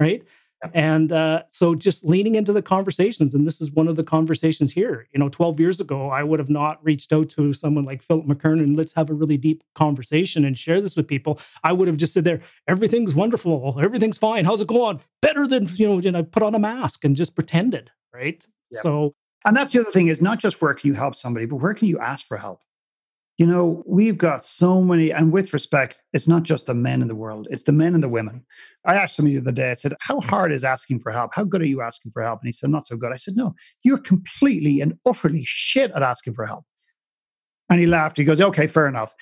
Right? 0.00 0.22
And 0.72 1.12
uh, 1.12 1.42
so 1.48 1.74
just 1.74 2.04
leaning 2.06 2.36
into 2.36 2.52
the 2.52 2.62
conversations, 2.62 3.34
and 3.34 3.46
this 3.46 3.60
is 3.60 3.70
one 3.72 3.86
of 3.86 3.96
the 3.96 4.04
conversations 4.04 4.72
here. 4.72 5.06
You 5.12 5.20
know, 5.20 5.28
12 5.28 5.60
years 5.60 5.80
ago, 5.80 6.10
I 6.10 6.22
would 6.22 6.38
have 6.38 6.48
not 6.48 6.82
reached 6.82 7.12
out 7.12 7.28
to 7.30 7.52
someone 7.52 7.84
like 7.84 8.02
Philip 8.02 8.26
McKernan, 8.26 8.76
let's 8.76 8.94
have 8.94 9.10
a 9.10 9.14
really 9.14 9.36
deep 9.36 9.62
conversation 9.74 10.44
and 10.44 10.56
share 10.56 10.80
this 10.80 10.96
with 10.96 11.06
people. 11.06 11.38
I 11.62 11.72
would 11.72 11.88
have 11.88 11.98
just 11.98 12.14
said 12.14 12.24
there, 12.24 12.40
everything's 12.66 13.14
wonderful, 13.14 13.78
everything's 13.80 14.16
fine. 14.16 14.44
How's 14.44 14.62
it 14.62 14.68
going? 14.68 15.00
Better 15.20 15.46
than, 15.46 15.68
you 15.74 15.86
know, 15.86 15.98
and 15.98 16.16
I 16.16 16.22
put 16.22 16.42
on 16.42 16.54
a 16.54 16.58
mask 16.58 17.04
and 17.04 17.14
just 17.14 17.34
pretended, 17.34 17.90
right? 18.14 18.44
Yep. 18.70 18.82
So 18.82 19.14
and 19.44 19.56
that's 19.56 19.72
the 19.72 19.80
other 19.80 19.90
thing 19.90 20.08
is 20.08 20.22
not 20.22 20.38
just 20.38 20.62
where 20.62 20.72
can 20.72 20.88
you 20.88 20.94
help 20.94 21.14
somebody, 21.14 21.44
but 21.46 21.56
where 21.56 21.74
can 21.74 21.88
you 21.88 21.98
ask 21.98 22.26
for 22.26 22.38
help? 22.38 22.62
You 23.38 23.46
know, 23.46 23.82
we've 23.84 24.16
got 24.16 24.44
so 24.44 24.80
many, 24.80 25.12
and 25.12 25.32
with 25.32 25.52
respect, 25.52 25.98
it's 26.12 26.28
not 26.28 26.44
just 26.44 26.66
the 26.66 26.74
men 26.74 27.02
in 27.02 27.08
the 27.08 27.16
world, 27.16 27.48
it's 27.50 27.64
the 27.64 27.72
men 27.72 27.94
and 27.94 28.02
the 28.02 28.08
women. 28.08 28.44
I 28.86 28.94
asked 28.94 29.16
somebody 29.16 29.34
the 29.34 29.40
other 29.40 29.52
day, 29.52 29.70
I 29.70 29.74
said, 29.74 29.94
How 30.00 30.20
hard 30.20 30.52
is 30.52 30.62
asking 30.62 31.00
for 31.00 31.10
help? 31.10 31.32
How 31.34 31.42
good 31.42 31.60
are 31.60 31.66
you 31.66 31.82
asking 31.82 32.12
for 32.12 32.22
help? 32.22 32.40
And 32.40 32.48
he 32.48 32.52
said, 32.52 32.70
Not 32.70 32.86
so 32.86 32.96
good. 32.96 33.12
I 33.12 33.16
said, 33.16 33.34
No, 33.36 33.54
you're 33.84 33.98
completely 33.98 34.80
and 34.80 34.94
utterly 35.06 35.42
shit 35.44 35.90
at 35.92 36.02
asking 36.02 36.34
for 36.34 36.46
help. 36.46 36.64
And 37.70 37.80
he 37.80 37.86
laughed. 37.86 38.18
He 38.18 38.24
goes, 38.24 38.40
Okay, 38.40 38.68
fair 38.68 38.86
enough. 38.86 39.12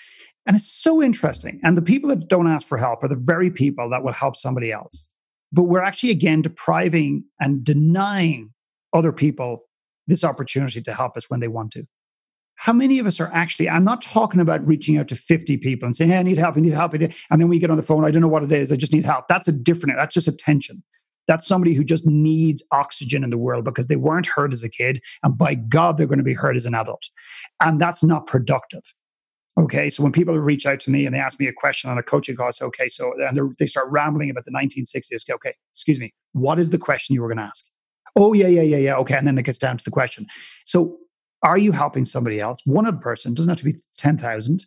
And 0.47 0.57
it's 0.57 0.71
so 0.71 1.03
interesting. 1.03 1.61
And 1.63 1.77
the 1.77 1.83
people 1.83 2.11
that 2.11 2.29
don't 2.29 2.49
ask 2.49 2.67
for 2.67 2.77
help 2.77 3.03
are 3.03 3.09
the 3.09 3.17
very 3.17 3.51
people 3.51 3.89
that 3.91 4.03
will 4.03 4.13
help 4.13 4.37
somebody 4.37 4.73
else. 4.73 5.09
But 5.53 5.65
we're 5.65 5.83
actually, 5.83 6.11
again, 6.11 6.43
depriving 6.43 7.25
and 7.41 7.65
denying 7.65 8.51
other 8.93 9.13
people 9.13 9.63
this 10.07 10.25
opportunity 10.25 10.83
to 10.83 10.93
help 10.93 11.17
us 11.17 11.31
when 11.31 11.41
they 11.41 11.49
want 11.49 11.71
to 11.73 11.87
how 12.57 12.73
many 12.73 12.99
of 12.99 13.07
us 13.07 13.21
are 13.21 13.31
actually 13.33 13.69
i'm 13.69 13.85
not 13.85 14.03
talking 14.03 14.41
about 14.41 14.67
reaching 14.67 14.99
out 14.99 15.09
to 15.09 15.17
50 15.17 15.57
people 15.59 15.87
and 15.87 15.97
saying 15.97 16.11
hey 16.11 16.19
i 16.19 16.23
need 16.23 16.39
help 16.39 16.57
i 16.57 16.61
need 16.61 16.73
help 16.73 16.93
and 16.95 17.13
then 17.41 17.49
we 17.49 17.59
get 17.59 17.71
on 17.71 17.77
the 17.77 17.83
phone 17.83 18.05
i 18.05 18.11
don't 18.11 18.23
know 18.23 18.29
what 18.29 18.43
it 18.43 18.53
is 18.53 18.73
i 18.73 18.77
just 18.77 18.93
need 18.93 19.05
help 19.05 19.27
that's 19.29 19.49
a 19.49 19.53
different 19.53 19.97
that's 19.97 20.15
just 20.15 20.29
attention 20.29 20.83
That's 21.27 21.47
somebody 21.47 21.75
who 21.75 21.85
just 21.85 22.07
needs 22.07 22.65
oxygen 22.73 23.23
in 23.25 23.31
the 23.31 23.39
world 23.39 23.65
because 23.65 23.87
they 23.87 23.97
weren't 23.97 24.27
heard 24.27 24.53
as 24.53 24.65
a 24.65 24.69
kid. 24.69 25.01
And 25.23 25.39
by 25.39 25.55
God, 25.55 25.97
they're 25.97 26.07
going 26.07 26.19
to 26.19 26.25
be 26.25 26.35
heard 26.35 26.57
as 26.57 26.67
an 26.67 26.75
adult. 26.75 27.09
And 27.61 27.81
that's 27.81 28.03
not 28.03 28.27
productive. 28.27 28.83
Okay, 29.59 29.91
so 29.91 30.03
when 30.03 30.13
people 30.13 30.37
reach 30.39 30.65
out 30.65 30.81
to 30.81 30.91
me 30.91 31.05
and 31.05 31.15
they 31.15 31.19
ask 31.21 31.39
me 31.39 31.47
a 31.47 31.53
question 31.53 31.91
on 31.91 31.99
a 31.99 32.03
coaching 32.03 32.35
call, 32.37 32.49
I 32.49 32.65
okay, 32.65 32.89
so 32.89 33.13
and 33.19 33.55
they 33.59 33.67
start 33.67 33.87
rambling 33.91 34.31
about 34.31 34.47
the 34.47 34.51
1960s. 34.51 35.29
Okay, 35.31 35.55
excuse 35.71 36.01
me, 36.01 36.15
what 36.33 36.59
is 36.59 36.71
the 36.71 36.79
question 36.79 37.15
you 37.15 37.21
were 37.21 37.29
going 37.29 37.37
to 37.39 37.45
ask? 37.45 37.67
Oh, 38.17 38.33
yeah, 38.33 38.47
yeah, 38.47 38.63
yeah, 38.63 38.79
yeah. 38.79 38.97
Okay, 38.97 39.17
and 39.17 39.27
then 39.27 39.37
it 39.37 39.45
gets 39.45 39.59
down 39.59 39.77
to 39.77 39.85
the 39.85 39.91
question. 39.91 40.27
So, 40.65 40.97
are 41.43 41.59
you 41.59 41.73
helping 41.73 42.05
somebody 42.05 42.41
else? 42.41 42.63
One 42.65 42.87
other 42.87 42.99
person 42.99 43.35
doesn't 43.35 43.51
have 43.51 43.59
to 43.59 43.65
be 43.65 43.77
10,000. 43.99 44.65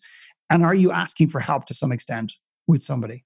And 0.50 0.64
are 0.64 0.76
you 0.76 0.92
asking 0.92 1.30
for 1.30 1.40
help 1.40 1.66
to 1.66 1.74
some 1.74 1.92
extent 1.92 2.34
with 2.68 2.82
somebody? 2.82 3.24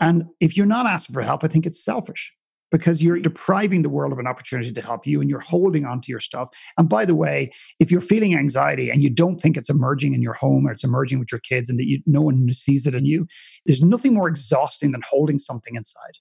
And 0.00 0.26
if 0.40 0.56
you're 0.56 0.66
not 0.66 0.86
asking 0.86 1.14
for 1.14 1.22
help, 1.22 1.44
I 1.44 1.48
think 1.48 1.66
it's 1.66 1.84
selfish 1.84 2.32
because 2.70 3.02
you're 3.02 3.18
depriving 3.18 3.82
the 3.82 3.88
world 3.88 4.12
of 4.12 4.18
an 4.18 4.26
opportunity 4.26 4.70
to 4.72 4.82
help 4.82 5.06
you 5.06 5.20
and 5.20 5.30
you're 5.30 5.40
holding 5.40 5.86
on 5.86 6.00
to 6.02 6.10
your 6.10 6.20
stuff. 6.20 6.50
And 6.76 6.88
by 6.88 7.04
the 7.04 7.14
way, 7.14 7.50
if 7.80 7.90
you're 7.90 8.00
feeling 8.00 8.36
anxiety 8.36 8.90
and 8.90 9.02
you 9.02 9.10
don't 9.10 9.40
think 9.40 9.56
it's 9.56 9.70
emerging 9.70 10.14
in 10.14 10.22
your 10.22 10.34
home 10.34 10.66
or 10.66 10.72
it's 10.72 10.84
emerging 10.84 11.18
with 11.18 11.32
your 11.32 11.40
kids 11.40 11.70
and 11.70 11.78
that 11.78 11.86
you, 11.86 12.00
no 12.06 12.20
one 12.20 12.52
sees 12.52 12.86
it 12.86 12.94
in 12.94 13.06
you, 13.06 13.26
there's 13.66 13.82
nothing 13.82 14.14
more 14.14 14.28
exhausting 14.28 14.92
than 14.92 15.02
holding 15.08 15.38
something 15.38 15.76
inside. 15.76 16.18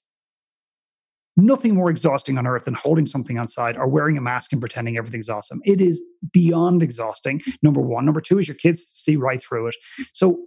Nothing 1.38 1.76
more 1.76 1.90
exhausting 1.90 2.38
on 2.38 2.48
earth 2.48 2.66
than 2.66 2.74
holding 2.74 3.06
something 3.06 3.38
inside 3.38 3.78
or 3.78 3.88
wearing 3.88 4.18
a 4.18 4.22
mask 4.22 4.52
and 4.52 4.60
pretending 4.60 4.98
everything's 4.98 5.30
awesome. 5.30 5.62
It 5.64 5.80
is 5.80 6.04
beyond 6.34 6.82
exhausting. 6.82 7.42
Number 7.62 7.80
one. 7.80 8.06
Number 8.06 8.22
two 8.22 8.40
is 8.40 8.48
your 8.48 8.56
kids 8.56 8.84
see 8.84 9.16
right 9.16 9.42
through 9.42 9.68
it. 9.68 9.76
So 10.14 10.40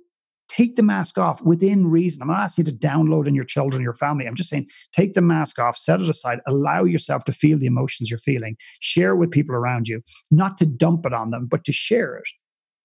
take 0.49 0.74
the 0.74 0.82
mask 0.82 1.16
off 1.16 1.41
within 1.43 1.86
reason. 1.86 2.22
I'm 2.22 2.28
not 2.28 2.41
asking 2.41 2.66
you 2.66 2.72
to 2.72 2.78
download 2.78 3.28
in 3.28 3.36
your 3.36 3.45
children, 3.45 3.82
your 3.82 3.95
family. 3.95 4.26
I'm 4.26 4.34
just 4.34 4.51
saying 4.51 4.66
take 4.93 5.14
the 5.14 5.22
mask 5.22 5.61
off, 5.61 5.76
set 5.76 6.01
it 6.01 6.11
aside, 6.11 6.41
allow 6.47 6.82
yourself 6.84 7.24
to 7.26 7.32
feel 7.32 7.57
the 7.57 7.66
emotions 7.66 8.11
you're 8.11 8.18
feeling, 8.18 8.57
share 8.80 9.14
with 9.14 9.30
people 9.30 9.55
around 9.55 9.86
you, 9.86 10.03
not 10.30 10.57
to 10.59 10.66
dump 10.66 11.07
it 11.07 11.12
on 11.12 11.30
them, 11.30 11.47
but 11.47 11.62
to 11.64 11.72
share 11.72 12.16
it. 12.16 12.28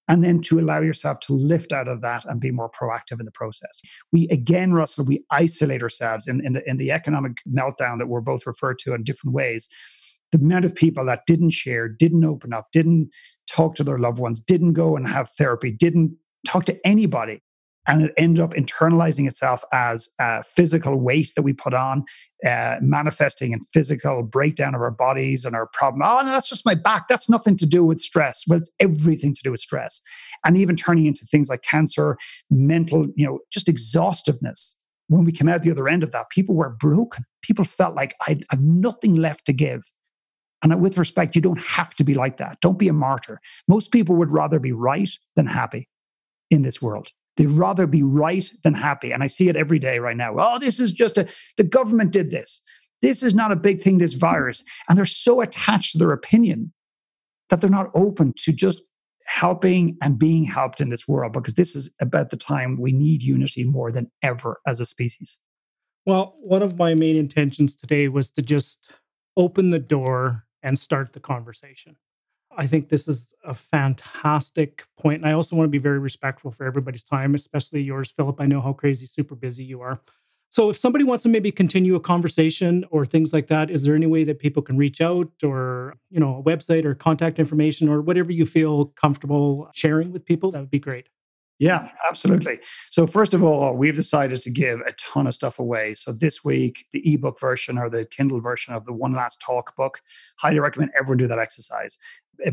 And 0.08 0.24
then 0.24 0.42
to 0.42 0.60
allow 0.60 0.82
yourself 0.82 1.20
to 1.22 1.34
lift 1.34 1.72
out 1.72 1.88
of 1.88 2.02
that 2.02 2.26
and 2.26 2.40
be 2.40 2.52
more 2.52 2.70
proactive 2.70 3.20
in 3.20 3.26
the 3.26 3.32
process. 3.32 3.82
We 4.12 4.28
again, 4.30 4.74
Russell, 4.74 5.06
we 5.06 5.24
isolate 5.32 5.82
ourselves 5.82 6.28
in, 6.28 6.46
in, 6.46 6.54
the, 6.54 6.70
in 6.70 6.78
the 6.78 6.92
economic 6.92 7.38
meltdown 7.52 7.98
that 7.98 8.08
we're 8.08 8.22
both 8.22 8.46
referred 8.46 8.78
to 8.80 8.94
in 8.94 9.04
different 9.04 9.34
ways 9.34 9.70
the 10.32 10.40
amount 10.40 10.66
of 10.66 10.76
people 10.76 11.06
that 11.06 11.22
didn't 11.28 11.52
share, 11.52 11.88
didn't 11.88 12.26
open 12.26 12.54
up, 12.54 12.68
didn't 12.72 13.10
talk 13.50 13.76
to 13.76 13.84
their 13.84 14.00
loved 14.00 14.20
ones, 14.20 14.42
didn't 14.42 14.74
go 14.74 14.96
and 14.96 15.08
have 15.08 15.30
therapy, 15.30 15.72
didn't 15.72 16.16
talk 16.46 16.66
to 16.66 16.78
anybody 16.86 17.42
and 17.88 18.04
it 18.04 18.14
ended 18.18 18.44
up 18.44 18.54
internalizing 18.54 19.28
itself 19.28 19.64
as 19.72 20.10
a 20.20 20.44
physical 20.44 21.00
weight 21.00 21.32
that 21.36 21.44
we 21.44 21.54
put 21.54 21.74
on, 21.74 22.06
uh, 22.46 22.78
manifesting 22.82 23.52
in 23.52 23.62
physical 23.62 24.24
breakdown 24.24 24.76
of 24.76 24.82
our 24.82 24.92
bodies 24.92 25.46
and 25.46 25.56
our 25.56 25.68
problem. 25.68 26.02
Oh, 26.04 26.22
no, 26.22 26.32
that's 26.32 26.50
just 26.50 26.66
my 26.66 26.76
back. 26.76 27.08
That's 27.08 27.30
nothing 27.30 27.56
to 27.58 27.66
do 27.66 27.84
with 27.84 28.00
stress. 28.00 28.44
Well, 28.48 28.60
it's 28.60 28.72
everything 28.80 29.34
to 29.34 29.42
do 29.44 29.52
with 29.52 29.62
stress, 29.62 30.02
and 30.46 30.58
even 30.58 30.76
turning 30.76 31.06
into 31.06 31.26
things 31.26 31.50
like 31.50 31.62
cancer, 31.62 32.18
mental, 32.50 33.08
you 33.16 33.26
know, 33.26 33.40
just 33.52 33.70
exhaustiveness. 33.70 34.80
When 35.08 35.24
we 35.24 35.32
came 35.32 35.48
out 35.48 35.62
the 35.62 35.72
other 35.72 35.88
end 35.88 36.02
of 36.02 36.12
that, 36.12 36.32
people 36.32 36.56
were 36.56 36.72
broken. 36.80 37.26
People 37.44 37.64
felt 37.64 37.96
like 37.96 38.16
I 38.28 38.40
have 38.50 38.64
nothing 38.64 39.16
left 39.16 39.46
to 39.46 39.54
give. 39.54 39.84
And 40.64 40.82
with 40.82 40.98
respect, 40.98 41.36
you 41.36 41.44
don't 41.44 41.60
have 41.60 41.94
to 41.96 42.04
be 42.04 42.16
like 42.16 42.38
that. 42.38 42.60
Don't 42.60 42.80
be 42.80 42.88
a 42.88 42.94
martyr. 42.94 43.40
Most 43.68 43.92
people 43.92 44.16
would 44.16 44.34
rather 44.34 44.60
be 44.60 44.72
right 44.72 45.12
than 45.36 45.46
happy 45.46 45.88
in 46.50 46.64
this 46.64 46.82
world. 46.82 47.10
They'd 47.38 47.52
rather 47.52 47.86
be 47.86 48.04
right 48.04 48.50
than 48.64 48.74
happy. 48.74 49.12
And 49.12 49.22
I 49.22 49.28
see 49.28 49.50
it 49.50 49.56
every 49.56 49.80
day 49.80 50.00
right 50.00 50.16
now. 50.16 50.36
Oh, 50.38 50.58
this 50.60 50.80
is 50.80 50.92
just 50.92 51.18
a, 51.18 51.28
the 51.58 51.64
government 51.64 52.12
did 52.12 52.32
this. 52.32 52.62
This 53.02 53.24
is 53.24 53.36
not 53.36 53.52
a 53.52 53.58
big 53.58 53.82
thing, 53.82 53.98
this 53.98 54.14
virus. 54.14 54.64
And 54.88 54.98
they're 54.98 55.06
so 55.06 55.42
attached 55.42 55.94
to 55.94 55.98
their 55.98 56.12
opinion 56.12 56.74
that 57.50 57.62
they're 57.62 57.70
not 57.70 57.92
open 57.94 58.34
to 58.38 58.54
just 58.54 58.82
helping 59.28 59.98
and 60.02 60.18
being 60.20 60.44
helped 60.44 60.82
in 60.82 60.90
this 60.90 61.08
world 61.08 61.34
because 61.34 61.56
this 61.56 61.76
is 61.76 61.94
about 62.00 62.30
the 62.30 62.38
time 62.38 62.80
we 62.80 62.92
need 62.92 63.24
unity 63.24 63.64
more 63.64 63.92
than 63.92 64.10
ever 64.22 64.60
as 64.68 64.80
a 64.80 64.86
species. 64.86 65.42
Well, 66.06 66.36
one 66.40 66.62
of 66.62 66.78
my 66.78 66.94
main 66.94 67.16
intentions 67.16 67.76
today 67.76 68.08
was 68.08 68.32
to 68.32 68.42
just 68.42 68.92
open 69.36 69.72
the 69.72 69.80
door 69.80 70.46
and 70.62 70.78
start 70.78 71.14
the 71.14 71.20
conversation. 71.20 71.96
I 72.58 72.68
think 72.68 72.90
this 72.90 73.08
is 73.08 73.34
a 73.44 73.54
fantastic 73.54 74.86
point. 74.98 75.22
And 75.22 75.30
I 75.30 75.34
also 75.34 75.56
want 75.56 75.68
to 75.68 75.72
be 75.72 75.78
very 75.78 76.00
respectful 76.00 76.52
for 76.52 76.66
everybody's 76.66 77.04
time, 77.04 77.36
especially 77.36 77.82
yours, 77.82 78.12
Philip. 78.12 78.40
I 78.40 78.46
know 78.46 78.62
how 78.62 78.74
crazy, 78.74 79.06
super 79.06 79.36
busy 79.36 79.64
you 79.64 79.82
are. 79.82 80.02
So 80.50 80.70
if 80.70 80.78
somebody 80.78 81.04
wants 81.04 81.24
to 81.24 81.30
maybe 81.30 81.52
continue 81.52 81.96
a 81.96 82.00
conversation 82.00 82.86
or 82.90 83.06
things 83.06 83.34
like 83.34 83.48
that, 83.48 83.70
is 83.70 83.84
there 83.84 83.94
any 83.94 84.06
way 84.06 84.24
that 84.24 84.40
people 84.40 84.64
can 84.64 84.78
reach 84.78 85.02
out 85.02 85.30
or, 85.44 85.96
you 86.10 86.20
know, 86.20 86.38
a 86.38 86.44
website 86.44 86.86
or 86.86 86.96
contact 86.96 87.40
information 87.40 87.90
or 87.90 88.02
whatever 88.02 88.32
you 88.32 88.46
feel 88.46 88.86
comfortable 88.96 89.70
sharing 89.74 90.14
with 90.14 90.24
people? 90.24 90.52
That 90.52 90.62
would 90.62 90.72
be 90.72 90.80
great. 90.80 91.10
Yeah, 91.58 91.88
absolutely. 92.10 92.60
So, 92.92 93.08
first 93.08 93.34
of 93.34 93.42
all, 93.42 93.76
we've 93.76 93.96
decided 93.96 94.42
to 94.42 94.52
give 94.52 94.82
a 94.82 94.92
ton 94.94 95.26
of 95.26 95.34
stuff 95.34 95.58
away. 95.58 95.94
So, 95.94 96.12
this 96.12 96.44
week, 96.44 96.86
the 96.92 97.02
ebook 97.14 97.40
version 97.40 97.78
or 97.78 97.90
the 97.90 98.06
Kindle 98.06 98.42
version 98.42 98.74
of 98.74 98.84
the 98.84 98.92
One 98.92 99.14
Last 99.14 99.42
Talk 99.42 99.74
book, 99.78 100.02
highly 100.38 100.60
recommend 100.60 100.92
everyone 100.98 101.18
do 101.18 101.28
that 101.28 101.40
exercise. 101.40 101.98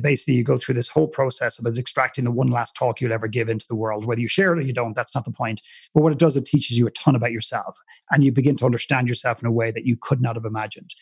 Basically 0.00 0.34
you 0.34 0.44
go 0.44 0.59
through 0.59 0.76
this 0.76 0.88
whole 0.88 1.09
process 1.09 1.59
of 1.59 1.66
extracting 1.76 2.24
the 2.24 2.30
one 2.30 2.46
last 2.46 2.76
talk 2.76 3.00
you'll 3.00 3.12
ever 3.12 3.26
give 3.26 3.48
into 3.48 3.66
the 3.68 3.74
world 3.74 4.05
whether 4.05 4.20
you 4.20 4.28
share 4.28 4.53
it 4.53 4.59
or 4.61 4.62
you 4.62 4.72
don't 4.72 4.94
that's 4.94 5.12
not 5.12 5.24
the 5.24 5.32
point 5.32 5.61
but 5.92 6.05
what 6.05 6.12
it 6.12 6.20
does 6.20 6.36
it 6.36 6.46
teaches 6.46 6.78
you 6.78 6.86
a 6.86 6.90
ton 6.92 7.16
about 7.16 7.32
yourself 7.32 7.76
and 8.12 8.22
you 8.22 8.30
begin 8.30 8.55
to 8.55 8.64
understand 8.64 9.09
yourself 9.09 9.42
in 9.42 9.48
a 9.48 9.50
way 9.50 9.72
that 9.72 9.84
you 9.84 9.96
could 10.00 10.22
not 10.22 10.36
have 10.36 10.44
imagined 10.44 10.94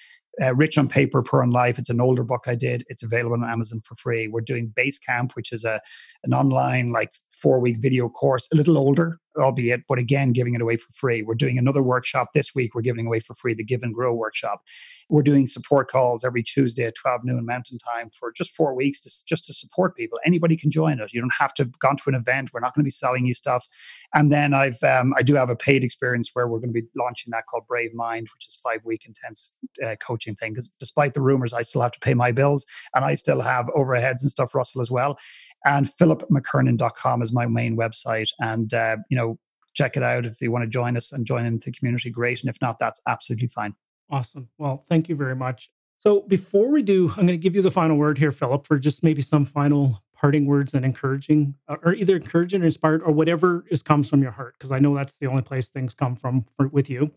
uh, 0.43 0.55
Rich 0.55 0.79
on 0.79 0.89
Paper, 0.89 1.23
Poor 1.23 1.43
on 1.43 1.51
Life. 1.51 1.79
It's 1.79 1.91
an 1.91 2.01
older 2.01 2.25
book 2.25 2.45
I 2.47 2.55
did. 2.55 2.85
It's 2.89 3.03
available 3.03 3.35
on 3.35 3.45
Amazon 3.45 3.81
for 3.81 3.95
free. 3.97 4.29
We're 4.29 4.41
doing 4.41 4.73
Basecamp, 4.77 5.33
which 5.33 5.53
is 5.53 5.65
a 5.65 5.81
an 6.25 6.35
online 6.35 6.93
like 6.93 7.13
four 7.31 7.61
week 7.61 7.77
video 7.79 8.09
course, 8.09 8.49
a 8.53 8.57
little 8.57 8.79
older, 8.79 9.19
albeit, 9.39 9.83
but 9.89 9.99
again, 9.99 10.33
giving 10.33 10.55
it 10.55 10.61
away 10.61 10.77
for 10.77 10.93
free. 10.93 11.23
We're 11.23 11.35
doing 11.35 11.59
another 11.59 11.83
workshop 11.83 12.31
this 12.35 12.55
week. 12.55 12.75
We're 12.75 12.83
giving 12.83 13.07
away 13.07 13.21
for 13.21 13.35
free 13.35 13.55
the 13.55 13.65
Give 13.65 13.83
and 13.83 13.95
Grow 13.95 14.15
workshop. 14.15 14.63
We're 15.09 15.23
doing 15.23 15.47
support 15.47 15.89
calls 15.89 16.25
every 16.25 16.43
Tuesday 16.43 16.85
at 16.85 16.95
12 16.95 17.23
noon 17.25 17.45
Mountain 17.45 17.79
Time 17.79 18.11
for 18.11 18.33
just 18.33 18.55
four 18.55 18.75
weeks 18.75 19.01
to, 19.01 19.11
just 19.27 19.45
to 19.47 19.53
support 19.53 19.97
people. 19.97 20.19
Anybody 20.25 20.57
can 20.57 20.71
join 20.71 21.01
it. 21.01 21.13
You 21.13 21.21
don't 21.21 21.33
have 21.39 21.53
to 21.55 21.65
have 21.65 21.79
gone 21.79 21.97
to 21.97 22.05
an 22.09 22.15
event. 22.15 22.51
We're 22.53 22.61
not 22.61 22.75
going 22.75 22.83
to 22.83 22.87
be 22.87 22.91
selling 22.91 23.27
you 23.27 23.35
stuff. 23.35 23.67
And 24.15 24.33
then 24.33 24.55
I've 24.55 24.83
um, 24.83 25.15
I 25.17 25.23
do 25.23 25.35
have 25.35 25.51
a 25.51 25.57
paid 25.57 25.85
experience 25.85 26.31
where 26.33 26.49
we're 26.49 26.59
going 26.59 26.73
to 26.73 26.81
be 26.81 26.87
launching 26.97 27.31
that 27.31 27.47
called 27.47 27.67
Brave 27.67 27.95
Mind, 27.95 28.29
which 28.35 28.47
is 28.47 28.57
five 28.57 28.85
week 28.85 29.05
intense 29.07 29.53
uh, 29.85 29.97
coaching 30.01 30.35
thing. 30.35 30.53
Because 30.53 30.69
despite 30.81 31.15
the 31.15 31.21
rumors, 31.21 31.53
I 31.53 31.63
still 31.63 31.83
have 31.83 31.93
to 31.93 32.01
pay 32.01 32.15
my 32.15 32.33
bills 32.33 32.67
and 32.95 33.05
I 33.05 33.15
still 33.15 33.41
have 33.41 33.67
overheads 33.67 34.23
and 34.23 34.31
stuff, 34.31 34.55
Russell, 34.55 34.81
as 34.81 34.91
well. 34.91 35.19
And 35.65 35.87
philipmckernan.com 35.87 37.23
is 37.23 37.33
my 37.33 37.47
main 37.47 37.77
website. 37.77 38.31
And, 38.41 38.73
uh, 38.73 38.97
you 39.11 39.17
know, 39.17 39.30
check 39.75 39.97
it 39.97 40.03
out 40.03 40.27
if 40.27 40.41
you 40.41 40.51
want 40.51 40.65
to 40.65 40.69
join 40.69 40.97
us 40.97 41.13
and 41.13 41.27
join 41.27 41.47
into 41.47 41.67
the 41.67 41.73
community. 41.73 42.11
Great. 42.11 42.41
And 42.41 42.51
if 42.51 42.61
not, 42.61 42.79
that's 42.79 43.01
absolutely 43.07 43.49
fine. 43.49 43.75
Awesome. 44.11 44.49
Well, 44.59 44.85
thank 44.89 45.09
you 45.09 45.17
very 45.17 45.37
much. 45.37 45.71
So 45.97 46.23
before 46.23 46.71
we 46.71 46.83
do, 46.83 47.09
I'm 47.11 47.27
going 47.27 47.29
to 47.29 47.37
give 47.37 47.55
you 47.55 47.63
the 47.63 47.71
final 47.71 47.97
word 47.97 48.19
here, 48.19 48.33
Philip, 48.33 48.67
for 48.67 48.79
just 48.79 49.03
maybe 49.03 49.23
some 49.23 49.45
final 49.45 50.03
parting 50.15 50.47
words 50.47 50.75
and 50.75 50.85
encouraging, 50.85 51.55
uh, 51.69 51.77
or 51.83 51.95
either 51.95 52.17
encouraging 52.17 52.63
or 52.63 52.67
inspired, 52.67 53.03
or 53.03 53.13
whatever 53.13 53.65
is 53.71 53.83
comes 53.83 54.09
from 54.09 54.23
your 54.23 54.33
heart, 54.33 54.55
because 54.59 54.73
I 54.73 54.79
know 54.79 54.95
that's 54.95 55.19
the 55.19 55.27
only 55.27 55.43
place 55.43 55.69
things 55.69 55.95
come 55.95 56.17
from 56.17 56.45
for, 56.57 56.69
with 56.69 56.91
you. 56.91 57.11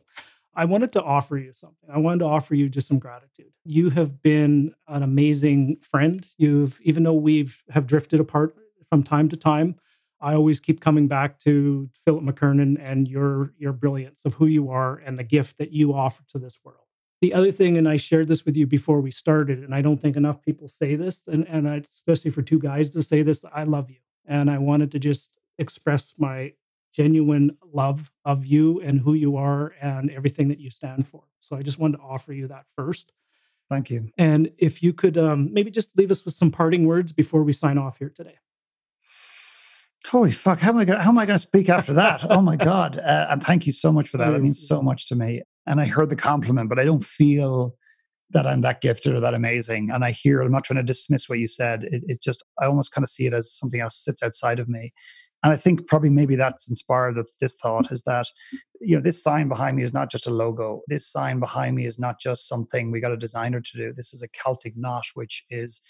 I 0.56 0.66
wanted 0.66 0.92
to 0.94 1.02
offer 1.02 1.38
you 1.38 1.52
something. 1.52 1.90
I 1.92 1.98
wanted 1.98 2.20
to 2.20 2.26
offer 2.26 2.56
you 2.56 2.70
just 2.70 2.88
some 2.88 3.00
gratitude. 3.00 3.52
You 3.66 3.90
have 3.90 4.22
been 4.22 4.74
an 4.88 5.02
amazing 5.02 5.78
friend. 5.82 6.26
You've, 6.38 6.80
even 6.82 7.04
though 7.04 7.14
we've 7.14 7.64
have 7.72 7.88
drifted 7.88 8.20
apart 8.20 8.56
from 8.90 9.02
time 9.02 9.30
to 9.30 9.36
time, 9.36 9.76
I 10.24 10.36
always 10.36 10.62
keep 10.62 10.80
coming 10.80 11.08
back 11.08 11.38
to 11.42 11.90
Philip 12.06 12.24
McKernan 12.24 12.78
and 12.82 13.08
your 13.08 13.54
your 13.58 13.74
brilliance 13.74 14.22
of 14.24 14.34
who 14.36 14.46
you 14.46 14.70
are 14.70 14.98
and 15.06 15.20
the 15.20 15.24
gift 15.24 15.58
that 15.58 15.72
you 15.72 15.94
offer 15.94 16.24
to 16.30 16.40
this 16.40 16.58
world. 16.64 16.80
The 17.22 17.34
other 17.34 17.52
thing, 17.52 17.78
and 17.78 17.88
I 17.88 17.98
shared 17.98 18.28
this 18.28 18.46
with 18.46 18.58
you 18.58 18.66
before 18.66 19.00
we 19.02 19.12
started, 19.12 19.60
and 19.60 19.76
I 19.76 19.82
don't 19.82 20.02
think 20.02 20.16
enough 20.16 20.42
people 20.42 20.68
say 20.68 20.96
this, 20.96 21.28
and, 21.28 21.48
and 21.48 21.68
especially 21.68 22.32
for 22.32 22.42
two 22.42 22.60
guys 22.60 22.90
to 22.92 23.04
say 23.04 23.22
this, 23.22 23.46
I 23.54 23.64
love 23.64 23.90
you. 23.90 24.00
And 24.26 24.50
I 24.50 24.58
wanted 24.58 24.92
to 24.92 25.00
just 25.00 25.38
express 25.58 26.14
my 26.18 26.54
genuine 26.94 27.58
love 27.74 28.12
of 28.24 28.46
you 28.46 28.80
and 28.82 29.00
who 29.00 29.14
you 29.14 29.38
are 29.38 29.74
and 29.82 30.10
everything 30.12 30.50
that 30.50 30.60
you 30.60 30.70
stand 30.70 31.08
for. 31.08 31.24
So 31.40 31.56
I 31.56 31.62
just 31.62 31.80
wanted 31.80 31.98
to 31.98 32.04
offer 32.04 32.34
you 32.34 32.48
that 32.48 32.66
first. 32.78 33.12
Thank 33.70 33.90
you. 33.90 34.10
And 34.18 34.52
if 34.58 34.84
you 34.84 34.94
could 34.94 35.18
um, 35.18 35.54
maybe 35.54 35.72
just 35.72 35.98
leave 35.98 36.12
us 36.12 36.24
with 36.26 36.34
some 36.34 36.52
parting 36.52 36.86
words 36.86 37.12
before 37.12 37.44
we 37.44 37.54
sign 37.54 37.78
off 37.78 37.98
here 37.98 38.12
today. 38.14 38.38
Holy 40.08 40.32
fuck! 40.32 40.60
How 40.60 40.70
am 40.70 40.78
I 40.78 40.86
going? 40.86 41.00
How 41.00 41.10
am 41.10 41.18
I 41.18 41.26
going 41.26 41.36
to 41.36 41.40
speak 41.40 41.70
after 41.70 41.94
that? 41.94 42.26
oh 42.30 42.42
my 42.42 42.56
god! 42.56 42.98
Uh, 42.98 43.28
and 43.30 43.42
thank 43.42 43.66
you 43.66 43.72
so 43.72 43.92
much 43.92 44.10
for 44.10 44.18
that. 44.18 44.34
It 44.34 44.42
means 44.42 44.68
so 44.68 44.82
much 44.82 45.08
to 45.08 45.16
me 45.16 45.42
and 45.66 45.80
I 45.80 45.86
heard 45.86 46.10
the 46.10 46.16
compliment, 46.16 46.70
but 46.70 46.80
I 46.80 46.86
don't 46.86 47.04
feel 47.04 47.76
that 48.32 48.48
I'm 48.48 48.62
that 48.62 48.82
gifted 48.82 49.14
or 49.14 49.20
that 49.20 49.34
amazing. 49.34 49.90
And 49.92 50.04
I 50.04 50.12
hear, 50.12 50.42
I'm 50.42 50.52
not 50.52 50.64
trying 50.64 50.78
to 50.78 50.84
dismiss 50.84 51.30
what 51.30 51.40
you 51.40 51.48
said. 51.48 51.84
It, 51.86 52.04
it 52.08 52.22
just, 52.22 52.44
I 52.62 52.66
almost 52.66 52.92
kind 52.92 53.04
of 53.04 53.10
see 53.10 53.28
it 53.28 53.34
as 53.34 53.54
something 53.54 53.80
else 53.80 54.04
sits 54.04 54.24
outside 54.24 54.60
of 54.60 54.68
me. 54.68 54.92
and 55.44 55.54
I 55.54 55.56
think 55.56 55.88
probably 55.88 56.10
maybe 56.10 56.36
that's 56.36 56.68
inspired 56.68 57.16
this 57.40 57.56
thought 57.62 57.92
is 57.92 58.04
that, 58.04 58.28
you 58.82 58.96
know, 58.96 59.02
this 59.02 59.22
sign 59.22 59.48
behind 59.48 59.78
me 59.78 59.84
is 59.84 59.94
not 59.94 60.10
just 60.10 60.28
a 60.28 60.32
logo. 60.32 60.82
This 60.88 61.10
sign 61.10 61.40
behind 61.40 61.76
me 61.76 61.86
is 61.86 62.00
not 62.00 62.20
just 62.20 62.48
something 62.48 62.92
we 62.92 63.02
got 63.02 63.12
a 63.12 63.18
designer 63.18 63.62
to 63.62 63.78
do. 63.78 63.94
This 63.96 64.14
is 64.14 64.24
a 64.24 64.30
Celtic 64.30 64.74
knot, 64.76 65.06
which 65.14 65.46
is 65.50 65.82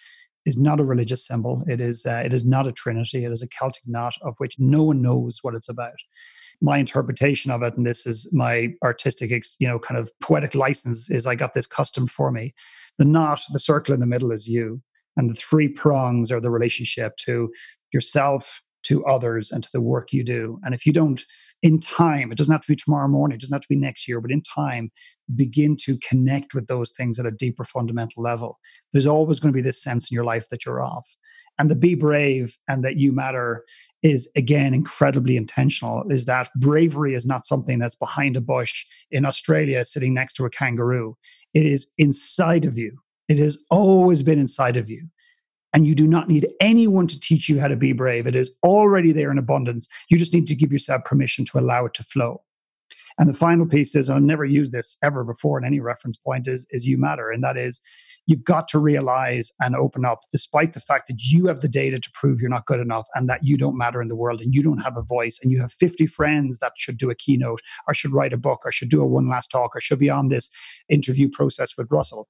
is 0.46 0.58
not 0.58 0.80
a 0.80 0.86
religious 0.86 1.26
symbol. 1.26 1.64
It 1.68 1.80
is 1.80 2.06
uh, 2.06 2.22
it 2.26 2.34
is 2.34 2.46
not 2.46 2.68
a 2.68 2.72
trinity. 2.72 3.26
It 3.26 3.32
is 3.32 3.44
a 3.44 3.48
Celtic 3.48 3.84
knot 3.86 4.16
of 4.22 4.36
which 4.38 4.60
no 4.60 4.84
one 4.84 5.02
knows 5.02 5.39
what 5.41 5.56
it's 5.56 5.70
about. 5.70 5.96
My 6.62 6.78
interpretation 6.78 7.52
of 7.52 7.64
it, 7.64 7.76
and 7.76 7.86
this 7.86 8.06
is 8.06 8.32
my 8.34 8.74
artistic, 8.84 9.32
you 9.60 9.68
know, 9.68 9.80
kind 9.80 10.00
of 10.00 10.12
poetic 10.22 10.56
license, 10.56 11.10
is 11.10 11.28
I 11.28 11.36
got 11.36 11.54
this 11.54 11.68
custom 11.68 12.08
for 12.08 12.32
me. 12.32 12.54
The 12.98 13.06
knot, 13.06 13.41
the 13.52 13.60
circle 13.60 13.94
in 13.94 14.00
the 14.00 14.06
middle, 14.06 14.32
is 14.32 14.48
you, 14.48 14.82
and 15.18 15.30
the 15.30 15.36
three 15.36 15.68
prongs 15.68 16.32
are 16.32 16.39
the 16.39 16.52
relationship 16.52 17.18
to 17.18 17.52
yourself, 17.91 18.62
to 18.84 19.06
others 19.06 19.52
and 19.52 19.64
to 19.64 19.70
the 19.72 19.82
work 19.82 20.14
you 20.14 20.24
do. 20.24 20.60
And 20.64 20.74
if 20.74 20.86
you 20.86 20.94
don't, 20.94 21.24
in 21.62 21.80
time, 21.80 22.32
it 22.32 22.38
doesn't 22.38 22.52
have 22.52 22.62
to 22.62 22.72
be 22.72 22.76
tomorrow 22.76 23.08
morning, 23.08 23.36
it 23.36 23.42
doesn't 23.42 23.56
have 23.56 23.62
to 23.62 23.70
be 23.70 23.76
next 23.76 24.08
year, 24.08 24.20
but 24.20 24.32
in 24.32 24.42
time, 24.42 24.92
begin 25.36 25.78
to 25.82 25.98
connect 26.00 26.54
with 26.54 26.68
those 26.68 26.92
things 26.92 27.20
at 27.20 27.26
a 27.26 27.32
deeper 27.32 27.64
fundamental 27.64 28.22
level, 28.22 28.60
there's 28.92 29.08
always 29.08 29.40
going 29.40 29.52
to 29.52 29.58
be 29.58 29.62
this 29.62 29.82
sense 29.82 30.12
in 30.12 30.16
your 30.16 30.26
life 30.26 30.48
that 30.50 30.66
you're 30.66 30.82
off. 30.82 31.08
And 31.60 31.70
the 31.70 31.76
be 31.76 31.96
brave 31.96 32.58
and 32.68 32.84
that 32.84 32.98
you 32.98 33.14
matter 33.14 33.64
is, 34.02 34.30
again, 34.36 34.74
incredibly 34.74 35.38
intentional. 35.38 36.04
Is 36.10 36.26
that 36.26 36.50
bravery 36.58 37.14
is 37.14 37.26
not 37.26 37.46
something 37.46 37.80
that's 37.80 37.96
behind 37.96 38.36
a 38.36 38.42
bush 38.42 38.86
in 39.12 39.26
Australia 39.26 39.86
sitting 39.86 40.14
next 40.14 40.34
to 40.34 40.46
a 40.46 40.50
kangaroo, 40.50 41.16
it 41.54 41.66
is 41.66 41.90
inside 41.98 42.66
of 42.66 42.78
you. 42.78 42.98
It 43.30 43.38
has 43.38 43.58
always 43.70 44.24
been 44.24 44.40
inside 44.40 44.76
of 44.76 44.90
you 44.90 45.08
and 45.74 45.88
you 45.88 45.96
do 45.96 46.08
not 46.08 46.30
need 46.30 46.48
anyone 46.60 47.08
to 47.08 47.20
teach 47.20 47.50
you 47.50 47.60
how 47.60 47.68
to 47.68 47.76
be 47.76 47.94
brave. 47.94 48.28
It 48.28 48.36
is 48.36 48.52
already 48.64 49.12
there 49.12 49.32
in 49.32 49.38
abundance. 49.38 49.88
You 50.10 50.18
just 50.18 50.34
need 50.34 50.48
to 50.48 50.56
give 50.56 50.72
yourself 50.72 51.04
permission 51.04 51.46
to 51.46 51.60
allow 51.60 51.86
it 51.86 51.94
to 51.96 52.04
flow. 52.04 52.42
And 53.20 53.30
the 53.30 53.34
final 53.34 53.68
piece 53.68 53.96
is, 53.96 54.10
I've 54.10 54.22
never 54.22 54.46
used 54.46 54.74
this 54.74 54.98
ever 55.04 55.24
before 55.24 55.60
in 55.60 55.66
any 55.66 55.80
reference 55.80 56.18
point, 56.18 56.48
is, 56.48 56.66
is 56.72 56.88
you 56.88 56.98
matter. 56.98 57.30
And 57.30 57.44
that 57.44 57.58
is, 57.58 57.80
you've 58.26 58.44
got 58.44 58.68
to 58.70 58.80
realize 58.80 59.52
and 59.60 59.76
open 59.76 60.06
up, 60.06 60.22
despite 60.32 60.74
the 60.74 60.80
fact 60.80 61.08
that 61.08 61.22
you 61.22 61.48
have 61.48 61.62
the 61.62 61.68
data 61.68 62.00
to 62.00 62.12
prove 62.14 62.40
you're 62.40 62.50
not 62.50 62.66
good 62.66 62.80
enough 62.80 63.08
and 63.16 63.30
that 63.30 63.44
you 63.44 63.58
don't 63.58 63.78
matter 63.78 64.02
in 64.02 64.08
the 64.08 64.16
world 64.16 64.42
and 64.42 64.56
you 64.56 64.64
don't 64.64 64.82
have 64.82 64.98
a 64.98 65.04
voice 65.04 65.40
and 65.44 65.52
you 65.52 65.60
have 65.60 65.72
50 65.72 66.08
friends 66.08 66.60
that 66.60 66.74
should 66.78 66.98
do 66.98 67.10
a 67.10 67.16
keynote 67.16 67.62
or 67.88 67.94
should 67.94 68.14
write 68.14 68.34
a 68.34 68.38
book 68.38 68.62
or 68.66 68.72
should 68.72 68.90
do 68.90 69.02
a 69.02 69.06
one 69.06 69.30
last 69.30 69.50
talk 69.50 69.76
or 69.76 69.82
should 69.82 70.00
be 70.00 70.10
on 70.10 70.30
this 70.30 70.50
interview 70.90 71.30
process 71.30 71.78
with 71.78 71.92
Russell. 71.92 72.28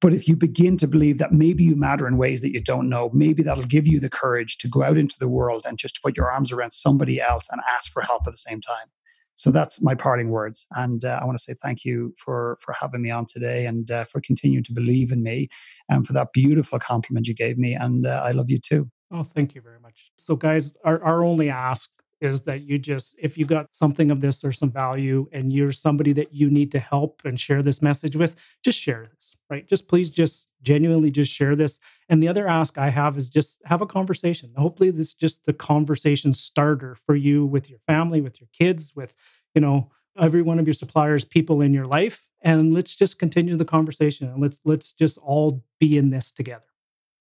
But 0.00 0.14
if 0.14 0.28
you 0.28 0.36
begin 0.36 0.76
to 0.76 0.86
believe 0.86 1.18
that 1.18 1.32
maybe 1.32 1.64
you 1.64 1.74
matter 1.74 2.06
in 2.06 2.16
ways 2.16 2.40
that 2.42 2.52
you 2.52 2.62
don't 2.62 2.88
know, 2.88 3.10
maybe 3.12 3.42
that'll 3.42 3.64
give 3.64 3.86
you 3.86 3.98
the 3.98 4.10
courage 4.10 4.56
to 4.58 4.68
go 4.68 4.82
out 4.82 4.96
into 4.96 5.16
the 5.18 5.28
world 5.28 5.64
and 5.66 5.76
just 5.76 6.02
put 6.02 6.16
your 6.16 6.30
arms 6.30 6.52
around 6.52 6.70
somebody 6.70 7.20
else 7.20 7.48
and 7.50 7.60
ask 7.68 7.92
for 7.92 8.02
help 8.02 8.22
at 8.26 8.32
the 8.32 8.36
same 8.36 8.60
time. 8.60 8.86
So 9.34 9.52
that's 9.52 9.80
my 9.80 9.94
parting 9.94 10.30
words, 10.30 10.66
and 10.72 11.04
uh, 11.04 11.20
I 11.22 11.24
want 11.24 11.38
to 11.38 11.42
say 11.42 11.54
thank 11.62 11.84
you 11.84 12.12
for 12.18 12.58
for 12.60 12.74
having 12.78 13.02
me 13.02 13.10
on 13.10 13.24
today 13.24 13.66
and 13.66 13.88
uh, 13.88 14.02
for 14.02 14.20
continuing 14.20 14.64
to 14.64 14.72
believe 14.72 15.12
in 15.12 15.22
me, 15.22 15.46
and 15.88 16.04
for 16.04 16.12
that 16.14 16.32
beautiful 16.32 16.80
compliment 16.80 17.28
you 17.28 17.34
gave 17.34 17.56
me. 17.56 17.74
And 17.74 18.04
uh, 18.04 18.20
I 18.24 18.32
love 18.32 18.50
you 18.50 18.58
too. 18.58 18.90
Oh, 19.12 19.22
thank 19.22 19.54
you 19.54 19.60
very 19.60 19.78
much. 19.78 20.10
So, 20.18 20.34
guys, 20.34 20.76
our, 20.84 21.00
our 21.04 21.22
only 21.24 21.50
ask 21.50 21.88
is 22.20 22.40
that 22.42 22.62
you 22.62 22.80
just 22.80 23.14
if 23.16 23.38
you 23.38 23.46
got 23.46 23.68
something 23.70 24.10
of 24.10 24.20
this 24.20 24.42
or 24.42 24.50
some 24.50 24.72
value 24.72 25.28
and 25.32 25.52
you're 25.52 25.70
somebody 25.70 26.12
that 26.14 26.34
you 26.34 26.50
need 26.50 26.72
to 26.72 26.80
help 26.80 27.22
and 27.24 27.38
share 27.38 27.62
this 27.62 27.80
message 27.80 28.16
with 28.16 28.34
just 28.64 28.80
share 28.80 29.06
this 29.14 29.36
right 29.50 29.66
just 29.68 29.88
please 29.88 30.10
just 30.10 30.48
genuinely 30.62 31.10
just 31.10 31.32
share 31.32 31.54
this 31.54 31.78
and 32.08 32.22
the 32.22 32.28
other 32.28 32.48
ask 32.48 32.78
i 32.78 32.90
have 32.90 33.16
is 33.16 33.28
just 33.28 33.60
have 33.64 33.80
a 33.80 33.86
conversation 33.86 34.52
hopefully 34.56 34.90
this 34.90 35.08
is 35.08 35.14
just 35.14 35.44
the 35.46 35.52
conversation 35.52 36.32
starter 36.32 36.94
for 36.94 37.14
you 37.14 37.44
with 37.44 37.70
your 37.70 37.78
family 37.80 38.20
with 38.20 38.40
your 38.40 38.48
kids 38.52 38.92
with 38.94 39.14
you 39.54 39.60
know 39.60 39.90
every 40.18 40.42
one 40.42 40.58
of 40.58 40.66
your 40.66 40.74
suppliers 40.74 41.24
people 41.24 41.60
in 41.60 41.72
your 41.72 41.84
life 41.84 42.28
and 42.42 42.74
let's 42.74 42.96
just 42.96 43.18
continue 43.18 43.56
the 43.56 43.64
conversation 43.64 44.28
and 44.28 44.42
let's 44.42 44.60
let's 44.64 44.92
just 44.92 45.18
all 45.18 45.62
be 45.78 45.96
in 45.96 46.10
this 46.10 46.30
together 46.30 46.64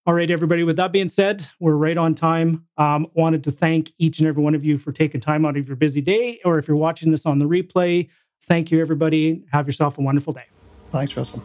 all 0.07 0.13
right, 0.13 0.31
everybody. 0.31 0.63
With 0.63 0.77
that 0.77 0.93
being 0.93 1.09
said, 1.09 1.45
we're 1.59 1.75
right 1.75 1.97
on 1.97 2.15
time. 2.15 2.65
Um, 2.77 3.07
wanted 3.13 3.43
to 3.43 3.51
thank 3.51 3.91
each 3.97 4.19
and 4.19 4.27
every 4.29 4.41
one 4.41 4.55
of 4.55 4.63
you 4.63 4.77
for 4.77 4.93
taking 4.93 5.19
time 5.19 5.45
out 5.45 5.57
of 5.57 5.67
your 5.67 5.75
busy 5.75 5.99
day, 5.99 6.39
or 6.45 6.57
if 6.57 6.65
you're 6.65 6.77
watching 6.77 7.11
this 7.11 7.25
on 7.25 7.39
the 7.39 7.45
replay, 7.45 8.07
thank 8.43 8.71
you, 8.71 8.79
everybody. 8.79 9.43
Have 9.51 9.67
yourself 9.67 9.97
a 9.97 10.01
wonderful 10.01 10.31
day. 10.31 10.45
Thanks, 10.91 11.17
Russell. 11.17 11.43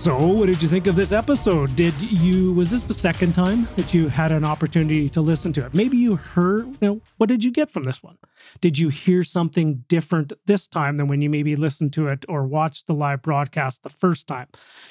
So, 0.00 0.16
what 0.28 0.46
did 0.46 0.62
you 0.62 0.68
think 0.70 0.86
of 0.86 0.96
this 0.96 1.12
episode? 1.12 1.76
Did 1.76 1.92
you 2.00 2.54
was 2.54 2.70
this 2.70 2.88
the 2.88 2.94
second 2.94 3.34
time 3.34 3.68
that 3.76 3.92
you 3.92 4.08
had 4.08 4.32
an 4.32 4.46
opportunity 4.46 5.10
to 5.10 5.20
listen 5.20 5.52
to 5.52 5.66
it? 5.66 5.74
Maybe 5.74 5.98
you 5.98 6.16
heard, 6.16 6.68
you 6.68 6.78
know, 6.80 7.00
what 7.18 7.28
did 7.28 7.44
you 7.44 7.52
get 7.52 7.70
from 7.70 7.84
this 7.84 8.02
one? 8.02 8.16
Did 8.62 8.78
you 8.78 8.88
hear 8.88 9.22
something 9.22 9.84
different 9.88 10.32
this 10.46 10.66
time 10.66 10.96
than 10.96 11.06
when 11.06 11.20
you 11.20 11.28
maybe 11.28 11.54
listened 11.54 11.92
to 11.92 12.06
it 12.06 12.24
or 12.30 12.46
watched 12.46 12.86
the 12.86 12.94
live 12.94 13.20
broadcast 13.20 13.82
the 13.82 13.90
first 13.90 14.26
time? 14.26 14.46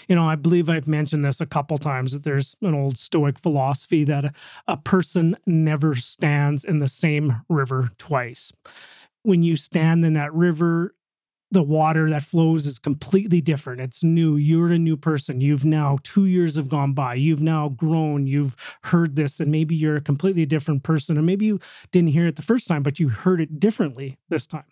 You 0.08 0.16
know, 0.16 0.30
I 0.30 0.36
believe 0.36 0.70
I've 0.70 0.88
mentioned 0.88 1.26
this 1.26 1.42
a 1.42 1.48
couple 1.48 1.80
times 1.80 2.14
that 2.14 2.24
there's 2.24 2.56
an 2.62 2.76
old 2.76 3.00
stoic 3.00 3.40
philosophy 3.40 4.04
that 4.04 4.26
a, 4.26 4.34
a 4.68 4.78
person 4.78 5.36
never 5.48 5.96
stands 5.96 6.64
in 6.64 6.78
the 6.78 6.88
same 6.88 7.42
river 7.50 7.90
twice 7.98 8.54
when 9.24 9.42
you 9.42 9.56
stand 9.56 10.06
in 10.06 10.14
that 10.14 10.34
river 10.34 10.94
the 11.52 11.64
water 11.64 12.10
that 12.10 12.24
flows 12.24 12.66
is 12.68 12.78
completely 12.78 13.42
different. 13.42 13.82
It's 13.82 14.04
new. 14.04 14.36
You're 14.36 14.72
a 14.72 14.78
new 14.78 14.96
person. 14.96 15.42
You've 15.42 15.66
now, 15.66 15.98
two 16.04 16.26
years 16.26 16.56
have 16.58 16.70
gone 16.70 16.94
by. 16.94 17.16
You've 17.16 17.42
now 17.42 17.70
grown. 17.70 18.28
You've 18.28 18.56
heard 18.84 19.16
this, 19.16 19.40
and 19.40 19.52
maybe 19.52 19.76
you're 19.76 19.96
a 19.96 20.02
completely 20.02 20.46
different 20.46 20.84
person, 20.84 21.18
or 21.18 21.22
maybe 21.22 21.46
you 21.46 21.60
didn't 21.92 22.10
hear 22.10 22.28
it 22.28 22.36
the 22.36 22.42
first 22.42 22.68
time, 22.68 22.84
but 22.84 23.00
you 23.00 23.10
heard 23.10 23.42
it 23.42 23.60
differently 23.60 24.18
this 24.30 24.46
time. 24.46 24.66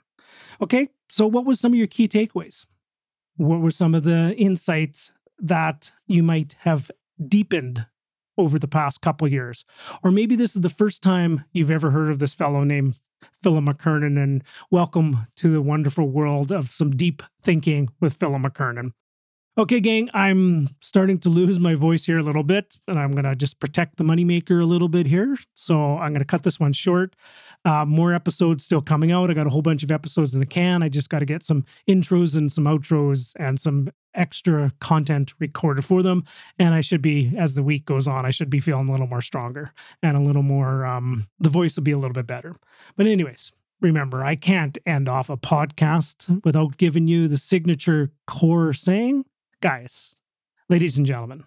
Okay, 0.61 0.89
so 1.09 1.25
what 1.25 1.45
was 1.45 1.59
some 1.59 1.73
of 1.73 1.77
your 1.77 1.87
key 1.87 2.07
takeaways? 2.07 2.65
What 3.37 3.61
were 3.61 3.71
some 3.71 3.95
of 3.95 4.03
the 4.03 4.35
insights 4.35 5.11
that 5.39 5.91
you 6.05 6.23
might 6.23 6.55
have 6.59 6.91
deepened 7.27 7.87
over 8.37 8.59
the 8.59 8.67
past 8.67 9.01
couple 9.01 9.27
years. 9.27 9.65
Or 10.03 10.11
maybe 10.11 10.35
this 10.35 10.55
is 10.55 10.61
the 10.61 10.69
first 10.69 11.01
time 11.01 11.45
you've 11.51 11.71
ever 11.71 11.91
heard 11.91 12.09
of 12.09 12.19
this 12.19 12.33
fellow 12.33 12.63
named 12.63 12.99
Philip 13.41 13.63
McKernan, 13.63 14.21
and 14.21 14.43
welcome 14.69 15.25
to 15.37 15.49
the 15.49 15.61
wonderful 15.61 16.09
world 16.09 16.51
of 16.51 16.69
some 16.69 16.95
deep 16.95 17.23
thinking 17.41 17.89
with 17.99 18.13
Philip 18.13 18.41
McKernan. 18.41 18.91
Okay, 19.59 19.79
gang, 19.79 20.07
I'm 20.13 20.69
starting 20.81 21.17
to 21.21 21.29
lose 21.29 21.59
my 21.59 21.73
voice 21.73 22.05
here 22.05 22.19
a 22.19 22.23
little 22.23 22.43
bit, 22.43 22.77
and 22.87 22.99
I'm 22.99 23.13
going 23.13 23.23
to 23.23 23.35
just 23.35 23.59
protect 23.59 23.97
the 23.97 24.03
moneymaker 24.03 24.61
a 24.61 24.65
little 24.65 24.87
bit 24.87 25.07
here. 25.07 25.35
So 25.55 25.97
I'm 25.97 26.11
going 26.11 26.19
to 26.19 26.25
cut 26.25 26.43
this 26.43 26.59
one 26.59 26.73
short. 26.73 27.15
Uh, 27.65 27.83
more 27.83 28.13
episodes 28.13 28.63
still 28.63 28.83
coming 28.83 29.11
out. 29.11 29.31
I 29.31 29.33
got 29.33 29.47
a 29.47 29.49
whole 29.49 29.63
bunch 29.63 29.81
of 29.81 29.91
episodes 29.91 30.35
in 30.35 30.41
the 30.41 30.45
can. 30.45 30.83
I 30.83 30.89
just 30.89 31.09
got 31.09 31.19
to 31.19 31.25
get 31.25 31.43
some 31.43 31.65
intros 31.89 32.37
and 32.37 32.51
some 32.51 32.65
outros 32.65 33.33
and 33.39 33.59
some 33.59 33.89
extra 34.13 34.73
content 34.79 35.33
recorded 35.39 35.83
for 35.83 36.03
them. 36.03 36.23
And 36.59 36.75
I 36.75 36.81
should 36.81 37.01
be, 37.01 37.33
as 37.35 37.55
the 37.55 37.63
week 37.63 37.85
goes 37.85 38.07
on, 38.07 38.27
I 38.27 38.29
should 38.29 38.51
be 38.51 38.59
feeling 38.59 38.89
a 38.89 38.91
little 38.91 39.07
more 39.07 39.23
stronger 39.23 39.73
and 40.03 40.15
a 40.15 40.21
little 40.21 40.43
more, 40.43 40.85
um, 40.85 41.25
the 41.39 41.49
voice 41.49 41.75
will 41.75 41.83
be 41.83 41.93
a 41.93 41.97
little 41.97 42.13
bit 42.13 42.27
better. 42.27 42.53
But, 42.95 43.07
anyways, 43.07 43.53
remember, 43.81 44.23
I 44.23 44.35
can't 44.35 44.77
end 44.85 45.09
off 45.09 45.31
a 45.31 45.37
podcast 45.37 46.45
without 46.45 46.77
giving 46.77 47.07
you 47.07 47.27
the 47.27 47.37
signature 47.37 48.11
core 48.27 48.71
saying 48.73 49.25
Guys, 49.59 50.15
ladies 50.69 50.99
and 50.99 51.07
gentlemen, 51.07 51.43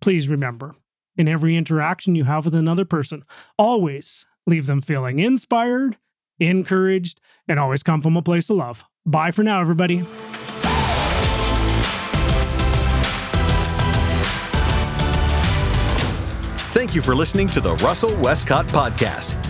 please 0.00 0.28
remember 0.28 0.72
in 1.16 1.26
every 1.26 1.56
interaction 1.56 2.14
you 2.14 2.22
have 2.22 2.44
with 2.44 2.54
another 2.54 2.84
person, 2.84 3.24
always 3.58 4.24
leave 4.46 4.66
them 4.66 4.80
feeling 4.80 5.18
inspired, 5.18 5.96
encouraged, 6.38 7.20
and 7.48 7.58
always 7.58 7.82
come 7.82 8.00
from 8.00 8.16
a 8.16 8.22
place 8.22 8.48
of 8.50 8.56
love. 8.56 8.84
Bye 9.04 9.32
for 9.32 9.42
now, 9.42 9.60
everybody. 9.60 10.06
Thank 16.72 16.94
you 16.94 17.02
for 17.02 17.16
listening 17.16 17.48
to 17.48 17.60
the 17.60 17.74
Russell 17.76 18.14
Westcott 18.18 18.68
Podcast. 18.68 19.49